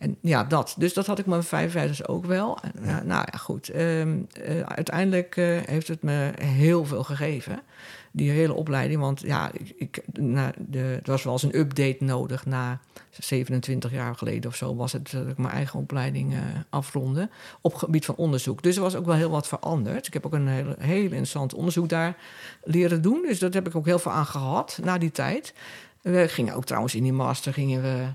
En 0.00 0.16
ja, 0.20 0.44
dat. 0.44 0.74
Dus 0.78 0.94
dat 0.94 1.06
had 1.06 1.18
ik 1.18 1.26
mijn 1.26 1.42
55 1.42 2.08
ook 2.08 2.24
wel. 2.24 2.58
En, 2.62 2.72
ja, 2.84 3.02
nou 3.02 3.26
ja, 3.32 3.38
goed. 3.38 3.68
Ehm, 3.68 4.18
eh, 4.32 4.60
uiteindelijk 4.60 5.36
eh, 5.36 5.58
heeft 5.64 5.88
het 5.88 6.02
me 6.02 6.32
heel 6.42 6.84
veel 6.84 7.04
gegeven. 7.04 7.62
Die 8.10 8.30
hele 8.30 8.52
opleiding. 8.52 9.00
Want 9.00 9.20
ja, 9.20 9.50
ik, 9.52 9.72
ik, 9.76 10.02
na 10.12 10.52
de, 10.58 10.98
er 11.02 11.10
was 11.10 11.22
wel 11.22 11.32
eens 11.32 11.42
een 11.42 11.58
update 11.58 12.04
nodig. 12.04 12.46
Na 12.46 12.80
27 13.10 13.92
jaar 13.92 14.14
geleden 14.14 14.50
of 14.50 14.56
zo 14.56 14.74
was 14.76 14.92
het 14.92 15.10
dat 15.10 15.28
ik 15.28 15.38
mijn 15.38 15.54
eigen 15.54 15.78
opleiding 15.78 16.32
eh, 16.32 16.38
afronde. 16.70 17.28
Op 17.60 17.74
gebied 17.74 18.04
van 18.04 18.14
onderzoek. 18.14 18.62
Dus 18.62 18.76
er 18.76 18.82
was 18.82 18.96
ook 18.96 19.06
wel 19.06 19.14
heel 19.14 19.30
wat 19.30 19.48
veranderd. 19.48 20.06
Ik 20.06 20.12
heb 20.12 20.26
ook 20.26 20.32
een 20.32 20.48
heel, 20.48 20.74
heel 20.78 21.02
interessant 21.02 21.54
onderzoek 21.54 21.88
daar 21.88 22.16
leren 22.64 23.02
doen. 23.02 23.22
Dus 23.26 23.38
dat 23.38 23.54
heb 23.54 23.66
ik 23.66 23.76
ook 23.76 23.86
heel 23.86 23.98
veel 23.98 24.12
aan 24.12 24.26
gehad 24.26 24.78
na 24.82 24.98
die 24.98 25.12
tijd. 25.12 25.54
We 26.00 26.28
gingen 26.28 26.54
ook 26.54 26.64
trouwens 26.64 26.94
in 26.94 27.02
die 27.02 27.12
master 27.12 27.52
gingen 27.52 27.82
we, 27.82 28.06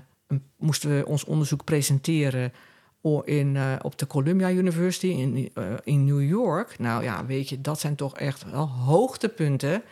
moesten 0.56 0.96
we 0.96 1.06
ons 1.06 1.24
onderzoek 1.24 1.64
presenteren 1.64 2.52
in, 3.24 3.56
eh, 3.56 3.72
op 3.82 3.98
de 3.98 4.06
Columbia 4.06 4.50
University 4.50 5.06
in, 5.06 5.50
eh, 5.54 5.64
in 5.84 6.04
New 6.04 6.28
York. 6.28 6.78
Nou 6.78 7.02
ja, 7.02 7.26
weet 7.26 7.48
je, 7.48 7.60
dat 7.60 7.80
zijn 7.80 7.94
toch 7.94 8.16
echt 8.18 8.50
wel 8.50 8.68
hoogtepunten 8.68 9.82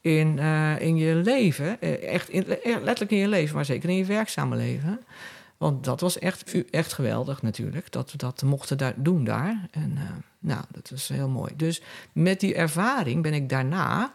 in, 0.00 0.38
eh, 0.38 0.80
in 0.80 0.96
je 0.96 1.14
leven. 1.14 1.80
Echt 2.02 2.28
in, 2.28 2.44
letterlijk 2.62 3.10
in 3.10 3.18
je 3.18 3.28
leven, 3.28 3.54
maar 3.54 3.64
zeker 3.64 3.88
in 3.88 3.96
je 3.96 4.04
werkzame 4.04 4.56
leven. 4.56 5.00
Want 5.56 5.84
dat 5.84 6.00
was 6.00 6.18
echt, 6.18 6.54
echt 6.70 6.92
geweldig 6.92 7.42
natuurlijk, 7.42 7.92
dat 7.92 8.12
we 8.12 8.18
dat 8.18 8.42
mochten 8.42 8.78
daar 8.78 8.94
doen 8.96 9.24
daar. 9.24 9.68
En 9.70 9.98
nou, 10.38 10.64
dat 10.70 10.90
is 10.90 11.08
heel 11.08 11.28
mooi. 11.28 11.52
Dus 11.56 11.82
met 12.12 12.40
die 12.40 12.54
ervaring 12.54 13.22
ben 13.22 13.34
ik 13.34 13.48
daarna 13.48 14.12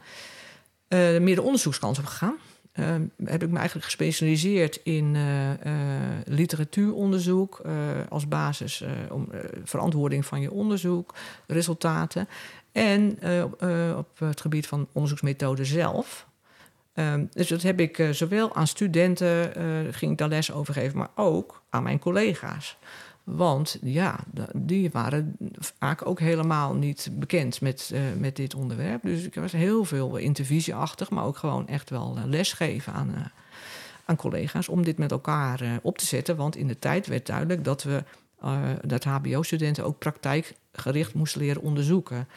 meer 0.90 1.36
de 1.36 1.42
onderzoekskant 1.42 1.98
op 2.00 2.06
gegaan. 2.06 2.38
Eh, 2.78 2.96
heb 3.26 3.44
ik 3.44 3.50
me 3.50 3.58
eigenlijk 3.58 3.86
gespecialiseerd 3.86 4.80
in 4.84 5.16
eh, 5.16 5.52
eh, 5.52 5.60
literatuuronderzoek 6.26 7.60
eh, 7.66 7.72
als 8.10 8.28
basis 8.28 8.84
om 9.10 9.30
verantwoording 9.64 10.26
van 10.26 10.42
je 10.42 10.52
onderzoek, 10.52 11.14
resultaten. 11.48 12.28
En 12.72 13.18
op- 13.98 14.20
het 14.20 14.42
gebied 14.42 14.68
van 14.68 14.88
onderzoeksmethode 14.92 15.66
zelf. 15.66 16.28
Ehm, 16.94 17.26
dus 17.32 17.48
dat 17.48 17.62
heb 17.62 17.80
ik 17.80 18.08
zowel 18.12 18.56
aan 18.56 18.68
studenten, 18.68 19.54
ging 19.94 20.12
ik 20.12 20.18
daar 20.18 20.28
les 20.28 20.52
over 20.52 20.74
geven, 20.74 20.98
maar 20.98 21.10
ook 21.16 21.62
aan 21.70 21.84
mijn 21.84 22.00
collega's. 22.00 22.78
Want 23.28 23.78
ja, 23.82 24.20
die 24.56 24.90
waren 24.92 25.36
vaak 25.58 26.08
ook 26.08 26.20
helemaal 26.20 26.74
niet 26.74 27.10
bekend 27.12 27.62
met, 27.62 27.92
eh, 27.94 28.02
met 28.18 28.36
dit 28.36 28.56
onderwerp. 28.56 29.02
Dus 29.02 29.24
ik 29.24 29.36
was 29.36 29.52
heel 29.52 29.86
veel 29.86 30.18
intervisieachtig, 30.18 31.10
maar 31.10 31.24
ook 31.24 31.38
gewoon 31.38 31.68
echt 31.68 31.90
wel 31.90 32.14
eh, 32.18 32.24
lesgeven 32.26 32.94
aan, 32.94 33.14
eh, 33.16 33.22
aan 34.06 34.16
collega's 34.16 34.68
om 34.68 34.84
dit 34.84 34.98
met 34.98 35.12
elkaar 35.12 35.80
op 35.82 35.98
te 35.98 36.06
zetten. 36.06 36.36
Want 36.36 36.56
in 36.56 36.68
de 36.68 36.80
tijd 36.80 37.08
werd 37.08 37.26
duidelijk 37.26 37.64
dat 37.64 37.84
we 37.84 38.04
dat 38.82 39.04
HBO-studenten 39.04 39.86
ook 39.86 40.00
praktijkgericht 40.00 41.14
moesten 41.14 41.42
leren 41.42 41.62
onderzoeken. 41.62 42.28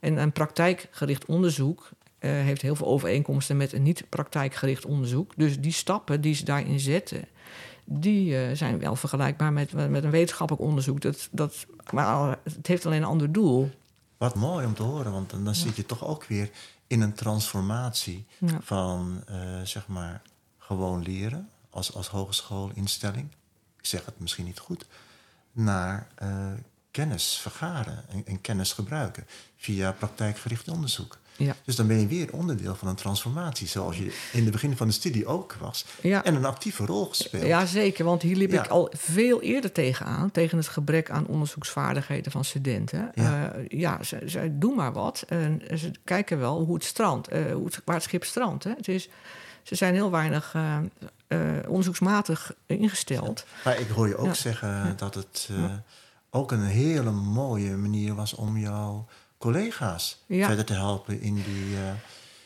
En 0.00 0.16
een 0.16 0.32
praktijkgericht 0.32 1.24
onderzoek 1.24 1.88
heeft 2.18 2.62
heel 2.62 2.74
veel 2.74 2.86
overeenkomsten 2.86 3.56
met 3.56 3.72
een 3.72 3.82
niet-praktijkgericht 3.82 4.86
onderzoek. 4.86 5.32
Dus 5.36 5.60
die 5.60 5.72
stappen 5.72 6.20
die 6.20 6.34
ze 6.34 6.44
daarin 6.44 6.80
zetten, 6.80 7.24
die 7.84 8.36
eh, 8.36 8.56
zijn 8.56 8.78
wel 8.78 8.96
vergelijkbaar 8.96 9.52
met, 9.52 9.72
met 9.90 10.04
een 10.04 10.10
wetenschappelijk 10.10 10.64
onderzoek. 10.64 11.00
Dat, 11.00 11.28
dat, 11.30 11.66
maar 11.92 12.38
het 12.42 12.66
heeft 12.66 12.86
alleen 12.86 13.02
een 13.02 13.08
ander 13.08 13.32
doel. 13.32 13.70
Wat 14.16 14.34
mooi 14.34 14.66
om 14.66 14.74
te 14.74 14.82
horen, 14.82 15.12
want 15.12 15.30
dan, 15.30 15.44
dan 15.44 15.54
zit 15.54 15.76
je 15.76 15.86
toch 15.86 16.04
ook 16.06 16.24
weer 16.24 16.50
in 16.86 17.00
een 17.00 17.14
transformatie 17.14 18.26
Ja. 18.38 18.58
van, 18.60 19.22
eh, 19.26 19.36
zeg 19.62 19.86
maar, 19.88 20.22
gewoon 20.58 21.02
leren 21.02 21.48
als, 21.70 21.94
als 21.94 22.08
hogeschoolinstelling. 22.08 23.28
Ik 23.78 23.86
zeg 23.86 24.04
het 24.04 24.18
misschien 24.20 24.44
niet 24.44 24.58
goed. 24.58 24.86
Naar 25.52 26.08
eh, 26.14 26.46
kennis 26.90 27.38
vergaren 27.38 28.08
en, 28.08 28.26
en 28.26 28.40
kennis 28.40 28.72
gebruiken 28.72 29.26
via 29.56 29.92
praktijkgericht 29.92 30.68
onderzoek. 30.68 31.18
Ja. 31.44 31.54
Dus 31.64 31.76
dan 31.76 31.86
ben 31.86 32.00
je 32.00 32.06
weer 32.06 32.32
onderdeel 32.32 32.74
van 32.74 32.88
een 32.88 32.94
transformatie, 32.94 33.66
zoals 33.66 33.96
je 33.96 34.04
in 34.32 34.42
het 34.42 34.52
begin 34.52 34.76
van 34.76 34.86
de 34.86 34.92
studie 34.92 35.26
ook 35.26 35.56
was. 35.60 35.84
Ja. 36.00 36.24
En 36.24 36.34
een 36.34 36.44
actieve 36.44 36.84
rol 36.86 37.04
gespeeld. 37.06 37.46
Ja, 37.46 37.66
zeker. 37.66 38.04
Want 38.04 38.22
hier 38.22 38.36
liep 38.36 38.50
Ja. 38.50 38.64
ik 38.64 38.70
al 38.70 38.92
veel 38.96 39.40
eerder 39.42 39.72
tegenaan. 39.72 40.30
Tegen 40.30 40.58
het 40.58 40.68
gebrek 40.68 41.10
aan 41.10 41.26
onderzoeksvaardigheden 41.26 42.32
van 42.32 42.44
studenten. 42.44 43.10
Ja. 43.14 43.22
Ja, 43.24 43.52
ja 43.68 44.02
ze, 44.02 44.22
ze 44.26 44.48
doen 44.58 44.74
maar 44.74 44.92
wat. 44.92 45.24
En 45.28 45.62
ze 45.78 45.90
kijken 46.04 46.38
wel 46.38 46.64
hoe 46.64 46.74
het 46.74 46.84
strandt. 46.84 47.28
eh, 47.28 47.52
hoe 47.52 47.64
het, 47.64 47.80
waar 47.84 47.94
het 47.94 48.04
schip 48.04 48.24
strandt. 48.24 48.64
Hè. 48.64 48.70
Het 48.76 48.88
is, 48.88 49.08
ze 49.62 49.74
zijn 49.74 49.94
heel 49.94 50.10
weinig 50.10 50.52
eh, 50.54 50.76
eh, 51.26 51.38
onderzoeksmatig 51.68 52.52
ingesteld. 52.66 53.44
Maar 53.64 53.78
ik 53.80 53.88
hoor 53.88 54.08
je 54.08 54.16
ook 54.16 54.34
zeggen 54.34 54.94
dat 54.96 55.14
het 55.14 55.48
eh, 55.50 55.64
ook 56.30 56.52
een 56.52 56.62
hele 56.64 57.10
mooie 57.10 57.76
manier 57.76 58.14
was 58.14 58.34
om 58.34 58.58
jouw 58.58 59.06
collega's 59.40 60.18
Ja. 60.26 60.46
verder 60.46 60.64
te 60.64 60.72
helpen 60.74 61.20
in 61.20 61.34
die, 61.34 61.76
eh, 61.76 61.92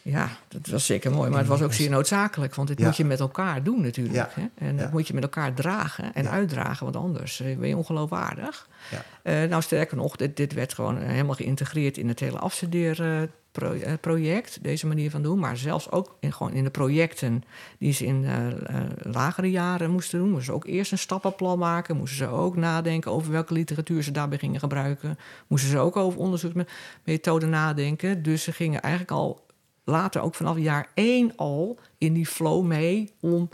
Ja, 0.07 0.28
dat 0.48 0.66
was 0.66 0.86
zeker 0.86 1.11
mooi, 1.11 1.30
maar 1.30 1.38
het 1.38 1.48
was 1.48 1.62
ook 1.62 1.72
zeer 1.72 1.90
noodzakelijk. 1.90 2.55
Want 2.55 2.68
dit 2.68 2.78
Ja. 2.78 2.86
moet 2.86 2.96
je 2.96 3.05
met 3.05 3.20
elkaar 3.20 3.62
doen 3.62 3.80
natuurlijk. 3.80 4.16
Ja. 4.16 4.28
Hè? 4.32 4.46
En 4.66 4.76
dat 4.76 4.84
Ja. 4.84 4.90
moet 4.92 5.07
je 5.09 5.14
met 5.14 5.22
elkaar 5.22 5.55
dragen 5.55 6.14
en 6.14 6.30
uitdragen, 6.30 6.84
want 6.84 6.96
anders 6.96 7.40
eh, 7.40 7.57
ben 7.57 7.68
je 7.68 7.76
ongeloofwaardig. 7.76 8.68
Ja. 8.90 9.02
Eh, 9.22 9.48
nou, 9.48 9.62
sterker 9.62 9.96
nog, 9.96 10.16
dit, 10.16 10.36
dit 10.36 10.52
werd 10.52 10.74
gewoon 10.74 10.98
eh, 10.98 11.09
helemaal 11.09 11.34
geïntegreerd 11.34 11.98
in 11.98 12.09
het 12.09 12.20
hele 12.20 12.38
afstudeerproject, 12.38 14.59
deze 14.62 14.86
manier 14.86 15.11
van 15.11 15.22
doen. 15.22 15.38
Maar 15.38 15.57
zelfs 15.57 15.90
ook 15.90 16.16
in, 16.20 16.32
gewoon 16.32 16.52
in 16.52 16.64
de 16.64 16.70
projecten 16.70 17.42
die 17.78 17.92
ze 17.92 18.05
in 18.07 18.26
lagere 19.02 19.50
jaren 19.50 19.90
moesten 19.90 20.18
doen. 20.18 20.28
Moesten 20.28 20.46
ze 20.46 20.52
ook 20.52 20.66
eerst 20.66 20.92
een 20.92 20.98
stappenplan 20.98 21.59
maken. 21.59 21.96
Moesten 21.96 22.18
ze 22.18 22.26
ook 22.26 22.57
nadenken 22.57 23.11
over 23.11 23.32
welke 23.32 23.52
literatuur 23.52 24.02
ze 24.02 24.11
daarbij 24.11 24.38
gingen 24.38 24.61
gebruiken. 24.61 25.18
Moesten 25.46 25.70
ze 25.70 25.78
ook 25.78 25.96
over 25.96 26.18
onderzoeksmethoden 26.18 27.50
nadenken. 27.50 28.22
Dus 28.22 28.42
ze 28.42 28.52
gingen 28.52 28.80
eigenlijk 28.82 29.12
al 29.12 29.43
later, 29.85 30.20
ook 30.20 30.35
vanaf 30.35 30.59
jaar 30.59 30.89
één 30.95 31.32
al, 31.37 31.78
in 31.99 32.12
die 32.12 32.26
flow 32.26 32.64
mee 32.64 33.12
om 33.20 33.49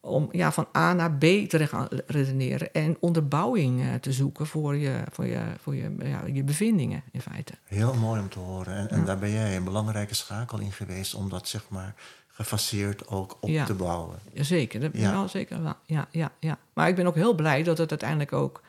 om 0.00 0.28
ja, 0.32 0.52
van 0.52 0.66
A 0.76 0.92
naar 0.92 1.12
B 1.12 1.20
te 1.48 1.66
gaan 1.66 1.88
redeneren 2.06 2.72
en 2.72 2.96
onderbouwing 3.00 3.80
eh, 3.82 3.94
te 3.94 4.12
zoeken 4.12 4.46
voor 4.46 4.76
je, 4.76 5.02
voor 5.10 5.26
je, 5.26 5.40
voor 5.60 5.74
je, 5.74 5.94
ja, 5.98 6.20
je 6.32 6.42
bevindingen 6.42 7.02
in 7.12 7.20
feite. 7.20 7.52
Heel 7.64 7.94
mooi 7.94 8.20
om 8.20 8.28
te 8.28 8.38
horen. 8.38 8.76
En, 8.76 8.88
en 8.88 9.04
daar 9.04 9.18
ben 9.18 9.30
jij 9.30 9.56
een 9.56 9.64
belangrijke 9.64 10.14
schakel 10.14 10.60
in 10.60 10.72
geweest 10.72 11.14
om 11.14 11.28
dat 11.28 11.48
zeg 11.48 11.64
maar 11.68 11.94
gefaseerd 12.28 13.08
ook 13.08 13.36
op 13.40 13.48
Ja. 13.48 13.64
te 13.64 13.74
bouwen. 13.74 14.18
Zeker, 14.34 14.80
dat 14.80 14.92
wel 14.92 15.28
zeker 15.28 15.62
wel. 15.62 15.74
Ja, 15.84 16.08
ja, 16.10 16.32
ja. 16.38 16.58
Maar 16.72 16.88
ik 16.88 16.94
ben 16.96 17.06
ook 17.06 17.14
heel 17.14 17.34
blij 17.34 17.62
dat 17.62 17.78
het 17.78 17.90
uiteindelijk 17.90 18.32
ook 18.32 18.62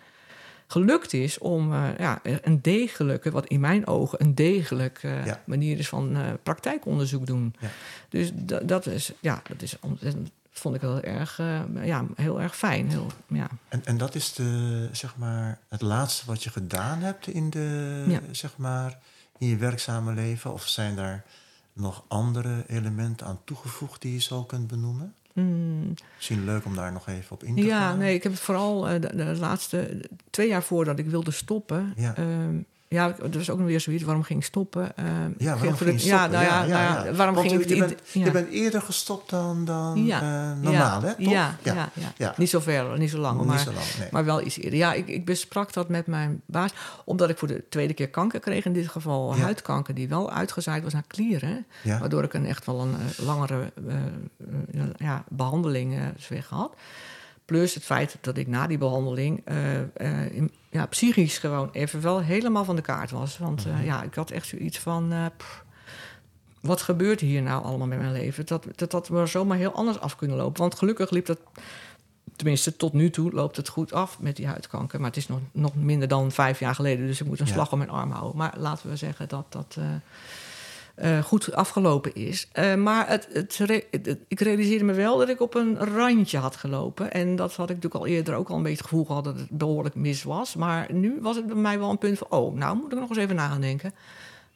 gelukt 0.67 1.13
is 1.13 1.37
om 1.37 1.73
eh, 1.73 1.97
ja, 1.97 2.19
een 2.23 2.61
degelijke, 2.61 3.31
wat 3.31 3.45
in 3.47 3.59
mijn 3.59 3.87
ogen 3.87 4.21
een 4.21 4.35
degelijke 4.35 5.07
eh, 5.07 5.25
Ja. 5.25 5.41
manier 5.45 5.79
is 5.79 5.87
van 5.89 6.15
eh, 6.15 6.21
praktijkonderzoek 6.43 7.25
doen. 7.27 7.55
Ja. 7.59 7.67
Dus 8.09 8.31
da- 8.33 8.59
dat 8.59 8.85
is, 8.85 9.11
ja, 9.19 9.41
dat 9.47 9.61
is 9.61 9.77
ontzettend, 9.79 10.29
vond 10.51 10.75
ik 10.75 10.81
heel 10.81 11.01
erg, 11.01 11.37
ja, 11.83 12.05
heel 12.15 12.41
erg 12.41 12.57
fijn. 12.57 12.89
Heel, 12.89 13.07
ja. 13.27 13.47
En, 13.67 13.81
en 13.85 13.97
dat 13.97 14.15
is 14.15 14.33
de, 14.33 14.89
zeg 14.91 15.15
maar, 15.17 15.59
het 15.69 15.81
laatste 15.81 16.25
wat 16.25 16.43
je 16.43 16.49
gedaan 16.49 16.99
hebt 16.99 17.27
in, 17.27 17.49
de, 17.49 18.03
Ja. 18.07 18.19
zeg 18.31 18.57
maar, 18.57 18.97
in 19.37 19.47
je 19.47 19.55
werkzame 19.57 20.13
leven? 20.13 20.53
Of 20.53 20.67
zijn 20.67 20.95
daar 20.95 21.23
nog 21.73 22.03
andere 22.07 22.63
elementen 22.67 23.27
aan 23.27 23.39
toegevoegd 23.43 24.01
die 24.01 24.13
je 24.13 24.21
zo 24.21 24.43
kunt 24.43 24.67
benoemen? 24.67 25.13
Mm, 25.35 25.93
Misschien 26.15 26.45
leuk 26.45 26.65
om 26.65 26.75
daar 26.75 26.91
nog 26.91 27.07
even 27.07 27.31
op 27.31 27.43
in 27.43 27.55
te 27.55 27.61
Ja, 27.65 27.79
gaan. 27.79 27.97
nee, 27.97 28.13
ik 28.15 28.23
heb 28.23 28.31
het 28.31 28.41
vooral 28.41 28.87
eh, 28.89 29.01
de, 29.01 29.15
de 29.15 29.35
laatste 29.39 30.09
twee 30.29 30.47
jaar 30.47 30.63
voordat 30.63 30.99
ik 30.99 31.05
wilde 31.09 31.31
stoppen. 31.31 31.93
Ja. 31.95 32.15
ehm, 32.15 32.57
ja, 32.87 33.15
er 33.21 33.37
was 33.37 33.49
ook 33.49 33.57
nog 33.57 33.67
weer 33.67 33.79
zoiets. 33.79 34.03
Waarom 34.03 34.23
ging 34.23 34.39
ik 34.39 34.45
stoppen? 34.45 34.97
Ehm, 34.97 35.07
Ja, 35.37 35.55
waarom 35.57 35.75
ging 35.75 36.01
je 36.01 36.07
ja, 36.07 36.17
stoppen? 36.17 36.31
nou 36.39 36.43
ja, 36.45 36.65
nou 36.65 37.05
ja, 37.05 37.13
waarom 37.13 37.35
Want 37.35 37.47
ging 37.47 37.61
ik 37.61 37.69
je, 37.69 37.77
bent, 37.79 37.95
ja. 38.11 38.25
je 38.25 38.31
bent 38.31 38.49
eerder 38.49 38.81
gestopt 38.81 39.29
dan, 39.29 39.65
dan 39.65 40.05
Ja, 40.05 40.21
eh, 40.21 40.61
normaal, 40.63 41.01
ja, 41.01 41.07
hè? 41.07 41.15
Toch? 41.15 41.31
Ja, 41.33 41.55
ja. 41.63 41.89
Ja, 41.93 42.13
Ja. 42.17 42.33
niet 42.37 42.49
zo 42.49 42.59
ver, 42.59 42.97
niet 42.97 43.09
zo 43.09 43.17
lang, 43.17 43.37
Niet 43.37 43.47
maar, 43.47 43.59
zo 43.59 43.71
lang, 43.71 43.85
nee. 43.99 44.07
maar 44.11 44.25
wel 44.25 44.41
iets 44.41 44.57
eerder. 44.57 44.79
Ja, 44.79 44.93
ik, 44.93 45.07
ik 45.07 45.25
besprak 45.25 45.73
dat 45.73 45.89
met 45.89 46.07
mijn 46.07 46.41
baas, 46.45 46.71
omdat 47.05 47.29
ik 47.29 47.37
voor 47.37 47.47
de 47.47 47.63
tweede 47.69 47.93
keer 47.93 48.09
kanker 48.09 48.39
kreeg. 48.39 48.65
In 48.65 48.73
dit 48.73 48.87
geval 48.87 49.35
Ja. 49.35 49.41
huidkanker, 49.41 49.93
die 49.93 50.07
wel 50.07 50.31
uitgezaaid 50.31 50.83
was 50.83 50.93
naar 50.93 51.03
klieren. 51.07 51.65
Ja. 51.83 51.99
Waardoor 51.99 52.23
ik 52.23 52.33
een 52.33 52.45
echt 52.45 52.65
wel 52.65 52.79
een 52.81 52.93
eh, 52.93 53.25
langere 53.25 53.71
eh, 53.87 53.95
eh, 53.95 54.83
ja, 54.97 55.23
behandeling 55.29 55.95
eh 56.29 56.39
had. 56.49 56.75
Plus 57.45 57.73
het 57.73 57.83
feit 57.83 58.17
dat 58.21 58.37
ik 58.37 58.47
na 58.47 58.67
die 58.67 58.77
behandeling 58.77 59.41
eh, 59.45 59.79
eh, 59.81 60.31
in- 60.31 60.51
ja, 60.75 60.85
psychisch 60.85 61.37
gewoon 61.37 61.69
even 61.71 62.01
wel 62.01 62.19
helemaal 62.21 62.65
van 62.65 62.75
de 62.75 62.81
kaart 62.81 63.11
was. 63.11 63.37
Want 63.37 63.65
Mhm. 63.65 63.75
eh, 63.75 63.85
ja, 63.85 64.03
ik 64.03 64.13
had 64.15 64.31
echt 64.31 64.47
zoiets 64.47 64.79
van. 64.79 65.11
eh, 65.11 65.25
pff, 65.37 65.63
wat 66.61 66.81
gebeurt 66.81 67.19
hier 67.19 67.41
nou 67.41 67.63
allemaal 67.63 67.87
met 67.87 67.99
mijn 67.99 68.11
leven? 68.11 68.45
Dat 68.45 68.65
dat, 68.75 68.91
dat 68.91 69.09
maar 69.09 69.27
zomaar 69.27 69.57
heel 69.57 69.71
anders 69.71 69.99
af 69.99 70.15
kunnen 70.15 70.37
lopen. 70.37 70.61
Want 70.61 70.75
gelukkig 70.75 71.09
liep 71.09 71.25
dat, 71.25 71.39
tenminste 72.35 72.75
tot 72.75 72.93
nu 72.93 73.09
toe, 73.09 73.31
loopt 73.31 73.55
het 73.57 73.67
goed 73.69 73.93
af 73.93 74.19
met 74.19 74.35
die 74.35 74.47
huidkanker. 74.47 74.99
Maar 74.99 75.07
het 75.09 75.17
is 75.17 75.27
nog, 75.27 75.39
nog 75.51 75.75
minder 75.75 76.07
dan 76.07 76.31
vijf 76.31 76.59
jaar 76.59 76.75
geleden. 76.75 77.07
Dus 77.07 77.21
ik 77.21 77.27
moet 77.27 77.39
een 77.39 77.45
Ja. 77.45 77.53
slag 77.53 77.71
om 77.71 77.77
mijn 77.77 77.89
arm 77.89 78.11
houden. 78.11 78.37
Maar 78.37 78.53
laten 78.57 78.89
we 78.89 78.95
zeggen 78.95 79.27
dat 79.27 79.45
dat. 79.49 79.75
eh, 79.79 79.85
eh, 80.95 81.19
goed 81.23 81.53
afgelopen 81.53 82.15
is. 82.15 82.47
Eh, 82.51 82.75
maar 82.75 83.07
het, 83.07 83.27
ik 84.27 84.39
realiseerde 84.39 84.83
me 84.83 84.93
wel 84.93 85.17
dat 85.17 85.29
ik 85.29 85.41
op 85.41 85.55
een 85.55 85.77
randje 85.77 86.37
had 86.37 86.55
gelopen. 86.55 87.11
En 87.11 87.35
dat 87.35 87.55
had 87.55 87.69
ik 87.69 87.75
natuurlijk 87.75 88.03
al 88.03 88.09
eerder 88.09 88.35
ook 88.35 88.49
al 88.49 88.55
een 88.55 88.61
beetje 88.63 88.77
het 88.77 88.87
gevoel 88.87 89.05
gehad 89.05 89.23
dat 89.23 89.39
het 89.39 89.49
behoorlijk 89.49 89.95
mis 89.95 90.23
was. 90.23 90.55
Maar 90.55 90.93
nu 90.93 91.17
was 91.21 91.35
het 91.35 91.45
bij 91.47 91.55
mij 91.55 91.79
wel 91.79 91.89
een 91.89 91.97
punt 91.97 92.17
van: 92.17 92.27
oh, 92.29 92.55
nou 92.55 92.77
moet 92.77 92.91
ik 92.93 92.99
nog 92.99 93.09
eens 93.09 93.17
even 93.17 93.35
nadenken. 93.35 93.93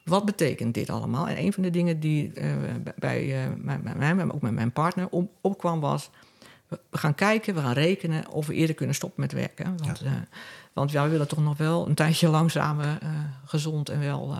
Wat 0.04 0.24
betekent 0.24 0.74
dit 0.74 0.90
allemaal? 0.90 1.28
En 1.28 1.38
een 1.38 1.52
van 1.52 1.62
de 1.62 1.70
dingen 1.70 2.00
die 2.00 2.32
eh, 2.32 2.46
bij- 2.96 3.48
mij, 3.96 4.14
maar 4.14 4.34
ook 4.34 4.40
met 4.42 4.52
mijn 4.52 4.72
partner 4.72 5.06
op, 5.10 5.30
opkwam 5.40 5.80
was... 5.80 6.10
we 6.68 6.78
gaan 6.98 7.14
kijken, 7.14 7.54
we 7.54 7.60
gaan 7.60 7.72
rekenen 7.72 8.28
of 8.28 8.46
we 8.46 8.54
eerder 8.54 8.74
kunnen 8.74 8.94
stoppen 8.94 9.20
met 9.20 9.32
werken. 9.32 9.76
Want, 9.84 9.98
Ja. 10.04 10.24
want 10.72 10.90
ja, 10.90 11.04
we 11.04 11.10
willen 11.10 11.28
toch 11.28 11.42
nog 11.42 11.56
wel 11.56 11.86
een 11.88 11.94
tijdje 11.94 12.28
lang 12.36 12.50
samen 12.50 13.00
eh, 13.00 13.08
gezond 13.44 13.88
en 13.88 14.00
wel 14.00 14.34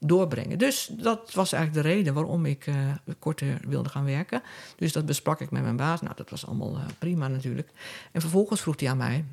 doorbrengen. 0.00 0.58
Dus 0.58 0.90
dat 0.92 1.32
was 1.34 1.52
eigenlijk 1.52 1.84
de 1.86 1.92
reden 1.94 2.14
waarom 2.14 2.46
ik 2.46 2.66
eh, 2.66 2.74
korter 3.18 3.60
wilde 3.68 3.88
gaan 3.88 4.04
werken. 4.04 4.42
Dus 4.76 4.92
dat 4.92 5.06
besprak 5.06 5.40
ik 5.40 5.50
met 5.50 5.62
mijn 5.62 5.76
baas. 5.76 6.00
Nou, 6.00 6.14
dat 6.16 6.30
was 6.30 6.46
allemaal 6.46 6.74
eh, 6.76 6.82
prima 6.98 7.28
natuurlijk. 7.28 7.68
En 8.12 8.20
vervolgens 8.20 8.60
vroeg 8.60 8.80
hij 8.80 8.88
aan 8.90 8.96
mij... 8.96 9.24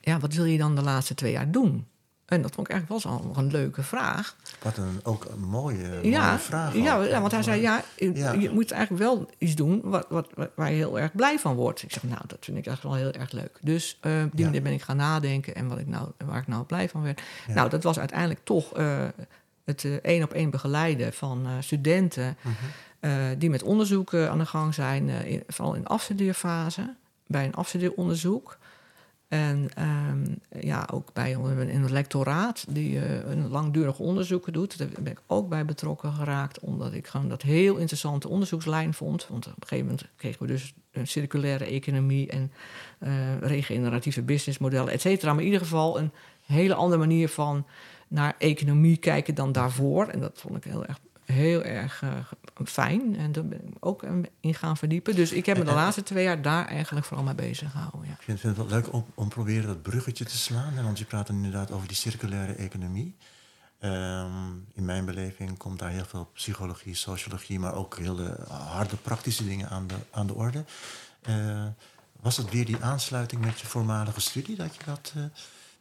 ja, 0.00 0.18
wat 0.18 0.34
wil 0.34 0.44
je 0.44 0.58
dan 0.58 0.74
de 0.74 0.82
laatste 0.82 1.14
twee 1.14 1.32
jaar 1.32 1.50
doen? 1.50 1.86
En 2.26 2.42
dat 2.42 2.54
vond 2.54 2.66
ik 2.68 2.72
eigenlijk 2.72 3.04
wel 3.04 3.22
nog 3.22 3.36
een 3.36 3.50
leuke 3.50 3.82
vraag. 3.82 4.36
Wat 4.62 4.76
een, 4.76 5.00
ook 5.02 5.24
een 5.24 5.40
mooie, 5.40 5.98
Ja, 6.02 6.26
mooie 6.26 6.38
vraag. 6.38 6.74
ja, 6.74 7.02
ja, 7.02 7.20
want 7.20 7.32
hij 7.32 7.42
zei, 7.42 7.60
ja, 7.60 7.82
je, 7.96 8.14
Ja. 8.14 8.32
je 8.32 8.50
moet 8.50 8.70
eigenlijk 8.70 9.02
wel 9.02 9.30
iets 9.38 9.54
doen 9.54 9.80
wat, 9.84 10.06
wat, 10.08 10.28
waar 10.54 10.70
je 10.70 10.76
heel 10.76 10.98
erg 10.98 11.12
blij 11.14 11.38
van 11.38 11.54
wordt. 11.54 11.82
Ik 11.82 11.92
zeg, 11.92 12.02
nou, 12.02 12.20
dat 12.26 12.38
vind 12.40 12.58
ik 12.58 12.66
eigenlijk 12.66 12.96
wel 12.96 13.04
heel 13.10 13.20
erg 13.20 13.32
leuk. 13.32 13.58
Dus 13.60 13.98
eh, 14.00 14.12
op 14.24 14.30
die 14.36 14.44
manier 14.44 14.62
ben 14.62 14.72
ik 14.72 14.82
gaan 14.82 14.96
nadenken 14.96 15.54
en 15.54 15.68
wat 15.68 15.78
ik 15.78 15.86
nou, 15.86 16.08
waar 16.24 16.40
ik 16.40 16.46
nou 16.46 16.64
blij 16.64 16.88
van 16.88 17.02
werd. 17.02 17.22
Nou, 17.46 17.68
dat 17.68 17.82
was 17.82 17.98
uiteindelijk 17.98 18.40
toch 18.44 18.72
het 19.68 19.84
eh, 19.84 19.92
één 19.92 20.22
op 20.22 20.32
één 20.32 20.50
begeleiden 20.50 21.12
van 21.12 21.46
eh, 21.46 21.52
studenten... 21.60 22.36
Mhm. 22.40 22.54
eh, 23.00 23.12
die 23.38 23.50
met 23.50 23.62
onderzoek 23.62 24.14
aan 24.14 24.38
de 24.38 24.46
gang 24.46 24.74
zijn, 24.74 25.08
in- 25.08 25.42
vooral 25.46 25.74
in 25.74 25.82
de 25.82 25.88
afstudeerfase, 25.88 26.94
bij 27.26 27.44
een 27.44 27.54
afstudeeronderzoek. 27.54 28.58
En 29.28 29.68
ehm, 29.74 30.24
ja, 30.66 30.88
ook 30.92 31.12
bij 31.12 31.34
een, 31.34 31.90
lectoraat 31.92 32.64
die 32.68 32.98
een 33.26 33.48
langdurig 33.48 33.98
onderzoek 33.98 34.52
doet. 34.52 34.78
Daar 34.78 34.88
ben 35.00 35.12
ik 35.12 35.20
ook 35.26 35.48
bij 35.48 35.64
betrokken 35.64 36.12
geraakt, 36.12 36.60
omdat 36.60 36.92
ik 36.92 37.06
gewoon 37.06 37.28
dat 37.28 37.42
heel 37.42 37.76
interessante 37.76 38.28
onderzoekslijn 38.28 38.94
vond. 38.94 39.26
Want 39.28 39.46
op 39.46 39.52
een 39.52 39.68
gegeven 39.68 39.84
moment 39.86 40.06
kregen 40.16 40.40
we 40.40 40.46
dus 40.46 40.74
een 40.92 41.06
circulaire 41.06 41.64
economie 41.64 42.28
en 42.28 42.52
regeneratieve 43.40 44.22
businessmodellen, 44.22 44.92
et 44.92 45.00
cetera. 45.00 45.30
Maar 45.30 45.40
in 45.40 45.46
ieder 45.46 45.62
geval 45.62 45.98
een 45.98 46.10
hele 46.46 46.74
andere 46.74 47.00
manier 47.00 47.28
van 47.28 47.66
naar 48.08 48.34
economie 48.38 48.96
kijken 48.96 49.34
dan 49.34 49.52
daarvoor. 49.52 50.06
En 50.06 50.20
dat 50.20 50.32
vond 50.34 50.56
ik 50.56 50.64
heel 50.64 50.86
erg, 50.86 50.98
heel 51.24 51.62
erg 51.62 52.02
eh, 52.02 52.10
fijn. 52.64 53.16
En 53.16 53.32
daar 53.32 53.44
ben 53.44 53.68
ik 53.68 53.76
ook 53.80 54.02
eh, 54.02 54.12
in 54.40 54.54
gaan 54.54 54.76
verdiepen. 54.76 55.14
Dus 55.14 55.32
ik 55.32 55.46
heb 55.46 55.58
me 55.58 55.64
de 55.64 55.72
laatste 55.72 56.02
twee 56.02 56.24
jaar 56.24 56.42
daar 56.42 56.66
eigenlijk 56.66 57.06
vooral 57.06 57.24
mee 57.24 57.34
bezig 57.34 57.70
gehouden. 57.70 58.04
Ja. 58.04 58.12
Ik 58.12 58.22
vind, 58.22 58.40
vind 58.40 58.56
het 58.56 58.66
wel 58.66 58.78
leuk 58.78 58.92
om, 58.92 59.04
om 59.14 59.28
proberen 59.28 59.66
dat 59.66 59.82
bruggetje 59.82 60.24
te 60.24 60.36
slaan. 60.36 60.72
hè, 60.72 60.82
Want 60.82 60.98
je 60.98 61.04
praat 61.04 61.28
inderdaad 61.28 61.70
over 61.70 61.88
die 61.88 61.96
circulaire 61.96 62.52
economie. 62.52 63.16
Ehm, 63.78 64.52
in 64.74 64.84
mijn 64.84 65.04
beleving 65.04 65.58
komt 65.58 65.78
daar 65.78 65.90
heel 65.90 66.04
veel 66.04 66.30
psychologie, 66.34 66.94
sociologie, 66.94 67.58
maar 67.58 67.74
ook 67.74 67.98
hele 67.98 68.36
harde 68.48 68.96
praktische 68.96 69.44
dingen 69.44 69.68
aan 69.68 69.86
de, 69.86 69.94
aan 70.10 70.26
de 70.26 70.34
orde. 70.34 70.64
Eh, 71.22 71.66
was 72.20 72.36
het 72.36 72.50
weer 72.50 72.64
die 72.64 72.76
aansluiting 72.80 73.44
met 73.44 73.60
je 73.60 73.66
voormalige 73.66 74.20
studie 74.20 74.56
dat 74.56 74.74
je, 74.74 74.84
dat, 74.84 75.12
eh, 75.16 75.22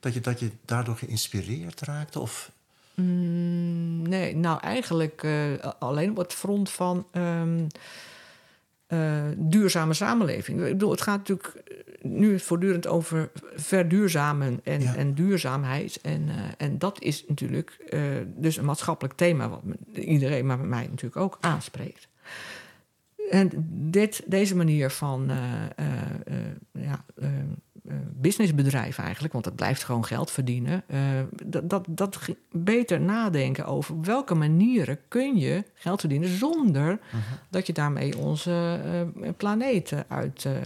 dat 0.08 0.16
je, 0.16 0.22
dat 0.22 0.40
je 0.40 0.52
daardoor 0.66 0.96
geïnspireerd 0.96 1.82
raakte? 1.82 2.20
Of, 2.20 2.52
Mm, 3.02 4.02
nee, 4.10 4.36
nou 4.36 4.60
eigenlijk 4.62 5.24
eh, 5.24 5.44
alleen 5.80 6.10
op 6.10 6.18
het 6.18 6.34
front 6.34 6.70
van 6.70 7.08
ehm, 7.12 7.68
eh, 8.88 9.24
duurzame 9.36 9.94
samenleving. 9.94 10.60
Ik 10.62 10.72
bedoel, 10.72 10.92
het 10.92 11.02
gaat 11.02 11.18
natuurlijk 11.18 11.48
eh, 11.56 11.78
nu 12.02 12.40
voortdurend 12.40 12.88
over 12.88 13.30
verduurzamen 13.56 14.60
en, 14.64 14.82
Ja. 14.82 14.96
en 14.96 15.14
duurzaamheid. 15.14 16.02
En, 16.02 16.30
en 16.58 16.78
dat 16.78 17.02
is 17.02 17.24
natuurlijk 17.28 17.94
dus 18.26 18.58
een 18.58 18.66
maatschappelijk 18.66 19.16
thema 19.16 19.50
wat 19.50 19.62
iedereen, 19.94 20.46
maar 20.46 20.60
mij 20.60 20.88
natuurlijk 20.88 21.18
ook 21.18 21.38
aanspreekt. 21.42 22.08
En 23.30 23.50
dit, 23.92 24.24
deze 24.26 24.56
manier 24.56 24.90
van 24.90 25.30
ja, 26.72 27.04
eh, 27.16 27.28
eh, 27.28 27.30
businessbedrijf 28.14 28.98
eigenlijk, 28.98 29.34
want 29.34 29.46
het 29.46 29.56
blijft 29.56 29.84
gewoon 29.84 30.06
geld 30.06 30.32
verdienen. 30.32 30.84
eh, 30.88 31.00
dat, 31.46 31.70
dat, 31.70 31.86
dat 31.90 32.20
beter 32.52 33.02
nadenken 33.02 33.66
over 33.66 33.94
op 33.96 34.06
welke 34.06 34.36
manieren 34.36 35.00
kun 35.08 35.38
je 35.38 35.64
geld 35.74 36.00
verdienen 36.00 36.30
zonder 36.30 37.00
dat 37.50 37.68
je 37.68 37.74
daarmee 37.74 38.18
onze 38.18 38.80
eh, 39.22 39.30
planeet 39.38 39.92
eh, 39.92 40.00
uit 40.08 40.46
eh, 40.46 40.56
eh, 40.58 40.64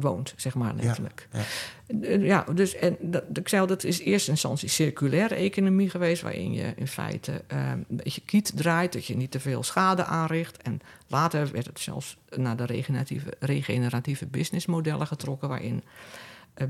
woont, 0.00 0.34
zeg 0.36 0.54
maar 0.54 0.74
letterlijk. 0.74 1.28
ja. 1.32 1.38
Eh, 1.38 2.24
Ja, 2.26 2.44
dus 2.54 2.74
en 2.74 2.96
dat, 3.00 3.22
ik 3.32 3.48
zei 3.48 3.60
al, 3.60 3.66
dat 3.66 3.84
is 3.84 4.00
in 4.00 4.06
eerste 4.12 4.30
instantie 4.30 4.68
circulaire 4.68 5.34
economie 5.34 5.90
geweest, 5.90 6.22
waarin 6.22 6.52
je 6.52 6.72
in 6.76 6.86
feite 6.88 7.42
eh, 7.46 7.68
een 7.70 7.84
beetje 7.88 8.20
kiet 8.24 8.52
draait, 8.56 8.92
dat 8.92 9.06
je 9.06 9.16
niet 9.16 9.30
te 9.30 9.40
veel 9.40 9.62
schade 9.62 10.04
aanricht. 10.04 10.62
En 10.62 10.80
later 11.06 11.50
werd 11.52 11.66
het 11.66 11.80
zelfs 11.80 12.16
naar 12.36 12.56
de 12.56 12.64
regeneratieve, 12.66 13.32
regeneratieve 13.38 14.26
businessmodellen 14.26 15.06
getrokken, 15.06 15.48
waarin 15.48 15.82
eh, 15.84 15.90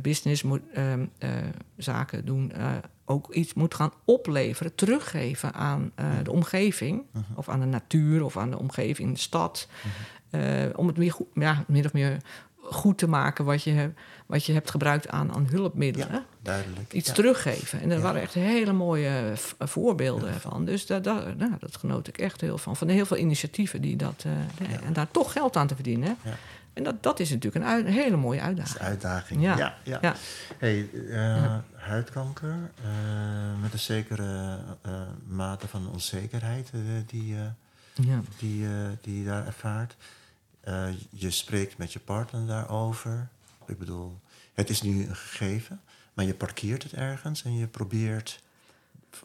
business 0.02 0.42
moet, 0.42 0.60
ehm, 0.74 1.06
eh, 1.18 1.30
zaken 1.76 2.24
doen 2.24 2.52
eh, 2.52 2.72
ook 3.04 3.34
iets 3.34 3.54
moet 3.54 3.74
gaan 3.74 3.92
opleveren, 4.04 4.74
teruggeven 4.74 5.52
aan 5.54 5.92
eh, 5.94 6.06
de 6.22 6.32
omgeving, 6.32 7.02
of 7.34 7.48
aan 7.48 7.60
de 7.60 7.66
natuur, 7.66 8.24
of 8.24 8.36
aan 8.36 8.50
de 8.50 8.58
omgeving, 8.58 9.12
de 9.12 9.18
stad. 9.20 9.68
Eh, 10.30 10.42
om 10.76 10.86
het 10.86 11.10
goed, 11.10 11.26
ja, 11.34 11.64
min 11.66 11.84
of 11.84 11.92
meer 11.92 12.16
goed 12.62 12.98
te 12.98 13.06
maken 13.08 13.44
wat 13.44 13.62
je, 13.62 13.70
hebt- 13.70 14.00
wat 14.26 14.44
je 14.44 14.52
hebt 14.52 14.70
gebruikt 14.70 15.08
aan, 15.08 15.32
aan 15.32 15.46
hulpmiddelen. 15.50 16.08
Ja, 16.12 16.24
duidelijk. 16.42 16.92
Iets 16.92 17.08
Ja. 17.08 17.14
teruggeven. 17.14 17.80
En 17.80 17.90
er 17.90 17.96
Ja. 17.96 18.02
waren 18.02 18.20
echt 18.20 18.34
hele 18.34 18.72
mooie 18.72 19.32
voorbeelden 19.58 20.40
van. 20.40 20.64
Dus 20.64 20.86
daar, 20.86 21.02
nou, 21.36 21.52
dat 21.58 21.76
genoot 21.76 22.08
ik 22.08 22.18
echt 22.18 22.40
heel 22.40 22.58
van. 22.58 22.76
Van 22.76 22.88
heel 22.88 23.06
veel 23.06 23.16
initiatieven 23.16 23.80
die 23.80 23.96
dat. 23.96 24.24
eh. 24.26 24.86
En 24.86 24.92
daar 24.92 25.10
toch 25.10 25.32
geld 25.32 25.56
aan 25.56 25.66
te 25.66 25.74
verdienen. 25.74 26.16
En 26.80 26.86
dat, 26.86 27.02
dat 27.02 27.20
is 27.20 27.30
natuurlijk 27.30 27.64
een, 27.64 27.86
hele 27.86 28.16
mooie 28.16 28.40
Dat 28.40 28.48
is 28.48 28.78
uitdaging. 28.78 28.84
uitdaging. 28.88 29.42
Ja. 29.42 29.56
Ja, 29.56 29.74
ja. 29.84 29.98
Ja. 30.02 30.14
Hey, 30.58 30.88
eh, 31.10 31.56
huidkanker 31.74 32.70
eh, 32.82 32.90
met 33.60 33.72
een 33.72 33.78
zekere 33.78 34.58
eh, 34.82 34.92
mate 35.26 35.68
van 35.68 35.88
onzekerheid 35.88 36.70
die, 37.06 37.34
Ja. 37.94 38.22
die, 38.38 38.66
die 39.00 39.18
je 39.18 39.24
daar 39.24 39.46
ervaart. 39.46 39.96
Je 41.10 41.30
spreekt 41.30 41.78
met 41.78 41.92
je 41.92 41.98
partner 41.98 42.46
daarover. 42.46 43.28
Ik 43.66 43.78
bedoel, 43.78 44.20
het 44.54 44.70
is 44.70 44.82
nu 44.82 45.06
een 45.08 45.16
gegeven, 45.16 45.80
maar 46.14 46.24
je 46.24 46.34
parkeert 46.34 46.82
het 46.82 46.92
ergens 46.92 47.44
en 47.44 47.56
je 47.56 47.66
probeert 47.66 48.42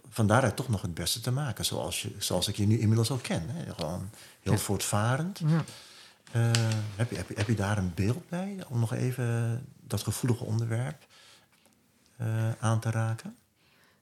van 0.09 0.27
daaruit 0.27 0.55
toch 0.55 0.69
nog 0.69 0.81
het 0.81 0.93
beste 0.93 1.19
te 1.21 1.31
maken. 1.31 1.65
Zoals, 1.65 2.01
je, 2.01 2.15
zoals 2.17 2.47
ik 2.47 2.55
je 2.55 2.67
nu 2.67 2.79
inmiddels 2.79 3.11
al 3.11 3.17
ken. 3.17 3.43
Hè? 3.49 3.73
Gewoon 3.73 4.09
heel 4.43 4.57
voortvarend. 4.57 5.39
Ja. 5.45 5.63
Eh, 6.35 6.51
heb, 6.95 7.09
je, 7.09 7.15
heb, 7.15 7.27
je, 7.29 7.33
heb 7.37 7.47
je 7.47 7.55
daar 7.55 7.77
een 7.77 7.91
beeld 7.95 8.29
bij 8.29 8.63
om 8.69 8.79
nog 8.79 8.93
even 8.93 9.61
dat 9.81 10.03
gevoelige 10.03 10.43
onderwerp 10.43 11.05
eh, 12.17 12.51
aan 12.59 12.79
te 12.79 12.91
raken? 12.91 13.35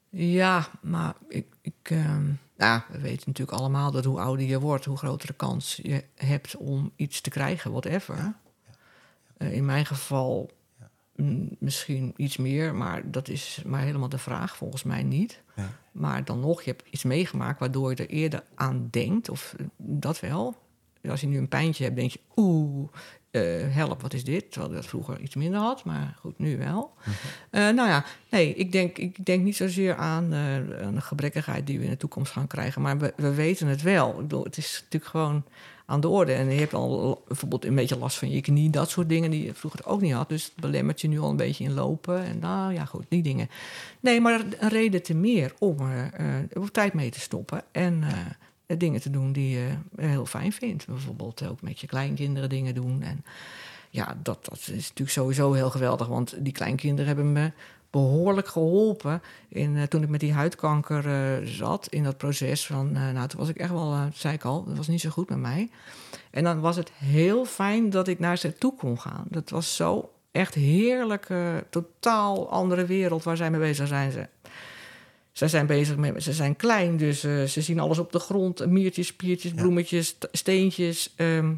Ja, 0.10 0.68
maar 0.82 1.14
ik, 1.28 1.46
ik, 1.62 1.74
ehm, 1.84 2.26
ja, 2.58 2.86
we 2.92 3.00
weten 3.00 3.24
natuurlijk 3.26 3.58
allemaal 3.58 3.92
dat 3.92 4.06
hoe 4.06 4.20
ouder 4.20 4.46
je 4.46 4.60
wordt, 4.60 4.86
hoe 4.86 4.98
grotere 4.98 5.34
kans 5.34 5.80
je 5.84 6.04
hebt 6.16 6.56
om 6.56 6.92
iets 6.96 7.22
te 7.22 7.30
krijgen, 7.30 7.72
whatever. 7.72 8.34
Eh, 9.38 9.54
in 9.54 9.66
mijn 9.66 9.86
geval 9.86 10.52
misschien 11.60 12.14
iets 12.16 12.38
meer, 12.38 12.76
maar 12.76 13.12
dat 13.12 13.28
is 13.28 13.62
maar 13.66 13.82
helemaal 13.82 14.10
de 14.10 14.18
vraag, 14.18 14.58
volgens 14.58 14.84
mij 14.84 15.04
niet. 15.04 15.42
Maar 15.92 16.26
dan 16.26 16.40
nog, 16.40 16.62
je 16.62 16.70
hebt 16.70 16.90
iets 16.90 17.04
meegemaakt 17.04 17.60
waardoor 17.60 17.90
je 17.90 17.96
er 17.96 18.10
eerder 18.10 18.44
aan 18.56 18.88
denkt, 18.92 19.30
of 19.30 19.56
dat 19.78 20.20
wel. 20.20 20.63
Als 21.10 21.22
je 21.22 21.28
nu 21.28 21.38
een 21.38 21.48
pijntje 21.48 21.84
hebt, 21.84 21.96
denk 21.96 22.12
je, 22.12 22.20
oeh, 22.36 22.90
eh, 23.34 23.42
help, 23.70 24.02
wat 24.02 24.14
is 24.14 24.24
dit? 24.24 24.52
Terwijl 24.52 24.72
ik 24.72 24.78
dat 24.80 24.90
vroeger 24.90 25.20
iets 25.20 25.36
minder 25.36 25.60
had, 25.60 25.84
maar 25.84 26.16
goed, 26.20 26.40
nu 26.40 26.58
wel. 26.58 26.94
Eh, 27.50 27.62
nou 27.70 27.90
ja, 27.90 28.06
nee, 28.30 28.54
ik 28.54 28.72
denk, 28.72 28.98
ik 28.98 29.26
denk 29.26 29.44
niet 29.44 29.56
zozeer 29.56 29.96
aan, 29.96 30.34
eh, 30.34 30.86
aan 30.86 30.96
de 30.96 31.02
gebrekkigheid 31.02 31.68
die 31.68 31.80
we 31.80 31.84
in 31.84 31.90
de 31.90 31.98
toekomst 31.98 32.32
gaan 32.32 32.48
krijgen, 32.48 32.82
maar 32.82 32.98
we, 32.98 33.14
we 33.16 33.34
weten 33.34 33.68
het 33.68 33.82
wel. 33.82 34.10
Ik 34.10 34.18
bedoel, 34.18 34.44
het 34.44 34.58
is 34.58 34.80
natuurlijk 34.84 35.12
gewoon 35.12 35.44
aan 35.86 36.02
de 36.02 36.08
orde. 36.08 36.34
En 36.34 36.52
je 36.52 36.60
hebt 36.60 36.74
al 36.74 37.24
bijvoorbeeld 37.28 37.66
een 37.66 37.76
beetje 37.76 37.98
last 37.98 38.18
van 38.18 38.30
je 38.30 38.42
knie, 38.42 38.70
dat 38.70 38.90
soort 38.90 39.10
dingen 39.10 39.32
die 39.32 39.46
je 39.46 39.54
vroeger 39.54 39.86
ook 39.86 40.02
niet 40.02 40.14
had. 40.14 40.30
Dus 40.30 40.44
het 40.44 40.56
belemmert 40.56 41.02
je 41.02 41.08
nu 41.08 41.20
al 41.20 41.30
een 41.30 41.36
beetje 41.36 41.64
in 41.64 41.74
lopen. 41.74 42.24
En 42.24 42.40
nou 42.40 42.74
ja, 42.74 42.86
goed, 42.86 43.06
die 43.10 43.24
dingen. 43.24 43.50
Nee, 44.00 44.22
maar 44.22 44.40
een 44.60 44.70
reden 44.70 45.04
te 45.04 45.14
meer 45.14 45.54
om 45.60 45.80
er 45.80 46.48
op 46.54 46.70
tijd 46.70 46.94
mee 46.94 47.10
te 47.10 47.20
stoppen. 47.20 47.64
En 47.72 48.04
dingen 48.68 49.02
te 49.02 49.10
doen 49.10 49.32
die 49.32 49.50
je 49.50 49.70
heel 49.96 50.26
fijn 50.26 50.52
vindt. 50.52 50.88
Bijvoorbeeld 50.88 51.48
ook 51.48 51.62
met 51.62 51.80
je 51.80 51.88
kleinkinderen 51.88 52.50
dingen 52.50 52.76
doen. 52.76 53.02
En 53.02 53.26
ja, 53.90 54.18
dat, 54.24 54.46
dat 54.46 54.58
is 54.58 54.68
natuurlijk 54.68 55.10
sowieso 55.10 55.54
heel 55.54 55.70
geweldig. 55.70 56.08
Want 56.08 56.36
die 56.40 56.54
kleinkinderen 56.54 57.08
hebben 57.08 57.32
me 57.32 57.52
behoorlijk 57.90 58.48
geholpen. 58.48 59.22
In, 59.48 59.78
eh, 59.78 59.84
toen 59.84 60.04
ik 60.04 60.10
met 60.10 60.20
die 60.20 60.34
huidkanker 60.34 61.08
eh, 61.08 61.48
zat, 61.48 61.88
in 61.88 62.04
dat 62.04 62.18
proces 62.18 62.66
van... 62.66 62.96
eh, 62.96 63.10
nou, 63.10 63.28
toen 63.28 63.40
was 63.40 63.50
ik 63.50 63.58
echt 63.58 63.72
wel, 63.72 63.94
eh, 63.94 64.06
zei 64.14 64.34
ik 64.34 64.44
al, 64.44 64.64
dat 64.64 64.78
was 64.78 64.88
niet 64.88 65.02
zo 65.02 65.10
goed 65.10 65.30
met 65.30 65.38
mij. 65.40 65.70
En 66.32 66.44
dan 66.44 66.60
was 66.60 66.76
het 66.76 66.92
heel 66.92 67.46
fijn 67.46 67.90
dat 67.90 68.08
ik 68.08 68.20
naar 68.20 68.38
ze 68.38 68.58
toe 68.58 68.76
kon 68.76 69.00
gaan. 69.00 69.26
Dat 69.30 69.50
was 69.50 69.76
zo 69.76 70.10
echt 70.32 70.54
heerlijk, 70.54 71.30
eh, 71.30 71.56
totaal 71.70 72.50
andere 72.50 72.86
wereld 72.86 73.24
waar 73.24 73.38
zij 73.38 73.52
mee 73.52 73.60
bezig 73.60 73.88
zijn. 73.88 74.12
Ze, 74.12 74.28
zij 75.34 75.48
zijn 75.48 75.66
bezig 75.66 75.98
met, 75.98 76.24
ze 76.24 76.34
zijn 76.34 76.56
klein, 76.56 76.98
dus 76.98 77.24
eh, 77.24 77.44
ze 77.44 77.62
zien 77.62 77.80
alles 77.80 78.00
op 78.00 78.12
de 78.12 78.20
grond. 78.20 78.66
Miertjes, 78.66 79.08
spiertjes, 79.08 79.52
Ja. 79.52 79.62
bloemetjes, 79.62 80.08
st- 80.08 80.28
steentjes. 80.32 81.14
ehm, 81.16 81.54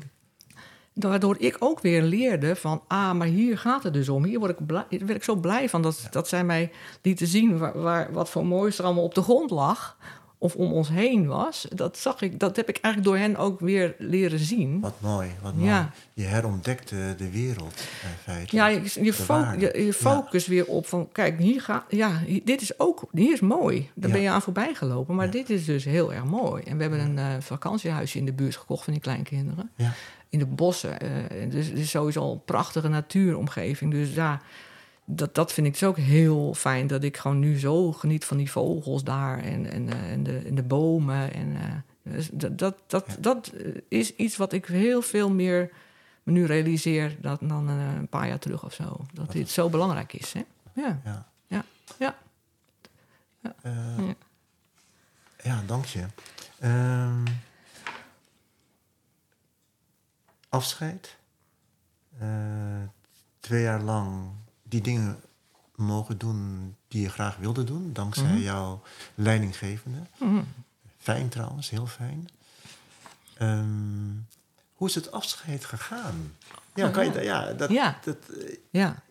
waardoor 0.93 1.36
ik 1.39 1.55
ook 1.59 1.80
weer 1.82 2.01
leerde 2.03 2.55
van, 2.55 2.84
ah, 2.88 3.11
maar 3.13 3.28
hier 3.28 3.57
gaat 3.57 3.84
het 3.84 3.93
dus 3.93 4.09
om. 4.09 4.23
Hier 4.23 4.39
word 4.39 4.51
ik, 4.59 4.65
blij, 4.65 4.86
werd 4.89 5.09
ik 5.09 5.23
zo 5.23 5.36
blij 5.36 5.69
van 5.69 5.82
dat, 5.82 6.07
dat 6.11 6.28
zij 6.28 6.43
mij 6.43 6.71
lieten 7.01 7.28
zien 7.28 7.57
waar, 7.57 7.82
waar, 7.82 8.13
wat 8.13 8.30
voor 8.30 8.45
moois 8.45 8.78
er 8.80 8.86
allemaal 8.86 9.03
op 9.03 9.15
de 9.15 9.21
grond 9.21 9.49
lag. 9.49 9.97
Of 10.46 10.56
om 10.56 10.72
ons 10.74 10.89
heen 10.89 11.28
was. 11.28 11.68
Dat, 11.70 11.98
zag 11.98 12.22
ik, 12.22 12.39
dat 12.39 12.56
heb 12.56 12.70
ik 12.70 12.78
eigenlijk 12.82 13.14
door 13.14 13.24
hen 13.26 13.36
ook 13.38 13.60
weer 13.60 13.96
leren 13.98 14.39
zien. 14.39 14.80
Wat 14.80 14.93
mooi, 15.02 15.30
wat 15.41 15.54
mooi. 15.56 15.68
Ja. 15.70 15.91
Je 16.14 16.24
herontdekte 16.24 17.14
de 17.18 17.30
wereld, 17.32 17.80
in 17.80 18.10
feite. 18.24 18.56
Ja, 18.56 18.68
je, 18.68 18.82
je, 18.93 19.02
De 19.04 19.14
fo- 19.14 19.34
waarde. 19.34 19.72
je, 19.76 19.86
je 19.86 19.93
focus 19.93 20.48
weer 20.48 20.66
op 20.66 20.88
van, 20.88 21.10
kijk, 21.12 21.39
hier 21.39 21.62
gaat, 21.62 21.84
ja, 21.89 22.22
dit 22.43 22.62
is 22.62 22.80
ook, 22.80 23.06
hier 23.12 23.34
is 23.34 23.39
mooi. 23.39 23.89
Daar 23.96 24.10
Ja. 24.10 24.16
ben 24.16 24.24
je 24.24 24.30
aan 24.30 24.41
voorbij 24.41 24.74
gelopen, 24.74 25.16
maar 25.16 25.30
dit 25.32 25.50
is 25.50 25.66
dus 25.66 25.86
heel 25.86 26.14
erg 26.14 26.24
mooi. 26.26 26.64
En 26.64 26.76
we 26.76 26.82
hebben 26.82 27.00
een 27.00 27.18
eh, 27.18 27.26
vakantiehuisje 27.39 28.18
in 28.18 28.26
de 28.26 28.34
buurt 28.34 28.56
gekocht 28.56 28.84
van 28.84 28.93
die 28.93 29.02
kleinkinderen. 29.02 29.70
Ja. 29.76 29.93
In 30.30 30.39
de 30.39 30.46
bossen. 30.46 31.00
eh, 31.00 31.10
dus 31.50 31.68
het 31.68 31.78
is 31.80 31.89
sowieso 31.89 32.32
een 32.32 32.43
prachtige 32.46 32.88
natuuromgeving. 32.88 33.91
Dus 33.91 34.14
ja, 34.14 34.41
dat, 35.06 35.36
dat 35.36 35.53
vind 35.53 35.68
ik 35.68 35.74
dus 35.74 35.84
ook 35.84 35.97
heel 35.97 36.53
fijn. 36.53 36.88
Dat 36.88 37.03
ik 37.03 37.18
gewoon 37.18 37.39
nu 37.39 37.60
zo 37.60 37.91
geniet 37.91 38.26
van 38.26 38.38
die 38.38 38.51
vogels 38.51 39.03
daar 39.03 39.39
en, 39.39 39.72
en, 39.72 39.89
eh, 39.89 40.12
en, 40.12 40.24
de, 40.24 40.38
en 40.38 40.56
de 40.56 40.64
bomen. 40.64 41.34
En, 41.34 41.56
eh, 41.56 42.14
dus 42.14 42.30
dat, 42.32 42.58
dat, 42.58 42.78
dat, 42.88 43.06
Ja. 43.08 43.16
dat 43.20 43.47
eh, 43.47 43.82
is 43.88 44.16
iets 44.16 44.38
wat 44.38 44.53
ik 44.53 44.66
heel 44.66 45.01
veel 45.01 45.30
meer 45.30 45.72
me 46.24 46.32
nu 46.32 46.45
realiseer 46.45 47.18
dan, 47.22 47.38
dan 47.41 47.68
een 47.68 48.08
paar 48.08 48.28
jaar 48.28 48.39
terug 48.39 48.64
of 48.64 48.74
zo. 48.74 49.06
Dat 49.14 49.32
dit 49.32 49.49
zo 49.49 49.70
belangrijk 49.70 50.14
is. 50.14 50.34
Hè? 50.34 50.43
Ja. 50.74 51.01
Ja. 51.03 51.26
Ja. 51.47 51.66
Ja. 51.97 52.16
Ja. 53.41 54.16
ja, 55.43 55.64
dank 55.66 55.86
je. 55.86 56.06
Ehm, 56.60 57.24
afscheid. 60.49 61.16
Twee 63.39 63.62
jaar 63.62 63.82
lang 63.82 64.32
die 64.70 64.82
dingen 64.82 65.20
mogen 65.76 66.18
doen 66.18 66.76
die 66.88 67.01
je 67.01 67.09
graag 67.09 67.38
wilde 67.38 67.63
doen, 67.63 67.89
dankzij 67.93 68.24
Mhm. 68.26 68.38
jouw 68.38 68.82
leidinggevende. 69.16 69.97
Mhm. 70.18 70.41
Fijn 70.97 71.30
trouwens, 71.30 71.70
heel 71.70 71.88
fijn. 71.88 72.30
Ehm, 73.38 73.66
hoe 74.74 74.88
is 74.88 74.95
het 74.95 75.11
afscheid 75.11 75.66
gegaan? 75.66 76.34
Ja, 76.76 76.88
Oh, 76.88 76.93
kan 76.93 77.05
je 77.05 77.09
ja. 77.11 77.16
da- 77.18 77.22
ja, 77.24 77.53
dat, 77.53 77.70
Ja. 77.70 77.99
dat 78.03 78.18
eh, 78.39 78.55
ja. 78.70 79.03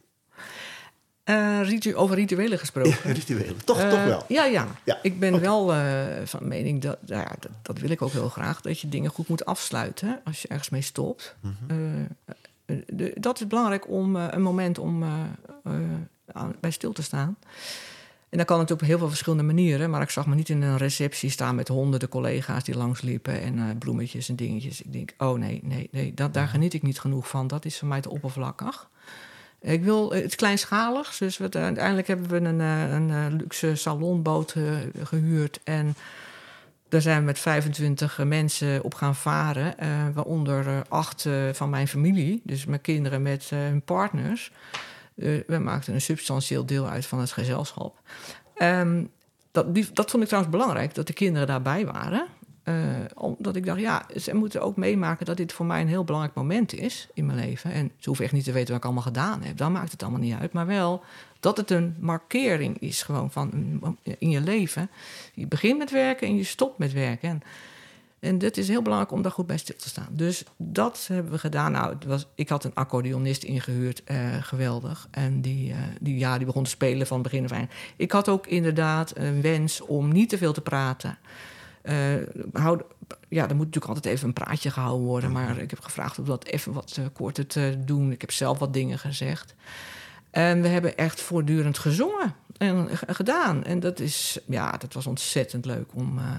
Eh, 1.24 1.61
ritu- 1.62 1.94
over 1.96 2.16
rituelen 2.16 2.59
gesproken. 2.59 3.12
ritueel. 3.12 3.57
Toch, 3.64 3.78
Eh, 3.78 3.90
toch 3.90 4.05
wel. 4.05 4.24
Ja, 4.28 4.44
ja. 4.44 4.66
Ja, 4.84 4.98
Ik 5.02 5.18
ben 5.20 5.40
wel 5.40 5.74
eh, 5.74 6.05
van 6.26 6.48
mening 6.48 6.82
dat, 6.82 6.98
nou 7.09 7.20
ja, 7.20 7.32
dat, 7.40 7.50
dat 7.62 7.78
wil 7.78 7.90
ik 7.90 8.02
ook 8.02 8.12
heel 8.12 8.28
graag, 8.28 8.61
dat 8.61 8.80
je 8.80 8.88
dingen 8.88 9.11
goed 9.11 9.28
moet 9.28 9.44
afsluiten 9.44 10.20
als 10.24 10.42
je 10.42 10.48
ergens 10.48 10.68
mee 10.70 10.82
stopt. 10.82 11.34
Eh, 11.68 12.00
eh, 12.00 12.07
de- 12.86 13.14
dat 13.20 13.40
is 13.40 13.46
belangrijk 13.46 13.88
om 13.88 14.16
eh, 14.16 14.26
een 14.30 14.42
moment 14.42 14.78
om 14.78 15.02
eh, 15.02 15.10
eh, 15.64 16.44
bij 16.60 16.70
stil 16.70 16.92
te 16.92 17.02
staan. 17.02 17.36
En 18.28 18.40
dat 18.40 18.48
kan 18.48 18.56
natuurlijk 18.58 18.82
op 18.82 18.88
heel 18.88 18.98
veel 18.98 19.08
verschillende 19.08 19.44
manieren. 19.44 19.90
Maar 19.90 20.02
ik 20.02 20.10
zag 20.10 20.26
me 20.26 20.34
niet 20.34 20.48
in 20.48 20.62
een 20.62 20.76
receptie 20.76 21.30
staan 21.30 21.54
met 21.54 21.68
honderden 21.68 22.08
collega's 22.08 22.64
die 22.64 22.76
langsliepen 22.76 23.40
en 23.40 23.58
eh, 23.58 23.64
bloemetjes 23.78 24.28
en 24.28 24.36
dingetjes. 24.36 24.82
Ik 24.82 24.92
denk, 24.92 25.14
oh 25.18 25.38
nee, 25.38 25.60
nee, 25.64 25.88
nee, 25.92 26.14
dat, 26.14 26.34
daar 26.34 26.48
geniet 26.48 26.74
ik 26.74 26.82
niet 26.82 27.00
genoeg 27.00 27.28
van. 27.28 27.46
Dat 27.46 27.64
is 27.64 27.78
voor 27.78 27.88
mij 27.88 28.00
te 28.00 28.10
oppervlakkig. 28.10 28.88
Ik 29.60 29.82
wil 29.82 30.14
eh, 30.14 30.22
het 30.22 30.34
kleinschalig. 30.34 31.16
Dus 31.18 31.36
we, 31.38 31.48
uiteindelijk 31.52 32.06
hebben 32.06 32.28
we 32.28 32.36
een, 32.36 32.60
eh, 32.60 32.93
een, 32.93 33.10
eh, 33.10 33.26
luxe 33.40 33.74
salonboot 33.74 34.52
eh, 34.52 34.64
gehuurd. 35.02 35.60
En 35.64 35.94
daar 36.94 37.02
zijn 37.02 37.18
we 37.18 37.24
met 37.24 37.38
25 37.38 38.18
mensen 38.24 38.84
op 38.84 38.94
gaan 38.94 39.14
varen. 39.14 39.78
eh, 39.78 39.88
waaronder 40.14 40.66
eh, 40.66 40.80
acht 40.88 41.26
eh, 41.26 41.32
van 41.52 41.70
mijn 41.70 41.88
familie. 41.88 42.40
Dus 42.44 42.64
mijn 42.64 42.80
kinderen 42.80 43.22
met 43.22 43.48
eh, 43.52 43.58
hun 43.58 43.82
partners. 43.82 44.52
Uh, 45.14 45.40
we 45.46 45.58
maakten 45.58 45.94
een 45.94 46.00
substantieel 46.00 46.66
deel 46.66 46.88
uit 46.88 47.06
van 47.06 47.18
het 47.20 47.32
gezelschap. 47.32 48.00
Um, 48.58 49.10
dat, 49.50 49.74
dat 49.74 50.10
vond 50.10 50.22
ik 50.22 50.28
trouwens 50.28 50.56
belangrijk, 50.56 50.94
dat 50.94 51.06
de 51.06 51.12
kinderen 51.12 51.46
daarbij 51.46 51.86
waren. 51.86 52.26
Uh, 52.69 52.74
omdat 53.15 53.57
ik 53.57 53.66
dacht, 53.66 53.81
ja, 53.81 54.07
ze 54.16 54.35
moeten 54.35 54.62
ook 54.62 54.77
meemaken 54.77 55.27
dat 55.27 55.36
dit 55.36 55.53
voor 55.53 55.66
mij 55.66 55.81
een 55.81 55.89
heel 55.89 56.05
belangrijk 56.05 56.35
moment 56.35 56.73
is 56.73 57.09
in 57.15 57.27
mijn 57.27 57.39
leven. 57.39 57.73
En 57.73 57.91
ze 57.99 58.09
hoeven 58.09 58.24
echt 58.24 58.35
niet 58.35 58.45
te 58.45 58.53
weten 58.53 58.69
wat 58.69 58.77
ik 58.77 58.85
allemaal 58.85 59.03
gedaan 59.03 59.43
heb. 59.43 59.57
Dan 59.57 59.73
maakt 59.73 59.93
het 59.93 60.03
allemaal 60.03 60.20
niet 60.20 60.35
uit. 60.35 60.53
Maar 60.53 60.66
wel 60.66 61.03
dat 61.41 61.57
het 61.57 61.70
een 61.70 61.97
markering 61.99 62.78
is 62.78 63.03
gewoon 63.03 63.31
van 63.31 63.51
in 64.19 64.31
je 64.31 64.41
leven. 64.41 64.91
Je 65.35 65.47
begint 65.47 65.78
met 65.78 65.91
werken 65.91 66.27
en 66.27 66.36
je 66.36 66.45
stopt 66.45 66.78
met 66.78 66.93
werken. 66.93 67.28
En, 67.28 67.43
en 68.20 68.39
dat 68.39 68.57
is 68.57 68.69
heel 68.69 68.82
belangrijk 68.82 69.12
om 69.12 69.23
daar 69.23 69.32
goed 69.32 69.47
bij 69.47 69.59
stil 69.59 69.77
te 69.77 69.89
staan. 69.89 70.09
Dus 70.11 70.45
dat 70.57 71.07
hebben 71.12 71.32
we 71.32 71.39
gedaan. 71.39 71.73
Nou, 71.73 71.95
het 71.95 72.05
was, 72.05 72.27
ik 72.35 72.49
had 72.49 72.65
een 72.65 72.74
accordeonist 72.74 73.43
ingehuurd, 73.43 74.03
uh, 74.07 74.16
geweldig. 74.41 75.09
En 75.11 75.41
die, 75.41 75.70
uh, 75.70 75.77
die, 76.01 76.19
ja, 76.19 76.36
die 76.36 76.47
begon 76.47 76.65
te 76.65 76.70
spelen 76.70 77.07
van 77.07 77.23
begin 77.23 77.45
af 77.45 77.53
aan. 77.53 77.70
Ik 77.97 78.12
had 78.12 78.28
ook 78.28 78.47
inderdaad 78.47 79.16
een 79.16 79.41
wens 79.41 79.81
om 79.81 80.12
niet 80.12 80.28
te 80.28 80.39
veel 80.39 80.53
te 80.53 80.61
praten. 80.61 81.19
Houd, 82.52 82.82
ja, 83.28 83.48
er 83.48 83.56
moet 83.56 83.66
natuurlijk 83.66 83.94
altijd 83.94 84.15
even 84.15 84.27
een 84.27 84.32
praatje 84.32 84.70
gehouden 84.70 85.06
worden. 85.06 85.32
Maar 85.32 85.59
ik 85.59 85.70
heb 85.70 85.81
gevraagd 85.81 86.19
om 86.19 86.24
dat 86.24 86.44
even 86.44 86.73
wat 86.73 86.98
korter 87.12 87.47
te 87.47 87.77
doen. 87.85 88.12
Ik 88.12 88.20
heb 88.20 88.31
zelf 88.31 88.59
wat 88.59 88.73
dingen 88.73 88.98
gezegd. 88.98 89.55
En 90.31 90.62
we 90.62 90.69
hebben 90.69 90.97
echt 90.97 91.20
voortdurend 91.20 91.78
gezongen 91.78 92.35
en 92.56 92.89
gedaan. 93.06 93.65
En 93.65 93.81
dat, 93.81 94.01
is, 94.01 94.39
ja, 94.47 94.70
dat 94.70 94.93
was 94.93 95.06
ontzettend 95.06 95.65
leuk 95.65 95.90
om, 95.94 96.19
uh, 96.19 96.39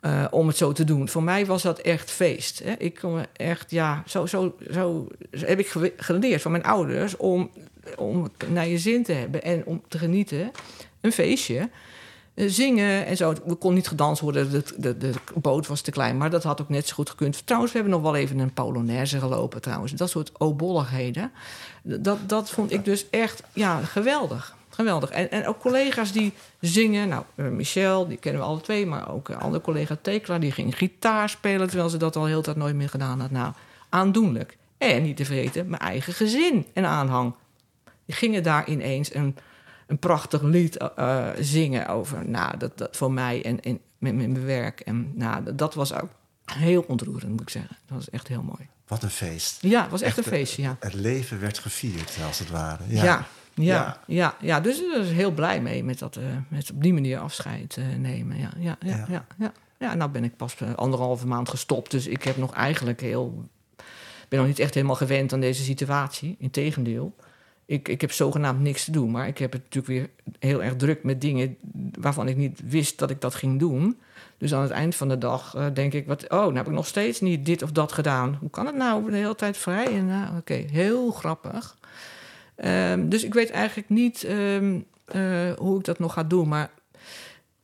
uh, 0.00 0.26
om 0.30 0.46
het 0.46 0.56
zo 0.56 0.72
te 0.72 0.84
doen. 0.84 1.08
Voor 1.08 1.22
mij 1.22 1.46
was 1.46 1.62
dat 1.62 1.78
echt 1.78 2.10
feest. 2.10 2.58
Hè. 2.64 2.72
Ik 2.72 2.94
kon 2.94 3.26
echt, 3.32 3.70
ja, 3.70 4.02
zo, 4.06 4.26
zo, 4.26 4.56
zo 4.70 5.08
heb 5.30 5.58
ik 5.58 5.94
geleerd 5.96 6.42
van 6.42 6.50
mijn 6.50 6.64
ouders 6.64 7.16
om, 7.16 7.50
om 7.96 8.28
naar 8.48 8.66
je 8.66 8.78
zin 8.78 9.02
te 9.02 9.12
hebben 9.12 9.42
en 9.42 9.66
om 9.66 9.82
te 9.88 9.98
genieten. 9.98 10.50
Een 11.00 11.12
feestje. 11.12 11.70
Eh, 12.38 12.44
zingen 12.48 13.06
en 13.06 13.16
zo. 13.16 13.34
We 13.44 13.54
kon 13.54 13.74
niet 13.74 13.88
gedanst 13.88 14.20
worden, 14.20 14.50
de, 14.50 14.62
de, 14.76 14.96
de, 14.96 15.12
boot 15.34 15.66
was 15.66 15.80
te 15.80 15.90
klein. 15.90 16.16
Maar 16.16 16.30
dat 16.30 16.42
had 16.42 16.60
ook 16.60 16.68
net 16.68 16.86
zo 16.86 16.94
goed 16.94 17.10
gekund. 17.10 17.46
Trouwens, 17.46 17.72
we 17.72 17.78
hebben 17.78 17.96
nog 18.00 18.10
wel 18.10 18.20
even 18.20 18.38
een 18.38 18.52
Polonaise 18.52 19.18
gelopen 19.18 19.60
trouwens. 19.60 19.92
Dat 19.92 20.10
soort 20.10 20.32
obolligheden. 20.38 21.32
Dat, 21.82 22.18
dat 22.28 22.50
vond 22.50 22.72
ik 22.72 22.84
dus 22.84 23.10
echt 23.10 23.42
ja, 23.52 23.80
geweldig. 23.80 24.56
Geweldig. 24.68 25.10
En, 25.10 25.30
en 25.30 25.46
ook 25.46 25.60
collega's 25.60 26.12
die 26.12 26.32
zingen. 26.60 27.08
Nou, 27.08 27.24
uh, 27.34 27.48
Michel, 27.48 28.08
die 28.08 28.16
kennen 28.16 28.40
we 28.40 28.46
alle 28.46 28.60
twee. 28.60 28.86
Maar 28.86 29.12
ook 29.12 29.28
uh, 29.28 29.40
andere 29.40 29.62
collega 29.62 29.96
Tekla, 30.02 30.38
die 30.38 30.52
ging 30.52 30.76
gitaar 30.76 31.28
spelen... 31.28 31.66
terwijl 31.68 31.88
ze 31.88 31.96
dat 31.96 32.16
al 32.16 32.26
heel 32.26 32.42
tijd 32.42 32.56
nooit 32.56 32.74
meer 32.74 32.88
gedaan 32.88 33.20
had. 33.20 33.30
Nou, 33.30 33.52
aandoenlijk. 33.88 34.56
En 34.78 35.02
niet 35.02 35.16
te 35.16 35.24
vergeten, 35.24 35.68
mijn 35.68 35.82
eigen 35.82 36.12
gezin 36.12 36.66
en 36.72 36.84
aanhang. 36.84 37.34
Die 38.04 38.14
gingen 38.14 38.42
daar 38.42 38.68
ineens 38.68 39.14
een 39.14 39.36
een 39.88 39.98
prachtig 39.98 40.42
lied 40.42 40.84
uh, 40.98 41.28
zingen 41.38 41.88
over 41.88 42.28
nou, 42.28 42.56
dat, 42.56 42.78
dat 42.78 42.96
voor 42.96 43.12
mij 43.12 43.44
en, 43.44 43.60
en 43.60 43.80
met, 43.98 44.14
met 44.14 44.28
mijn 44.28 44.44
werk. 44.44 44.80
En 44.80 45.12
nou, 45.14 45.54
dat 45.54 45.74
was 45.74 45.94
ook 45.94 46.10
heel 46.44 46.84
ontroerend, 46.88 47.30
moet 47.30 47.40
ik 47.40 47.50
zeggen. 47.50 47.76
Dat 47.86 47.96
was 47.96 48.10
echt 48.10 48.28
heel 48.28 48.42
mooi. 48.42 48.68
Wat 48.86 49.02
een 49.02 49.10
feest. 49.10 49.62
Ja, 49.62 49.82
het 49.82 49.90
was 49.90 50.02
echt, 50.02 50.16
een 50.16 50.22
feestje, 50.22 50.62
ja. 50.62 50.76
Het 50.80 50.94
leven 50.94 51.40
werd 51.40 51.58
gevierd, 51.58 52.18
als 52.26 52.38
het 52.38 52.50
ware. 52.50 52.82
Ja, 52.86 53.04
ja, 53.04 53.26
ja. 53.54 54.00
ja, 54.06 54.34
ja, 54.40 54.60
dus 54.60 54.82
ik 54.82 54.96
was 54.96 55.06
heel 55.06 55.30
blij 55.30 55.60
mee 55.60 55.84
met, 55.84 55.98
dat, 55.98 56.16
uh, 56.16 56.24
met 56.48 56.70
op 56.70 56.82
die 56.82 56.92
manier 56.92 57.18
afscheid 57.18 57.76
uh, 57.76 57.84
nemen. 57.96 58.38
Ja, 58.38 58.50
ja, 58.58 58.76
ja, 58.80 59.06
ja. 59.08 59.26
ja, 59.38 59.52
ja. 59.78 59.94
nou 59.94 60.10
ben 60.10 60.24
ik 60.24 60.36
pas 60.36 60.56
anderhalve 60.76 61.26
maand 61.26 61.48
gestopt. 61.48 61.90
Dus 61.90 62.06
ik 62.06 62.22
heb 62.22 62.36
nog 62.36 62.54
eigenlijk 62.54 63.00
heel... 63.00 63.44
ben 64.28 64.38
nog 64.38 64.48
niet 64.48 64.58
echt 64.58 64.74
helemaal 64.74 64.96
gewend 64.96 65.32
aan 65.32 65.40
deze 65.40 65.62
situatie. 65.62 66.36
Integendeel 66.38 67.14
ik, 67.68 67.88
ik 67.88 68.00
heb 68.00 68.12
zogenaamd 68.12 68.60
niks 68.60 68.84
te 68.84 68.90
doen. 68.90 69.10
Maar 69.10 69.26
ik 69.26 69.38
heb 69.38 69.52
het 69.52 69.62
natuurlijk 69.62 69.86
weer 69.86 70.10
heel 70.38 70.62
erg 70.62 70.76
druk 70.76 71.02
met 71.02 71.20
dingen 71.20 71.56
waarvan 72.00 72.28
ik 72.28 72.36
niet 72.36 72.60
wist 72.64 72.98
dat 72.98 73.10
ik 73.10 73.20
dat 73.20 73.34
ging 73.34 73.58
doen. 73.58 73.98
Dus 74.38 74.54
aan 74.54 74.62
het 74.62 74.70
eind 74.70 74.94
van 74.94 75.08
de 75.08 75.18
dag 75.18 75.54
uh, 75.56 75.66
denk 75.74 75.92
ik, 75.92 76.06
wat, 76.06 76.22
oh, 76.22 76.38
nou 76.38 76.56
heb 76.56 76.66
ik 76.66 76.72
nog 76.72 76.86
steeds 76.86 77.20
niet 77.20 77.46
dit 77.46 77.62
of 77.62 77.72
dat 77.72 77.92
gedaan. 77.92 78.36
Hoe 78.40 78.50
kan 78.50 78.66
het 78.66 78.74
nou? 78.74 79.10
De 79.10 79.16
hele 79.16 79.34
tijd 79.34 79.56
vrij. 79.56 79.86
En 79.86 80.06
nou, 80.06 80.36
oké, 80.36 80.54
heel 80.54 81.10
grappig. 81.10 81.76
Um, 82.64 83.08
dus 83.08 83.24
ik 83.24 83.34
weet 83.34 83.50
eigenlijk 83.50 83.88
niet 83.88 84.26
um, 84.28 84.84
uh, 85.14 85.52
hoe 85.58 85.78
ik 85.78 85.84
dat 85.84 85.98
nog 85.98 86.12
ga 86.12 86.22
doen. 86.22 86.48
Maar 86.48 86.70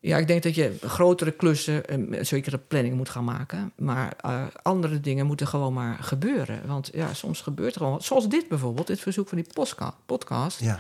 ja, 0.05 0.19
ik 0.19 0.27
denk 0.27 0.43
dat 0.43 0.55
je 0.55 0.77
grotere 0.81 1.31
klussen 1.31 1.93
een 1.93 2.27
zekere 2.27 2.59
planning 2.59 2.97
moet 2.97 3.09
gaan 3.09 3.25
maken. 3.25 3.73
Maar 3.77 4.17
uh, 4.27 4.45
andere 4.63 5.01
dingen 5.01 5.27
moeten 5.27 5.47
gewoon 5.47 5.73
maar 5.73 5.99
gebeuren. 6.01 6.67
Want 6.67 6.91
ja, 6.93 7.15
soms 7.15 7.41
gebeurt 7.41 7.75
er 7.75 7.81
gewoon... 7.81 8.03
Zoals 8.03 8.29
dit 8.29 8.49
bijvoorbeeld, 8.49 8.87
dit 8.87 9.01
verzoek 9.01 9.29
van 9.29 9.39
die 9.39 9.65
podcast. 10.07 10.61
Ja. 10.61 10.79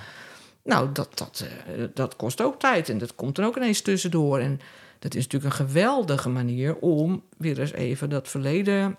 Nou, 0.64 0.92
dat, 0.92 1.18
dat, 1.18 1.46
uh, 1.76 1.84
dat 1.94 2.16
kost 2.16 2.40
ook 2.40 2.58
tijd. 2.58 2.88
En 2.88 2.98
dat 2.98 3.14
komt 3.14 3.38
er 3.38 3.44
ook 3.44 3.56
ineens 3.56 3.80
tussendoor. 3.80 4.38
En 4.38 4.60
dat 4.98 5.14
is 5.14 5.22
natuurlijk 5.22 5.52
een 5.52 5.66
geweldige 5.66 6.28
manier 6.28 6.76
om 6.76 7.22
weer 7.36 7.60
eens 7.60 7.72
even 7.72 8.10
dat 8.10 8.28
verleden 8.28 8.96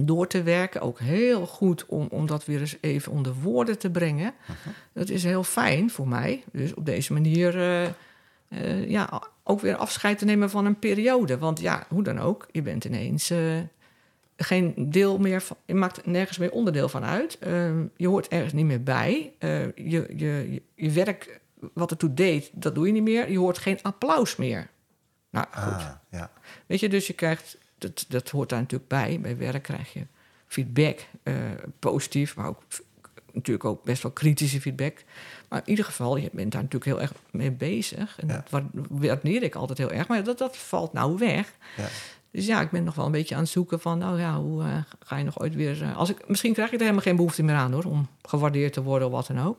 door 0.00 0.26
te 0.26 0.42
werken. 0.42 0.80
Ook 0.80 1.00
heel 1.00 1.46
goed 1.46 1.86
om, 1.86 2.06
om 2.10 2.26
dat 2.26 2.44
weer 2.44 2.60
eens 2.60 2.76
even 2.80 3.12
onder 3.12 3.34
woorden 3.34 3.78
te 3.78 3.90
brengen. 3.90 4.34
Dat 4.92 5.08
is 5.08 5.24
heel 5.24 5.44
fijn 5.44 5.90
voor 5.90 6.08
mij. 6.08 6.44
Dus 6.52 6.74
op 6.74 6.86
deze 6.86 7.12
manier... 7.12 7.82
Uh, 7.82 7.88
uh, 8.56 8.88
ja, 8.88 9.22
ook 9.42 9.60
weer 9.60 9.76
afscheid 9.76 10.18
te 10.18 10.24
nemen 10.24 10.50
van 10.50 10.66
een 10.66 10.78
periode. 10.78 11.38
Want 11.38 11.60
ja, 11.60 11.86
hoe 11.88 12.02
dan 12.02 12.18
ook, 12.18 12.46
je 12.50 12.62
bent 12.62 12.84
ineens 12.84 13.30
uh, 13.30 13.60
geen 14.36 14.74
deel 14.76 15.18
meer 15.18 15.42
van, 15.42 15.56
je 15.64 15.74
maakt 15.74 16.06
nergens 16.06 16.38
meer 16.38 16.50
onderdeel 16.50 16.88
van 16.88 17.04
uit. 17.04 17.38
Uh, 17.46 17.70
je 17.96 18.08
hoort 18.08 18.28
ergens 18.28 18.52
niet 18.52 18.64
meer 18.64 18.82
bij. 18.82 19.32
Uh, 19.38 19.64
je, 19.64 20.14
je, 20.16 20.62
je 20.74 20.90
werk, 20.90 21.40
wat 21.72 21.90
ertoe 21.90 22.14
deed, 22.14 22.50
dat 22.52 22.74
doe 22.74 22.86
je 22.86 22.92
niet 22.92 23.02
meer. 23.02 23.30
Je 23.30 23.38
hoort 23.38 23.58
geen 23.58 23.78
applaus 23.82 24.36
meer. 24.36 24.68
Nou, 25.30 25.46
goed. 25.50 25.72
Ah, 25.72 25.90
ja. 26.10 26.30
Weet 26.66 26.80
je, 26.80 26.88
dus 26.88 27.06
je 27.06 27.12
krijgt, 27.12 27.58
dat, 27.78 28.04
dat 28.08 28.28
hoort 28.28 28.48
daar 28.48 28.60
natuurlijk 28.60 28.90
bij. 28.90 29.18
Bij 29.20 29.36
werk 29.36 29.62
krijg 29.62 29.92
je 29.92 30.06
feedback, 30.46 31.06
positief, 31.78 32.36
maar 32.36 32.46
ook 32.46 32.62
natuurlijk 33.36 33.64
ook 33.64 33.84
best 33.84 34.02
wel 34.02 34.12
kritische 34.12 34.60
feedback. 34.60 35.04
Maar 35.48 35.60
in 35.64 35.70
ieder 35.70 35.84
geval, 35.84 36.16
je 36.16 36.30
bent 36.32 36.52
daar 36.52 36.62
natuurlijk 36.62 36.90
heel 36.90 37.00
erg 37.00 37.12
mee 37.30 37.50
bezig. 37.50 38.20
En 38.20 38.28
ja. 38.28 38.44
dat 38.50 38.62
waardeer 38.88 39.42
ik 39.42 39.54
altijd 39.54 39.78
heel 39.78 39.90
erg. 39.90 40.08
Maar 40.08 40.24
dat, 40.24 40.38
dat 40.38 40.56
valt 40.56 40.92
nou 40.92 41.18
weg. 41.18 41.52
Ja. 41.76 41.88
Dus 42.30 42.46
ja, 42.46 42.60
ik 42.60 42.70
ben 42.70 42.84
nog 42.84 42.94
wel 42.94 43.06
een 43.06 43.12
beetje 43.12 43.34
aan 43.34 43.40
het 43.40 43.50
zoeken 43.50 43.80
van... 43.80 43.98
nou 43.98 44.20
ja, 44.20 44.40
hoe 44.40 44.62
uh, 44.62 44.76
ga 45.00 45.16
je 45.16 45.24
nog 45.24 45.40
ooit 45.40 45.54
weer... 45.54 45.82
Uh, 45.82 45.96
als 45.96 46.10
ik, 46.10 46.28
misschien 46.28 46.52
krijg 46.52 46.68
ik 46.68 46.74
er 46.74 46.80
helemaal 46.80 47.02
geen 47.02 47.16
behoefte 47.16 47.42
meer 47.42 47.54
aan, 47.54 47.72
hoor... 47.72 47.84
om 47.84 48.08
gewaardeerd 48.22 48.72
te 48.72 48.82
worden 48.82 49.08
of 49.08 49.14
wat 49.14 49.26
dan 49.26 49.40
ook. 49.40 49.58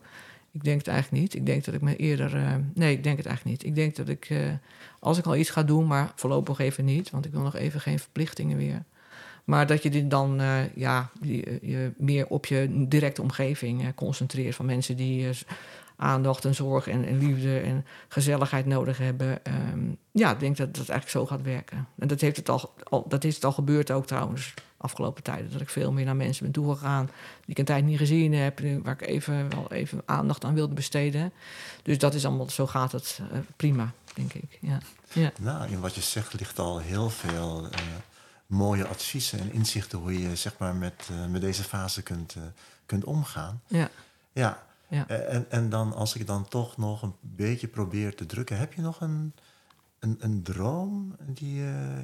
Ik 0.52 0.64
denk 0.64 0.78
het 0.78 0.88
eigenlijk 0.88 1.22
niet. 1.22 1.36
Ik 1.36 1.46
denk 1.46 1.66
dat 1.66 1.74
ik 1.74 1.82
me 1.82 1.96
eerder... 1.96 2.36
Uh, 2.36 2.54
nee, 2.74 2.92
ik 2.92 3.04
denk 3.04 3.18
het 3.18 3.26
eigenlijk 3.26 3.58
niet. 3.58 3.70
Ik 3.70 3.76
denk 3.76 3.96
dat 3.96 4.10
ik, 4.10 4.30
als 5.00 5.18
ik 5.18 5.26
al 5.26 5.36
iets 5.36 5.50
ga 5.50 5.64
doen... 5.64 5.88
maar 5.88 6.12
voorlopig 6.16 6.60
even 6.60 6.86
niet... 6.86 7.10
want 7.10 7.26
ik 7.26 7.32
wil 7.32 7.42
nog 7.42 7.56
even 7.56 7.82
geen 7.82 8.00
verplichtingen 8.00 8.58
weer... 8.58 8.84
Maar 9.48 9.68
dat 9.68 9.84
je 9.84 9.90
dit 9.90 10.10
dan 10.10 10.42
uh, 10.42 10.76
ja, 10.76 11.10
je, 11.22 11.92
meer 11.98 12.28
op 12.28 12.46
je 12.46 12.86
directe 12.88 13.22
omgeving 13.22 13.82
uh, 13.82 13.88
concentreert. 13.96 14.56
Van 14.56 14.66
mensen 14.66 14.98
die 14.98 15.28
uh, 15.28 15.30
aandacht 15.96 16.46
en 16.46 16.56
zorg 16.56 16.88
en, 16.88 17.06
en, 17.06 17.18
liefde 17.18 17.60
en 17.60 17.86
gezelligheid 18.08 18.66
nodig 18.66 18.98
hebben. 18.98 19.40
Um, 19.72 19.98
ja, 20.12 20.32
ik 20.32 20.40
denk 20.40 20.58
dat 20.58 20.68
dat 20.68 20.90
eigenlijk 20.90 21.10
zo 21.10 21.26
gaat 21.26 21.42
werken. 21.42 21.88
En 22.00 22.08
dat, 22.08 22.22
heeft 22.22 22.38
het 22.38 22.50
al, 22.50 22.74
al, 22.84 23.06
dat 23.08 23.24
is 23.24 23.36
het 23.36 23.46
al 23.46 23.52
gebeurd 23.52 23.92
ook 23.92 24.06
trouwens 24.06 24.54
afgelopen 24.78 25.24
tijden. 25.24 25.52
Dat 25.52 25.62
ik 25.62 25.70
veel 25.70 25.92
meer 25.92 26.06
naar 26.06 26.16
mensen 26.16 26.44
ben 26.44 26.54
toegegaan 26.54 27.06
die 27.06 27.46
ik 27.46 27.58
een 27.58 27.66
tijd 27.66 27.86
niet 27.86 27.98
gezien 27.98 28.34
heb. 28.34 28.60
Waar 28.84 28.94
ik 28.94 29.08
even, 29.08 29.50
wel 29.50 29.72
even 29.72 30.02
aandacht 30.06 30.46
aan 30.46 30.54
wilde 30.54 30.74
besteden. 30.74 31.32
Dus 31.84 31.98
dat 31.98 32.14
is 32.14 32.26
allemaal, 32.26 32.50
zo 32.50 32.68
gaat 32.68 32.92
het 32.92 33.20
prima, 33.56 33.92
denk 34.14 34.34
ik. 34.34 34.58
Ja. 34.62 34.78
Ja. 35.14 35.32
Nou, 35.40 35.70
in 35.70 35.80
wat 35.80 35.96
je 35.96 36.02
zegt 36.02 36.40
ligt 36.40 36.60
al 36.60 36.80
heel 36.80 37.10
veel 37.10 37.70
mooie 38.48 38.88
adviezen 38.88 39.40
en 39.40 39.54
inzichten 39.54 40.00
hoe 40.00 40.20
je 40.20 40.36
zeg 40.36 40.58
maar, 40.58 40.76
met, 40.76 41.10
uh, 41.12 41.26
met 41.26 41.42
deze 41.42 41.64
fase 41.64 42.02
kunt, 42.04 42.36
uh, 42.36 42.44
kunt 42.86 43.04
omgaan. 43.04 43.62
Ja. 43.68 43.90
Ja. 44.32 44.64
ja. 44.88 45.08
En, 45.08 45.52
en 45.52 45.70
dan 45.70 45.94
als 45.94 46.16
ik 46.16 46.28
dan 46.28 46.48
toch 46.48 46.78
nog 46.78 47.02
een 47.02 47.16
beetje 47.22 47.68
probeer 47.68 48.16
te 48.16 48.26
drukken, 48.26 48.58
heb 48.58 48.74
je 48.74 48.82
nog 48.82 49.02
een, 49.02 49.34
een, 50.00 50.18
een 50.20 50.44
droom 50.44 51.16
die 51.20 51.56
je, 51.56 52.02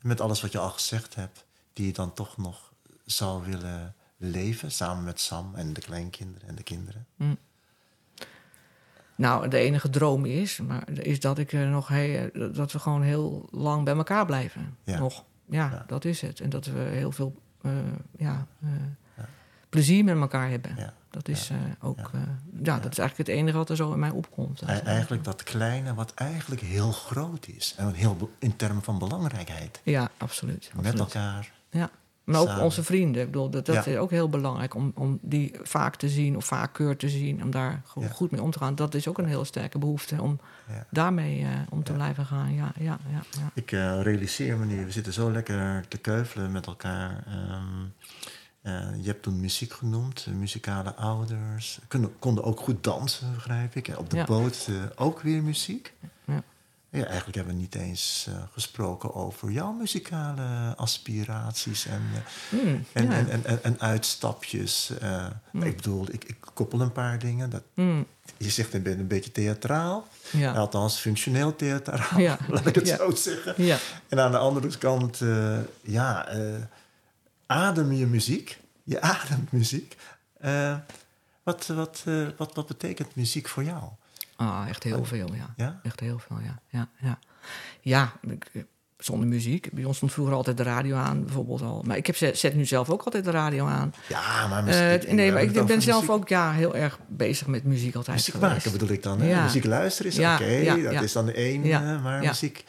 met 0.00 0.20
alles 0.20 0.40
wat 0.40 0.52
je 0.52 0.58
al 0.58 0.70
gezegd 0.70 1.14
hebt, 1.14 1.44
die 1.72 1.86
je 1.86 1.92
dan 1.92 2.12
toch 2.12 2.36
nog 2.36 2.72
zou 3.04 3.44
willen 3.44 3.94
leven 4.16 4.72
samen 4.72 5.04
met 5.04 5.20
Sam 5.20 5.54
en 5.54 5.72
de 5.72 5.80
kleinkinderen 5.80 6.48
en 6.48 6.54
de 6.54 6.62
kinderen? 6.62 7.06
Mm. 7.16 7.38
Nou, 9.14 9.48
de 9.48 9.58
enige 9.58 9.90
droom 9.90 10.24
is, 10.24 10.58
maar 10.58 10.90
is 10.90 11.20
dat 11.20 11.38
ik 11.38 11.52
nog 11.52 11.88
heel, 11.88 12.30
dat 12.52 12.72
we 12.72 12.78
gewoon 12.78 13.02
heel 13.02 13.48
lang 13.50 13.84
bij 13.84 13.94
elkaar 13.94 14.26
blijven. 14.26 14.76
Ja. 14.84 14.98
Nog 14.98 15.24
ja, 15.50 15.70
ja, 15.70 15.84
dat 15.86 16.04
is 16.04 16.20
het. 16.20 16.40
En 16.40 16.50
dat 16.50 16.66
we 16.66 16.78
heel 16.78 17.12
veel 17.12 17.42
uh, 17.62 17.72
ja, 18.16 18.46
uh, 18.64 18.70
ja. 19.16 19.28
plezier 19.68 20.04
met 20.04 20.16
elkaar 20.16 20.48
hebben. 20.48 20.76
Ja. 20.76 20.92
Dat 21.10 21.28
is 21.28 21.50
uh, 21.50 21.58
ook, 21.80 22.10
ja. 22.62 22.78
dat 22.78 22.92
is 22.92 22.98
eigenlijk 22.98 23.28
het 23.28 23.38
enige 23.38 23.56
wat 23.56 23.70
er 23.70 23.76
zo 23.76 23.92
in 23.92 23.98
mij 23.98 24.10
opkomt. 24.10 24.62
Eigenlijk 24.62 25.24
dat 25.24 25.42
kleine, 25.42 25.94
wat 25.94 26.14
eigenlijk 26.14 26.60
heel 26.60 26.92
groot 26.92 27.46
is. 27.48 27.74
En 27.76 27.92
heel 27.92 28.30
in 28.38 28.56
termen 28.56 28.82
van 28.82 28.98
belangrijkheid. 28.98 29.80
Ja, 29.84 30.10
absoluut. 30.16 30.70
Met 30.74 30.86
absoluut. 30.86 31.14
elkaar. 31.14 31.52
Ja. 31.70 31.90
Maar 32.30 32.40
ook 32.40 32.46
Samen. 32.48 32.64
onze 32.64 32.82
vrienden. 32.84 33.20
Ik 33.22 33.30
bedoel, 33.30 33.50
dat, 33.50 33.66
dat 33.66 33.84
Ja. 33.84 33.90
is 33.90 33.96
ook 33.96 34.10
heel 34.10 34.28
belangrijk 34.28 34.74
om, 34.74 34.92
om 34.94 35.18
die 35.22 35.52
vaak 35.62 35.96
te 35.96 36.08
zien 36.08 36.36
of 36.36 36.44
vaker 36.44 36.96
te 36.96 37.08
zien. 37.08 37.42
Om 37.42 37.50
daar 37.50 37.82
gewoon 37.84 38.08
Ja. 38.08 38.14
goed 38.14 38.30
mee 38.30 38.42
om 38.42 38.50
te 38.50 38.58
gaan. 38.58 38.74
Dat 38.74 38.94
is 38.94 39.08
ook 39.08 39.18
een 39.18 39.26
heel 39.26 39.44
sterke 39.44 39.78
behoefte 39.78 40.22
om 40.22 40.40
Ja. 40.68 40.86
daarmee 40.90 41.40
eh, 41.42 41.48
om 41.70 41.82
te 41.84 41.92
blijven 41.92 42.26
gaan. 42.26 42.54
Ja, 42.54 42.72
ja, 42.78 42.98
ja, 43.10 43.22
ja. 43.38 43.50
Ik 43.54 43.72
eh, 43.72 44.02
realiseer 44.02 44.56
me 44.56 44.64
nu, 44.64 44.84
we 44.84 44.90
zitten 44.92 45.12
zo 45.12 45.30
lekker 45.32 45.84
te 45.88 45.98
keuvelen 45.98 46.52
met 46.52 46.66
elkaar. 46.66 47.24
Ehm, 47.26 47.64
eh, 48.62 48.88
je 49.00 49.06
hebt 49.06 49.22
toen 49.22 49.40
muziek 49.40 49.72
genoemd, 49.72 50.24
eh, 50.28 50.34
muzikale 50.34 50.94
ouders. 50.94 51.78
Konden, 51.88 52.18
konden 52.18 52.44
ook 52.44 52.60
goed 52.60 52.84
dansen, 52.84 53.32
begrijp 53.34 53.74
ik. 53.76 53.94
Op 53.98 54.10
de 54.10 54.24
boot 54.26 54.66
eh, 54.68 54.74
ook 54.94 55.20
weer 55.20 55.42
muziek. 55.42 55.92
Ja. 56.92 57.04
Eigenlijk 57.04 57.36
hebben 57.36 57.54
we 57.54 57.60
niet 57.60 57.74
eens 57.74 58.26
eh, 58.28 58.34
gesproken 58.52 59.14
over 59.14 59.50
jouw 59.50 59.72
muzikale 59.72 60.74
aspiraties 60.76 61.86
en, 61.86 62.02
eh, 62.14 62.20
Hmm, 62.60 62.84
en, 62.92 63.04
ja. 63.10 63.10
en, 63.28 63.62
en, 63.62 63.80
uitstapjes. 63.80 64.90
eh. 65.00 65.26
Ik 65.52 65.76
bedoel, 65.76 66.06
ik, 66.10 66.24
ik 66.24 66.36
koppel 66.54 66.80
een 66.80 66.92
paar 66.92 67.18
dingen. 67.18 67.50
Dat, 67.50 67.62
Hmm, 67.74 68.06
je 68.36 68.50
zegt, 68.50 68.72
je 68.72 68.80
bent 68.80 68.98
een 69.00 69.06
beetje 69.06 69.32
theatraal. 69.32 70.06
ja. 70.30 70.52
Althans, 70.52 70.98
functioneel 70.98 71.56
theatraal, 71.56 72.18
Ja. 72.20 72.38
laat 72.48 72.66
ik 72.66 72.74
het 72.74 72.88
zo 72.88 73.10
zeggen. 73.14 73.54
ja. 73.64 73.78
En 74.08 74.20
aan 74.20 74.30
de 74.30 74.38
andere 74.38 74.78
kant, 74.78 75.20
ja, 75.82 76.28
adem 77.46 77.92
je 77.92 78.06
muziek. 78.06 78.58
Je 78.84 79.00
ademt 79.00 79.52
muziek. 79.52 79.96
Wat, 81.42 81.66
wat, 81.66 82.04
wat, 82.36 82.54
wat 82.54 82.66
betekent 82.66 83.14
muziek 83.14 83.48
voor 83.48 83.64
jou? 83.64 83.82
Ah, 84.40 84.64
echt 84.68 84.82
heel 84.82 85.04
veel, 85.04 85.34
ja. 85.34 85.54
Ja? 85.56 85.80
Echt 85.82 86.00
heel 86.00 86.18
veel, 86.18 86.38
ja. 86.44 86.60
Ja, 86.68 86.88
ja. 87.00 87.18
ja 87.80 88.12
ik, 88.30 88.50
eh, 88.52 88.62
zonder 88.98 89.28
muziek. 89.28 89.72
Bij 89.72 89.84
ons 89.84 89.96
stond 89.96 90.12
vroeger 90.12 90.34
altijd 90.34 90.56
de 90.56 90.62
radio 90.62 90.96
aan, 90.96 91.24
bijvoorbeeld 91.24 91.62
al. 91.62 91.82
Maar 91.86 91.96
ik 91.96 92.06
heb, 92.06 92.16
zet, 92.16 92.54
nu 92.54 92.64
zelf 92.64 92.90
ook 92.90 93.02
altijd 93.02 93.24
de 93.24 93.30
radio 93.30 93.66
aan. 93.66 93.94
Ja, 94.08 94.46
maar 94.46 94.66
Eh, 94.66 94.92
muziek... 94.92 95.08
we 95.08 95.14
nee, 95.14 95.32
maar 95.32 95.42
ik 95.42 95.66
ben 95.66 95.82
zelf 95.82 96.10
ook 96.10 96.28
ja, 96.28 96.52
heel 96.52 96.76
erg 96.76 96.98
bezig 97.08 97.46
met 97.46 97.64
muziek 97.64 97.94
altijd 97.94 98.16
Muziek 98.16 98.34
geweest. 98.34 98.54
maken 98.54 98.72
bedoel 98.72 98.88
ik 98.88 99.02
dan. 99.02 99.26
Ja. 99.26 99.42
Muziek 99.42 99.64
luisteren 99.64 100.10
is 100.10 100.16
Ja, 100.16 100.34
oké, 100.34 100.82
dat 100.92 101.02
is 101.02 101.12
dan 101.12 101.26
de 101.26 101.32
één. 101.32 101.64
Ja, 101.64 101.94
eh, 101.94 102.02
maar 102.02 102.20
muziek... 102.20 102.64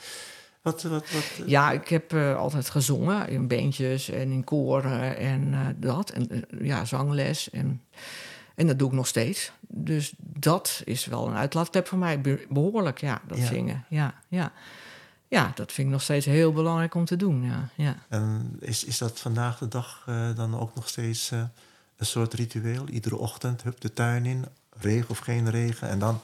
Wat, 0.62 0.82
wat, 0.82 1.12
wat, 1.12 1.24
eh, 1.40 1.48
Ja, 1.48 1.72
ik 1.72 1.88
heb 1.88 2.14
eh, 2.14 2.36
altijd 2.38 2.70
gezongen 2.70 3.30
in 3.30 3.48
bandjes 3.48 4.10
en 4.10 4.32
in 4.32 4.44
koren 4.44 5.18
en 5.18 5.54
eh, 5.54 5.60
dat. 5.76 6.10
En 6.10 6.30
eh, 6.30 6.66
ja, 6.68 6.86
zangles. 6.86 7.50
En, 7.50 7.82
en 8.56 8.68
dat 8.68 8.80
doe 8.80 8.88
ik 8.88 8.94
nog 8.94 9.08
steeds. 9.08 9.52
Dus 9.68 10.14
dat 10.18 10.82
is 10.86 11.06
wel 11.06 11.28
een 11.28 11.36
uitlaatklep 11.36 11.88
voor 11.88 11.98
mij. 11.98 12.22
Be- 12.22 12.46
behoorlijk, 12.50 13.02
ja, 13.02 13.22
dat 13.28 13.38
Ja. 13.38 13.46
zingen. 13.46 13.86
Ja, 13.90 14.14
ja. 14.28 14.52
ja, 15.28 15.52
dat 15.56 15.72
vind 15.72 15.88
ik 15.88 15.94
nog 15.94 16.02
steeds 16.02 16.26
heel 16.26 16.54
belangrijk 16.54 16.96
om 16.96 17.06
te 17.06 17.16
doen. 17.16 17.44
Ja, 17.44 17.70
ja. 17.76 17.96
En 18.10 18.58
is, 18.60 18.84
is 18.86 18.98
dat 18.98 19.20
vandaag 19.20 19.58
de 19.58 19.68
dag 19.68 20.04
eh, 20.08 20.36
dan 20.36 20.60
ook 20.60 20.76
nog 20.76 20.88
steeds 20.90 21.32
eh, 21.32 21.44
een 21.98 22.06
soort 22.06 22.34
ritueel? 22.34 22.88
Iedere 22.88 23.18
ochtend, 23.18 23.64
hup, 23.64 23.82
de 23.82 23.94
tuin 23.94 24.26
in, 24.26 24.46
regen 24.80 25.10
of 25.10 25.18
geen 25.18 25.50
regen, 25.50 25.90
en 25.90 26.00
dan, 26.00 26.22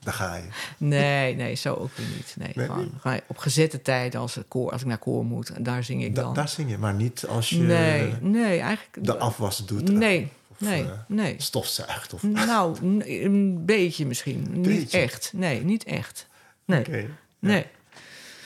daar 0.00 0.14
ga 0.14 0.34
je. 0.34 0.48
Nee, 0.76 1.34
nee, 1.34 1.54
zo 1.54 1.74
ook 1.74 1.90
weer 1.96 2.06
niet. 2.16 2.34
Nee, 2.38 2.52
Nee, 2.54 2.66
gewoon, 3.00 3.20
op 3.26 3.38
gezette 3.38 3.82
tijd 3.82 4.14
als, 4.14 4.34
het 4.34 4.44
koor, 4.48 4.70
als 4.72 4.80
ik 4.80 4.86
naar 4.86 4.98
koor 4.98 5.24
moet. 5.24 5.50
En 5.50 5.62
daar 5.62 5.84
zing 5.84 6.04
ik 6.04 6.14
Da- 6.14 6.22
dan. 6.22 6.34
daar 6.34 6.48
zing 6.48 6.70
je, 6.70 6.78
maar 6.78 6.94
niet 6.94 7.26
als 7.26 7.48
je 7.50 7.58
nee, 7.58 8.12
nee, 8.20 8.60
eigenlijk... 8.60 9.06
de 9.06 9.18
afwas 9.18 9.66
doet. 9.66 9.90
Nee, 9.92 10.32
nee, 10.62 10.82
eh, 10.82 10.90
nee. 11.08 11.34
stofzuigt. 11.38 12.12
Of, 12.14 12.22
Nou, 12.22 12.76
een 13.04 13.64
beetje 13.64 14.06
misschien. 14.06 14.46
Niet 14.50 14.62
Beetje? 14.62 14.98
echt. 14.98 15.32
Nee, 15.34 15.64
niet 15.64 15.84
echt. 15.84 16.28
Nee, 16.64 17.08
nee, 17.38 17.66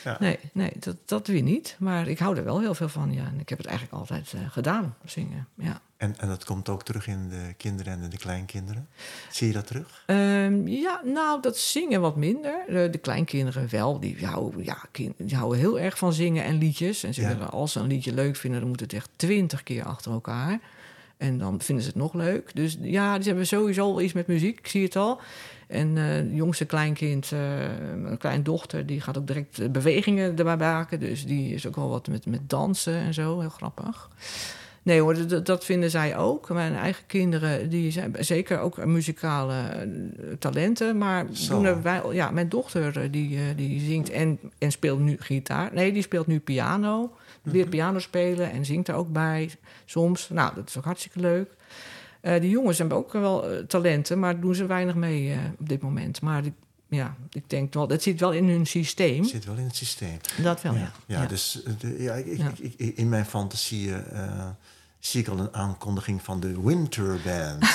Ja. 0.04 0.16
nee, 0.20 0.38
nee 0.52 0.72
dat, 0.78 0.96
dat 1.04 1.26
weer 1.26 1.42
niet. 1.42 1.76
Maar 1.78 2.08
ik 2.08 2.18
hou 2.18 2.36
er 2.36 2.44
wel 2.44 2.60
heel 2.60 2.74
veel 2.74 2.88
van, 2.88 3.12
ja. 3.12 3.24
En 3.24 3.40
ik 3.40 3.48
heb 3.48 3.58
het 3.58 3.66
eigenlijk 3.66 3.98
altijd 3.98 4.32
eh, 4.32 4.40
gedaan, 4.50 4.96
zingen, 5.04 5.46
ja. 5.54 5.80
En, 5.96 6.14
en 6.18 6.28
dat 6.28 6.44
komt 6.44 6.68
ook 6.68 6.82
terug 6.84 7.06
in 7.06 7.28
de 7.28 7.54
kinderen 7.56 8.02
en 8.02 8.10
de 8.10 8.16
kleinkinderen. 8.18 8.88
Zie 9.30 9.46
je 9.46 9.52
dat 9.52 9.66
terug? 9.66 10.02
Ehm, 10.06 10.66
ja, 10.68 11.00
nou, 11.04 11.42
dat 11.42 11.58
zingen 11.58 12.00
wat 12.00 12.16
minder. 12.16 12.64
De, 12.68 12.88
de 12.90 12.98
kleinkinderen 12.98 13.68
wel. 13.70 14.00
Die 14.00 14.26
houden, 14.26 14.64
ja, 14.64 14.78
kind, 14.90 15.14
die 15.18 15.36
houden 15.36 15.58
heel 15.58 15.78
erg 15.80 15.98
van 15.98 16.12
zingen 16.12 16.44
en 16.44 16.58
liedjes. 16.58 17.02
En 17.02 17.14
ze 17.14 17.20
Ja. 17.20 17.28
willen, 17.28 17.50
als 17.50 17.72
ze 17.72 17.80
een 17.80 17.86
liedje 17.86 18.14
leuk 18.14 18.36
vinden, 18.36 18.60
dan 18.60 18.68
moet 18.68 18.80
het 18.80 18.92
echt 18.92 19.08
twintig 19.16 19.62
keer 19.62 19.84
achter 19.84 20.12
elkaar. 20.12 20.60
En 21.16 21.38
dan 21.38 21.60
vinden 21.60 21.84
ze 21.84 21.90
het 21.90 21.98
nog 21.98 22.14
leuk. 22.14 22.50
Dus 22.54 22.78
ja, 22.80 23.16
die 23.16 23.26
hebben 23.26 23.46
sowieso 23.46 23.82
al 23.82 24.00
iets 24.00 24.12
met 24.12 24.26
muziek. 24.26 24.58
Ik 24.58 24.66
zie 24.66 24.84
het 24.84 24.96
al. 24.96 25.20
En 25.66 25.98
eh, 25.98 26.04
het 26.04 26.28
jongste 26.30 26.64
kleinkind, 26.64 27.32
eh, 27.32 27.38
mijn 27.96 28.18
kleindochter, 28.18 28.86
die 28.86 29.00
gaat 29.00 29.18
ook 29.18 29.26
direct 29.26 29.58
eh, 29.58 29.68
bewegingen 29.68 30.38
erbij 30.38 30.56
maken. 30.56 31.00
Dus 31.00 31.26
die 31.26 31.54
is 31.54 31.66
ook 31.66 31.76
wel 31.76 31.88
wat 31.88 32.08
met, 32.08 32.26
met 32.26 32.50
dansen 32.50 32.94
en 32.94 33.14
zo. 33.14 33.40
Heel 33.40 33.48
grappig. 33.48 34.10
Nee 34.86 35.00
hoor, 35.00 35.26
dat, 35.28 35.46
dat 35.46 35.64
vinden 35.64 35.90
zij 35.90 36.16
ook. 36.16 36.48
Mijn 36.48 36.74
eigen 36.74 37.06
kinderen, 37.06 37.68
die 37.70 37.90
zijn 37.90 38.14
zeker 38.18 38.58
ook 38.58 38.84
muzikale 38.84 39.54
eh, 39.54 39.86
talenten. 40.38 40.98
Maar 40.98 41.26
er 41.50 41.82
wij, 41.82 42.02
ja, 42.12 42.30
mijn 42.30 42.48
dochter 42.48 43.02
eh, 43.02 43.08
die, 43.10 43.36
eh, 43.36 43.42
die 43.56 43.80
zingt 43.80 44.10
en, 44.10 44.38
en 44.58 44.70
speelt 44.70 45.00
nu 45.00 45.16
gitaar. 45.20 45.70
Nee, 45.74 45.92
die 45.92 46.02
speelt 46.02 46.26
nu 46.26 46.40
piano. 46.40 47.12
Leert 47.52 47.70
piano 47.70 47.98
spelen 47.98 48.50
en 48.50 48.64
zingt 48.64 48.88
er 48.88 48.94
ook 48.94 49.12
bij 49.12 49.50
soms. 49.84 50.28
Nou, 50.28 50.54
dat 50.54 50.68
is 50.68 50.76
ook 50.76 50.84
hartstikke 50.84 51.20
leuk. 51.20 51.50
Eh, 52.20 52.40
die 52.40 52.50
jongens 52.50 52.78
hebben 52.78 52.96
ook 52.96 53.12
wel 53.12 53.50
eh, 53.50 53.58
talenten, 53.64 54.18
maar 54.18 54.40
doen 54.40 54.54
ze 54.54 54.66
weinig 54.66 54.94
mee 54.94 55.32
eh, 55.32 55.38
op 55.58 55.68
dit 55.68 55.82
moment. 55.82 56.20
Maar 56.20 56.42
die, 56.42 56.52
ja, 56.88 57.16
ik 57.30 57.50
denk 57.50 57.74
wel, 57.74 57.86
dat 57.86 58.02
zit 58.02 58.20
wel 58.20 58.32
in 58.32 58.48
hun 58.48 58.66
systeem. 58.66 59.24
Zit 59.24 59.44
wel 59.44 59.56
in 59.56 59.64
het 59.64 59.76
systeem. 59.76 60.16
Dat 60.42 60.62
wel, 60.62 60.74
ja. 60.74 60.92
Ja, 61.06 61.26
dus 61.26 61.62
de, 61.78 62.02
ja, 62.02 62.14
ik, 62.14 62.26
ik- 62.26 62.38
Ja. 62.38 62.50
ik- 62.58 62.74
ik- 62.76 62.96
in 62.96 63.08
mijn 63.08 63.26
fantasie 63.26 63.92
zie 64.98 65.20
ik 65.20 65.28
al 65.28 65.38
een 65.38 65.54
aankondiging 65.54 66.22
van 66.22 66.40
de 66.40 66.62
Winter 66.62 67.18
Band. 67.24 67.64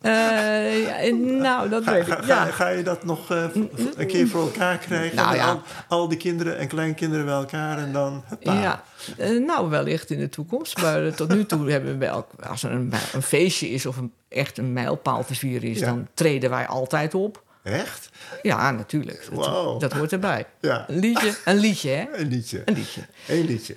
Eh, 0.00 1.12
nou, 1.14 1.68
dat 1.68 1.82
Ga, 1.84 1.92
weet 1.92 2.04
ga, 2.06 2.16
ik. 2.18 2.24
ga, 2.24 2.44
Ja. 2.44 2.50
ga 2.50 2.68
je 2.68 2.82
dat 2.82 3.04
nog 3.04 3.30
eh, 3.30 3.44
v- 3.48 3.56
een 3.96 4.06
keer 4.06 4.28
voor 4.28 4.40
elkaar 4.42 4.78
krijgen? 4.78 5.16
Nou 5.16 5.34
ja. 5.36 5.46
al, 5.50 5.62
al 5.88 6.08
die 6.08 6.18
kinderen 6.18 6.58
en 6.58 6.68
kleinkinderen 6.68 7.24
bij 7.24 7.34
elkaar 7.34 7.78
en 7.78 7.92
dan... 7.92 8.24
Ja, 8.40 8.82
eh, 9.16 9.30
nou 9.46 9.70
wellicht 9.70 10.10
in 10.10 10.18
de 10.18 10.28
toekomst. 10.28 10.82
Maar 10.82 11.14
tot 11.14 11.28
nu 11.28 11.46
toe 11.46 11.70
hebben 11.72 11.90
we 11.92 11.96
bij 11.98 12.08
elk, 12.08 12.30
als 12.48 12.62
er 12.62 12.70
een, 12.70 12.92
een 13.12 13.22
feestje 13.22 13.70
is 13.70 13.86
of 13.86 13.96
een, 13.96 14.12
echt 14.28 14.58
een 14.58 14.72
mijlpaal 14.72 15.24
te 15.24 15.34
vieren 15.34 15.68
is, 15.68 15.78
Ja. 15.78 15.86
dan 15.86 16.08
treden 16.14 16.50
wij 16.50 16.66
altijd 16.66 17.14
op. 17.14 17.42
Echt? 17.62 18.08
Ja, 18.42 18.70
natuurlijk. 18.70 19.26
Dat, 19.34 19.46
Wow. 19.46 19.80
dat 19.80 19.92
hoort 19.92 20.12
erbij. 20.12 20.46
Ja. 20.60 20.84
Een 20.88 20.98
liedje, 20.98 21.34
een 21.44 21.56
liedje, 21.58 21.90
hè? 21.90 22.06
Een 22.12 22.28
liedje. 22.28 22.62
Een 22.64 22.74
liedje. 22.74 23.00
Eén 23.28 23.44
liedje. 23.44 23.76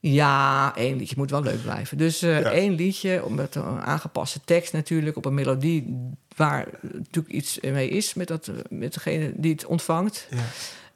Ja, 0.00 0.72
één 0.76 0.96
liedje 0.96 1.14
moet 1.18 1.30
wel 1.30 1.42
leuk 1.42 1.62
blijven. 1.62 1.98
Dus 1.98 2.22
eh, 2.22 2.40
Ja. 2.40 2.50
één 2.50 2.74
liedje 2.74 3.22
met 3.28 3.54
een 3.54 3.80
aangepaste 3.80 4.40
tekst 4.44 4.72
natuurlijk, 4.72 5.16
op 5.16 5.24
een 5.24 5.34
melodie 5.34 5.96
waar 6.36 6.66
natuurlijk 6.82 7.34
iets 7.34 7.60
mee 7.60 7.88
is 7.88 8.14
met, 8.14 8.28
dat, 8.28 8.50
met 8.68 8.94
degene 8.94 9.32
die 9.36 9.52
het 9.52 9.66
ontvangt. 9.66 10.28
Ja. 10.30 10.38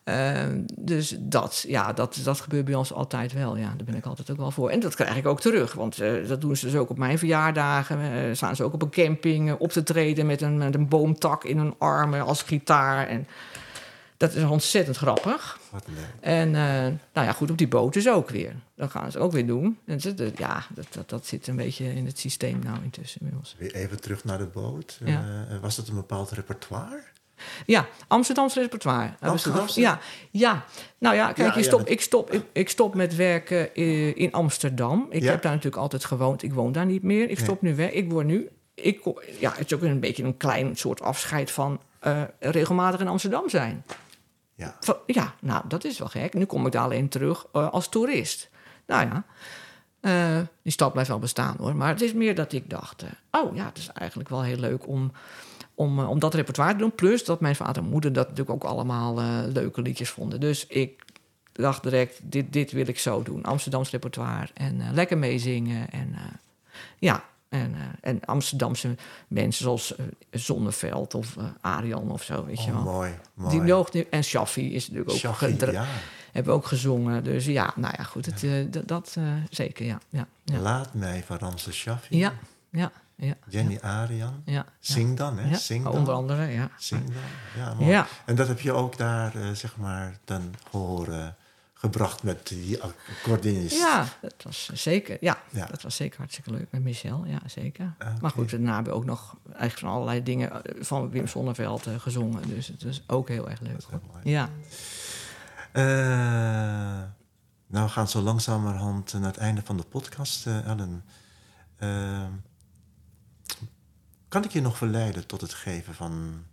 Eh, 0.05 0.47
dus 0.79 1.17
dat, 1.19 1.65
ja, 1.69 1.93
dat, 1.93 2.21
dat 2.25 2.41
gebeurt 2.41 2.65
bij 2.65 2.75
ons 2.75 2.93
altijd 2.93 3.33
wel. 3.33 3.57
Ja, 3.57 3.67
daar 3.77 3.85
ben 3.87 3.95
ik 3.95 4.07
altijd 4.07 4.31
ook 4.31 4.37
wel 4.37 4.51
voor. 4.51 4.71
En 4.71 4.81
dat 4.81 4.95
krijg 4.95 5.17
ik 5.17 5.27
ook 5.27 5.41
terug, 5.41 5.73
want 5.73 6.01
eh, 6.01 6.13
dat 6.29 6.41
doen 6.41 6.57
ze 6.57 6.65
dus 6.67 6.75
ook 6.75 6.91
op 6.91 6.99
mijn 6.99 7.19
verjaardagen. 7.19 8.01
Eh, 8.01 8.35
staan 8.35 8.57
ze 8.57 8.65
ook 8.65 8.73
op 8.73 8.83
een 8.83 8.91
camping 8.91 9.53
op 9.59 9.71
te 9.73 9.83
treden 9.83 10.27
met 10.27 10.41
een, 10.43 10.59
met 10.59 10.75
een 10.75 10.89
boomtak 10.89 11.45
in 11.45 11.59
hun 11.59 11.75
armen 11.79 12.21
als 12.25 12.43
gitaar. 12.43 13.07
En 13.07 13.27
dat 14.21 14.35
is 14.35 14.43
ontzettend 14.45 14.97
grappig. 14.97 15.59
Wat 15.71 15.85
leuk. 15.87 16.05
En 16.21 16.47
eh, 16.55 16.63
nou 17.13 17.27
ja, 17.27 17.33
goed, 17.33 17.51
op 17.51 17.59
die 17.59 17.69
boot 17.69 17.97
is 17.97 18.09
ook 18.09 18.31
weer. 18.31 18.55
Dat 18.77 18.91
gaan 18.91 19.11
ze 19.11 19.19
ook 19.19 19.33
weer 19.33 19.47
doen. 19.47 19.79
En 19.87 20.01
ze- 20.01 20.15
de- 20.15 20.33
ja, 20.37 20.65
dat, 20.75 20.87
dat, 20.91 21.09
dat 21.09 21.27
zit 21.27 21.47
een 21.47 21.57
beetje 21.57 21.95
in 21.95 22.07
het 22.07 22.19
systeem 22.19 22.59
nou 22.65 22.77
intussen 22.83 23.21
inmiddels. 23.21 23.55
Weer 23.59 23.75
even 23.75 24.01
terug 24.01 24.25
naar 24.25 24.39
de 24.39 24.47
boot. 24.47 24.99
Ja. 25.05 25.47
Eh, 25.51 25.59
was 25.61 25.77
dat 25.77 25.89
een 25.89 25.95
bepaald 25.95 26.31
repertoire? 26.31 27.03
Ja, 27.67 27.87
Amsterdamse 28.09 28.61
repertoire. 28.61 29.11
Amsterdamse? 29.21 29.81
Ja, 29.81 29.99
ja. 30.31 30.65
Nou 30.99 31.15
ja, 31.15 31.25
kijk, 31.27 31.39
Ja, 31.49 31.55
je 31.55 31.61
ja, 31.61 31.65
stop, 31.67 31.87
ik, 31.89 32.01
stop, 32.01 32.33
ik, 32.33 32.43
ik 32.53 32.69
stop 32.69 32.95
met 32.95 33.17
werken 33.17 33.75
eh, 33.75 34.17
in 34.17 34.33
Amsterdam. 34.33 35.07
Ik 35.11 35.23
Ja. 35.23 35.31
heb 35.31 35.43
daar 35.43 35.53
natuurlijk 35.53 35.83
altijd 35.83 36.05
gewoond. 36.05 36.43
Ik 36.43 36.53
woon 36.55 36.73
daar 36.73 36.87
niet 36.87 37.03
meer. 37.03 37.31
Ik 37.31 37.39
stop 37.39 37.63
nu 37.63 37.75
weg. 37.75 37.91
Ik 37.91 38.11
word 38.11 38.27
nu... 38.27 38.49
Ik, 38.75 39.01
ja, 39.39 39.53
het 39.57 39.67
is 39.67 39.75
ook 39.75 39.83
een 39.83 40.01
beetje 40.01 40.23
een 40.25 40.37
klein 40.37 40.77
soort 40.77 41.01
afscheid 41.03 41.51
van 41.51 41.81
eh, 42.01 42.23
regelmatig 42.41 43.01
in 43.01 43.09
Amsterdam 43.09 43.49
zijn. 43.49 43.85
Ja. 44.61 44.79
Ja, 45.07 45.35
nou, 45.41 45.65
dat 45.69 45.85
is 45.85 45.99
wel 45.99 46.09
gek. 46.09 46.35
Nu 46.35 46.45
kom 46.45 46.67
ik 46.67 46.73
daar 46.73 46.83
alleen 46.83 47.09
terug 47.09 47.47
eh, 47.53 47.71
als 47.71 47.89
toerist. 47.89 48.51
Nou 48.87 49.07
ja, 49.07 49.25
eh, 50.01 50.47
die 50.63 50.73
stad 50.73 50.93
blijft 50.93 51.11
wel 51.11 51.19
bestaan 51.19 51.57
hoor. 51.59 51.77
Maar 51.77 51.89
het 51.89 52.01
is 52.01 52.13
meer 52.13 52.35
dat 52.35 52.53
ik 52.53 52.71
dacht... 52.71 53.03
eh, 53.03 53.41
oh 53.41 53.55
ja, 53.57 53.65
het 53.65 53.79
is 53.79 53.89
eigenlijk 53.89 54.29
wel 54.29 54.43
heel 54.43 54.57
leuk 54.57 54.89
om, 54.89 55.13
om, 55.75 55.99
om 55.99 56.19
dat 56.19 56.35
repertoire 56.35 56.73
te 56.73 56.79
doen. 56.79 56.95
Plus 56.95 57.25
dat 57.25 57.41
mijn 57.41 57.57
vader 57.57 57.83
en 57.83 57.89
moeder 57.89 58.13
dat 58.13 58.29
natuurlijk 58.29 58.65
ook 58.65 58.71
allemaal 58.71 59.15
leuke 59.53 59.83
liedjes 59.83 60.11
vonden. 60.11 60.41
Dus 60.41 60.67
ik 60.67 61.05
dacht 61.53 61.83
direct, 61.83 62.21
dit, 62.23 62.53
dit 62.53 62.73
wil 62.73 62.89
ik 62.89 62.99
zo 62.99 63.23
doen. 63.23 63.45
Amsterdams 63.45 63.91
repertoire 63.91 64.49
en 64.55 64.95
lekker 64.95 65.19
meezingen. 65.19 65.91
En 65.91 66.15
ja, 66.99 67.25
en, 67.51 67.75
eh, 67.75 67.81
en 68.01 68.25
Amsterdamse 68.25 68.95
mensen 69.29 69.63
zoals 69.65 69.97
eh, 69.97 70.05
Zonneveld 70.31 71.15
of 71.15 71.37
Arian 71.61 72.11
of 72.11 72.23
zo, 72.23 72.45
weet 72.45 72.65
je 72.65 72.71
Oh, 72.71 72.75
wel. 72.85 72.93
mooi, 72.93 73.15
mooi. 73.35 73.51
Die 73.51 73.61
nu, 73.93 74.07
en 74.11 74.25
Shaffi 74.25 74.75
is 74.75 74.83
natuurlijk 74.89 75.11
ook 75.11 75.17
Shaffi, 75.17 75.57
ja. 75.73 75.85
Hebben 76.33 76.55
ook 76.55 76.67
gezongen. 76.67 77.25
Dus 77.25 77.45
ja, 77.45 77.73
nou 77.77 77.95
ja, 77.97 78.03
goed. 78.03 78.27
Het, 78.27 78.89
dat 78.89 79.17
zeker, 79.51 79.87
ja. 79.87 79.99
ja. 80.09 80.27
Laat 80.45 80.95
mij 80.95 81.23
van 81.27 81.37
Ramses 81.39 81.77
Shaffi. 81.77 82.17
Ja, 82.19 82.33
ja, 82.71 82.93
ja. 83.15 83.35
Jenny 83.49 83.79
Arian. 83.81 84.43
Ja, 84.45 84.65
Zing 84.79 85.17
dan, 85.17 85.39
hè? 85.39 85.57
Zing 85.57 85.85
dan. 85.85 85.93
Onder 85.93 86.15
andere, 86.15 86.47
ja. 86.47 86.71
Zing 86.79 87.05
dan. 87.05 87.23
Ja, 87.57 87.75
mooi. 87.75 87.91
Ja. 87.91 88.07
En 88.27 88.35
dat 88.35 88.49
heb 88.49 88.61
je 88.61 88.73
ook 88.73 88.97
daar, 88.97 89.33
zeg 89.53 89.77
maar, 89.77 90.19
ten 90.25 90.55
horen 90.71 91.37
gebracht 91.81 92.23
met 92.23 92.49
die 92.49 92.83
accordeonist. 92.83 93.77
Ja, 93.77 94.07
dat 94.21 94.35
was 94.43 94.71
zeker. 94.73 95.17
Ja, 95.21 95.39
Ja. 95.51 95.67
dat 95.67 95.83
was 95.83 95.97
zeker 95.97 96.19
hartstikke 96.19 96.51
leuk 96.51 96.67
met 96.71 96.83
Michel. 96.83 97.25
Ja, 97.27 97.39
zeker. 97.47 97.95
Maar 98.21 98.31
goed, 98.31 98.51
daarna 98.51 98.75
hebben 98.75 98.93
we 98.93 98.99
ook 98.99 99.05
nog 99.05 99.37
eigenlijk 99.47 99.79
van 99.79 99.89
allerlei 99.89 100.23
dingen 100.23 100.65
eh, 100.65 100.83
van 100.85 101.11
Wim 101.11 101.27
Sonneveld 101.27 101.87
eh, 101.87 101.99
gezongen. 102.01 102.49
Dus 102.49 102.67
het 102.67 102.83
was 102.83 103.03
ook 103.07 103.29
heel 103.29 103.51
erg 103.51 103.61
leuk. 103.61 103.81
Ja, 104.25 104.49
Eh, 105.73 105.83
nou, 107.67 107.85
we 107.87 107.89
gaan 107.89 108.09
zo 108.09 108.21
langzamerhand 108.21 109.13
naar 109.13 109.23
het 109.23 109.37
einde 109.37 109.63
van 109.65 109.77
de 109.77 109.83
podcast, 109.83 110.47
eh, 110.47 110.67
Ellen. 110.67 111.05
Kan 114.29 114.45
ik 114.45 114.51
je 114.53 114.61
nog 114.61 114.77
verleiden 114.77 115.27
tot 115.27 115.41
het 115.41 115.55
geven 115.55 115.95
van 115.95 116.45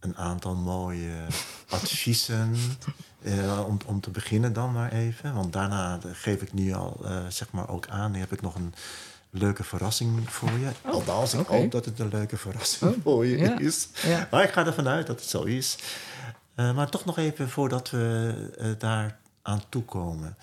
een 0.00 0.16
aantal 0.16 0.54
mooie 0.54 1.26
adviezen? 1.70 2.56
Eh, 3.24 3.64
om, 3.66 3.78
om 3.86 4.00
te 4.00 4.10
beginnen 4.10 4.52
dan 4.52 4.72
maar 4.72 4.92
even. 4.92 5.34
Want 5.34 5.52
daarna 5.52 5.98
geef 6.12 6.42
ik 6.42 6.52
nu 6.52 6.72
al, 6.72 7.00
eh, 7.04 7.26
zeg 7.28 7.50
maar 7.50 7.68
ook 7.68 7.88
aan, 7.88 8.14
heb 8.14 8.32
ik 8.32 8.40
nog 8.40 8.54
een 8.54 8.74
leuke 9.30 9.64
verrassing 9.64 10.30
voor 10.30 10.50
je. 10.50 10.70
Althans, 10.84 11.34
ik 11.34 11.46
hoop 11.46 11.70
dat 11.70 11.84
het 11.84 11.98
een 11.98 12.08
leuke 12.08 12.36
verrassing 12.36 12.94
Oh, 12.94 13.02
voor 13.02 13.26
je 13.26 13.38
ja. 13.38 13.58
is. 13.58 13.88
Ja. 14.02 14.28
Maar 14.30 14.42
ik 14.44 14.50
ga 14.50 14.66
ervan 14.66 14.88
uit 14.88 15.06
dat 15.06 15.20
het 15.20 15.28
zo 15.28 15.42
is. 15.42 15.78
Eh, 16.54 16.74
maar 16.74 16.88
toch 16.90 17.04
nog 17.04 17.18
even 17.18 17.48
voordat 17.48 17.90
we 17.90 18.74
daar 18.78 19.18
aan 19.42 19.62
toekomen. 19.68 20.36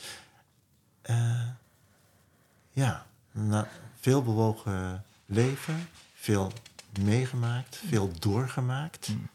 Ja, 2.71 3.05
na 3.31 3.67
veel 3.99 4.23
bewogen 4.23 5.03
leven, 5.25 5.89
veel 6.15 6.51
meegemaakt, 6.99 7.81
veel 7.87 8.11
doorgemaakt. 8.19 9.07
Mm. 9.07 9.29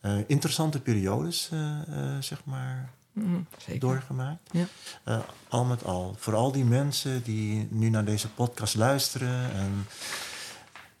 Eh, 0.00 0.18
interessante 0.26 0.80
periodes, 0.80 1.48
eh, 1.52 1.80
eh, 1.80 2.22
zeg 2.22 2.44
maar, 2.44 2.90
mm, 3.12 3.46
zeker. 3.58 3.80
doorgemaakt. 3.80 4.50
Ja. 4.52 5.24
Al 5.48 5.64
met 5.64 5.84
al, 5.84 6.14
voor 6.18 6.34
al 6.34 6.52
die 6.52 6.64
mensen 6.64 7.22
die 7.22 7.68
nu 7.70 7.88
naar 7.88 8.04
deze 8.04 8.28
podcast 8.28 8.74
luisteren 8.74 9.52
en 9.52 9.86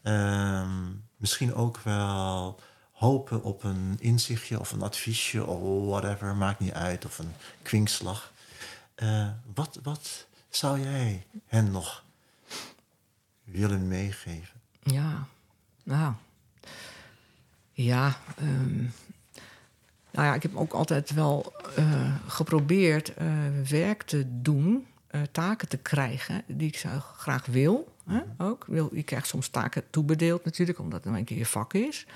ehm, 0.02 0.92
misschien 1.16 1.54
ook 1.54 1.78
wel 1.78 2.60
hopen 2.92 3.42
op 3.42 3.64
een 3.64 3.96
inzichtje 3.98 4.60
of 4.60 4.72
een 4.72 4.82
adviesje 4.82 5.46
of 5.46 5.86
whatever, 5.86 6.36
maakt 6.36 6.60
niet 6.60 6.72
uit, 6.72 7.04
of 7.04 7.18
een 7.18 7.32
kwinkslag. 7.62 8.32
Wat, 9.54 9.78
wat 9.82 10.26
zou 10.48 10.80
jij 10.80 11.26
hen 11.46 11.70
nog 11.70 12.04
willen 13.44 13.88
meegeven? 13.88 14.60
Ja, 14.82 15.26
nou. 15.82 16.12
Ja, 17.82 18.16
ehm, 18.36 18.76
nou 20.10 20.26
ja, 20.26 20.34
ik 20.34 20.42
heb 20.42 20.56
ook 20.56 20.72
altijd 20.72 21.10
wel 21.10 21.52
eh, 21.76 22.14
geprobeerd 22.26 23.14
eh, 23.14 23.26
werk 23.68 24.02
te 24.02 24.24
doen, 24.28 24.86
eh, 25.06 25.20
taken 25.30 25.68
te 25.68 25.76
krijgen 25.76 26.42
die 26.46 26.68
ik 26.68 26.78
zou 26.78 26.98
graag 26.98 27.46
wil. 27.46 27.92
Hè, 28.08 28.20
ook. 28.38 28.64
wil. 28.66 28.90
Je 28.92 29.02
krijgt 29.02 29.26
soms 29.26 29.48
taken 29.48 29.82
toebedeeld 29.90 30.44
natuurlijk, 30.44 30.78
omdat 30.78 31.04
het 31.04 31.14
een 31.14 31.24
keer 31.24 31.38
je 31.38 31.46
vak 31.46 31.74
is. 31.74 32.06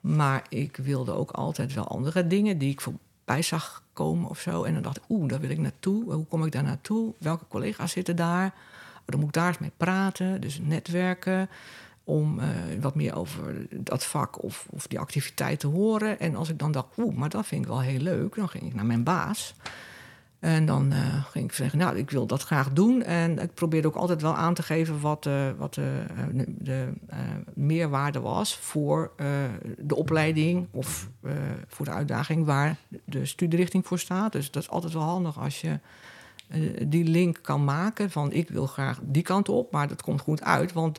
Maar 0.00 0.42
ik 0.48 0.76
wilde 0.76 1.12
ook 1.12 1.30
altijd 1.30 1.74
wel 1.74 1.88
andere 1.88 2.26
dingen 2.26 2.58
die 2.58 2.70
ik 2.70 2.80
voorbij 2.80 3.42
zag 3.42 3.82
komen 3.92 4.28
of 4.28 4.40
zo. 4.40 4.62
En 4.64 4.74
dan 4.74 4.82
dacht 4.82 4.96
ik, 4.96 5.02
oeh, 5.08 5.28
daar 5.28 5.40
wil 5.40 5.50
ik 5.50 5.58
naartoe. 5.58 6.12
Hoe 6.12 6.26
kom 6.26 6.44
ik 6.44 6.52
daar 6.52 6.62
naartoe? 6.62 7.14
Welke 7.18 7.44
collega's 7.48 7.92
zitten 7.92 8.16
daar? 8.16 8.46
Oh, 8.46 9.02
dan 9.06 9.18
moet 9.20 9.28
ik 9.28 9.34
daar 9.34 9.48
eens 9.48 9.58
mee 9.58 9.72
praten. 9.76 10.40
Dus 10.40 10.58
netwerken 10.62 11.48
om 12.06 12.38
eh, 12.38 12.48
wat 12.80 12.94
meer 12.94 13.16
over 13.16 13.66
dat 13.70 14.04
vak 14.04 14.42
of, 14.42 14.66
of 14.70 14.86
die 14.86 14.98
activiteit 14.98 15.60
te 15.60 15.66
horen. 15.66 16.20
En 16.20 16.36
als 16.36 16.48
ik 16.48 16.58
dan 16.58 16.72
dacht, 16.72 16.86
oeh, 16.98 17.14
maar 17.14 17.28
dat 17.28 17.46
vind 17.46 17.62
ik 17.62 17.68
wel 17.68 17.80
heel 17.80 18.00
leuk, 18.00 18.34
dan 18.34 18.48
ging 18.48 18.64
ik 18.64 18.74
naar 18.74 18.86
mijn 18.86 19.02
baas. 19.02 19.54
En 20.38 20.66
dan 20.66 20.92
eh, 20.92 21.24
ging 21.24 21.44
ik 21.44 21.52
zeggen, 21.52 21.78
nou, 21.78 21.96
ik 21.96 22.10
wil 22.10 22.26
dat 22.26 22.42
graag 22.42 22.72
doen. 22.72 23.02
En 23.02 23.38
ik 23.38 23.54
probeerde 23.54 23.88
ook 23.88 23.94
altijd 23.94 24.22
wel 24.22 24.34
aan 24.34 24.54
te 24.54 24.62
geven 24.62 25.00
wat, 25.00 25.26
eh, 25.26 25.50
wat 25.58 25.74
de, 25.74 26.04
de, 26.32 26.44
de, 26.58 26.92
meerwaarde 27.54 28.20
was 28.20 28.56
voor 28.56 29.12
de 29.78 29.94
opleiding 29.94 30.66
of 30.70 31.08
voor 31.68 31.84
de 31.84 31.90
uitdaging 31.90 32.44
waar 32.44 32.76
de 33.04 33.26
studierichting 33.26 33.86
voor 33.86 33.98
staat. 33.98 34.32
Dus 34.32 34.50
dat 34.50 34.62
is 34.62 34.70
altijd 34.70 34.92
wel 34.92 35.02
handig 35.02 35.38
als 35.38 35.60
je 35.60 35.78
die 36.86 37.04
link 37.04 37.38
kan 37.42 37.64
maken 37.64 38.10
van 38.10 38.32
ik 38.32 38.48
wil 38.48 38.66
graag 38.66 39.00
die 39.02 39.22
kant 39.22 39.48
op, 39.48 39.72
maar 39.72 39.88
dat 39.88 40.02
komt 40.02 40.20
goed 40.20 40.42
uit, 40.42 40.72
want 40.72 40.98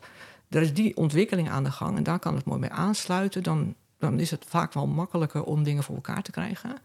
er 0.50 0.62
is 0.62 0.74
die 0.74 0.96
ontwikkeling 0.96 1.50
aan 1.50 1.64
de 1.64 1.70
gang 1.70 1.96
en 1.96 2.02
daar 2.02 2.18
kan 2.18 2.34
het 2.34 2.44
mooi 2.44 2.60
mee 2.60 2.70
aansluiten. 2.70 3.42
Dan, 3.42 3.74
dan 3.98 4.20
is 4.20 4.30
het 4.30 4.44
vaak 4.48 4.72
wel 4.72 4.86
makkelijker 4.86 5.44
om 5.44 5.62
dingen 5.62 5.82
voor 5.82 5.94
elkaar 5.94 6.22
te 6.22 6.30
krijgen. 6.30 6.76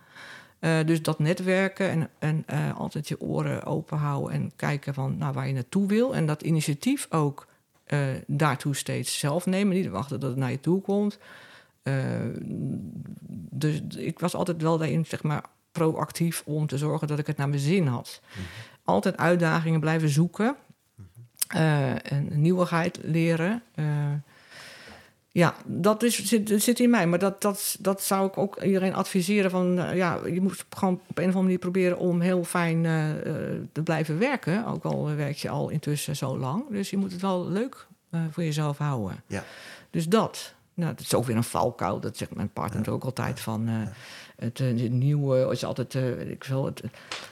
Eh, 0.64 0.78
dus 0.86 1.02
dat 1.02 1.20
netwerken 1.20 1.90
en, 1.90 2.10
en 2.20 2.44
eh, 2.46 2.78
altijd 2.78 3.08
je 3.08 3.22
oren 3.22 3.64
open 3.64 3.98
houden 3.98 4.34
en 4.34 4.52
kijken 4.56 4.94
van 4.94 5.18
nou, 5.18 5.34
waar 5.34 5.48
je 5.48 5.54
naartoe 5.54 5.88
wil. 5.88 6.16
En 6.16 6.26
dat 6.26 6.42
initiatief 6.42 7.08
ook 7.10 7.48
eh, 7.84 8.00
daartoe 8.28 8.76
steeds 8.76 9.20
zelf 9.20 9.46
nemen. 9.46 9.76
Niet 9.76 9.90
wachten 9.90 10.20
dat 10.20 10.30
het 10.30 10.40
naar 10.40 10.52
je 10.52 10.60
toe 10.60 10.82
komt. 10.82 11.18
Dus 13.50 13.82
ik 13.96 14.20
was 14.20 14.36
altijd 14.36 14.62
wel 14.62 14.78
daarin, 14.78 15.06
zeg 15.06 15.24
maar, 15.24 15.44
proactief 15.72 16.44
om 16.46 16.68
te 16.68 16.78
zorgen 16.78 17.08
dat 17.08 17.20
ik 17.20 17.28
het 17.28 17.38
naar 17.38 17.50
mijn 17.50 17.62
zin 17.62 17.88
had. 17.88 18.22
Altijd 18.84 19.18
uitdagingen 19.18 19.80
blijven 19.80 20.10
zoeken. 20.10 20.56
Eh, 21.48 22.12
en 22.12 22.28
nieuwigheid 22.32 23.00
leren. 23.02 23.64
Eh, 23.76 23.86
ja, 25.32 25.56
dat 25.66 26.04
is, 26.04 26.26
zit, 26.26 26.52
zit 26.64 26.80
in 26.80 26.90
mij. 26.90 27.08
Maar 27.08 27.20
dat, 27.20 27.42
dat, 27.42 27.78
dat 27.80 28.02
zou 28.02 28.28
ik 28.28 28.38
ook 28.38 28.62
iedereen 28.62 28.94
adviseren. 28.94 29.52
Van, 29.52 29.80
eh, 29.80 29.96
ja, 29.96 30.20
je 30.26 30.42
moet 30.42 30.66
gewoon 30.70 30.94
op 30.94 31.18
een 31.18 31.24
of 31.24 31.26
andere 31.26 31.44
manier 31.44 31.58
proberen 31.58 31.98
om 31.98 32.22
heel 32.22 32.44
fijn 32.44 32.84
te 33.72 33.82
blijven 33.84 34.20
werken. 34.20 34.66
Ook 34.66 34.84
al 34.84 35.16
werk 35.16 35.38
je 35.38 35.50
al 35.50 35.70
intussen 35.70 36.16
zo 36.16 36.38
lang. 36.38 36.64
Dus 36.70 36.90
je 36.90 36.98
moet 36.98 37.12
het 37.12 37.22
wel 37.22 37.48
leuk 37.48 37.88
voor 38.32 38.44
jezelf 38.44 38.78
houden. 38.78 39.24
Ja. 39.28 39.44
Dus 39.90 40.08
dat. 40.08 40.54
Nou, 40.74 40.96
dat 40.96 41.06
is 41.06 41.14
ook 41.14 41.26
weer 41.26 41.36
een 41.36 41.44
valkuil. 41.44 42.00
Dat 42.00 42.18
zegt 42.18 42.36
mijn 42.36 42.50
partner 42.50 42.92
ook 42.92 43.04
altijd 43.04 43.40
van... 43.40 43.70
het, 44.44 44.60
eh, 44.60 44.68
het 44.68 44.92
nieuwe 44.92 45.52
is 45.52 45.66
altijd, 45.66 45.96
eh, 45.96 46.30
ik 46.30 46.44
veel, 46.44 46.66
het, 46.66 46.84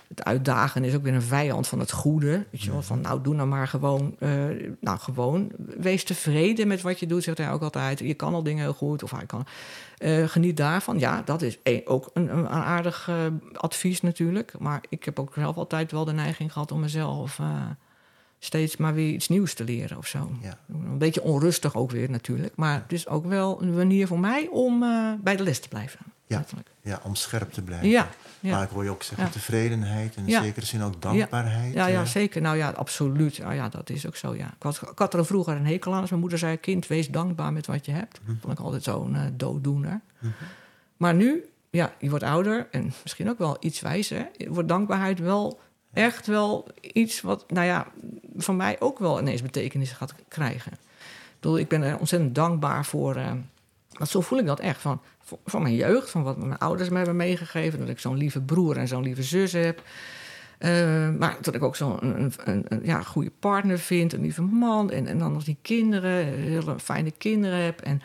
het 0.07 0.23
uitdagen 0.23 0.83
is 0.83 0.95
ook 0.95 1.03
weer 1.03 1.13
een 1.13 1.21
vijand 1.21 1.67
van 1.67 1.79
het 1.79 1.91
goede. 1.91 2.45
Weet 2.51 2.61
je 2.61 2.71
wel, 2.71 2.81
van 2.81 3.01
nou, 3.01 3.21
doe 3.21 3.35
nou 3.35 3.47
maar 3.47 3.67
gewoon, 3.67 4.15
eh, 4.19 4.31
nou 4.79 4.99
gewoon, 4.99 5.51
wees 5.77 6.03
tevreden 6.03 6.67
met 6.67 6.81
wat 6.81 6.99
je 6.99 7.07
doet, 7.07 7.23
zegt 7.23 7.37
hij 7.37 7.51
ook 7.51 7.61
altijd. 7.61 7.99
Je 7.99 8.13
kan 8.13 8.33
al 8.33 8.43
dingen 8.43 8.63
heel 8.63 8.73
goed, 8.73 9.03
of 9.03 9.11
hij 9.11 9.25
kan, 9.25 9.45
geniet 10.29 10.57
daarvan. 10.57 10.99
Ja, 10.99 11.21
dat 11.25 11.41
is 11.41 11.57
ook 11.85 12.09
een, 12.13 12.37
een 12.37 12.47
aardig 12.49 13.09
advies 13.53 14.01
natuurlijk. 14.01 14.53
Maar 14.59 14.83
ik 14.89 15.05
heb 15.05 15.19
ook 15.19 15.33
zelf 15.35 15.55
altijd 15.55 15.91
wel 15.91 16.05
de 16.05 16.13
neiging 16.13 16.53
gehad 16.53 16.71
om 16.71 16.79
mezelf 16.79 17.39
steeds 18.43 18.77
maar 18.77 18.93
weer 18.93 19.13
iets 19.13 19.27
nieuws 19.27 19.53
te 19.53 19.63
leren 19.63 19.97
of 19.97 20.07
zo. 20.07 20.31
Ja. 20.41 20.57
Een 20.67 20.97
beetje 20.97 21.21
onrustig 21.21 21.75
ook 21.75 21.91
weer 21.91 22.09
natuurlijk. 22.09 22.55
Maar 22.55 22.73
het 22.73 22.91
is 22.91 23.07
ook 23.07 23.25
wel 23.25 23.61
een 23.61 23.73
manier 23.73 24.07
voor 24.07 24.19
mij 24.19 24.47
om 24.47 24.83
eh, 24.83 25.13
bij 25.21 25.35
de 25.35 25.43
les 25.43 25.59
te 25.59 25.67
blijven. 25.67 25.99
Ja. 26.27 26.37
letterlijk. 26.37 26.69
ja, 26.81 26.99
om 27.03 27.15
scherp 27.15 27.51
te 27.51 27.61
blijven. 27.61 27.89
Ja, 27.89 28.09
ja. 28.39 28.51
Maar 28.51 28.63
ik 28.63 28.69
hoor 28.69 28.83
je 28.83 28.89
ook 28.89 29.03
zeggen 29.03 29.31
tevredenheid 29.31 30.15
en 30.15 30.27
in 30.27 30.43
zekere 30.43 30.65
zin 30.65 30.81
ook 30.81 31.01
dankbaarheid. 31.01 31.73
Ja, 31.73 31.87
ja, 31.87 32.01
eh. 32.01 32.07
zeker. 32.07 32.41
Nou 32.41 32.57
ja, 32.57 32.69
absoluut. 32.69 33.35
Ja, 33.35 33.51
ja, 33.51 33.69
dat 33.69 33.89
is 33.89 34.07
ook 34.07 34.15
zo, 34.15 34.35
ja. 34.35 34.45
Ik, 34.45 34.63
was, 34.63 34.81
ik 34.81 34.99
had 34.99 35.13
er 35.13 35.25
vroeger 35.25 35.55
een 35.55 35.65
hekel 35.65 35.93
aan 35.93 36.01
als 36.01 36.09
mijn 36.09 36.21
moeder 36.21 36.39
zei... 36.39 36.57
kind, 36.57 36.87
wees 36.87 37.09
dankbaar 37.09 37.53
met 37.53 37.67
wat 37.67 37.85
je 37.85 37.91
hebt. 37.91 38.19
Mhm. 38.23 38.35
Vond 38.39 38.53
ik 38.53 38.65
altijd 38.65 38.83
zo'n 38.83 39.15
eh, 39.15 39.21
dooddoener. 39.33 40.01
Maar 40.97 41.13
nu, 41.13 41.45
ja, 41.69 41.93
je 41.99 42.09
wordt 42.09 42.23
ouder 42.23 42.67
en 42.71 42.93
misschien 43.03 43.29
ook 43.29 43.37
wel 43.37 43.57
iets 43.59 43.81
wijzer... 43.81 44.29
wordt 44.47 44.69
dankbaarheid 44.69 45.19
wel 45.19 45.59
echt 45.93 46.27
wel 46.27 46.67
iets 46.81 47.21
wat, 47.21 47.51
nou 47.51 47.65
ja... 47.65 47.87
van 48.35 48.55
mij 48.55 48.75
ook 48.79 48.99
wel 48.99 49.19
ineens 49.19 49.41
betekenis 49.41 49.91
gaat 49.91 50.13
krijgen. 50.27 50.71
Ik 50.71 51.47
bedoel, 51.47 51.57
ik 51.57 51.67
ben 51.67 51.81
er 51.81 51.99
ontzettend 51.99 52.35
dankbaar 52.35 52.85
voor... 52.85 53.13
want 53.89 54.09
zo 54.09 54.21
voel 54.21 54.39
ik 54.39 54.45
dat 54.45 54.59
echt, 54.59 54.81
van, 54.81 55.01
van 55.45 55.61
mijn 55.61 55.75
jeugd... 55.75 56.09
van 56.09 56.23
wat 56.23 56.37
mijn 56.37 56.57
ouders 56.57 56.89
me 56.89 56.97
hebben 56.97 57.15
meegegeven... 57.15 57.79
dat 57.79 57.89
ik 57.89 57.99
zo'n 57.99 58.17
lieve 58.17 58.41
broer 58.41 58.77
en 58.77 58.87
zo'n 58.87 59.03
lieve 59.03 59.23
zus 59.23 59.51
heb... 59.51 59.83
Eh, 60.61 61.09
maar 61.09 61.37
dat 61.41 61.55
ik 61.55 61.63
ook 61.63 61.75
zo'n 61.75 62.05
een, 62.05 62.33
een, 62.43 62.79
ja, 62.83 63.01
goede 63.01 63.31
partner 63.39 63.79
vind, 63.79 64.13
een 64.13 64.21
lieve 64.21 64.41
man. 64.41 64.91
En, 64.91 65.07
en 65.07 65.17
dan 65.17 65.31
nog 65.31 65.43
die 65.43 65.57
kinderen, 65.61 66.25
hele 66.25 66.79
fijne 66.79 67.11
kinderen 67.11 67.59
heb. 67.59 67.81
En, 67.81 68.01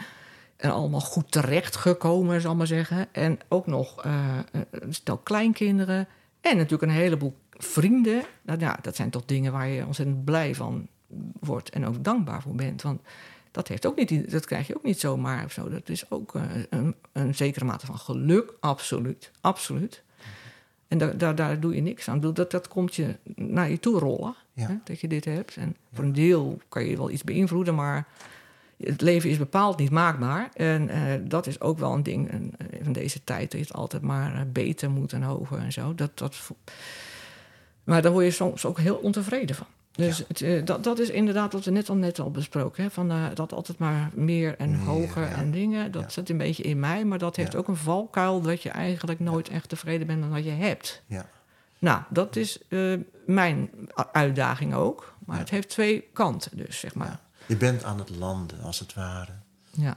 en 0.57 0.71
allemaal 0.71 1.01
goed 1.01 1.33
terechtgekomen, 1.33 2.41
zal 2.41 2.51
ik 2.51 2.57
maar 2.57 2.67
zeggen. 2.67 3.07
En 3.13 3.39
ook 3.49 3.67
nog 3.67 4.05
eh, 4.05 4.39
een 4.71 4.95
stel 4.95 5.17
kleinkinderen. 5.17 6.09
En 6.41 6.57
natuurlijk 6.57 6.83
een 6.83 6.99
heleboel 6.99 7.37
vrienden. 7.59 8.23
Nou, 8.43 8.59
ja, 8.61 8.79
dat 8.83 8.97
zijn 8.97 9.11
toch 9.11 9.25
dingen 9.25 9.53
waar 9.53 9.69
je 9.69 9.87
ontzettend 9.87 10.25
blij 10.25 10.55
van 10.55 10.87
wordt. 11.41 11.71
En 11.71 11.87
ook 11.87 12.05
dankbaar 12.05 12.43
voor 12.43 12.55
bent. 12.55 12.83
Want 12.83 13.01
dat, 13.51 13.69
heeft 13.69 13.87
ook 13.87 13.97
niet, 13.97 14.31
dat 14.31 14.47
krijg 14.47 14.67
je 14.67 14.77
ook 14.77 14.85
niet 14.85 15.01
zomaar 15.01 15.45
of 15.45 15.53
zo. 15.53 15.69
Dat 15.69 15.89
is 15.89 16.11
ook 16.11 16.35
eh, 16.35 16.43
een, 16.71 16.95
een 17.13 17.35
zekere 17.35 17.65
mate 17.65 17.87
van 17.87 17.99
geluk, 17.99 18.53
absoluut. 18.61 19.31
Absoluut. 19.41 20.03
En 20.89 20.99
daar, 20.99 21.19
daar, 21.19 21.35
daar 21.35 21.61
doe 21.61 21.75
je 21.75 21.81
niks 21.81 22.09
aan. 22.09 22.21
Dat, 22.21 22.51
dat 22.51 22.69
komt 22.69 22.95
je 22.95 23.17
naar 23.35 23.71
je 23.71 23.81
toe 23.81 23.99
rollen, 23.99 24.35
Ja. 24.53 24.67
hè, 24.67 24.75
dat 24.85 25.01
je 25.01 25.09
dit 25.09 25.25
hebt. 25.25 25.57
En 25.57 25.77
voor 25.93 26.05
een 26.05 26.13
deel 26.13 26.61
kan 26.69 26.85
je 26.85 26.97
wel 26.97 27.11
iets 27.11 27.25
beïnvloeden, 27.25 27.75
maar 27.75 28.07
het 28.77 29.01
leven 29.01 29.31
is 29.31 29.39
bepaald 29.39 29.79
niet 29.79 29.91
maakbaar. 29.91 30.51
En 30.55 30.89
eh, 30.89 31.01
dat 31.23 31.47
is 31.47 31.61
ook 31.61 31.79
wel 31.79 31.93
een 31.93 32.03
ding 32.03 32.31
van 32.83 32.93
deze 32.93 33.25
tijd. 33.25 33.51
Dat 33.51 33.61
je 33.61 33.67
het 33.67 33.77
altijd 33.77 34.03
maar 34.03 34.35
eh, 34.35 34.41
beter 34.53 34.91
moet 34.91 35.13
en 35.13 35.23
hoger 35.23 35.59
en 35.59 35.73
zo. 35.73 35.95
Dat, 35.95 36.19
dat, 36.19 36.51
maar 37.87 38.03
daar 38.03 38.13
word 38.13 38.25
je 38.25 38.31
soms 38.31 38.65
ook 38.65 38.79
heel 38.79 38.97
ontevreden 38.97 39.57
van. 39.57 39.67
Dus 39.93 40.25
het, 40.29 40.41
eh, 40.41 40.65
dat, 40.65 40.85
dat 40.85 40.99
is 40.99 41.11
inderdaad 41.11 41.53
wat 41.53 41.65
we 41.65 41.71
net 41.71 41.89
al, 41.89 41.97
net 41.97 42.19
al 42.19 42.31
besproken. 42.31 42.83
Hè? 42.83 42.91
Van, 42.91 43.11
eh, 43.11 43.25
dat 43.35 43.53
altijd 43.53 43.79
maar 43.79 44.11
meer 44.15 44.57
en 44.59 44.71
Meer, 44.71 44.79
hoger 44.81 45.23
ja. 45.23 45.35
en 45.35 45.51
dingen. 45.51 45.93
Dat 45.93 46.03
Ja. 46.03 46.09
zit 46.09 46.31
een 46.31 46.37
beetje 46.39 46.63
in 46.63 46.81
mij. 46.81 47.05
Maar 47.05 47.19
dat 47.19 47.37
heeft 47.37 47.55
ook 47.55 47.69
een 47.69 47.77
valkuil 47.77 48.41
dat 48.41 48.63
je 48.63 48.71
eigenlijk 48.71 49.21
nooit 49.21 49.49
echt 49.49 49.69
tevreden 49.69 50.07
bent 50.07 50.21
met 50.21 50.31
wat 50.31 50.45
je 50.45 50.51
hebt. 50.51 51.03
Ja. 51.07 51.27
Nou, 51.79 52.01
dat 52.09 52.37
is 52.37 52.59
eh, 52.69 52.93
mijn 53.27 53.71
uitdaging 54.13 54.75
ook. 54.75 55.15
Maar 55.27 55.39
het 55.39 55.51
heeft 55.51 55.69
twee 55.69 56.09
kanten 56.13 56.57
dus, 56.57 56.79
zeg 56.79 56.95
maar. 56.95 57.21
Je 57.47 57.57
bent 57.57 57.85
aan 57.85 57.99
het 57.99 58.11
landen, 58.11 58.61
als 58.63 58.79
het 58.79 58.95
ware, 58.95 59.33
Ja, 59.71 59.97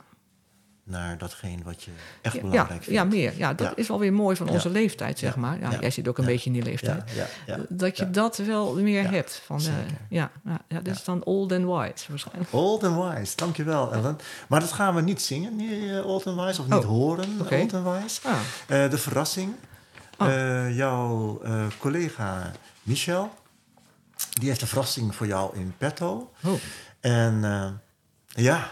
naar 0.90 1.18
datgene 1.18 1.64
wat 1.64 1.84
je 1.84 1.92
echt 2.22 2.36
ja, 2.36 2.42
belangrijk 2.42 2.70
ja, 2.70 2.76
vindt. 2.84 2.92
ja 3.00 3.04
meer. 3.04 3.34
Ja, 3.38 3.54
dat 3.54 3.68
Ja. 3.68 3.74
is 3.76 3.88
wel 3.88 4.00
weer 4.00 4.14
mooi 4.14 4.36
van 4.36 4.46
Ja. 4.48 4.52
onze 4.54 4.70
leeftijd, 4.70 5.20
zeg 5.20 5.36
maar. 5.36 5.60
Ja. 5.60 5.80
Jij 5.80 5.90
zit 5.92 6.08
ook 6.08 6.18
een 6.18 6.26
beetje 6.26 6.46
in 6.46 6.54
die 6.54 6.64
leeftijd. 6.64 7.12
Ja. 7.46 7.58
Dat 7.70 7.98
je 7.98 8.10
dat 8.10 8.38
wel 8.38 8.76
meer 8.76 9.12
hebt. 9.12 9.42
Van, 9.46 9.62
zeker. 9.62 9.80
ja, 10.10 10.32
ja, 10.68 10.80
dat 10.82 10.96
is 10.96 11.04
dan 11.04 11.24
old 11.24 11.52
and 11.52 11.66
wise 11.66 12.06
waarschijnlijk. 12.10 12.54
Old 12.54 12.84
and 12.84 13.16
Wise, 13.18 13.36
dankjewel 13.36 13.94
Ellen. 13.94 14.18
Maar 14.48 14.60
dat 14.60 14.72
gaan 14.72 14.96
we 14.96 15.02
niet 15.02 15.22
zingen 15.22 15.56
nu, 15.56 15.98
eh, 15.98 16.06
Old 16.06 16.28
and 16.28 16.42
Wise, 16.42 16.62
of 16.62 16.68
niet 16.68 16.78
Oh, 16.80 16.86
horen. 16.86 17.26
Old 17.52 17.74
and 17.74 18.02
Wise. 18.02 18.20
Ah, 18.28 18.34
Eh, 18.84 18.90
de 18.92 18.98
verrassing. 18.98 19.54
Oh. 20.18 20.28
Eh, 20.28 20.76
jouw 20.78 21.40
eh, 21.44 21.66
collega 21.78 22.52
Michel, 22.84 23.34
die 24.30 24.48
heeft 24.50 24.62
een 24.62 24.68
verrassing 24.68 25.16
voor 25.16 25.28
jou 25.28 25.58
in 25.58 25.74
petto. 25.78 26.32
oh. 26.44 26.54
En 27.00 27.44
eh, 27.44 27.66
ja, 28.44 28.70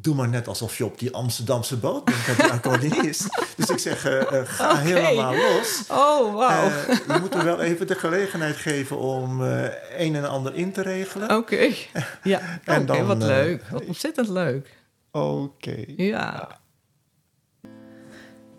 doe 0.00 0.14
maar 0.14 0.28
net 0.28 0.48
alsof 0.48 0.78
je 0.78 0.84
op 0.84 0.98
die 0.98 1.14
Amsterdamse 1.14 1.76
boot 1.76 2.04
bent 2.04 2.26
met 2.26 2.36
die 2.36 2.50
accordeonist. 2.50 3.26
dus 3.56 3.68
ik 3.68 3.78
zeg, 3.78 4.04
eh, 4.04 4.40
eh, 4.40 4.48
ga 4.48 4.76
helemaal 4.76 5.34
los. 5.34 5.84
Oh, 5.90 6.34
wauw. 6.34 6.66
Eh, 6.66 6.96
je 6.96 7.18
moet 7.20 7.34
er 7.34 7.44
wel 7.44 7.60
even 7.60 7.86
de 7.86 7.94
gelegenheid 7.94 8.56
geven 8.56 8.98
om 8.98 9.44
eh, 9.44 9.64
een 9.96 10.14
en 10.14 10.28
ander 10.28 10.54
in 10.54 10.72
te 10.72 10.82
regelen. 10.82 11.36
Oké. 11.36 11.72
Ja, 12.22 12.40
En 12.64 12.86
dan, 12.86 13.06
wat 13.06 13.22
leuk. 13.22 13.64
Wat 13.70 13.84
ontzettend 13.84 14.28
leuk. 14.28 14.76
Oké. 15.10 15.84
Ja. 15.96 16.48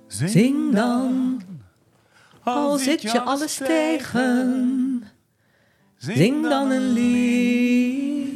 Zing, 0.07 0.29
Zing 0.29 0.75
dan, 0.75 1.41
al 2.43 2.77
zit 2.77 3.01
je 3.01 3.21
alles 3.21 3.55
tegen. 3.55 5.07
Zing 5.97 6.49
dan 6.49 6.71
een 6.71 6.91
lied. 6.91 8.29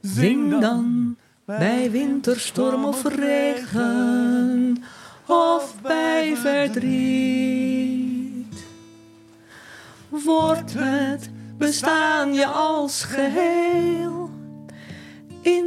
Zing 0.00 0.60
dan 0.60 1.01
bij 1.58 1.90
winterstorm 1.90 2.84
of 2.84 3.04
regen. 3.04 4.84
Of 5.26 5.74
bij 5.82 6.36
verdriet. 6.36 8.00
Wordt 10.08 10.74
het 10.76 11.30
bestaan 11.58 12.34
je 12.34 12.46
als 12.46 13.04
geheel 13.04 14.30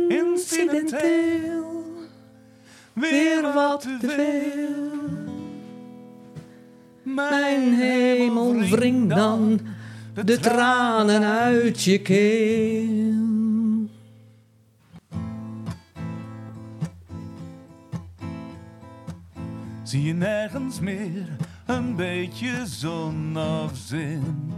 incidenteel 0.08 1.84
weer 2.94 3.54
wat 3.54 3.82
te 3.82 3.98
veel. 4.02 4.94
Mijn 7.04 7.74
hemel, 7.74 8.56
wring 8.56 9.10
dan 9.10 9.60
de 10.26 10.40
tranen 10.40 11.24
uit 11.24 11.84
je 11.84 12.02
keel. 12.02 13.15
Zie 19.86 20.04
je 20.04 20.14
nergens 20.14 20.80
meer 20.80 21.28
een 21.66 21.96
beetje 21.96 22.66
zon 22.66 23.38
of 23.38 23.72
zin? 23.74 24.54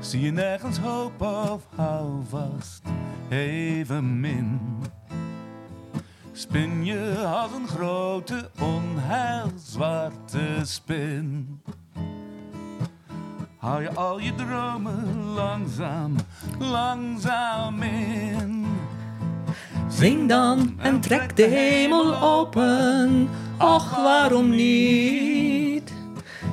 Zie 0.00 0.20
je 0.20 0.30
nergens 0.30 0.78
hoop 0.78 1.20
of 1.20 1.66
hou 1.76 2.22
vast 2.28 2.82
even 3.28 4.20
min? 4.20 4.60
Spin 6.32 6.84
je 6.84 7.24
als 7.26 7.52
een 7.52 7.68
grote 7.68 8.50
onheilzwarte 8.60 10.60
spin? 10.62 11.60
Hou 13.56 13.82
je 13.82 13.94
al 13.94 14.18
je 14.18 14.34
dromen 14.34 15.24
langzaam, 15.24 16.16
langzaam 16.58 17.82
in? 17.82 18.73
Zing 19.98 20.28
dan 20.28 20.74
en 20.78 21.00
trek 21.00 21.36
de 21.36 21.42
hemel 21.42 22.22
open. 22.22 23.28
Och, 23.58 23.96
waarom 23.96 24.50
niet? 24.50 25.92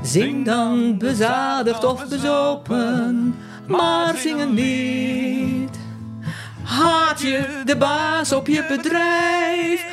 Zing 0.01 0.45
dan 0.45 0.97
bezadigd 0.97 1.83
of 1.83 2.07
bezopen, 2.07 3.35
maar 3.67 4.15
zing 4.15 4.39
een 4.41 4.53
lied. 4.53 5.79
Haat 6.63 7.21
je 7.21 7.61
de 7.65 7.77
baas 7.77 8.33
op 8.33 8.47
je 8.47 8.65
bedrijf? 8.67 9.85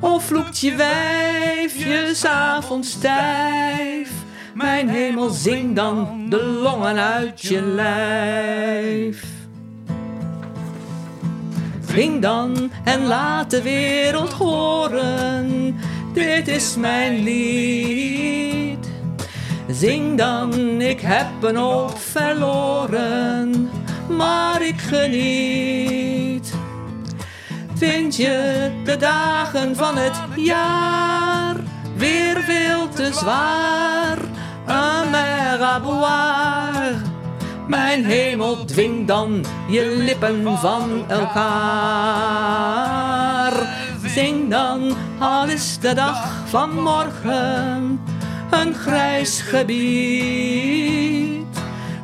Of 0.00 0.24
vloekt 0.24 0.58
je 0.58 0.74
wijf 0.74 1.84
je 1.84 2.10
s'avonds 2.14 2.90
stijf? 2.90 4.10
Mijn 4.54 4.88
hemel, 4.88 5.28
zing 5.28 5.76
dan 5.76 6.26
de 6.28 6.44
longen 6.44 6.98
uit 6.98 7.42
je 7.42 7.62
lijf. 7.62 9.35
Zing 11.96 12.22
dan 12.22 12.70
en 12.84 13.06
laat 13.06 13.50
de 13.50 13.62
wereld 13.62 14.32
horen, 14.32 15.76
dit 16.12 16.48
is 16.48 16.76
mijn 16.76 17.22
lied. 17.22 18.88
Zing 19.68 20.18
dan, 20.18 20.80
ik 20.80 21.00
heb 21.00 21.26
een 21.40 21.56
hoop 21.56 21.98
verloren, 21.98 23.70
maar 24.08 24.62
ik 24.62 24.80
geniet. 24.80 26.54
Vind 27.74 28.16
je 28.16 28.70
de 28.84 28.96
dagen 28.96 29.76
van 29.76 29.96
het 29.96 30.16
jaar 30.34 31.56
weer 31.96 32.40
veel 32.40 32.88
te 32.88 33.12
zwaar? 33.12 34.18
Un 34.68 35.10
mer 35.10 35.62
à 35.62 35.80
boire. 35.80 37.05
Mijn 37.66 38.04
hemel, 38.04 38.64
dwing 38.64 39.06
dan 39.06 39.44
je 39.68 39.94
lippen 39.96 40.58
van 40.58 41.04
elkaar. 41.08 42.36
Zing 44.04 44.50
dan, 44.50 44.96
al 45.18 45.48
is 45.48 45.78
de 45.78 45.94
dag 45.94 46.48
van 46.48 46.82
morgen 46.82 48.00
een 48.50 48.74
grijs 48.74 49.40
gebied. 49.40 50.56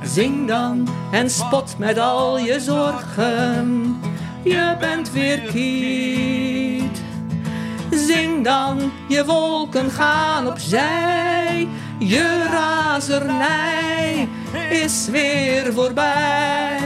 Zing 0.03 0.49
dan 0.49 0.89
en 1.11 1.31
spot 1.31 1.75
met 1.79 1.99
al 1.99 2.39
je 2.39 2.61
zorgen, 2.61 3.97
je 4.43 4.77
bent 4.81 5.13
weer 5.13 5.41
kiet. 5.41 6.72
Zing 7.97 8.45
dan, 8.45 8.93
je 9.09 9.25
wolken 9.25 9.91
gaan 9.91 10.47
opzij, 10.47 11.69
je 11.99 12.47
razernij 12.51 14.29
is 14.71 15.09
weer 15.11 15.73
voorbij. 15.73 16.81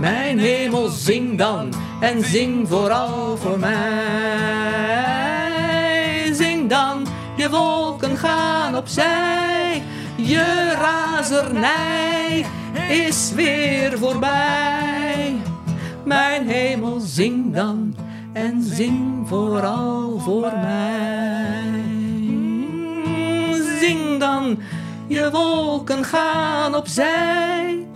Mijn 0.00 0.38
hemel, 0.38 0.88
zing 0.88 1.38
dan 1.38 1.72
en 2.00 2.24
zing 2.24 2.68
vooral 2.68 3.36
voor 3.36 3.58
mij. 3.58 3.78
Zing 6.32 6.68
dan, 6.68 7.06
je 7.36 7.50
wolken 7.50 8.16
gaan 8.16 8.76
opzij, 8.76 9.82
je 10.16 10.74
razernij 10.80 12.46
is 12.88 13.32
weer 13.34 13.98
voorbij. 13.98 15.36
Mijn 16.04 16.48
hemel, 16.48 17.00
zing 17.00 17.54
dan 17.54 17.94
en 18.32 18.62
zing 18.62 19.28
vooral 19.28 20.18
voor 20.18 20.52
mij. 20.60 21.82
Zing 23.80 24.18
dan, 24.18 24.58
je 25.06 25.30
wolken 25.30 26.04
gaan 26.04 26.74
opzij, 26.74 27.86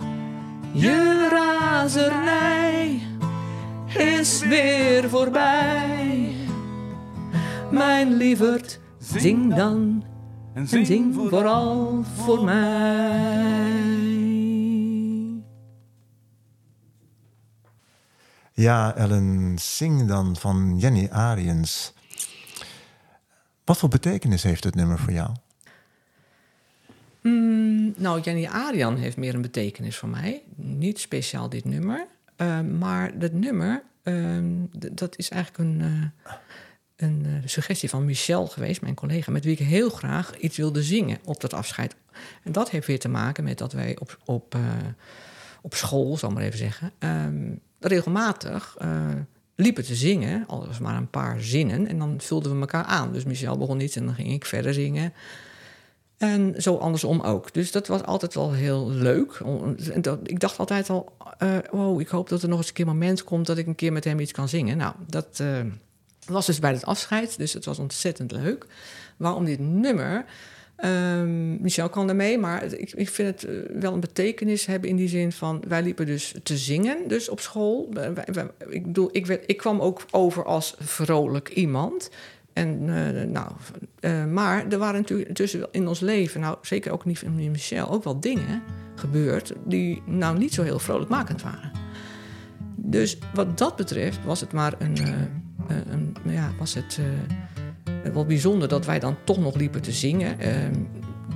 je 0.71 1.27
razernij 1.31 3.01
is 3.97 4.45
weer 4.47 5.09
voorbij. 5.09 6.35
Mijn 7.71 8.13
lieverd, 8.13 8.79
zing 8.99 9.55
dan 9.55 10.03
en 10.53 10.67
zing 10.67 11.15
vooral 11.29 12.03
voor 12.15 12.43
mij. 12.43 13.93
Ja, 18.55 18.95
Ellen, 18.95 19.57
zing 19.59 20.07
dan 20.07 20.35
van 20.35 20.75
Jenny 20.77 21.07
Ariens. 21.11 21.93
Wat 23.63 23.77
voor 23.77 23.89
betekenis 23.89 24.43
heeft 24.43 24.63
het 24.63 24.75
nummer 24.75 24.99
voor 24.99 25.13
jou? 25.13 25.29
Mm, 27.21 27.93
nou, 27.97 28.21
Jenny 28.21 28.45
Arian 28.45 28.97
heeft 28.97 29.17
meer 29.17 29.35
een 29.35 29.41
betekenis 29.41 29.97
voor 29.97 30.09
mij. 30.09 30.43
Niet 30.55 30.99
speciaal 30.99 31.49
dit 31.49 31.65
nummer. 31.65 32.07
Uh, 32.37 32.61
maar 32.61 33.19
dat 33.19 33.31
nummer, 33.31 33.83
uh, 34.03 34.37
dat 34.91 35.17
is 35.17 35.29
eigenlijk 35.29 35.63
een, 35.63 35.79
uh, 35.79 36.31
een 36.95 37.23
uh, 37.25 37.33
suggestie 37.45 37.89
van 37.89 38.05
Michel 38.05 38.47
geweest, 38.47 38.81
mijn 38.81 38.95
collega, 38.95 39.31
met 39.31 39.43
wie 39.43 39.53
ik 39.53 39.67
heel 39.67 39.89
graag 39.89 40.37
iets 40.37 40.57
wilde 40.57 40.83
zingen 40.83 41.17
op 41.23 41.41
dat 41.41 41.53
afscheid. 41.53 41.95
En 42.43 42.51
dat 42.51 42.69
heeft 42.69 42.87
weer 42.87 42.99
te 42.99 43.09
maken 43.09 43.43
met 43.43 43.57
dat 43.57 43.73
wij 43.73 43.97
op, 43.99 44.17
op, 44.25 44.57
op 45.61 45.75
school, 45.75 46.17
zal 46.17 46.29
ik 46.29 46.35
maar 46.35 46.43
even 46.43 46.57
zeggen, 46.57 46.91
regelmatig 47.83 48.77
liepen 49.55 49.83
te 49.83 49.95
zingen, 49.95 50.43
al 50.47 50.67
was 50.67 50.79
maar 50.79 50.95
een 50.95 51.09
paar 51.09 51.41
zinnen, 51.41 51.87
en 51.87 51.97
dan 51.97 52.15
vulden 52.17 52.53
we 52.53 52.59
elkaar 52.59 52.83
aan. 52.83 53.13
Dus 53.13 53.23
Michel 53.23 53.57
begon 53.57 53.79
iets 53.79 53.95
en 53.95 54.05
dan 54.05 54.15
ging 54.15 54.31
ik 54.31 54.45
verder 54.45 54.73
zingen. 54.73 55.13
En 56.17 56.53
zo 56.57 56.75
andersom 56.75 57.21
ook. 57.21 57.53
Dus 57.53 57.71
dat 57.71 57.87
was 57.87 58.03
altijd 58.03 58.33
wel 58.33 58.53
heel 58.53 58.89
leuk. 58.89 59.41
Ik 60.23 60.39
dacht 60.39 60.57
altijd 60.57 60.89
al, 60.89 61.17
uh, 61.43 61.57
wow, 61.71 61.99
ik 61.99 62.07
hoop 62.07 62.29
dat 62.29 62.41
er 62.41 62.49
nog 62.49 62.57
eens 62.57 62.67
een 62.67 62.73
keer 62.73 62.87
een 62.87 62.91
moment 62.91 63.23
komt 63.23 63.45
dat 63.45 63.57
ik 63.57 63.67
een 63.67 63.75
keer 63.75 63.93
met 63.93 64.03
hem 64.03 64.19
iets 64.19 64.31
kan 64.31 64.49
zingen. 64.49 64.77
Nou, 64.77 64.95
dat 65.07 65.39
uh, 65.41 65.59
was 66.25 66.45
dus 66.45 66.59
bij 66.59 66.71
het 66.71 66.85
afscheid, 66.85 67.37
dus 67.37 67.53
het 67.53 67.65
was 67.65 67.79
ontzettend 67.79 68.31
leuk. 68.31 68.65
Waarom 69.17 69.45
dit 69.45 69.59
nummer? 69.59 70.25
Um, 70.85 71.61
Michel 71.61 71.89
kan 71.89 72.09
ermee, 72.09 72.37
maar 72.37 72.63
ik, 72.63 72.91
ik 72.91 73.09
vind 73.09 73.27
het 73.27 73.43
eh, 73.43 73.79
wel 73.79 73.93
een 73.93 73.99
betekenis 73.99 74.65
hebben 74.65 74.89
in 74.89 74.95
die 74.95 75.07
zin 75.07 75.31
van... 75.31 75.63
wij 75.67 75.83
liepen 75.83 76.05
dus 76.05 76.35
te 76.43 76.57
zingen 76.57 77.07
dus 77.07 77.29
op 77.29 77.39
school. 77.39 77.89
Ik 78.69 78.83
bedoel, 78.83 79.09
ik, 79.11 79.25
werd, 79.25 79.43
ik 79.45 79.57
kwam 79.57 79.79
ook 79.79 80.05
over 80.11 80.45
als 80.45 80.75
vrolijk 80.79 81.49
iemand... 81.49 82.09
En, 82.53 82.81
uh, 82.81 83.23
nou, 83.23 83.51
uh, 83.99 84.25
maar 84.25 84.67
er 84.69 84.77
waren 84.77 85.01
natuurlijk 85.01 85.33
tussen 85.33 85.67
in 85.71 85.87
ons 85.87 85.99
leven, 85.99 86.41
nou 86.41 86.57
zeker 86.61 86.91
ook 86.91 87.05
niet 87.05 87.21
in 87.21 87.51
Michel, 87.51 87.89
ook 87.89 88.03
wel 88.03 88.19
dingen 88.19 88.61
gebeurd 88.95 89.53
die 89.65 90.01
nou 90.05 90.37
niet 90.37 90.53
zo 90.53 90.63
heel 90.63 90.79
vrolijkmakend 90.79 91.41
waren. 91.41 91.71
Dus 92.75 93.17
wat 93.33 93.57
dat 93.57 93.75
betreft 93.75 94.25
was 94.25 94.39
het 94.39 94.51
maar 94.51 94.73
een, 94.79 94.97
een 95.67 96.15
ja, 96.25 96.51
was 96.59 96.73
het 96.73 96.99
wel 98.13 98.25
bijzonder 98.25 98.67
dat 98.67 98.85
wij 98.85 98.99
dan 98.99 99.15
toch 99.23 99.37
nog 99.37 99.55
liepen 99.55 99.81
te 99.81 99.91
zingen. 99.91 100.37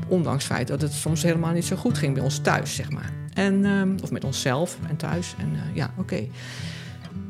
ondanks 0.07 0.43
het 0.43 0.53
feit 0.53 0.67
dat 0.67 0.81
het 0.81 0.93
soms 0.93 1.23
helemaal 1.23 1.53
niet 1.53 1.65
zo 1.65 1.75
goed 1.75 1.97
ging 1.97 2.13
bij 2.13 2.23
ons 2.23 2.39
thuis, 2.39 2.75
zeg 2.75 2.91
maar. 2.91 3.11
En, 3.33 3.65
of 4.03 4.11
met 4.11 4.23
onszelf 4.23 4.77
en 4.89 4.95
thuis. 4.95 5.35
En 5.37 5.51
ja, 5.73 5.93
oké. 5.97 6.01
Okay. 6.01 6.29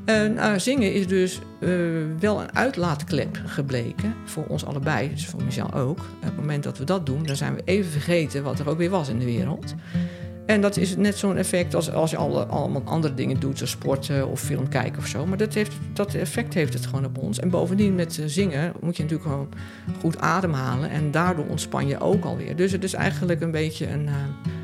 En 0.07 0.33
uh, 0.33 0.53
zingen 0.57 0.93
is 0.93 1.07
dus 1.07 1.39
uh, 1.59 1.69
wel 2.19 2.41
een 2.41 2.55
uitlaatklep 2.55 3.41
gebleken 3.45 4.13
voor 4.25 4.45
ons 4.47 4.65
allebei, 4.65 5.09
dus 5.09 5.25
voor 5.25 5.43
mezelf 5.43 5.73
ook. 5.73 5.99
Op 5.99 6.23
het 6.23 6.35
moment 6.35 6.63
dat 6.63 6.77
we 6.77 6.83
dat 6.83 7.05
doen, 7.05 7.23
dan 7.23 7.35
zijn 7.35 7.55
we 7.55 7.61
even 7.65 7.91
vergeten 7.91 8.43
wat 8.43 8.59
er 8.59 8.69
ook 8.69 8.77
weer 8.77 8.89
was 8.89 9.09
in 9.09 9.19
de 9.19 9.25
wereld. 9.25 9.75
En 10.47 10.61
dat 10.61 10.77
is 10.77 10.95
net 10.95 11.17
zo'n 11.17 11.37
effect 11.37 11.75
als 11.75 11.91
als 11.91 12.11
je 12.11 12.17
alle, 12.17 12.45
allemaal 12.45 12.81
andere 12.85 13.13
dingen 13.13 13.39
doet, 13.39 13.57
zoals 13.57 13.71
sporten 13.71 14.27
of 14.27 14.39
film 14.39 14.69
kijken 14.69 14.97
of 14.97 15.07
zo. 15.07 15.25
Maar 15.25 15.37
dat, 15.37 15.53
heeft, 15.53 15.71
dat 15.93 16.13
effect 16.13 16.53
heeft 16.53 16.73
het 16.73 16.85
gewoon 16.85 17.05
op 17.05 17.17
ons. 17.17 17.39
En 17.39 17.49
bovendien 17.49 17.95
met 17.95 18.21
zingen 18.25 18.73
moet 18.81 18.97
je 18.97 19.03
natuurlijk 19.03 19.29
gewoon 19.29 19.49
goed 19.99 20.19
ademhalen. 20.19 20.89
En 20.89 21.11
daardoor 21.11 21.45
ontspan 21.45 21.87
je 21.87 21.99
ook 21.99 22.25
alweer. 22.25 22.55
Dus 22.55 22.71
het 22.71 22.83
is 22.83 22.93
eigenlijk 22.93 23.41
een 23.41 23.51
beetje 23.51 23.89
een, 23.89 24.03
uh, 24.03 24.13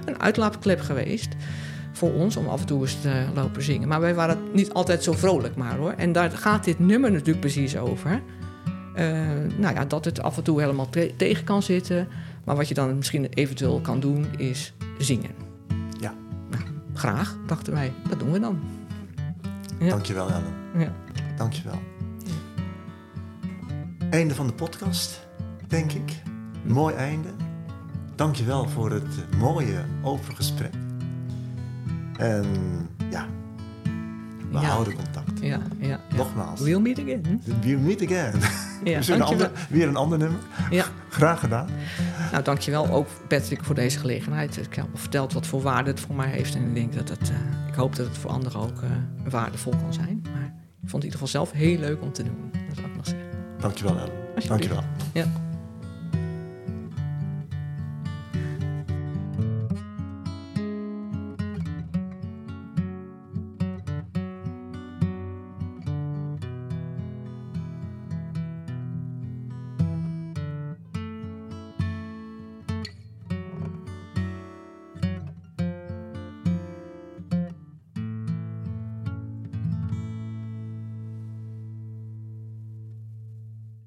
een 0.06 0.22
uitlaatklep 0.22 0.80
geweest 0.80 1.36
voor 1.92 2.14
ons 2.14 2.36
om 2.36 2.48
af 2.48 2.60
en 2.60 2.66
toe 2.66 2.82
eens 2.82 3.02
te 3.02 3.24
lopen 3.34 3.64
zingen. 3.64 3.88
Maar 3.88 4.02
wij 4.02 4.16
waren 4.16 4.38
niet 4.54 4.74
altijd 4.74 5.04
zo 5.04 5.12
vrolijk 5.12 5.56
maar 5.56 5.78
hoor. 5.78 5.94
En 5.98 6.12
daar 6.12 6.32
gaat 6.32 6.64
dit 6.64 6.80
nummer 6.80 7.12
natuurlijk 7.12 7.40
precies 7.40 7.78
over. 7.78 8.22
Uh, 8.96 9.02
nou 9.58 9.76
ja, 9.76 9.86
dat 9.86 10.06
het 10.06 10.22
af 10.22 10.38
en 10.38 10.44
toe 10.44 10.62
helemaal 10.62 10.90
te 10.90 11.14
tegen 11.18 11.44
kan 11.44 11.64
zitten. 11.64 12.08
Maar 12.44 12.56
wat 12.56 12.68
je 12.68 12.74
dan 12.74 12.98
misschien 12.98 13.28
eventueel 13.34 13.80
kan 13.80 14.00
doen 14.00 14.28
is 14.38 14.74
zingen. 14.98 15.43
Graag, 16.94 17.38
dachten 17.48 17.74
wij. 17.74 17.94
Dat 18.10 18.20
doen 18.20 18.32
we 18.32 18.40
dan. 18.40 18.60
Ja. 19.80 19.90
Dankjewel 19.90 20.30
Ellen. 20.32 20.54
Ja. 20.78 20.92
Dankjewel. 21.38 21.82
Einde 24.10 24.36
van 24.36 24.48
de 24.48 24.54
podcast, 24.54 25.28
denk 25.68 25.92
ik. 25.92 26.22
Mooi 26.64 26.96
einde. 26.96 27.30
Dankjewel 28.16 28.70
voor 28.70 28.92
het 28.92 29.36
mooie 29.38 29.86
open 30.04 30.36
gesprek. 30.36 30.74
En 32.18 32.46
ja, 33.10 33.26
we 34.52 34.60
Ja. 34.60 34.60
houden 34.60 34.94
contact. 34.96 35.23
Ja, 35.44 35.60
ja. 35.80 36.00
Nogmaals. 36.16 36.62
We'll 36.62 36.80
meet 36.80 37.00
again. 37.00 37.42
We 37.62 37.78
meet 37.78 38.02
again. 38.04 38.40
Ja, 38.84 38.98
Dus 38.98 39.08
een 39.08 39.18
dankjewel. 39.18 39.48
ander, 39.48 39.66
weer 39.70 39.88
een 39.88 39.96
ander 39.96 40.18
nummer. 40.18 40.40
Ja. 40.70 40.86
Graag 41.10 41.40
gedaan. 41.40 41.68
Nou, 42.32 42.44
dankjewel 42.44 42.90
ook 42.90 43.08
Patrick 43.28 43.64
voor 43.64 43.76
deze 43.76 44.00
gelegenheid. 44.00 44.58
Ik 44.58 44.74
heb 44.76 44.86
al 44.92 44.98
verteld 45.00 45.34
wat 45.34 45.48
voor 45.48 45.62
waarde 45.62 45.90
het 45.90 46.00
voor 46.00 46.16
mij 46.16 46.30
heeft. 46.30 46.56
En 46.56 46.68
ik 46.68 46.74
denk 46.76 46.94
dat 46.94 47.10
het, 47.10 47.30
eh, 47.30 47.36
ik 47.68 47.74
hoop 47.74 47.96
dat 47.96 48.06
het 48.06 48.18
voor 48.18 48.32
anderen 48.32 48.60
ook 48.62 48.82
eh, 48.82 48.90
waardevol 49.30 49.74
kan 49.82 49.94
zijn. 49.94 50.20
Maar 50.34 50.46
ik 50.82 50.90
vond 50.90 51.04
het 51.04 51.04
in 51.04 51.04
ieder 51.04 51.12
geval 51.12 51.28
zelf 51.28 51.52
heel 51.52 51.78
leuk 51.80 52.02
om 52.02 52.12
te 52.14 52.24
doen. 52.24 52.52
Dat 52.68 52.76
wil 52.76 52.86
ik 52.86 52.96
nog 52.96 53.06
zeggen. 53.08 53.28
Dankjewel 53.60 53.98
Ellen. 53.98 54.48
Dankjewel. 54.48 54.84
Ja. 55.14 55.26